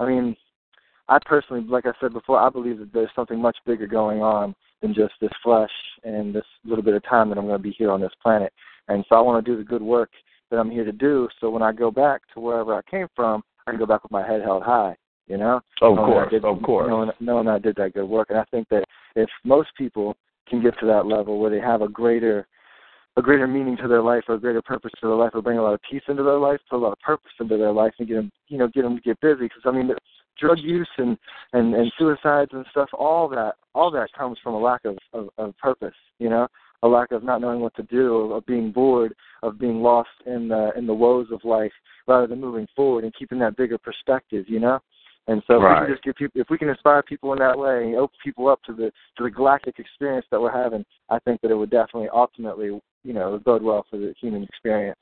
I 0.00 0.06
mean, 0.06 0.36
I 1.08 1.18
personally, 1.24 1.64
like 1.68 1.86
I 1.86 1.92
said 2.00 2.12
before, 2.12 2.40
I 2.40 2.50
believe 2.50 2.78
that 2.78 2.92
there's 2.92 3.10
something 3.14 3.40
much 3.40 3.56
bigger 3.64 3.86
going 3.86 4.22
on 4.22 4.54
than 4.84 4.94
just 4.94 5.14
this 5.18 5.30
flesh 5.42 5.70
and 6.04 6.34
this 6.34 6.44
little 6.64 6.84
bit 6.84 6.92
of 6.92 7.02
time 7.04 7.30
that 7.30 7.38
I'm 7.38 7.46
going 7.46 7.56
to 7.56 7.62
be 7.62 7.74
here 7.76 7.90
on 7.90 8.02
this 8.02 8.12
planet. 8.22 8.52
And 8.88 9.02
so 9.08 9.16
I 9.16 9.20
want 9.22 9.44
to 9.44 9.50
do 9.50 9.56
the 9.56 9.64
good 9.64 9.80
work 9.80 10.10
that 10.50 10.58
I'm 10.58 10.70
here 10.70 10.84
to 10.84 10.92
do. 10.92 11.26
So 11.40 11.48
when 11.48 11.62
I 11.62 11.72
go 11.72 11.90
back 11.90 12.20
to 12.34 12.40
wherever 12.40 12.74
I 12.74 12.82
came 12.90 13.06
from, 13.16 13.42
I 13.66 13.70
can 13.70 13.80
go 13.80 13.86
back 13.86 14.02
with 14.02 14.12
my 14.12 14.26
head 14.26 14.42
held 14.42 14.62
high. 14.62 14.94
You 15.26 15.38
know, 15.38 15.62
of 15.80 15.96
course, 15.96 16.30
did, 16.30 16.44
of 16.44 16.60
course, 16.62 16.86
knowing, 16.86 17.10
knowing 17.18 17.48
I 17.48 17.58
did 17.58 17.76
that 17.76 17.94
good 17.94 18.04
work. 18.04 18.28
And 18.28 18.38
I 18.38 18.44
think 18.50 18.68
that 18.68 18.84
if 19.16 19.30
most 19.42 19.70
people 19.78 20.14
can 20.46 20.62
get 20.62 20.78
to 20.80 20.86
that 20.86 21.06
level 21.06 21.40
where 21.40 21.50
they 21.50 21.60
have 21.60 21.80
a 21.80 21.88
greater 21.88 22.46
a 23.16 23.22
greater 23.22 23.46
meaning 23.46 23.76
to 23.78 23.88
their 23.88 24.02
life 24.02 24.24
or 24.28 24.34
a 24.34 24.40
greater 24.40 24.60
purpose 24.60 24.90
to 25.00 25.06
their 25.06 25.16
life 25.16 25.30
or 25.32 25.40
bring 25.40 25.56
a 25.56 25.62
lot 25.62 25.72
of 25.72 25.80
peace 25.88 26.02
into 26.08 26.24
their 26.24 26.36
life, 26.38 26.60
put 26.68 26.76
a 26.76 26.84
lot 26.84 26.92
of 26.92 26.98
purpose 26.98 27.30
into 27.40 27.56
their 27.56 27.72
life 27.72 27.92
and 27.98 28.08
get 28.08 28.16
them, 28.16 28.30
you 28.48 28.58
know, 28.58 28.68
get 28.68 28.82
them 28.82 28.96
to 28.96 29.00
get 29.00 29.18
busy. 29.20 29.44
Because 29.44 29.62
I 29.64 29.70
mean, 29.70 29.88
drug 30.38 30.58
use 30.58 30.88
and 30.98 31.16
and 31.52 31.74
and 31.74 31.92
suicides 31.98 32.50
and 32.52 32.64
stuff 32.70 32.88
all 32.92 33.28
that 33.28 33.54
all 33.74 33.90
that 33.90 34.08
comes 34.16 34.38
from 34.42 34.54
a 34.54 34.58
lack 34.58 34.84
of, 34.84 34.96
of 35.12 35.28
of 35.38 35.56
purpose 35.58 35.94
you 36.18 36.28
know? 36.28 36.46
A 36.82 36.88
lack 36.88 37.12
of 37.12 37.24
not 37.24 37.40
knowing 37.40 37.60
what 37.60 37.74
to 37.76 37.82
do 37.84 38.32
of 38.32 38.44
being 38.46 38.70
bored 38.70 39.14
of 39.42 39.58
being 39.58 39.80
lost 39.82 40.10
in 40.26 40.48
the 40.48 40.70
in 40.76 40.86
the 40.86 40.94
woes 40.94 41.28
of 41.32 41.42
life 41.44 41.72
rather 42.06 42.26
than 42.26 42.40
moving 42.40 42.66
forward 42.76 43.04
and 43.04 43.14
keeping 43.18 43.38
that 43.38 43.56
bigger 43.56 43.78
perspective 43.78 44.44
you 44.48 44.60
know? 44.60 44.78
And 45.26 45.42
so 45.46 45.56
right. 45.56 45.76
if 45.76 45.80
we 45.80 45.86
can 45.86 45.94
just 45.94 46.04
give 46.04 46.14
people 46.16 46.40
if 46.40 46.50
we 46.50 46.58
can 46.58 46.68
inspire 46.68 47.02
people 47.02 47.32
in 47.32 47.38
that 47.38 47.58
way 47.58 47.84
and 47.84 47.96
open 47.96 48.16
people 48.22 48.48
up 48.48 48.62
to 48.64 48.72
the 48.72 48.92
to 49.16 49.24
the 49.24 49.30
galactic 49.30 49.78
experience 49.78 50.26
that 50.30 50.40
we're 50.40 50.52
having 50.52 50.84
i 51.10 51.18
think 51.20 51.40
that 51.40 51.50
it 51.50 51.54
would 51.54 51.70
definitely 51.70 52.08
ultimately 52.12 52.78
you 53.02 53.12
know 53.12 53.40
bode 53.44 53.62
well 53.62 53.86
for 53.88 53.96
the 53.96 54.14
human 54.20 54.42
experience 54.42 54.98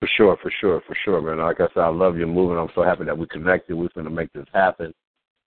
for 0.00 0.08
sure, 0.16 0.36
for 0.42 0.50
sure, 0.60 0.82
for 0.86 0.96
sure, 1.04 1.20
man. 1.20 1.44
Like 1.44 1.60
I 1.60 1.68
said, 1.74 1.82
I 1.82 1.88
love 1.88 2.16
your 2.16 2.26
movement. 2.26 2.58
I'm 2.58 2.74
so 2.74 2.82
happy 2.82 3.04
that 3.04 3.16
we 3.16 3.26
connected. 3.26 3.74
We're 3.74 3.88
going 3.94 4.06
to 4.06 4.10
make 4.10 4.32
this 4.32 4.46
happen. 4.52 4.92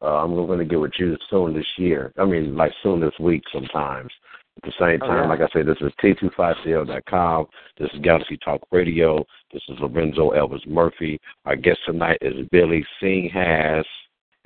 Uh, 0.01 0.23
I'm 0.23 0.35
going 0.35 0.59
to 0.61 0.65
get 0.65 0.81
with 0.81 0.93
you 0.99 1.17
soon 1.29 1.55
this 1.55 1.67
year. 1.77 2.13
I 2.17 2.25
mean, 2.25 2.57
like 2.57 2.73
soon 2.83 3.01
this 3.01 3.19
week 3.19 3.43
sometimes. 3.53 4.11
At 4.59 4.63
the 4.63 4.73
same 4.81 5.01
time, 5.01 5.11
oh, 5.11 5.23
yeah. 5.23 5.29
like 5.29 5.41
I 5.41 5.49
said, 5.53 5.67
this 5.67 5.77
is 5.83 5.93
T25CL.com. 6.03 7.47
This 7.79 7.91
is 7.93 8.01
Galaxy 8.01 8.39
Talk 8.39 8.63
Radio. 8.71 9.23
This 9.53 9.63
is 9.69 9.77
Lorenzo 9.81 10.31
Elvis 10.31 10.67
Murphy. 10.67 11.21
Our 11.45 11.57
guest 11.57 11.81
tonight 11.85 12.19
is 12.23 12.47
Billy 12.51 12.87
Singhas. 13.03 13.85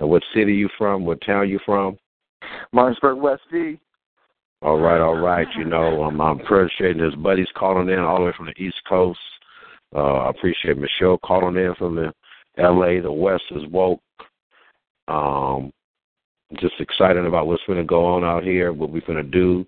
And 0.01 0.09
what 0.09 0.23
city 0.35 0.53
you 0.53 0.67
from? 0.77 1.05
What 1.05 1.21
town 1.25 1.47
you 1.47 1.59
from? 1.65 1.97
Martinsburg, 2.73 3.19
West 3.19 3.43
V. 3.53 3.79
All 4.61 4.79
right, 4.79 4.99
all 4.99 5.17
right. 5.17 5.47
You 5.57 5.63
know, 5.63 6.03
um, 6.03 6.19
I'm 6.19 6.41
appreciating 6.41 7.01
his 7.01 7.15
buddies 7.15 7.47
calling 7.55 7.89
in 7.89 7.99
all 7.99 8.19
the 8.19 8.25
way 8.25 8.33
from 8.35 8.47
the 8.47 8.63
East 8.63 8.81
Coast. 8.89 9.19
Uh, 9.95 9.99
I 9.99 10.29
appreciate 10.29 10.77
Michelle 10.77 11.17
calling 11.17 11.57
in 11.57 11.73
from 11.77 11.95
the 11.95 12.13
L.A. 12.57 13.01
The 13.01 13.11
West 13.11 13.43
is 13.51 13.63
woke. 13.69 14.01
Um, 15.07 15.71
just 16.59 16.75
excited 16.79 17.25
about 17.25 17.47
what's 17.47 17.63
going 17.65 17.79
to 17.79 17.85
go 17.85 18.05
on 18.05 18.23
out 18.23 18.43
here, 18.43 18.73
what 18.73 18.89
we're 18.89 19.01
going 19.01 19.23
to 19.23 19.23
do 19.23 19.65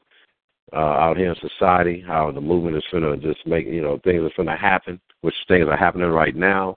uh, 0.74 0.78
out 0.78 1.17
here 1.17 1.30
in 1.30 1.49
society, 1.49 2.03
how 2.05 2.32
the 2.32 2.41
movement 2.41 2.78
is 2.78 2.84
going 2.91 3.03
to 3.03 3.17
just 3.17 3.45
make, 3.45 3.65
you 3.65 3.82
know, 3.82 3.99
things 4.03 4.21
are 4.21 4.32
going 4.36 4.47
to 4.47 4.55
happen, 4.55 4.99
which 5.21 5.36
things 5.47 5.67
are 5.69 5.78
happening 5.78 6.09
right 6.09 6.36
now. 6.36 6.76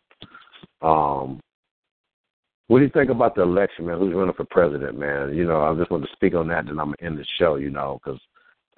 Um, 0.82 1.40
what 2.68 2.78
do 2.78 2.84
you 2.84 2.90
think 2.90 3.10
about 3.10 3.34
the 3.36 3.42
election, 3.42 3.86
man? 3.86 3.98
Who's 3.98 4.14
running 4.14 4.34
for 4.34 4.44
president, 4.44 4.98
man? 4.98 5.34
You 5.34 5.44
know, 5.44 5.62
I 5.62 5.74
just 5.74 5.90
want 5.90 6.04
to 6.04 6.12
speak 6.12 6.34
on 6.34 6.48
that, 6.48 6.66
then 6.66 6.78
I'm 6.80 6.86
going 6.86 6.96
to 6.98 7.04
end 7.04 7.18
the 7.18 7.24
show, 7.38 7.56
you 7.56 7.70
know, 7.70 8.00
because 8.04 8.20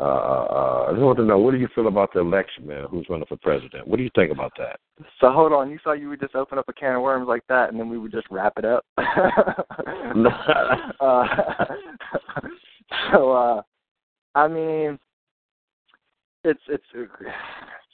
uh, 0.01 0.03
uh, 0.03 0.87
I 0.89 0.93
just 0.93 1.03
want 1.03 1.19
to 1.19 1.25
know 1.25 1.39
what 1.39 1.51
do 1.51 1.59
you 1.59 1.69
feel 1.75 1.89
about 1.89 2.13
the 2.13 2.21
election, 2.21 2.67
man? 2.67 2.85
Who's 2.89 3.07
running 3.11 3.27
for 3.27 3.37
president? 3.37 3.87
What 3.87 3.97
do 3.97 4.05
you 4.05 4.11
think 4.15 4.31
about 4.31 4.53
that? 4.59 4.79
So 5.21 5.33
hold 5.33 5.53
on, 5.53 5.71
you 5.71 5.79
saw 5.83 5.93
you 5.93 6.09
would 6.09 6.21
just 6.21 6.37
open 6.37 6.59
up 6.59 6.69
a 6.69 6.73
can 6.73 6.95
of 6.95 7.03
worms 7.03 7.27
like 7.27 7.43
that, 7.49 7.71
and 7.71 7.81
then 7.81 7.89
we 7.89 7.99
would 7.99 8.13
just 8.13 8.27
wrap 8.31 8.53
it 8.59 8.65
up. 8.65 8.85
uh, 11.01 11.25
so, 13.13 13.33
uh, 13.33 13.63
I 14.35 14.47
mean, 14.47 14.99
it's 16.45 16.61
it's 16.69 16.85
it's 16.95 17.13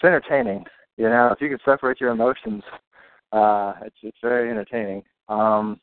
entertaining, 0.03 0.65
you 0.99 1.09
know. 1.09 1.31
If 1.33 1.41
you 1.41 1.49
can 1.49 1.59
separate 1.65 2.01
your 2.01 2.11
emotions, 2.11 2.63
uh, 3.33 3.75
it's 3.83 3.97
it's 4.03 4.19
very 4.23 4.51
entertaining. 4.51 5.03
Um, 5.29 5.81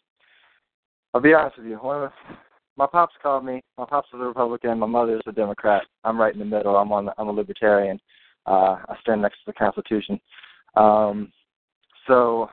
I'll 1.13 1.21
be 1.21 1.33
honest 1.33 1.57
with 1.57 1.67
you. 1.67 1.77
One 1.77 2.03
of 2.03 2.11
the, 2.11 2.35
my 2.77 2.87
pops 2.87 3.15
called 3.21 3.45
me. 3.45 3.61
My 3.77 3.85
pops 3.85 4.09
is 4.13 4.19
a 4.19 4.25
Republican. 4.25 4.79
My 4.79 4.87
mother 4.87 5.15
is 5.15 5.21
a 5.27 5.31
Democrat. 5.31 5.83
I'm 6.03 6.19
right 6.19 6.33
in 6.33 6.39
the 6.39 6.45
middle. 6.45 6.75
I'm 6.75 6.91
on. 6.91 7.09
I'm 7.17 7.27
a 7.27 7.31
libertarian. 7.31 7.99
Uh, 8.45 8.77
I 8.87 8.95
stand 9.01 9.21
next 9.21 9.37
to 9.37 9.43
the 9.47 9.53
Constitution. 9.53 10.19
Um, 10.75 11.31
so, 12.07 12.49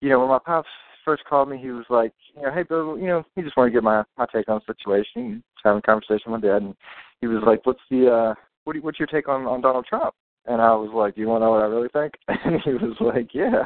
you 0.00 0.08
know, 0.08 0.20
when 0.20 0.28
my 0.28 0.38
pops 0.38 0.68
first 1.04 1.24
called 1.24 1.48
me, 1.48 1.58
he 1.58 1.70
was 1.70 1.86
like, 1.90 2.12
you 2.36 2.42
know, 2.42 2.52
hey 2.52 2.62
Bill, 2.62 2.98
you 2.98 3.06
know, 3.06 3.24
he 3.34 3.42
just 3.42 3.56
wanted 3.56 3.70
to 3.70 3.74
get 3.74 3.82
my 3.82 4.04
my 4.16 4.26
take 4.32 4.48
on 4.48 4.60
the 4.66 4.72
situation. 4.72 5.42
Just 5.54 5.64
having 5.64 5.78
a 5.78 5.82
conversation 5.82 6.32
with 6.32 6.42
my 6.42 6.48
dad, 6.48 6.62
and 6.62 6.74
he 7.20 7.26
was 7.26 7.42
like, 7.46 7.64
what's 7.64 7.80
the 7.90 8.10
uh, 8.10 8.34
what 8.64 8.74
do 8.74 8.82
what's 8.82 8.98
your 8.98 9.08
take 9.08 9.28
on 9.28 9.46
on 9.46 9.60
Donald 9.60 9.86
Trump? 9.86 10.14
And 10.46 10.60
I 10.60 10.72
was 10.72 10.90
like, 10.94 11.14
"Do 11.14 11.22
"You 11.22 11.28
want 11.28 11.40
to 11.40 11.46
know 11.46 11.52
what 11.52 11.62
I 11.62 11.66
really 11.66 11.88
think?" 11.88 12.12
And 12.44 12.60
he 12.62 12.72
was 12.72 12.96
like, 13.00 13.32
"Yeah." 13.32 13.64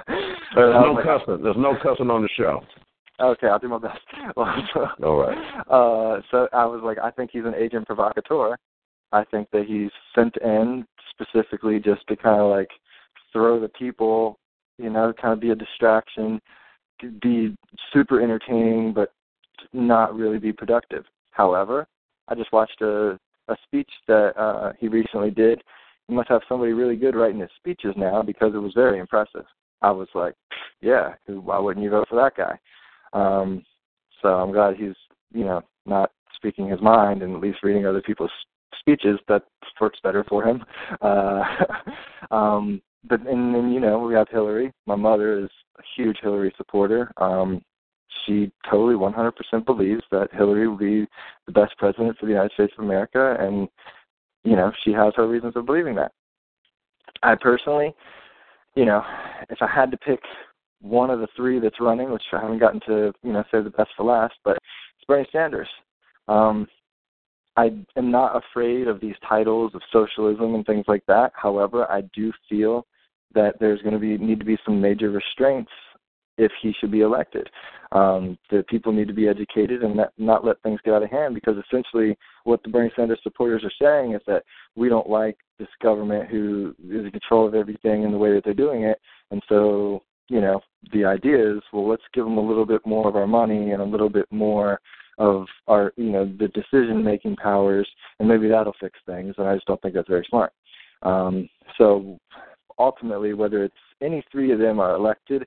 There's 0.54 0.74
no 0.74 0.92
like, 0.92 1.04
cussing. 1.04 1.42
There's 1.42 1.56
no 1.58 1.74
cussing 1.82 2.10
on 2.10 2.22
the 2.22 2.28
show. 2.36 2.60
Okay, 3.20 3.48
I'll 3.48 3.58
do 3.58 3.68
my 3.68 3.78
best. 3.78 3.98
All 4.36 5.16
right. 5.16 5.62
Uh, 5.68 6.20
so 6.30 6.48
I 6.52 6.64
was 6.64 6.80
like, 6.84 6.98
I 6.98 7.10
think 7.10 7.30
he's 7.32 7.44
an 7.44 7.54
agent 7.54 7.86
provocateur. 7.86 8.56
I 9.12 9.24
think 9.24 9.48
that 9.52 9.64
he's 9.66 9.90
sent 10.14 10.36
in 10.36 10.86
specifically 11.10 11.80
just 11.80 12.06
to 12.08 12.16
kind 12.16 12.40
of 12.40 12.50
like 12.50 12.70
throw 13.32 13.58
the 13.58 13.68
people, 13.70 14.38
you 14.78 14.90
know, 14.90 15.12
kind 15.20 15.32
of 15.32 15.40
be 15.40 15.50
a 15.50 15.54
distraction, 15.54 16.40
be 17.20 17.56
super 17.92 18.22
entertaining, 18.22 18.92
but 18.92 19.12
not 19.72 20.14
really 20.14 20.38
be 20.38 20.52
productive. 20.52 21.04
However, 21.32 21.86
I 22.28 22.34
just 22.34 22.52
watched 22.52 22.80
a 22.82 23.18
a 23.48 23.56
speech 23.64 23.90
that 24.06 24.38
uh, 24.38 24.72
he 24.78 24.88
recently 24.88 25.30
did. 25.30 25.62
He 26.06 26.14
must 26.14 26.28
have 26.28 26.42
somebody 26.48 26.72
really 26.72 26.96
good 26.96 27.16
writing 27.16 27.40
his 27.40 27.50
speeches 27.56 27.94
now 27.96 28.22
because 28.22 28.54
it 28.54 28.58
was 28.58 28.72
very 28.74 28.98
impressive. 28.98 29.44
I 29.82 29.90
was 29.90 30.08
like, 30.14 30.34
yeah, 30.80 31.14
why 31.26 31.58
wouldn't 31.58 31.84
you 31.84 31.90
vote 31.90 32.08
for 32.08 32.16
that 32.16 32.36
guy? 32.36 32.58
Um, 33.12 33.64
so 34.22 34.28
I'm 34.28 34.52
glad 34.52 34.76
he's, 34.76 34.94
you 35.32 35.44
know, 35.44 35.62
not 35.86 36.10
speaking 36.34 36.68
his 36.68 36.80
mind 36.80 37.22
and 37.22 37.34
at 37.34 37.40
least 37.40 37.62
reading 37.62 37.86
other 37.86 38.02
people's 38.02 38.30
speeches. 38.78 39.18
That 39.28 39.44
works 39.80 39.98
better 40.02 40.24
for 40.28 40.44
him. 40.44 40.64
Uh, 41.00 41.44
um, 42.34 42.82
but 43.08 43.20
and 43.26 43.54
then 43.54 43.70
you 43.72 43.80
know 43.80 44.00
we 44.00 44.14
have 44.14 44.28
Hillary. 44.30 44.72
My 44.86 44.96
mother 44.96 45.38
is 45.38 45.50
a 45.78 45.82
huge 45.96 46.18
Hillary 46.20 46.52
supporter. 46.56 47.12
Um, 47.18 47.62
she 48.26 48.50
totally 48.68 48.94
100% 48.94 49.32
believes 49.64 50.02
that 50.10 50.28
Hillary 50.32 50.66
will 50.66 50.76
be 50.76 51.06
the 51.46 51.52
best 51.52 51.76
president 51.78 52.18
for 52.18 52.26
the 52.26 52.32
United 52.32 52.52
States 52.52 52.72
of 52.76 52.84
America, 52.84 53.36
and 53.38 53.68
you 54.44 54.56
know 54.56 54.72
she 54.84 54.92
has 54.92 55.12
her 55.16 55.28
reasons 55.28 55.54
of 55.56 55.66
believing 55.66 55.94
that. 55.94 56.12
I 57.22 57.34
personally, 57.34 57.94
you 58.74 58.84
know, 58.84 59.02
if 59.50 59.58
I 59.60 59.66
had 59.66 59.90
to 59.90 59.96
pick 59.96 60.20
one 60.80 61.10
of 61.10 61.20
the 61.20 61.28
three 61.36 61.58
that's 61.58 61.80
running, 61.80 62.10
which 62.10 62.22
I 62.32 62.40
haven't 62.40 62.58
gotten 62.58 62.80
to, 62.86 63.12
you 63.22 63.32
know, 63.32 63.44
say 63.50 63.62
the 63.62 63.70
best 63.70 63.90
for 63.96 64.04
last, 64.04 64.34
but 64.44 64.56
it's 64.56 65.06
Bernie 65.06 65.28
Sanders. 65.32 65.68
Um, 66.28 66.66
I 67.56 67.70
am 67.96 68.10
not 68.10 68.36
afraid 68.36 68.86
of 68.86 69.00
these 69.00 69.16
titles 69.28 69.72
of 69.74 69.82
socialism 69.92 70.54
and 70.54 70.64
things 70.64 70.84
like 70.86 71.04
that. 71.08 71.32
However, 71.34 71.90
I 71.90 72.02
do 72.14 72.32
feel 72.48 72.86
that 73.34 73.58
there's 73.58 73.82
going 73.82 73.94
to 73.94 73.98
be 73.98 74.16
need 74.16 74.38
to 74.38 74.46
be 74.46 74.58
some 74.64 74.80
major 74.80 75.10
restraints 75.10 75.70
if 76.38 76.52
he 76.62 76.72
should 76.78 76.92
be 76.92 77.00
elected. 77.00 77.48
Um, 77.90 78.38
the 78.50 78.64
people 78.68 78.92
need 78.92 79.08
to 79.08 79.14
be 79.14 79.28
educated 79.28 79.82
and 79.82 79.96
not, 79.96 80.12
not 80.18 80.44
let 80.44 80.62
things 80.62 80.78
get 80.84 80.94
out 80.94 81.02
of 81.02 81.10
hand 81.10 81.34
because 81.34 81.56
essentially 81.56 82.16
what 82.44 82.62
the 82.62 82.68
Bernie 82.68 82.92
Sanders 82.94 83.18
supporters 83.22 83.64
are 83.64 83.72
saying 83.82 84.12
is 84.12 84.20
that 84.26 84.44
we 84.76 84.88
don't 84.88 85.08
like 85.08 85.36
this 85.58 85.68
government 85.82 86.28
who 86.28 86.74
is 86.84 87.04
in 87.06 87.10
control 87.10 87.46
of 87.46 87.54
everything 87.54 88.04
and 88.04 88.14
the 88.14 88.18
way 88.18 88.32
that 88.34 88.44
they're 88.44 88.54
doing 88.54 88.84
it, 88.84 89.00
and 89.30 89.42
so 89.48 90.02
you 90.28 90.40
know, 90.40 90.60
the 90.92 91.04
idea 91.04 91.56
is, 91.56 91.62
well, 91.72 91.88
let's 91.88 92.02
give 92.12 92.24
them 92.24 92.38
a 92.38 92.46
little 92.46 92.66
bit 92.66 92.84
more 92.86 93.08
of 93.08 93.16
our 93.16 93.26
money 93.26 93.72
and 93.72 93.82
a 93.82 93.84
little 93.84 94.08
bit 94.08 94.26
more 94.30 94.80
of 95.18 95.46
our, 95.66 95.92
you 95.96 96.10
know, 96.10 96.24
the 96.38 96.48
decision 96.48 97.02
making 97.02 97.36
powers, 97.36 97.88
and 98.18 98.28
maybe 98.28 98.48
that'll 98.48 98.74
fix 98.80 98.98
things. 99.06 99.34
And 99.38 99.48
I 99.48 99.54
just 99.54 99.66
don't 99.66 99.80
think 99.82 99.94
that's 99.94 100.08
very 100.08 100.26
smart. 100.28 100.52
Um, 101.02 101.48
so 101.76 102.18
ultimately, 102.78 103.34
whether 103.34 103.64
it's 103.64 103.74
any 104.00 104.22
three 104.30 104.52
of 104.52 104.58
them 104.58 104.78
are 104.78 104.94
elected, 104.94 105.46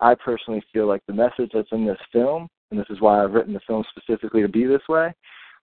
I 0.00 0.14
personally 0.14 0.62
feel 0.72 0.86
like 0.86 1.02
the 1.06 1.12
message 1.12 1.50
that's 1.52 1.72
in 1.72 1.84
this 1.84 1.98
film, 2.12 2.48
and 2.70 2.78
this 2.78 2.86
is 2.90 3.00
why 3.00 3.22
I've 3.22 3.32
written 3.32 3.54
the 3.54 3.60
film 3.66 3.84
specifically 3.90 4.42
to 4.42 4.48
be 4.48 4.64
this 4.64 4.86
way, 4.88 5.12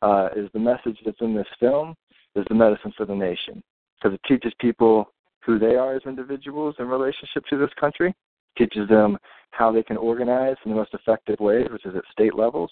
uh, 0.01 0.29
is 0.35 0.49
the 0.53 0.59
message 0.59 0.97
that's 1.05 1.21
in 1.21 1.33
this 1.33 1.47
film 1.59 1.95
is 2.35 2.43
the 2.49 2.55
medicine 2.55 2.93
for 2.97 3.05
the 3.05 3.15
nation. 3.15 3.63
because 4.05 4.13
it 4.13 4.27
teaches 4.27 4.53
people 4.59 5.11
who 5.43 5.59
they 5.59 5.75
are 5.75 5.95
as 5.95 6.01
individuals 6.05 6.75
in 6.79 6.87
relationship 6.87 7.43
to 7.49 7.57
this 7.57 7.69
country, 7.79 8.13
teaches 8.57 8.87
them 8.89 9.17
how 9.51 9.71
they 9.71 9.83
can 9.83 9.97
organize 9.97 10.55
in 10.65 10.71
the 10.71 10.77
most 10.77 10.93
effective 10.93 11.39
ways, 11.39 11.67
which 11.71 11.85
is 11.85 11.95
at 11.95 12.03
state 12.11 12.35
levels, 12.35 12.71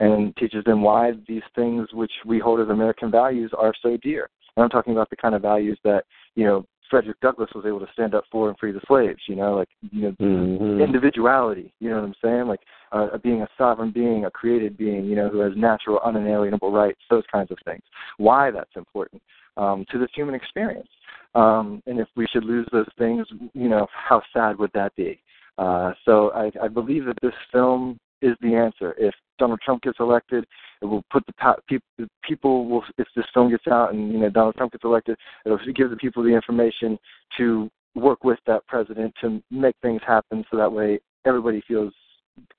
and 0.00 0.36
teaches 0.36 0.64
them 0.64 0.82
why 0.82 1.12
these 1.26 1.42
things 1.54 1.88
which 1.92 2.12
we 2.24 2.38
hold 2.38 2.60
as 2.60 2.68
American 2.68 3.10
values 3.10 3.52
are 3.56 3.74
so 3.82 3.96
dear. 4.02 4.28
And 4.56 4.64
I'm 4.64 4.70
talking 4.70 4.92
about 4.92 5.10
the 5.10 5.16
kind 5.16 5.34
of 5.34 5.42
values 5.42 5.78
that, 5.84 6.04
you 6.34 6.44
know, 6.44 6.66
Frederick 6.90 7.20
Douglass 7.20 7.50
was 7.54 7.64
able 7.66 7.80
to 7.80 7.92
stand 7.92 8.14
up 8.14 8.24
for 8.30 8.48
and 8.48 8.58
free 8.58 8.72
the 8.72 8.80
slaves, 8.86 9.20
you 9.26 9.36
know, 9.36 9.54
like, 9.54 9.68
you 9.90 10.02
know, 10.02 10.12
mm-hmm. 10.20 10.80
individuality, 10.80 11.72
you 11.80 11.90
know 11.90 11.96
what 11.96 12.04
I'm 12.04 12.14
saying? 12.22 12.46
Like, 12.46 12.60
uh, 12.92 13.18
being 13.22 13.42
a 13.42 13.48
sovereign 13.56 13.90
being, 13.90 14.24
a 14.24 14.30
created 14.30 14.76
being, 14.76 15.04
you 15.04 15.16
know, 15.16 15.28
who 15.28 15.40
has 15.40 15.52
natural, 15.56 16.00
unalienable 16.04 16.72
rights, 16.72 17.00
those 17.10 17.24
kinds 17.30 17.50
of 17.50 17.58
things. 17.64 17.82
Why 18.16 18.50
that's 18.50 18.76
important 18.76 19.22
um, 19.56 19.84
to 19.90 19.98
this 19.98 20.10
human 20.14 20.34
experience. 20.34 20.88
Um, 21.34 21.82
and 21.86 22.00
if 22.00 22.08
we 22.16 22.26
should 22.32 22.44
lose 22.44 22.66
those 22.72 22.88
things, 22.98 23.26
you 23.52 23.68
know, 23.68 23.86
how 23.92 24.22
sad 24.32 24.58
would 24.58 24.70
that 24.74 24.94
be? 24.96 25.20
Uh, 25.58 25.92
so 26.04 26.30
I, 26.32 26.50
I 26.62 26.68
believe 26.68 27.04
that 27.06 27.18
this 27.20 27.34
film 27.52 27.98
is 28.22 28.34
the 28.40 28.54
answer. 28.54 28.94
If 28.98 29.14
Donald 29.38 29.60
Trump 29.64 29.82
gets 29.82 29.98
elected, 30.00 30.44
it 30.82 30.86
will 30.86 31.04
put 31.10 31.24
the 31.26 31.32
people. 31.68 32.08
People 32.22 32.68
will, 32.68 32.82
if 32.98 33.06
this 33.16 33.24
film 33.32 33.50
gets 33.50 33.66
out 33.66 33.92
and 33.92 34.12
you 34.12 34.18
know 34.18 34.30
Donald 34.30 34.54
Trump 34.56 34.72
gets 34.72 34.84
elected, 34.84 35.16
it'll 35.44 35.58
give 35.74 35.90
the 35.90 35.96
people 35.96 36.22
the 36.22 36.28
information 36.28 36.98
to 37.36 37.70
work 37.94 38.24
with 38.24 38.38
that 38.46 38.66
president 38.66 39.14
to 39.20 39.42
make 39.50 39.74
things 39.82 40.00
happen, 40.06 40.44
so 40.50 40.56
that 40.56 40.70
way 40.70 41.00
everybody 41.24 41.62
feels 41.66 41.92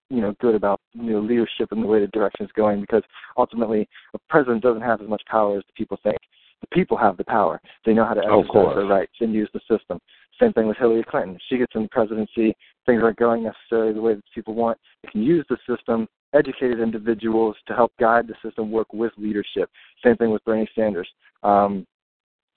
you 0.09 0.21
know 0.21 0.35
good 0.41 0.55
about 0.55 0.79
you 0.93 1.11
know 1.11 1.19
leadership 1.19 1.71
and 1.71 1.83
the 1.83 1.87
way 1.87 1.99
the 1.99 2.07
direction 2.07 2.45
is 2.45 2.51
going. 2.55 2.81
Because 2.81 3.03
ultimately, 3.37 3.87
a 4.13 4.19
president 4.29 4.63
doesn't 4.63 4.81
have 4.81 5.01
as 5.01 5.07
much 5.07 5.21
power 5.29 5.57
as 5.57 5.63
the 5.67 5.73
people 5.73 5.97
think. 6.03 6.17
The 6.61 6.67
people 6.73 6.97
have 6.97 7.15
the 7.15 7.23
power. 7.23 7.61
They 7.85 7.93
know 7.93 8.03
how 8.03 8.15
to 8.15 8.21
exercise 8.21 8.75
their 8.75 8.85
rights 8.85 9.13
and 9.21 9.33
use 9.33 9.49
the 9.53 9.61
system. 9.61 9.99
Same 10.41 10.53
thing 10.53 10.67
with 10.67 10.77
Hillary 10.77 11.03
Clinton. 11.09 11.37
She 11.47 11.57
gets 11.57 11.73
in 11.75 11.83
the 11.83 11.89
presidency, 11.89 12.53
things 12.85 13.01
aren't 13.03 13.17
going 13.17 13.43
necessarily 13.43 13.93
the 13.93 14.01
way 14.01 14.15
that 14.15 14.23
people 14.33 14.55
want. 14.55 14.77
They 15.03 15.09
can 15.09 15.23
use 15.23 15.45
the 15.49 15.57
system, 15.67 16.07
educated 16.33 16.79
individuals 16.79 17.55
to 17.67 17.73
help 17.73 17.91
guide 17.99 18.27
the 18.27 18.35
system, 18.43 18.71
work 18.71 18.93
with 18.93 19.11
leadership. 19.17 19.69
Same 20.03 20.15
thing 20.15 20.31
with 20.31 20.43
Bernie 20.45 20.69
Sanders. 20.75 21.07
Um, 21.43 21.85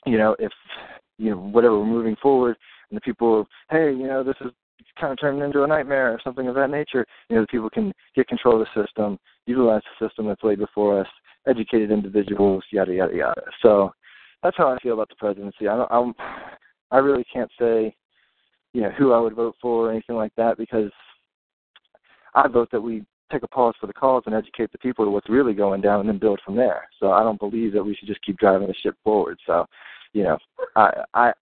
you 0.07 0.19
know, 0.19 0.37
if 0.39 0.53
you 1.19 1.31
know 1.31 1.37
whatever 1.37 1.79
we're 1.79 1.87
moving 1.87 2.17
forward, 2.21 2.57
and 2.91 2.97
the 2.97 3.01
people, 3.01 3.47
hey, 3.71 3.93
you 3.93 4.07
know, 4.07 4.23
this 4.23 4.37
is 4.41 4.51
kind 5.01 5.13
of 5.13 5.21
turning 5.21 5.43
into 5.43 5.63
a 5.63 5.67
nightmare 5.67 6.13
or 6.13 6.21
something 6.23 6.49
of 6.49 6.55
that 6.55 6.71
nature. 6.71 7.07
You 7.29 7.37
know, 7.37 7.43
the 7.43 7.47
people 7.49 7.71
can 7.71 7.93
get 8.15 8.29
control 8.29 8.61
of 8.61 8.67
the 8.75 8.83
system, 8.85 9.19
utilize 9.47 9.83
the 9.99 10.07
system 10.07 10.27
that's 10.27 10.43
laid 10.43 10.59
before 10.59 11.01
us, 11.01 11.09
educated 11.49 11.91
individuals, 11.91 12.65
yada 12.71 12.93
yada 12.93 13.15
yada. 13.15 13.43
So 13.63 13.93
that's 14.43 14.57
how 14.57 14.69
I 14.69 14.79
feel 14.81 14.95
about 14.95 15.09
the 15.09 15.17
presidency. 15.17 15.69
I 15.69 15.77
don't, 15.77 15.93
I'm, 15.93 16.15
I 16.91 16.99
really 16.99 17.25
can't 17.33 17.51
say, 17.59 17.95
you 18.75 18.83
know, 18.83 18.91
who 18.91 19.13
I 19.13 19.21
would 19.21 19.35
vote 19.35 19.57
for 19.63 19.89
or 19.89 19.91
anything 19.91 20.17
like 20.17 20.33
that 20.37 20.59
because 20.59 20.91
I 22.35 22.49
vote 22.49 22.69
that 22.73 22.81
we 22.81 23.05
take 23.33 23.43
a 23.43 23.49
pause 23.49 23.75
for 23.81 23.87
the 23.87 23.93
cause 23.93 24.23
and 24.27 24.35
educate 24.35 24.71
the 24.71 24.79
people 24.79 25.05
to 25.05 25.11
what's 25.11 25.29
really 25.29 25.55
going 25.55 25.81
down 25.81 26.01
and 26.01 26.09
then 26.09 26.19
build 26.19 26.41
from 26.45 26.57
there. 26.57 26.89
So 27.01 27.13
I 27.13 27.23
don't 27.23 27.41
believe 27.41 27.73
that 27.73 27.85
we 27.85 27.95
should 27.95 28.09
just 28.09 28.25
keep 28.25 28.39
driving 28.39 28.69
the 28.69 28.75
ship 28.75 28.97
forward. 29.03 29.39
So, 29.47 29.67
you 30.13 30.25
know, 30.25 30.39
I 30.77 31.03
I 31.15 31.33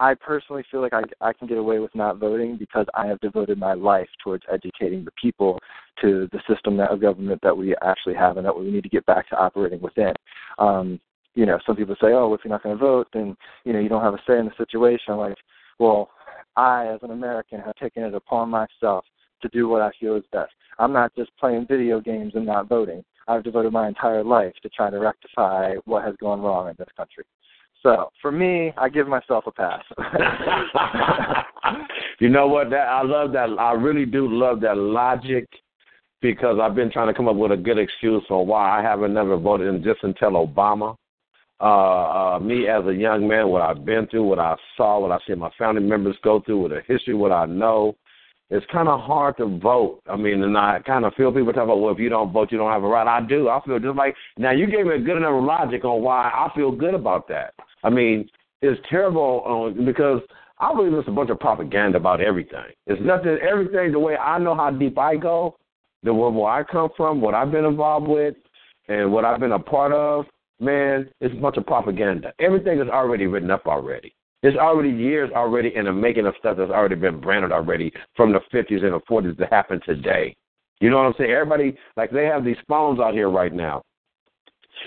I 0.00 0.14
personally 0.14 0.64
feel 0.70 0.80
like 0.80 0.92
I 0.92 1.02
I 1.20 1.32
can 1.32 1.46
get 1.46 1.58
away 1.58 1.78
with 1.78 1.94
not 1.94 2.18
voting 2.18 2.56
because 2.56 2.86
I 2.94 3.06
have 3.06 3.20
devoted 3.20 3.58
my 3.58 3.74
life 3.74 4.08
towards 4.22 4.44
educating 4.52 5.04
the 5.04 5.12
people 5.20 5.58
to 6.02 6.28
the 6.32 6.40
system 6.52 6.76
that 6.78 6.90
of 6.90 7.00
government 7.00 7.40
that 7.42 7.56
we 7.56 7.74
actually 7.82 8.14
have 8.14 8.36
and 8.36 8.46
that 8.46 8.58
we 8.58 8.70
need 8.70 8.82
to 8.82 8.88
get 8.88 9.06
back 9.06 9.28
to 9.28 9.36
operating 9.36 9.80
within. 9.80 10.14
Um, 10.58 11.00
you 11.34 11.46
know, 11.46 11.58
some 11.64 11.76
people 11.76 11.94
say, 12.00 12.08
"Oh, 12.08 12.34
if 12.34 12.40
you're 12.44 12.50
not 12.50 12.62
going 12.62 12.76
to 12.76 12.84
vote, 12.84 13.08
then 13.12 13.36
you 13.64 13.72
know 13.72 13.78
you 13.78 13.88
don't 13.88 14.02
have 14.02 14.14
a 14.14 14.22
say 14.26 14.38
in 14.38 14.46
the 14.46 14.52
situation." 14.56 15.16
Like, 15.16 15.36
well, 15.78 16.10
I, 16.56 16.88
as 16.88 17.00
an 17.02 17.12
American, 17.12 17.60
have 17.60 17.76
taken 17.76 18.02
it 18.02 18.14
upon 18.14 18.50
myself 18.50 19.04
to 19.42 19.48
do 19.52 19.68
what 19.68 19.82
I 19.82 19.90
feel 20.00 20.16
is 20.16 20.24
best. 20.32 20.52
I'm 20.78 20.92
not 20.92 21.14
just 21.16 21.30
playing 21.38 21.66
video 21.66 22.00
games 22.00 22.32
and 22.34 22.46
not 22.46 22.68
voting. 22.68 23.04
I've 23.28 23.44
devoted 23.44 23.72
my 23.72 23.88
entire 23.88 24.24
life 24.24 24.54
to 24.62 24.68
trying 24.70 24.92
to 24.92 24.98
rectify 24.98 25.74
what 25.84 26.04
has 26.04 26.14
gone 26.20 26.40
wrong 26.40 26.68
in 26.68 26.74
this 26.78 26.88
country. 26.96 27.24
So 27.82 28.10
for 28.20 28.30
me, 28.30 28.72
I 28.76 28.88
give 28.88 29.08
myself 29.08 29.44
a 29.46 29.52
pass. 29.52 29.82
you 32.20 32.28
know 32.28 32.46
what? 32.46 32.70
That 32.70 32.88
I 32.88 33.02
love 33.02 33.32
that. 33.32 33.48
I 33.58 33.72
really 33.72 34.04
do 34.04 34.28
love 34.28 34.60
that 34.60 34.76
logic 34.76 35.48
because 36.20 36.58
I've 36.60 36.74
been 36.74 36.90
trying 36.90 37.08
to 37.08 37.14
come 37.14 37.28
up 37.28 37.36
with 37.36 37.52
a 37.52 37.56
good 37.56 37.78
excuse 37.78 38.22
for 38.28 38.44
why 38.44 38.78
I 38.78 38.82
haven't 38.82 39.14
never 39.14 39.36
voted 39.36 39.74
in 39.74 39.82
just 39.82 40.00
until 40.02 40.32
Obama. 40.32 40.96
Uh, 41.60 42.36
uh, 42.36 42.38
me 42.38 42.68
as 42.68 42.84
a 42.86 42.94
young 42.94 43.28
man, 43.28 43.48
what 43.48 43.62
I've 43.62 43.84
been 43.84 44.06
through, 44.06 44.24
what 44.24 44.38
I 44.38 44.56
saw, 44.76 44.98
what 44.98 45.12
I 45.12 45.18
see 45.26 45.34
my 45.34 45.50
family 45.58 45.82
members 45.82 46.16
go 46.22 46.40
through, 46.40 46.62
with 46.62 46.72
the 46.72 46.80
history, 46.86 47.14
what 47.14 47.32
I 47.32 47.44
know, 47.44 47.96
it's 48.50 48.66
kind 48.72 48.88
of 48.88 49.00
hard 49.00 49.36
to 49.36 49.58
vote. 49.58 50.00
I 50.08 50.16
mean, 50.16 50.42
and 50.42 50.58
I 50.58 50.80
kind 50.84 51.04
of 51.04 51.14
feel 51.14 51.32
people 51.32 51.52
talk 51.52 51.64
about, 51.64 51.80
well, 51.80 51.92
if 51.92 52.00
you 52.00 52.08
don't 52.08 52.32
vote, 52.32 52.50
you 52.50 52.58
don't 52.58 52.72
have 52.72 52.82
a 52.82 52.88
right. 52.88 53.06
I 53.06 53.24
do. 53.24 53.48
I 53.48 53.60
feel 53.64 53.78
just 53.78 53.96
like 53.96 54.14
now 54.36 54.50
you 54.50 54.66
gave 54.66 54.86
me 54.86 54.94
a 54.96 54.98
good 54.98 55.16
enough 55.16 55.42
logic 55.42 55.84
on 55.84 56.02
why 56.02 56.28
I 56.28 56.50
feel 56.54 56.72
good 56.72 56.94
about 56.94 57.28
that. 57.28 57.54
I 57.84 57.90
mean, 57.90 58.28
it's 58.60 58.80
terrible 58.90 59.74
uh, 59.78 59.82
because 59.84 60.20
I 60.58 60.74
believe 60.74 60.92
it's 60.92 61.08
a 61.08 61.12
bunch 61.12 61.30
of 61.30 61.38
propaganda 61.38 61.98
about 61.98 62.20
everything. 62.20 62.66
It's 62.86 63.00
nothing. 63.02 63.38
Everything 63.48 63.92
the 63.92 63.98
way 63.98 64.16
I 64.16 64.38
know 64.38 64.54
how 64.54 64.70
deep 64.70 64.98
I 64.98 65.16
go, 65.16 65.56
the 66.02 66.12
world 66.12 66.34
where 66.34 66.50
I 66.52 66.64
come 66.64 66.90
from, 66.96 67.20
what 67.20 67.34
I've 67.34 67.52
been 67.52 67.64
involved 67.64 68.08
with, 68.08 68.34
and 68.88 69.12
what 69.12 69.24
I've 69.24 69.40
been 69.40 69.52
a 69.52 69.58
part 69.58 69.92
of. 69.92 70.26
Man, 70.58 71.08
it's 71.20 71.34
a 71.34 71.40
bunch 71.40 71.56
of 71.56 71.64
propaganda. 71.64 72.34
Everything 72.38 72.80
is 72.80 72.88
already 72.88 73.26
written 73.26 73.50
up 73.50 73.66
already. 73.66 74.12
There's 74.42 74.56
already 74.56 74.90
years 74.90 75.30
already 75.34 75.74
in 75.74 75.84
the 75.84 75.92
making 75.92 76.26
of 76.26 76.34
stuff 76.38 76.56
that's 76.56 76.70
already 76.70 76.94
been 76.94 77.20
branded 77.20 77.52
already 77.52 77.92
from 78.16 78.32
the 78.32 78.40
50s 78.52 78.82
and 78.82 78.94
the 78.94 79.00
40s 79.10 79.36
that 79.38 79.52
happened 79.52 79.82
today. 79.84 80.34
You 80.80 80.88
know 80.88 80.96
what 80.96 81.06
I'm 81.06 81.14
saying? 81.18 81.30
Everybody, 81.30 81.76
like 81.96 82.10
they 82.10 82.24
have 82.24 82.44
these 82.44 82.56
phones 82.66 83.00
out 83.00 83.12
here 83.12 83.28
right 83.30 83.52
now. 83.52 83.82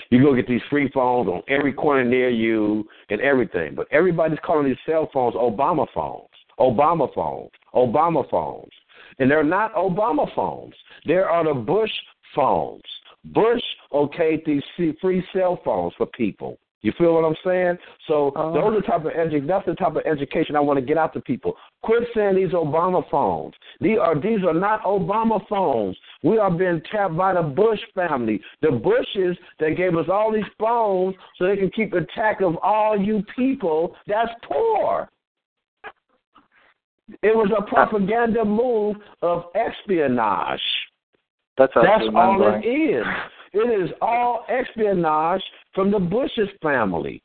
You 0.09 0.23
go 0.23 0.35
get 0.35 0.47
these 0.47 0.61
free 0.69 0.89
phones 0.91 1.27
on 1.27 1.43
every 1.47 1.71
corner 1.71 2.03
near 2.03 2.29
you 2.29 2.87
and 3.09 3.21
everything. 3.21 3.75
But 3.75 3.87
everybody's 3.91 4.39
calling 4.43 4.65
these 4.65 4.77
cell 4.87 5.09
phones 5.13 5.35
Obama 5.35 5.85
phones, 5.93 6.29
Obama 6.59 7.13
phones, 7.13 7.51
Obama 7.75 8.27
phones. 8.29 8.71
And 9.19 9.29
they're 9.29 9.43
not 9.43 9.75
Obama 9.75 10.33
phones. 10.35 10.73
They 11.05 11.15
are 11.15 11.43
the 11.43 11.53
Bush 11.53 11.91
phones. 12.33 12.81
Bush 13.25 13.61
okayed 13.91 14.43
these 14.45 14.63
free 14.99 15.23
cell 15.31 15.59
phones 15.63 15.93
for 15.97 16.07
people. 16.07 16.57
You 16.83 16.91
feel 16.97 17.13
what 17.13 17.23
I'm 17.23 17.35
saying? 17.45 17.77
So 18.07 18.31
uh, 18.35 18.51
those 18.51 18.63
are 18.63 18.75
the 18.75 18.81
type 18.81 19.05
of 19.05 19.13
edu- 19.13 19.47
that's 19.47 19.65
the 19.65 19.73
type 19.73 19.95
of 19.95 20.03
education 20.05 20.57
I 20.57 20.59
want 20.59 20.77
to 20.77 20.85
get 20.85 20.97
out 20.97 21.13
to 21.13 21.21
people. 21.21 21.55
Quit 21.81 22.03
saying 22.13 22.35
these 22.35 22.51
Obama 22.51 23.09
phones. 23.09 23.53
These 23.79 23.97
are 23.99 24.19
these 24.19 24.43
are 24.43 24.53
not 24.53 24.83
Obama 24.83 25.39
phones. 25.47 25.97
We 26.23 26.37
are 26.37 26.51
being 26.51 26.81
tapped 26.91 27.15
by 27.15 27.35
the 27.35 27.41
Bush 27.41 27.79
family. 27.95 28.41
The 28.61 28.71
Bushes 28.71 29.37
that 29.59 29.77
gave 29.77 29.95
us 29.95 30.07
all 30.11 30.31
these 30.31 30.43
phones 30.59 31.15
so 31.37 31.47
they 31.47 31.55
can 31.55 31.71
keep 31.71 31.93
a 31.93 32.01
track 32.01 32.41
of 32.41 32.57
all 32.61 32.99
you 32.99 33.23
people 33.33 33.95
that's 34.05 34.31
poor. 34.43 35.09
It 37.21 37.35
was 37.35 37.49
a 37.57 37.61
propaganda 37.61 38.43
move 38.43 38.97
of 39.21 39.45
espionage. 39.55 40.59
That's, 41.57 41.71
that's 41.75 42.03
all 42.15 42.59
it 42.61 42.67
is. 42.67 43.05
It 43.53 43.83
is 43.83 43.91
all 44.01 44.45
espionage 44.49 45.43
from 45.73 45.91
the 45.91 45.99
Bush's 45.99 46.49
family. 46.61 47.21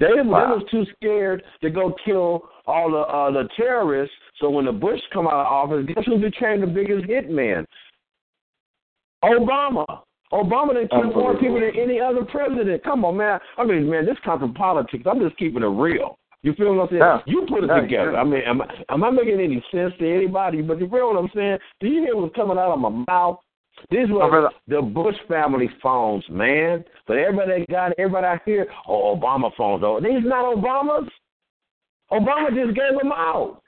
They, 0.00 0.06
wow. 0.06 0.22
they 0.22 0.30
was 0.30 0.64
too 0.70 0.84
scared 0.96 1.42
to 1.60 1.70
go 1.70 1.94
kill 2.04 2.48
all 2.66 2.90
the 2.90 2.98
uh, 2.98 3.30
the 3.32 3.48
terrorists. 3.56 4.14
So 4.40 4.48
when 4.48 4.66
the 4.66 4.72
Bush 4.72 5.00
come 5.12 5.26
out 5.26 5.40
of 5.40 5.46
office, 5.46 5.86
guess 5.92 6.04
who 6.06 6.18
became 6.20 6.60
the 6.60 6.66
biggest 6.66 7.06
hitman? 7.06 7.64
Obama. 9.24 9.84
Obama 10.32 10.74
didn't 10.74 10.90
kill 10.90 11.10
more 11.14 11.34
people 11.34 11.58
than 11.60 11.72
any 11.76 11.98
other 12.00 12.24
president. 12.24 12.84
Come 12.84 13.04
on, 13.04 13.16
man. 13.16 13.40
I 13.56 13.64
mean, 13.64 13.90
man, 13.90 14.06
this 14.06 14.16
Compton 14.24 14.54
Politics. 14.54 15.04
I'm 15.10 15.20
just 15.20 15.36
keeping 15.38 15.62
it 15.62 15.66
real. 15.66 16.18
You 16.42 16.54
feel 16.54 16.74
what 16.74 16.82
I'm 16.82 16.88
saying? 16.90 17.00
Yeah. 17.00 17.18
You 17.26 17.46
put 17.48 17.64
it 17.64 17.70
yeah, 17.74 17.80
together. 17.80 18.12
Yeah. 18.12 18.20
I 18.20 18.24
mean, 18.24 18.42
am 18.46 18.62
I, 18.62 18.66
am 18.90 19.02
I 19.02 19.10
making 19.10 19.40
any 19.40 19.64
sense 19.72 19.92
to 19.98 20.14
anybody? 20.14 20.62
But 20.62 20.78
you 20.78 20.88
feel 20.88 21.12
what 21.12 21.18
I'm 21.18 21.30
saying? 21.34 21.58
Do 21.80 21.88
you 21.88 22.02
hear 22.02 22.16
what's 22.16 22.36
coming 22.36 22.58
out 22.58 22.72
of 22.72 22.78
my 22.78 23.04
mouth? 23.08 23.38
These 23.90 24.08
were 24.10 24.50
the 24.66 24.82
Bush 24.82 25.16
family 25.28 25.70
phones, 25.82 26.24
man. 26.28 26.84
But 27.06 27.18
everybody 27.18 27.64
got 27.70 27.92
everybody 27.98 28.26
out 28.26 28.40
here, 28.44 28.66
oh 28.86 29.16
Obama 29.16 29.50
phones 29.56 29.82
Oh, 29.84 30.00
These 30.00 30.24
not 30.24 30.56
Obamas. 30.56 31.08
Obama 32.12 32.48
just 32.48 32.76
gave 32.76 32.98
them 33.00 33.12
out. 33.12 33.62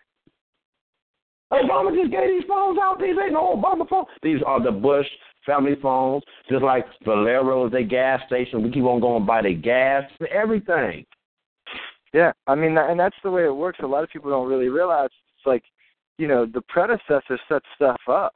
Obama 1.53 1.95
just 1.95 2.11
gave 2.12 2.28
these 2.28 2.49
phones 2.49 2.78
out. 2.81 2.99
These 3.01 3.16
ain't 3.23 3.32
no 3.32 3.57
Obama 3.57 3.89
phones. 3.89 4.07
These 4.23 4.41
are 4.47 4.62
the 4.62 4.70
Bush 4.70 5.07
family 5.45 5.77
phones, 5.82 6.23
just 6.49 6.62
like 6.62 6.87
Valero 7.05 7.66
is 7.66 7.74
a 7.74 7.82
gas 7.82 8.20
station. 8.27 8.62
We 8.62 8.70
keep 8.70 8.85
on 8.85 9.01
going 9.01 9.27
by 9.27 9.43
the 9.43 9.55
gas, 9.55 10.05
and 10.20 10.28
everything. 10.28 11.05
Yeah, 12.12 12.32
I 12.47 12.55
mean, 12.55 12.77
and 12.77 12.99
that's 12.99 13.16
the 13.23 13.31
way 13.31 13.45
it 13.45 13.55
works. 13.55 13.78
A 13.82 13.87
lot 13.87 14.05
of 14.05 14.11
people 14.11 14.31
don't 14.31 14.49
really 14.49 14.69
realize 14.69 15.11
it's 15.37 15.47
like, 15.47 15.62
you 16.19 16.28
know, 16.28 16.45
the 16.47 16.61
predecessor 16.62 17.39
set 17.49 17.62
stuff 17.77 18.01
up 18.09 18.35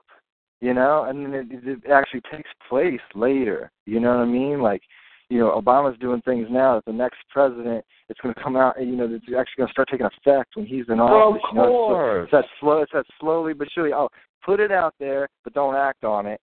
you 0.64 0.72
know, 0.74 1.04
and 1.04 1.24
then 1.26 1.34
it, 1.34 1.46
it 1.84 1.90
actually 1.90 2.22
takes 2.32 2.48
place 2.68 3.00
later. 3.14 3.70
You 3.86 4.00
know 4.00 4.10
what 4.16 4.22
I 4.22 4.24
mean? 4.24 4.60
Like, 4.62 4.82
you 5.30 5.38
know 5.38 5.60
Obama's 5.60 5.98
doing 6.00 6.20
things 6.22 6.46
now 6.50 6.74
that 6.74 6.84
the 6.84 6.92
next 6.92 7.18
president 7.30 7.84
it's 8.08 8.20
going 8.20 8.34
to 8.34 8.42
come 8.42 8.56
out 8.56 8.78
and 8.78 8.88
you 8.90 8.96
know 8.96 9.04
it's 9.04 9.24
actually 9.24 9.58
going 9.58 9.68
to 9.68 9.72
start 9.72 9.88
taking 9.90 10.06
effect 10.06 10.50
when 10.54 10.66
he's 10.66 10.84
in 10.88 11.00
office. 11.00 11.42
Of 11.50 11.54
you 11.56 11.60
know, 11.62 11.68
course. 11.68 12.24
it's, 12.24 12.32
that 12.32 12.44
slow. 12.60 12.82
It's 12.82 12.92
that 12.92 13.06
slowly 13.20 13.54
but 13.54 13.68
surely. 13.74 13.92
Oh, 13.92 14.08
put 14.44 14.60
it 14.60 14.70
out 14.70 14.94
there, 15.00 15.28
but 15.42 15.54
don't 15.54 15.74
act 15.74 16.04
on 16.04 16.26
it. 16.26 16.40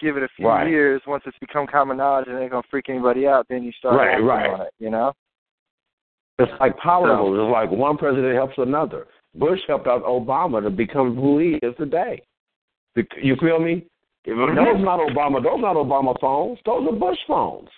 Give 0.00 0.16
it 0.16 0.22
a 0.22 0.28
few 0.36 0.46
Right. 0.46 0.68
years. 0.68 1.00
Once 1.06 1.22
it's 1.26 1.38
become 1.38 1.66
common 1.66 1.96
knowledge 1.96 2.26
and 2.28 2.36
it 2.36 2.42
ain't 2.42 2.50
going 2.50 2.62
to 2.62 2.68
freak 2.68 2.88
anybody 2.88 3.26
out, 3.26 3.46
then 3.48 3.62
you 3.62 3.72
start 3.72 3.96
Right, 3.96 4.10
acting 4.12 4.26
right. 4.26 4.50
on 4.50 4.60
it. 4.62 4.72
You 4.78 4.90
know. 4.90 5.12
It's 6.38 6.52
like 6.60 6.76
power 6.78 7.06
So-. 7.06 7.34
It's 7.34 7.52
like 7.52 7.70
one 7.70 7.96
president 7.96 8.34
helps 8.34 8.54
another. 8.58 9.06
Bush 9.34 9.60
helped 9.66 9.86
out 9.86 10.04
Obama 10.04 10.62
to 10.62 10.70
become 10.70 11.14
who 11.16 11.38
he 11.38 11.54
is 11.62 11.74
today. 11.76 12.22
You 13.22 13.36
feel 13.40 13.58
me? 13.58 13.86
If 14.24 14.36
Those 14.36 14.84
not 14.84 15.00
Obama. 15.00 15.42
Those 15.42 15.60
not 15.60 15.76
Obama 15.76 16.14
phones. 16.20 16.58
Those 16.64 16.86
are 16.88 16.92
Bush 16.96 17.18
phones. 17.26 17.68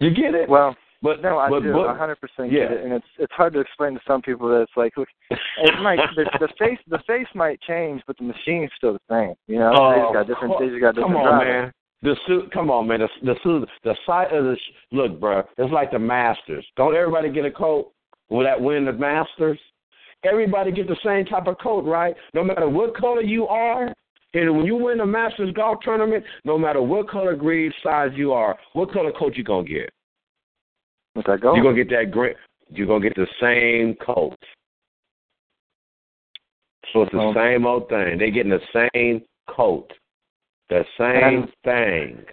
You 0.00 0.10
get 0.10 0.34
it? 0.34 0.48
Well, 0.48 0.74
but 1.02 1.22
no, 1.22 1.38
I 1.38 1.48
but, 1.48 1.62
do. 1.62 1.72
but, 1.72 1.96
hundred 1.96 2.20
percent 2.20 2.50
get 2.50 2.72
it, 2.72 2.82
and 2.84 2.92
it's 2.92 3.06
it's 3.18 3.32
hard 3.32 3.52
to 3.52 3.60
explain 3.60 3.94
to 3.94 4.00
some 4.06 4.20
people 4.20 4.48
that 4.48 4.62
it's 4.62 4.72
like, 4.76 4.96
look, 4.96 5.08
it 5.30 5.80
might 5.80 5.98
the, 6.16 6.24
the 6.40 6.48
face 6.58 6.78
the 6.88 6.98
face 7.06 7.26
might 7.34 7.60
change, 7.60 8.02
but 8.06 8.16
the 8.18 8.24
machine's 8.24 8.70
still 8.76 8.94
the 8.94 9.00
same. 9.08 9.34
You 9.46 9.60
know, 9.60 9.72
Oh, 9.74 9.90
they 9.92 10.00
just 10.00 10.12
got 10.14 10.26
different. 10.26 10.54
They 10.58 10.68
just 10.70 10.80
got 10.80 10.94
different. 10.96 11.14
Come 11.14 11.16
on, 11.16 11.38
drivers. 11.38 11.62
man. 11.64 11.72
The 12.02 12.16
suit. 12.26 12.52
Come 12.52 12.70
on, 12.70 12.88
man. 12.88 13.00
The 13.00 13.08
the 13.22 13.34
suit. 13.44 13.68
The 13.84 13.94
sight 14.06 14.32
of 14.32 14.44
the 14.44 14.56
sh- 14.56 14.74
look, 14.92 15.20
bro. 15.20 15.42
It's 15.56 15.72
like 15.72 15.92
the 15.92 15.98
Masters. 16.00 16.66
Don't 16.76 16.94
everybody 16.96 17.30
get 17.30 17.44
a 17.44 17.50
coat? 17.50 17.92
Will 18.28 18.42
that 18.44 18.60
win 18.60 18.84
the 18.84 18.92
Masters? 18.92 19.58
Everybody 20.24 20.72
get 20.72 20.88
the 20.88 20.96
same 21.04 21.24
type 21.26 21.46
of 21.46 21.58
coat, 21.58 21.84
right? 21.84 22.14
No 22.34 22.42
matter 22.42 22.68
what 22.68 22.96
color 22.96 23.22
you 23.22 23.46
are. 23.46 23.94
And 24.34 24.56
when 24.56 24.66
you 24.66 24.76
win 24.76 24.98
the 24.98 25.06
Masters 25.06 25.52
golf 25.54 25.78
tournament, 25.82 26.22
no 26.44 26.58
matter 26.58 26.82
what 26.82 27.08
color, 27.08 27.34
grade, 27.34 27.72
size 27.82 28.10
you 28.14 28.32
are, 28.32 28.58
what 28.74 28.92
color 28.92 29.12
coat 29.12 29.36
you 29.36 29.44
gonna 29.44 29.66
get? 29.66 29.90
With 31.14 31.24
that. 31.26 31.40
You're 31.42 31.62
gonna 31.62 31.74
get 31.74 31.88
that 31.90 32.10
green. 32.10 32.34
You're 32.68 32.86
gonna 32.86 33.00
get 33.02 33.14
the 33.16 33.26
same 33.40 33.94
coat. 34.04 34.36
So 36.92 37.02
it's 37.02 37.12
the 37.12 37.20
Um, 37.20 37.34
same 37.34 37.66
old 37.66 37.88
thing. 37.88 38.18
They're 38.18 38.30
getting 38.30 38.50
the 38.52 38.88
same 38.94 39.24
coat, 39.46 39.92
the 40.68 40.84
same 40.98 41.42
And- 41.44 41.54
thing. 41.64 42.26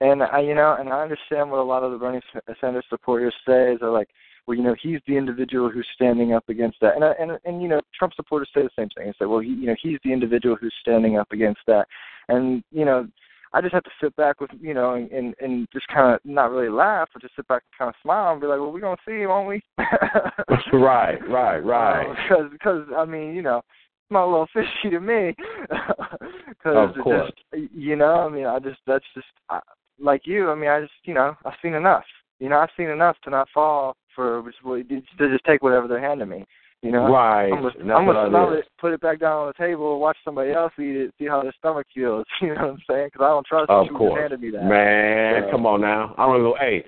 And 0.00 0.22
I, 0.22 0.40
you 0.40 0.54
know, 0.54 0.74
and 0.74 0.88
I 0.88 1.02
understand 1.02 1.50
what 1.50 1.60
a 1.60 1.62
lot 1.62 1.82
of 1.82 1.92
the 1.92 1.98
Bernie 1.98 2.22
Sanders 2.60 2.86
supporters 2.88 3.34
say 3.46 3.72
is 3.74 3.80
they're 3.80 3.90
like, 3.90 4.08
well, 4.46 4.56
you 4.56 4.62
know, 4.62 4.74
he's 4.82 5.00
the 5.06 5.16
individual 5.16 5.68
who's 5.70 5.86
standing 5.94 6.32
up 6.32 6.48
against 6.48 6.78
that, 6.80 6.94
and 6.94 7.04
I- 7.04 7.14
and 7.20 7.38
and 7.44 7.62
you 7.62 7.68
know, 7.68 7.80
Trump 7.96 8.14
supporters 8.14 8.50
say 8.54 8.62
the 8.62 8.70
same 8.76 8.88
thing. 8.90 9.06
They 9.06 9.12
say, 9.18 9.26
well, 9.26 9.40
he, 9.40 9.50
you 9.50 9.66
know, 9.66 9.76
he's 9.80 9.98
the 10.04 10.12
individual 10.12 10.56
who's 10.56 10.74
standing 10.80 11.18
up 11.18 11.32
against 11.32 11.60
that, 11.66 11.86
and 12.28 12.62
you 12.70 12.84
know, 12.84 13.06
I 13.52 13.60
just 13.60 13.74
have 13.74 13.82
to 13.82 13.90
sit 14.00 14.14
back 14.16 14.40
with, 14.40 14.50
you 14.60 14.74
know, 14.74 14.94
and 14.94 15.10
and, 15.10 15.34
and 15.40 15.68
just 15.72 15.88
kind 15.88 16.14
of 16.14 16.20
not 16.24 16.50
really 16.50 16.68
laugh, 16.68 17.08
but 17.12 17.22
just 17.22 17.36
sit 17.36 17.48
back 17.48 17.62
and 17.64 17.78
kind 17.78 17.88
of 17.88 17.94
smile 18.02 18.32
and 18.32 18.40
be 18.40 18.46
like, 18.46 18.60
well, 18.60 18.72
we're 18.72 18.80
gonna 18.80 18.96
see, 19.06 19.26
won't 19.26 19.48
we? 19.48 19.62
right, 20.72 21.18
right, 21.28 21.58
right. 21.58 22.06
Uh, 22.30 22.44
because 22.48 22.50
because 22.52 22.86
I 22.96 23.04
mean, 23.04 23.34
you 23.34 23.42
know, 23.42 23.58
it's 23.58 24.10
not 24.10 24.24
a 24.24 24.30
little 24.30 24.48
fishy 24.52 24.90
to 24.90 25.00
me. 25.00 25.34
Cause 26.62 26.94
Of 26.96 27.02
course. 27.02 27.30
Just, 27.52 27.72
you 27.74 27.96
know, 27.96 28.14
I 28.14 28.28
mean, 28.28 28.46
I 28.46 28.58
just 28.58 28.78
that's 28.86 29.04
just 29.14 29.26
I, 29.48 29.60
like 30.00 30.22
you. 30.26 30.50
I 30.50 30.54
mean, 30.54 30.70
I 30.70 30.80
just 30.80 30.92
you 31.04 31.14
know, 31.14 31.36
I've 31.44 31.54
seen 31.62 31.74
enough. 31.74 32.04
You 32.38 32.48
know, 32.48 32.58
I've 32.58 32.70
seen 32.76 32.88
enough 32.88 33.16
to 33.24 33.30
not 33.30 33.48
fall 33.52 33.96
for 34.14 34.42
to 34.42 35.28
just 35.30 35.44
take 35.44 35.62
whatever 35.62 35.88
they're 35.88 36.00
handing 36.00 36.28
me. 36.28 36.46
You 36.82 36.92
know, 36.92 37.12
Right. 37.12 37.52
I'm 37.52 37.62
gonna, 37.62 37.94
I'm 37.94 38.06
gonna 38.06 38.30
smell 38.30 38.52
it 38.54 38.64
put 38.80 38.94
it 38.94 39.02
back 39.02 39.20
down 39.20 39.36
on 39.42 39.46
the 39.48 39.52
table, 39.64 40.00
watch 40.00 40.16
somebody 40.24 40.52
else 40.52 40.72
eat 40.78 40.96
it, 40.96 41.14
see 41.18 41.26
how 41.26 41.42
their 41.42 41.52
stomach 41.58 41.86
feels. 41.94 42.24
You 42.40 42.54
know 42.54 42.62
what 42.62 42.70
I'm 42.70 42.78
saying? 42.88 43.10
Because 43.12 43.24
I 43.24 43.28
don't 43.28 43.46
trust 43.46 43.68
Of 43.70 43.86
you 43.90 43.96
course. 43.96 44.18
handed 44.18 44.40
me 44.40 44.50
that. 44.52 44.64
Man, 44.64 45.42
So- 45.44 45.50
come 45.50 45.66
on 45.66 45.82
now. 45.82 46.14
I 46.16 46.24
don't 46.26 46.40
even. 46.40 46.52
Hey, 46.58 46.84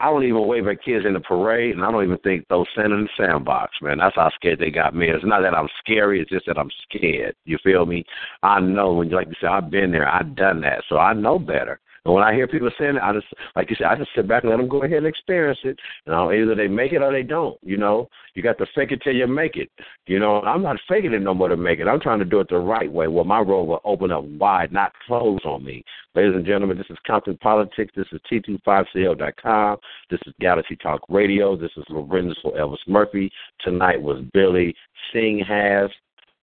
I 0.00 0.06
don't 0.06 0.24
even 0.24 0.48
wave 0.48 0.66
at 0.66 0.82
kids 0.82 1.04
in 1.06 1.12
the 1.12 1.20
parade, 1.20 1.76
and 1.76 1.84
I 1.84 1.90
don't 1.92 2.02
even 2.02 2.18
think 2.18 2.48
those 2.48 2.66
sand 2.74 2.92
in 2.92 3.02
the 3.04 3.08
sandbox, 3.16 3.72
man. 3.80 3.98
That's 3.98 4.16
how 4.16 4.28
scared 4.34 4.58
they 4.58 4.70
got 4.70 4.94
me. 4.94 5.08
It's 5.08 5.24
not 5.24 5.42
that 5.42 5.54
I'm 5.54 5.68
scary; 5.78 6.20
it's 6.20 6.30
just 6.30 6.46
that 6.46 6.58
I'm 6.58 6.70
scared. 6.88 7.36
You 7.44 7.58
feel 7.62 7.84
me? 7.86 8.04
I 8.42 8.58
know 8.60 8.94
when, 8.94 9.10
you 9.10 9.14
like 9.16 9.28
you 9.28 9.34
said, 9.40 9.50
I've 9.50 9.70
been 9.70 9.92
there, 9.92 10.08
I've 10.08 10.34
done 10.34 10.60
that, 10.62 10.82
so 10.88 10.96
I 10.96 11.12
know 11.12 11.38
better. 11.38 11.78
And 12.04 12.12
when 12.12 12.22
I 12.22 12.34
hear 12.34 12.46
people 12.46 12.70
saying 12.78 12.96
it, 12.96 13.02
I 13.02 13.14
just, 13.14 13.26
like 13.56 13.70
you 13.70 13.76
said, 13.76 13.86
I 13.86 13.96
just 13.96 14.10
sit 14.14 14.28
back 14.28 14.42
and 14.42 14.50
let 14.50 14.58
them 14.58 14.68
go 14.68 14.82
ahead 14.82 14.98
and 14.98 15.06
experience 15.06 15.58
it. 15.64 15.78
And 16.04 16.14
I'll, 16.14 16.32
either 16.32 16.54
they 16.54 16.68
make 16.68 16.92
it 16.92 17.00
or 17.00 17.10
they 17.10 17.22
don't. 17.22 17.58
You 17.62 17.78
know, 17.78 18.08
you 18.34 18.42
got 18.42 18.58
to 18.58 18.66
fake 18.74 18.92
it 18.92 19.00
till 19.02 19.14
you 19.14 19.26
make 19.26 19.56
it. 19.56 19.70
You 20.06 20.18
know, 20.18 20.42
I'm 20.42 20.62
not 20.62 20.76
faking 20.86 21.14
it 21.14 21.22
no 21.22 21.32
more 21.32 21.48
to 21.48 21.56
make 21.56 21.78
it. 21.78 21.88
I'm 21.88 22.00
trying 22.00 22.18
to 22.18 22.26
do 22.26 22.40
it 22.40 22.48
the 22.50 22.58
right 22.58 22.92
way, 22.92 23.08
where 23.08 23.24
my 23.24 23.40
road 23.40 23.64
will 23.64 23.80
open 23.84 24.12
up 24.12 24.24
wide, 24.24 24.70
not 24.70 24.92
close 25.06 25.40
on 25.46 25.64
me. 25.64 25.82
Ladies 26.14 26.34
and 26.34 26.44
gentlemen, 26.44 26.76
this 26.76 26.86
is 26.90 26.98
Compton 27.06 27.38
Politics. 27.38 27.92
This 27.96 28.06
is 28.12 28.20
T25CL.com. 28.30 29.78
This 30.10 30.20
is 30.26 30.34
Galaxy 30.40 30.76
Talk 30.76 31.00
Radio. 31.08 31.56
This 31.56 31.72
is 31.76 31.84
Lorenzo 31.88 32.50
Elvis 32.50 32.76
Murphy. 32.86 33.32
Tonight 33.60 34.00
was 34.00 34.22
Billy 34.34 34.74
Singhas. 35.14 35.88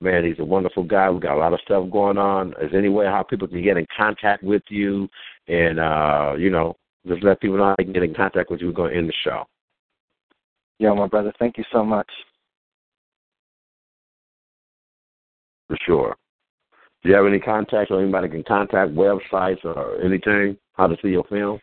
Man, 0.01 0.25
he's 0.25 0.39
a 0.39 0.45
wonderful 0.45 0.85
guy. 0.85 1.11
We 1.11 1.19
got 1.19 1.37
a 1.37 1.41
lot 1.41 1.53
of 1.53 1.61
stuff 1.65 1.91
going 1.91 2.19
on. 2.19 2.51
Is 2.63 2.71
there 2.71 2.79
any 2.79 2.89
way 2.89 3.07
how 3.07 3.25
people 3.25 3.49
can 3.49 3.63
get 3.63 3.77
in 3.77 3.87
contact 3.97 4.45
with 4.45 4.63
you 4.69 5.09
and 5.49 5.81
uh, 5.81 6.35
you 6.39 6.51
know, 6.51 6.77
just 7.07 7.25
let 7.25 7.41
people 7.41 7.57
know 7.57 7.65
how 7.65 7.75
they 7.79 7.85
can 7.85 7.93
get 7.93 8.03
in 8.03 8.15
contact 8.15 8.51
with 8.51 8.61
you. 8.61 8.69
We're 8.69 8.75
going 8.75 8.93
to 8.93 8.99
end 8.99 9.09
the 9.09 9.15
show. 9.25 9.45
Yeah, 10.79 10.93
my 10.95 11.09
brother, 11.09 11.33
thank 11.39 11.59
you 11.59 11.65
so 11.73 11.85
much. 11.85 12.09
For 15.67 15.77
sure. 15.85 16.17
Do 17.03 17.09
you 17.09 17.15
have 17.15 17.27
any 17.27 17.39
contacts 17.39 17.91
or 17.91 18.01
anybody 18.01 18.29
can 18.29 18.45
contact 18.45 18.93
websites 18.93 19.65
or 19.65 20.01
anything? 20.03 20.57
How 20.75 20.87
to 20.87 20.97
see 21.03 21.09
your 21.09 21.25
film? 21.25 21.61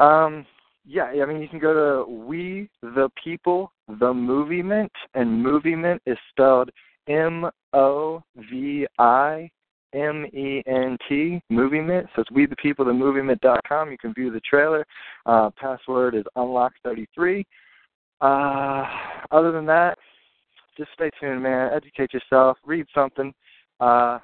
Um, 0.00 0.46
yeah, 0.86 1.04
I 1.04 1.24
mean, 1.26 1.40
you 1.40 1.48
can 1.48 1.58
go 1.58 2.04
to 2.04 2.10
We 2.10 2.68
the 2.82 3.08
People, 3.22 3.72
the 4.00 4.12
Movement, 4.12 4.92
and 5.14 5.42
Movement 5.42 6.02
is 6.06 6.18
spelled 6.30 6.70
M 7.08 7.50
O 7.72 8.22
V 8.50 8.86
I 8.98 9.50
M 9.94 10.26
E 10.26 10.62
N 10.66 10.98
T, 11.08 11.40
Movement. 11.48 12.08
So 12.14 12.22
it's 12.22 12.30
We 12.30 12.46
the 12.46 12.56
People, 12.56 12.84
the 12.84 13.60
com. 13.66 13.90
You 13.90 13.98
can 13.98 14.12
view 14.12 14.30
the 14.30 14.40
trailer. 14.40 14.84
Uh, 15.26 15.50
password 15.56 16.14
is 16.14 16.24
unlock33. 16.36 17.44
Uh, 18.20 18.84
other 19.30 19.52
than 19.52 19.66
that, 19.66 19.98
just 20.76 20.90
stay 20.94 21.10
tuned, 21.20 21.42
man. 21.42 21.70
Educate 21.72 22.12
yourself, 22.12 22.56
read 22.64 22.86
something. 22.94 23.32
Uh, 23.80 24.18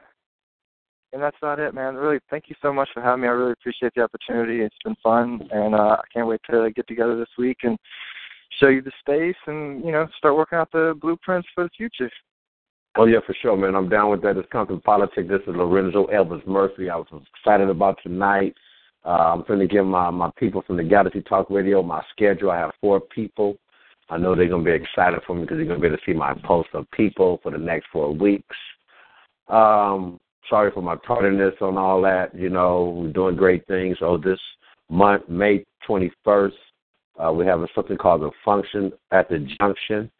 and 1.13 1.23
that's 1.23 1.37
about 1.41 1.59
it, 1.59 1.75
man. 1.75 1.95
Really, 1.97 2.21
thank 2.31 2.45
you 2.49 2.55
so 2.63 2.73
much 2.73 2.89
for 2.95 3.03
having 3.03 3.23
me. 3.23 3.29
I 3.29 3.33
really 3.33 3.53
appreciate 3.53 3.93
the 3.95 4.03
opportunity. 4.03 4.61
It's 4.63 4.77
been 4.85 4.97
fun, 5.03 5.49
and 5.51 5.75
uh, 5.75 5.97
I 5.99 6.03
can't 6.13 6.27
wait 6.27 6.41
to 6.51 6.71
get 6.75 6.87
together 6.87 7.19
this 7.19 7.29
week 7.37 7.59
and 7.65 7.77
show 8.59 8.69
you 8.69 8.81
the 8.81 8.93
space, 9.01 9.37
and 9.47 9.85
you 9.85 9.93
know, 9.93 10.07
start 10.19 10.37
working 10.37 10.59
out 10.59 10.71
the 10.73 10.95
blueprints 11.01 11.49
for 11.55 11.65
the 11.65 11.71
future. 11.77 12.11
Oh 12.97 13.07
yeah, 13.07 13.19
for 13.25 13.35
sure, 13.41 13.57
man. 13.57 13.77
I'm 13.77 13.89
down 13.89 14.11
with 14.11 14.23
that. 14.23 14.37
It's 14.37 14.49
Compton 14.51 14.81
Politics. 14.81 15.29
This 15.29 15.41
is 15.43 15.55
Lorenzo 15.55 16.07
Elvis 16.09 16.45
Murphy. 16.47 16.91
I 16.91 16.97
was 16.97 17.07
excited 17.37 17.69
about 17.69 17.99
tonight. 18.03 18.55
Uh, 19.05 19.33
I'm 19.33 19.45
going 19.47 19.61
to 19.61 19.69
give 19.69 19.87
my 19.87 20.11
my 20.11 20.31
people 20.37 20.63
from 20.67 20.77
the 20.77 20.83
Galaxy 20.83 21.23
Talk 21.23 21.49
Radio 21.51 21.83
my 21.83 22.03
schedule. 22.11 22.51
I 22.51 22.59
have 22.59 22.73
four 22.81 23.01
people. 23.01 23.57
I 24.09 24.19
know 24.19 24.35
they're 24.35 24.49
going 24.49 24.65
to 24.65 24.71
be 24.71 24.77
excited 24.77 25.21
for 25.25 25.37
me 25.37 25.43
because 25.43 25.59
they're 25.59 25.67
going 25.67 25.81
to 25.81 25.83
be 25.83 25.87
able 25.87 25.99
to 25.99 26.03
see 26.05 26.13
my 26.13 26.35
post 26.45 26.71
of 26.75 26.91
people 26.91 27.39
for 27.45 27.53
the 27.53 27.59
next 27.59 27.87
four 27.93 28.13
weeks. 28.13 28.57
Um, 29.47 30.19
sorry 30.49 30.73
for 30.73 30.83
my 30.83 30.97
tardiness 31.07 31.55
on 31.61 31.79
all 31.79 32.03
that. 32.03 32.35
You 32.35 32.51
know, 32.51 32.97
we're 32.97 33.13
doing 33.13 33.37
great 33.37 33.65
things. 33.69 33.99
So 34.01 34.17
this 34.17 34.41
month, 34.89 35.29
May 35.29 35.65
21st, 35.89 36.53
uh, 37.25 37.33
we 37.33 37.47
have 37.47 37.61
something 37.73 37.97
called 37.97 38.23
the 38.23 38.31
function 38.45 38.93
at 39.13 39.29
the 39.29 39.47
junction. 39.61 40.11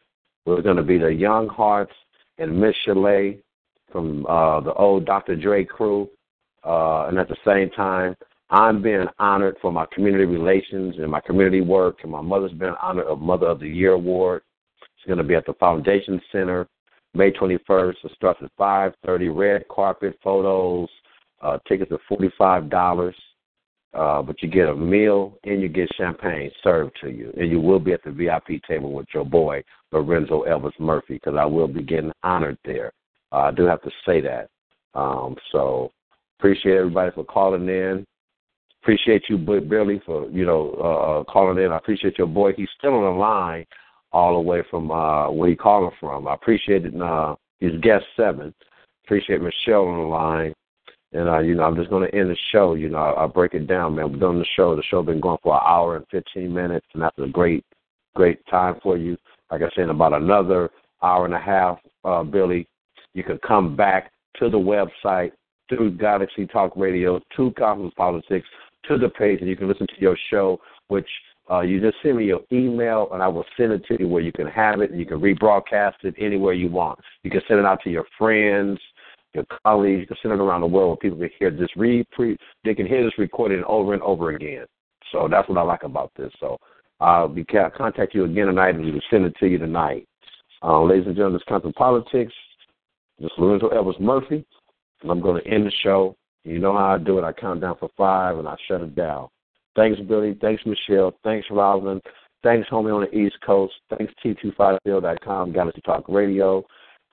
We're 0.45 0.61
going 0.61 0.77
to 0.77 0.83
be 0.83 0.97
the 0.97 1.13
Young 1.13 1.49
Hearts 1.49 1.93
and 2.41 2.59
Miss 2.59 2.75
Chalet 2.85 3.39
from 3.91 4.25
uh, 4.25 4.61
the 4.61 4.73
old 4.73 5.05
Dr. 5.05 5.35
Dre 5.35 5.63
crew. 5.63 6.09
Uh, 6.63 7.07
and 7.07 7.17
at 7.17 7.27
the 7.27 7.37
same 7.45 7.69
time, 7.71 8.15
I'm 8.49 8.81
being 8.81 9.05
honored 9.19 9.57
for 9.61 9.71
my 9.71 9.85
community 9.93 10.25
relations 10.25 10.95
and 10.97 11.09
my 11.09 11.21
community 11.21 11.61
work. 11.61 11.99
And 12.03 12.11
my 12.11 12.21
mother's 12.21 12.51
been 12.53 12.75
honored 12.81 13.07
a 13.07 13.15
Mother 13.15 13.47
of 13.47 13.59
the 13.59 13.67
Year 13.67 13.93
award. 13.93 14.43
It's 14.81 15.07
going 15.07 15.17
to 15.17 15.23
be 15.23 15.35
at 15.35 15.45
the 15.45 15.53
Foundation 15.53 16.21
Center, 16.31 16.67
May 17.13 17.31
21st. 17.31 17.95
It 18.03 18.11
starts 18.15 18.41
at 18.43 18.51
5:30. 18.59 19.35
Red 19.35 19.67
carpet 19.67 20.17
photos. 20.23 20.89
Uh, 21.41 21.57
tickets 21.67 21.91
are 21.91 21.99
forty-five 22.07 22.69
dollars. 22.69 23.15
Uh, 23.93 24.21
but 24.21 24.41
you 24.41 24.49
get 24.49 24.69
a 24.69 24.75
meal 24.75 25.37
and 25.43 25.61
you 25.61 25.67
get 25.67 25.89
champagne 25.97 26.49
served 26.63 26.95
to 27.01 27.09
you, 27.09 27.33
and 27.37 27.51
you 27.51 27.59
will 27.59 27.79
be 27.79 27.91
at 27.91 28.01
the 28.03 28.11
VIP 28.11 28.63
table 28.65 28.93
with 28.93 29.07
your 29.13 29.25
boy 29.25 29.61
Lorenzo 29.91 30.45
Elvis 30.45 30.79
Murphy 30.79 31.15
because 31.15 31.35
I 31.37 31.45
will 31.45 31.67
be 31.67 31.83
getting 31.83 32.13
honored 32.23 32.57
there. 32.63 32.93
Uh, 33.33 33.39
I 33.39 33.51
do 33.51 33.63
have 33.63 33.81
to 33.81 33.91
say 34.05 34.21
that. 34.21 34.49
Um, 34.93 35.35
so 35.51 35.91
appreciate 36.39 36.77
everybody 36.77 37.11
for 37.13 37.25
calling 37.25 37.67
in. 37.67 38.05
Appreciate 38.81 39.23
you, 39.29 39.37
Bi- 39.37 39.59
Billy, 39.59 40.01
for 40.05 40.27
you 40.29 40.45
know 40.45 40.75
uh, 40.79 41.19
uh, 41.19 41.23
calling 41.25 41.63
in. 41.63 41.71
I 41.71 41.77
appreciate 41.77 42.17
your 42.17 42.27
boy. 42.27 42.53
He's 42.53 42.69
still 42.77 42.95
on 42.95 43.03
the 43.03 43.19
line, 43.19 43.65
all 44.11 44.33
the 44.33 44.39
way 44.39 44.63
from 44.71 44.89
uh, 44.89 45.29
where 45.29 45.49
he 45.49 45.55
calling 45.55 45.91
from. 45.99 46.27
I 46.27 46.33
appreciate 46.33 46.85
it. 46.85 46.99
Uh, 46.99 47.35
he's 47.59 47.79
guest 47.81 48.05
seven. 48.15 48.53
Appreciate 49.05 49.41
Michelle 49.41 49.87
on 49.87 49.97
the 49.97 50.07
line. 50.07 50.53
And 51.13 51.27
uh, 51.27 51.39
you 51.39 51.55
know, 51.55 51.63
I'm 51.63 51.75
just 51.75 51.89
going 51.89 52.09
to 52.09 52.17
end 52.17 52.29
the 52.29 52.37
show. 52.51 52.73
You 52.73 52.89
know, 52.89 52.97
I'll 52.97 53.27
break 53.27 53.53
it 53.53 53.67
down, 53.67 53.95
man. 53.95 54.11
We're 54.11 54.19
doing 54.19 54.39
the 54.39 54.45
show. 54.55 54.75
The 54.75 54.83
show 54.83 55.03
been 55.03 55.19
going 55.19 55.37
for 55.43 55.55
an 55.55 55.61
hour 55.65 55.97
and 55.97 56.05
15 56.11 56.53
minutes, 56.53 56.85
and 56.93 57.03
that's 57.03 57.17
a 57.19 57.27
great, 57.27 57.65
great 58.15 58.45
time 58.47 58.75
for 58.81 58.97
you. 58.97 59.17
Like 59.51 59.61
I 59.61 59.69
said, 59.75 59.85
in 59.85 59.89
about 59.89 60.13
another 60.13 60.69
hour 61.03 61.25
and 61.25 61.33
a 61.33 61.39
half, 61.39 61.79
uh, 62.05 62.23
Billy, 62.23 62.67
you 63.13 63.23
can 63.23 63.39
come 63.45 63.75
back 63.75 64.11
to 64.39 64.49
the 64.49 64.57
website 64.57 65.31
through 65.69 65.97
Galaxy 65.97 66.45
Talk 66.47 66.73
Radio 66.75 67.19
to 67.35 67.51
Compton 67.57 67.91
Politics 67.97 68.47
to 68.87 68.97
the 68.97 69.09
page, 69.09 69.39
and 69.41 69.49
you 69.49 69.55
can 69.55 69.67
listen 69.67 69.87
to 69.87 70.01
your 70.01 70.17
show, 70.29 70.59
which 70.87 71.07
uh, 71.49 71.61
you 71.61 71.81
just 71.81 71.97
send 72.01 72.17
me 72.17 72.25
your 72.25 72.41
email, 72.51 73.09
and 73.11 73.21
I 73.21 73.27
will 73.27 73.45
send 73.57 73.73
it 73.73 73.85
to 73.87 73.97
you 73.99 74.07
where 74.07 74.21
you 74.21 74.31
can 74.31 74.47
have 74.47 74.79
it, 74.81 74.91
and 74.91 74.99
you 74.99 75.05
can 75.05 75.19
rebroadcast 75.19 76.03
it 76.03 76.15
anywhere 76.17 76.53
you 76.53 76.69
want. 76.69 76.99
You 77.23 77.31
can 77.31 77.41
send 77.47 77.59
it 77.59 77.65
out 77.65 77.81
to 77.83 77.89
your 77.89 78.05
friends, 78.17 78.79
your 79.33 79.45
colleagues, 79.65 80.07
can 80.07 80.17
send 80.21 80.33
it 80.33 80.39
around 80.39 80.61
the 80.61 80.67
world 80.67 80.99
people 80.99 81.17
can 81.17 81.29
hear 81.39 81.51
this 81.51 81.69
re 81.75 82.03
pre 82.11 82.37
they 82.63 82.73
can 82.73 82.85
hear 82.85 83.03
this 83.03 83.17
recording 83.17 83.63
over 83.67 83.93
and 83.93 84.01
over 84.03 84.31
again. 84.31 84.65
So 85.11 85.27
that's 85.29 85.47
what 85.49 85.57
I 85.57 85.61
like 85.61 85.83
about 85.83 86.11
this. 86.17 86.31
So 86.39 86.57
I'll 86.99 87.27
be 87.27 87.43
contact 87.43 88.13
you 88.13 88.25
again 88.25 88.47
tonight, 88.47 88.75
and 88.75 88.85
we 88.85 88.91
will 88.91 89.01
send 89.09 89.25
it 89.25 89.35
to 89.39 89.47
you 89.47 89.57
tonight. 89.57 90.07
Uh, 90.63 90.81
ladies 90.83 91.07
and 91.07 91.15
gentlemen, 91.15 91.39
this 91.39 91.49
Compton 91.49 91.73
Politics. 91.73 92.33
This 93.19 93.31
is 93.31 93.37
Lorenzo 93.37 93.69
Elvis 93.69 93.99
Murphy, 93.99 94.45
and 95.01 95.11
I'm 95.11 95.21
going 95.21 95.41
to 95.41 95.49
end 95.49 95.65
the 95.65 95.71
show. 95.83 96.15
You 96.43 96.59
know 96.59 96.73
how 96.73 96.95
I 96.95 96.97
do 96.97 97.17
it. 97.17 97.23
I 97.23 97.33
count 97.33 97.61
down 97.61 97.77
for 97.79 97.89
five, 97.97 98.37
and 98.37 98.47
I 98.47 98.55
shut 98.67 98.81
it 98.81 98.95
down. 98.95 99.27
Thanks, 99.75 99.99
Billy. 100.07 100.37
Thanks, 100.41 100.63
Michelle. 100.65 101.13
Thanks, 101.23 101.47
Rosalind. 101.49 102.01
Thanks, 102.43 102.67
homie 102.69 102.93
on 102.93 103.01
the 103.01 103.15
East 103.15 103.37
Coast. 103.45 103.73
Thanks, 103.95 104.13
T250.com, 104.23 105.53
Galaxy 105.53 105.81
Talk 105.81 106.05
Radio. 106.07 106.63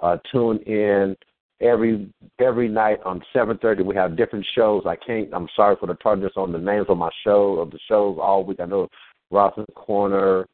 Uh, 0.00 0.16
tune 0.32 0.58
in 0.58 1.16
every 1.60 2.08
every 2.40 2.68
night 2.68 2.98
on 3.04 3.22
7:30. 3.32 3.84
We 3.84 3.94
have 3.94 4.16
different 4.16 4.46
shows. 4.54 4.84
I 4.86 4.96
can't. 4.96 5.28
I'm 5.32 5.48
sorry 5.56 5.76
for 5.78 5.86
the 5.86 5.94
tardiness 5.94 6.32
on 6.36 6.52
the 6.52 6.58
names 6.58 6.86
of 6.88 6.98
my 6.98 7.10
show 7.24 7.58
of 7.58 7.70
the 7.70 7.78
shows 7.88 8.18
all 8.20 8.44
week. 8.44 8.60
I 8.60 8.66
know 8.66 8.88
Rosalind 9.30 9.68
Corner. 9.74 10.46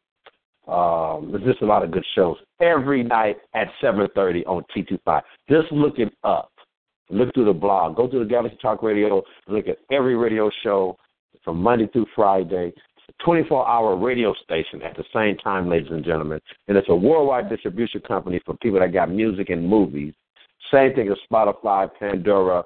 Um, 0.66 1.30
there's 1.30 1.44
just 1.44 1.62
a 1.62 1.66
lot 1.66 1.82
of 1.82 1.90
good 1.90 2.06
shows 2.14 2.38
every 2.60 3.02
night 3.02 3.36
at 3.54 3.68
7:30 3.82 4.44
on 4.46 4.64
T25. 4.74 5.22
Just 5.48 5.70
look 5.72 5.98
it 5.98 6.12
up. 6.24 6.50
Look 7.10 7.34
through 7.34 7.44
the 7.44 7.52
blog. 7.52 7.96
Go 7.96 8.08
to 8.08 8.18
the 8.18 8.24
Galaxy 8.24 8.58
Talk 8.62 8.82
Radio. 8.82 9.22
Look 9.46 9.68
at 9.68 9.78
every 9.90 10.16
radio 10.16 10.50
show 10.62 10.96
from 11.44 11.58
Monday 11.58 11.86
through 11.88 12.06
Friday. 12.16 12.72
It's 12.96 13.16
a 13.20 13.24
24 13.24 13.68
hour 13.68 13.96
radio 13.96 14.32
station 14.42 14.80
at 14.82 14.96
the 14.96 15.04
same 15.12 15.36
time, 15.36 15.68
ladies 15.68 15.90
and 15.90 16.02
gentlemen. 16.02 16.40
And 16.66 16.78
it's 16.78 16.88
a 16.88 16.94
worldwide 16.94 17.50
distribution 17.50 18.00
company 18.00 18.40
for 18.46 18.56
people 18.56 18.80
that 18.80 18.94
got 18.94 19.10
music 19.10 19.50
and 19.50 19.68
movies. 19.68 20.14
Same 20.72 20.94
thing 20.94 21.08
as 21.08 21.18
Spotify, 21.30 21.88
Pandora, 21.98 22.64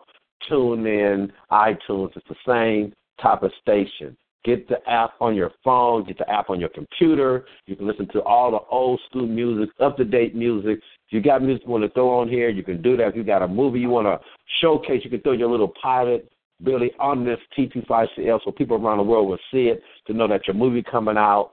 TuneIn, 0.50 1.30
iTunes. 1.50 2.16
It's 2.16 2.26
the 2.28 2.36
same 2.46 2.92
type 3.20 3.42
of 3.42 3.52
station. 3.60 4.16
Get 4.44 4.68
the 4.68 4.78
app 4.88 5.14
on 5.20 5.34
your 5.34 5.50
phone, 5.64 6.04
get 6.04 6.18
the 6.18 6.30
app 6.30 6.48
on 6.48 6.60
your 6.60 6.68
computer. 6.68 7.44
You 7.66 7.76
can 7.76 7.86
listen 7.86 8.08
to 8.12 8.22
all 8.22 8.52
the 8.52 8.60
old 8.70 9.00
school 9.08 9.26
music, 9.26 9.74
up 9.80 9.96
to 9.96 10.04
date 10.04 10.34
music. 10.34 10.78
If 10.78 11.12
you 11.12 11.20
got 11.20 11.42
music 11.42 11.64
you 11.66 11.72
want 11.72 11.84
to 11.84 11.90
throw 11.90 12.20
on 12.20 12.28
here, 12.28 12.48
you 12.48 12.62
can 12.62 12.80
do 12.80 12.96
that. 12.96 13.08
If 13.08 13.16
you 13.16 13.24
got 13.24 13.42
a 13.42 13.48
movie 13.48 13.80
you 13.80 13.90
want 13.90 14.06
to 14.06 14.18
showcase, 14.60 15.02
you 15.04 15.10
can 15.10 15.20
throw 15.20 15.32
your 15.32 15.50
little 15.50 15.72
pilot 15.82 16.30
Billy 16.62 16.92
on 16.98 17.24
this 17.24 17.38
T25CL 17.56 18.40
so 18.44 18.50
people 18.52 18.76
around 18.76 18.98
the 18.98 19.04
world 19.04 19.28
will 19.28 19.38
see 19.50 19.68
it 19.68 19.82
to 20.06 20.12
know 20.12 20.26
that 20.28 20.46
your 20.46 20.54
movie 20.54 20.82
coming 20.82 21.16
out. 21.16 21.52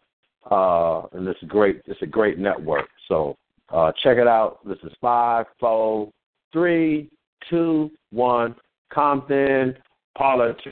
Uh, 0.50 1.08
and 1.14 1.28
it's 1.28 1.42
great. 1.48 1.82
It's 1.86 2.02
a 2.02 2.08
great 2.08 2.38
network. 2.38 2.88
So 3.08 3.36
uh, 3.70 3.92
check 4.04 4.18
it 4.18 4.28
out. 4.28 4.60
This 4.66 4.78
is 4.84 4.92
five, 5.02 5.48
four, 5.60 6.12
three, 6.56 7.10
two, 7.50 7.92
one. 8.12 8.56
Compton 8.94 9.76
politics. 10.18 10.66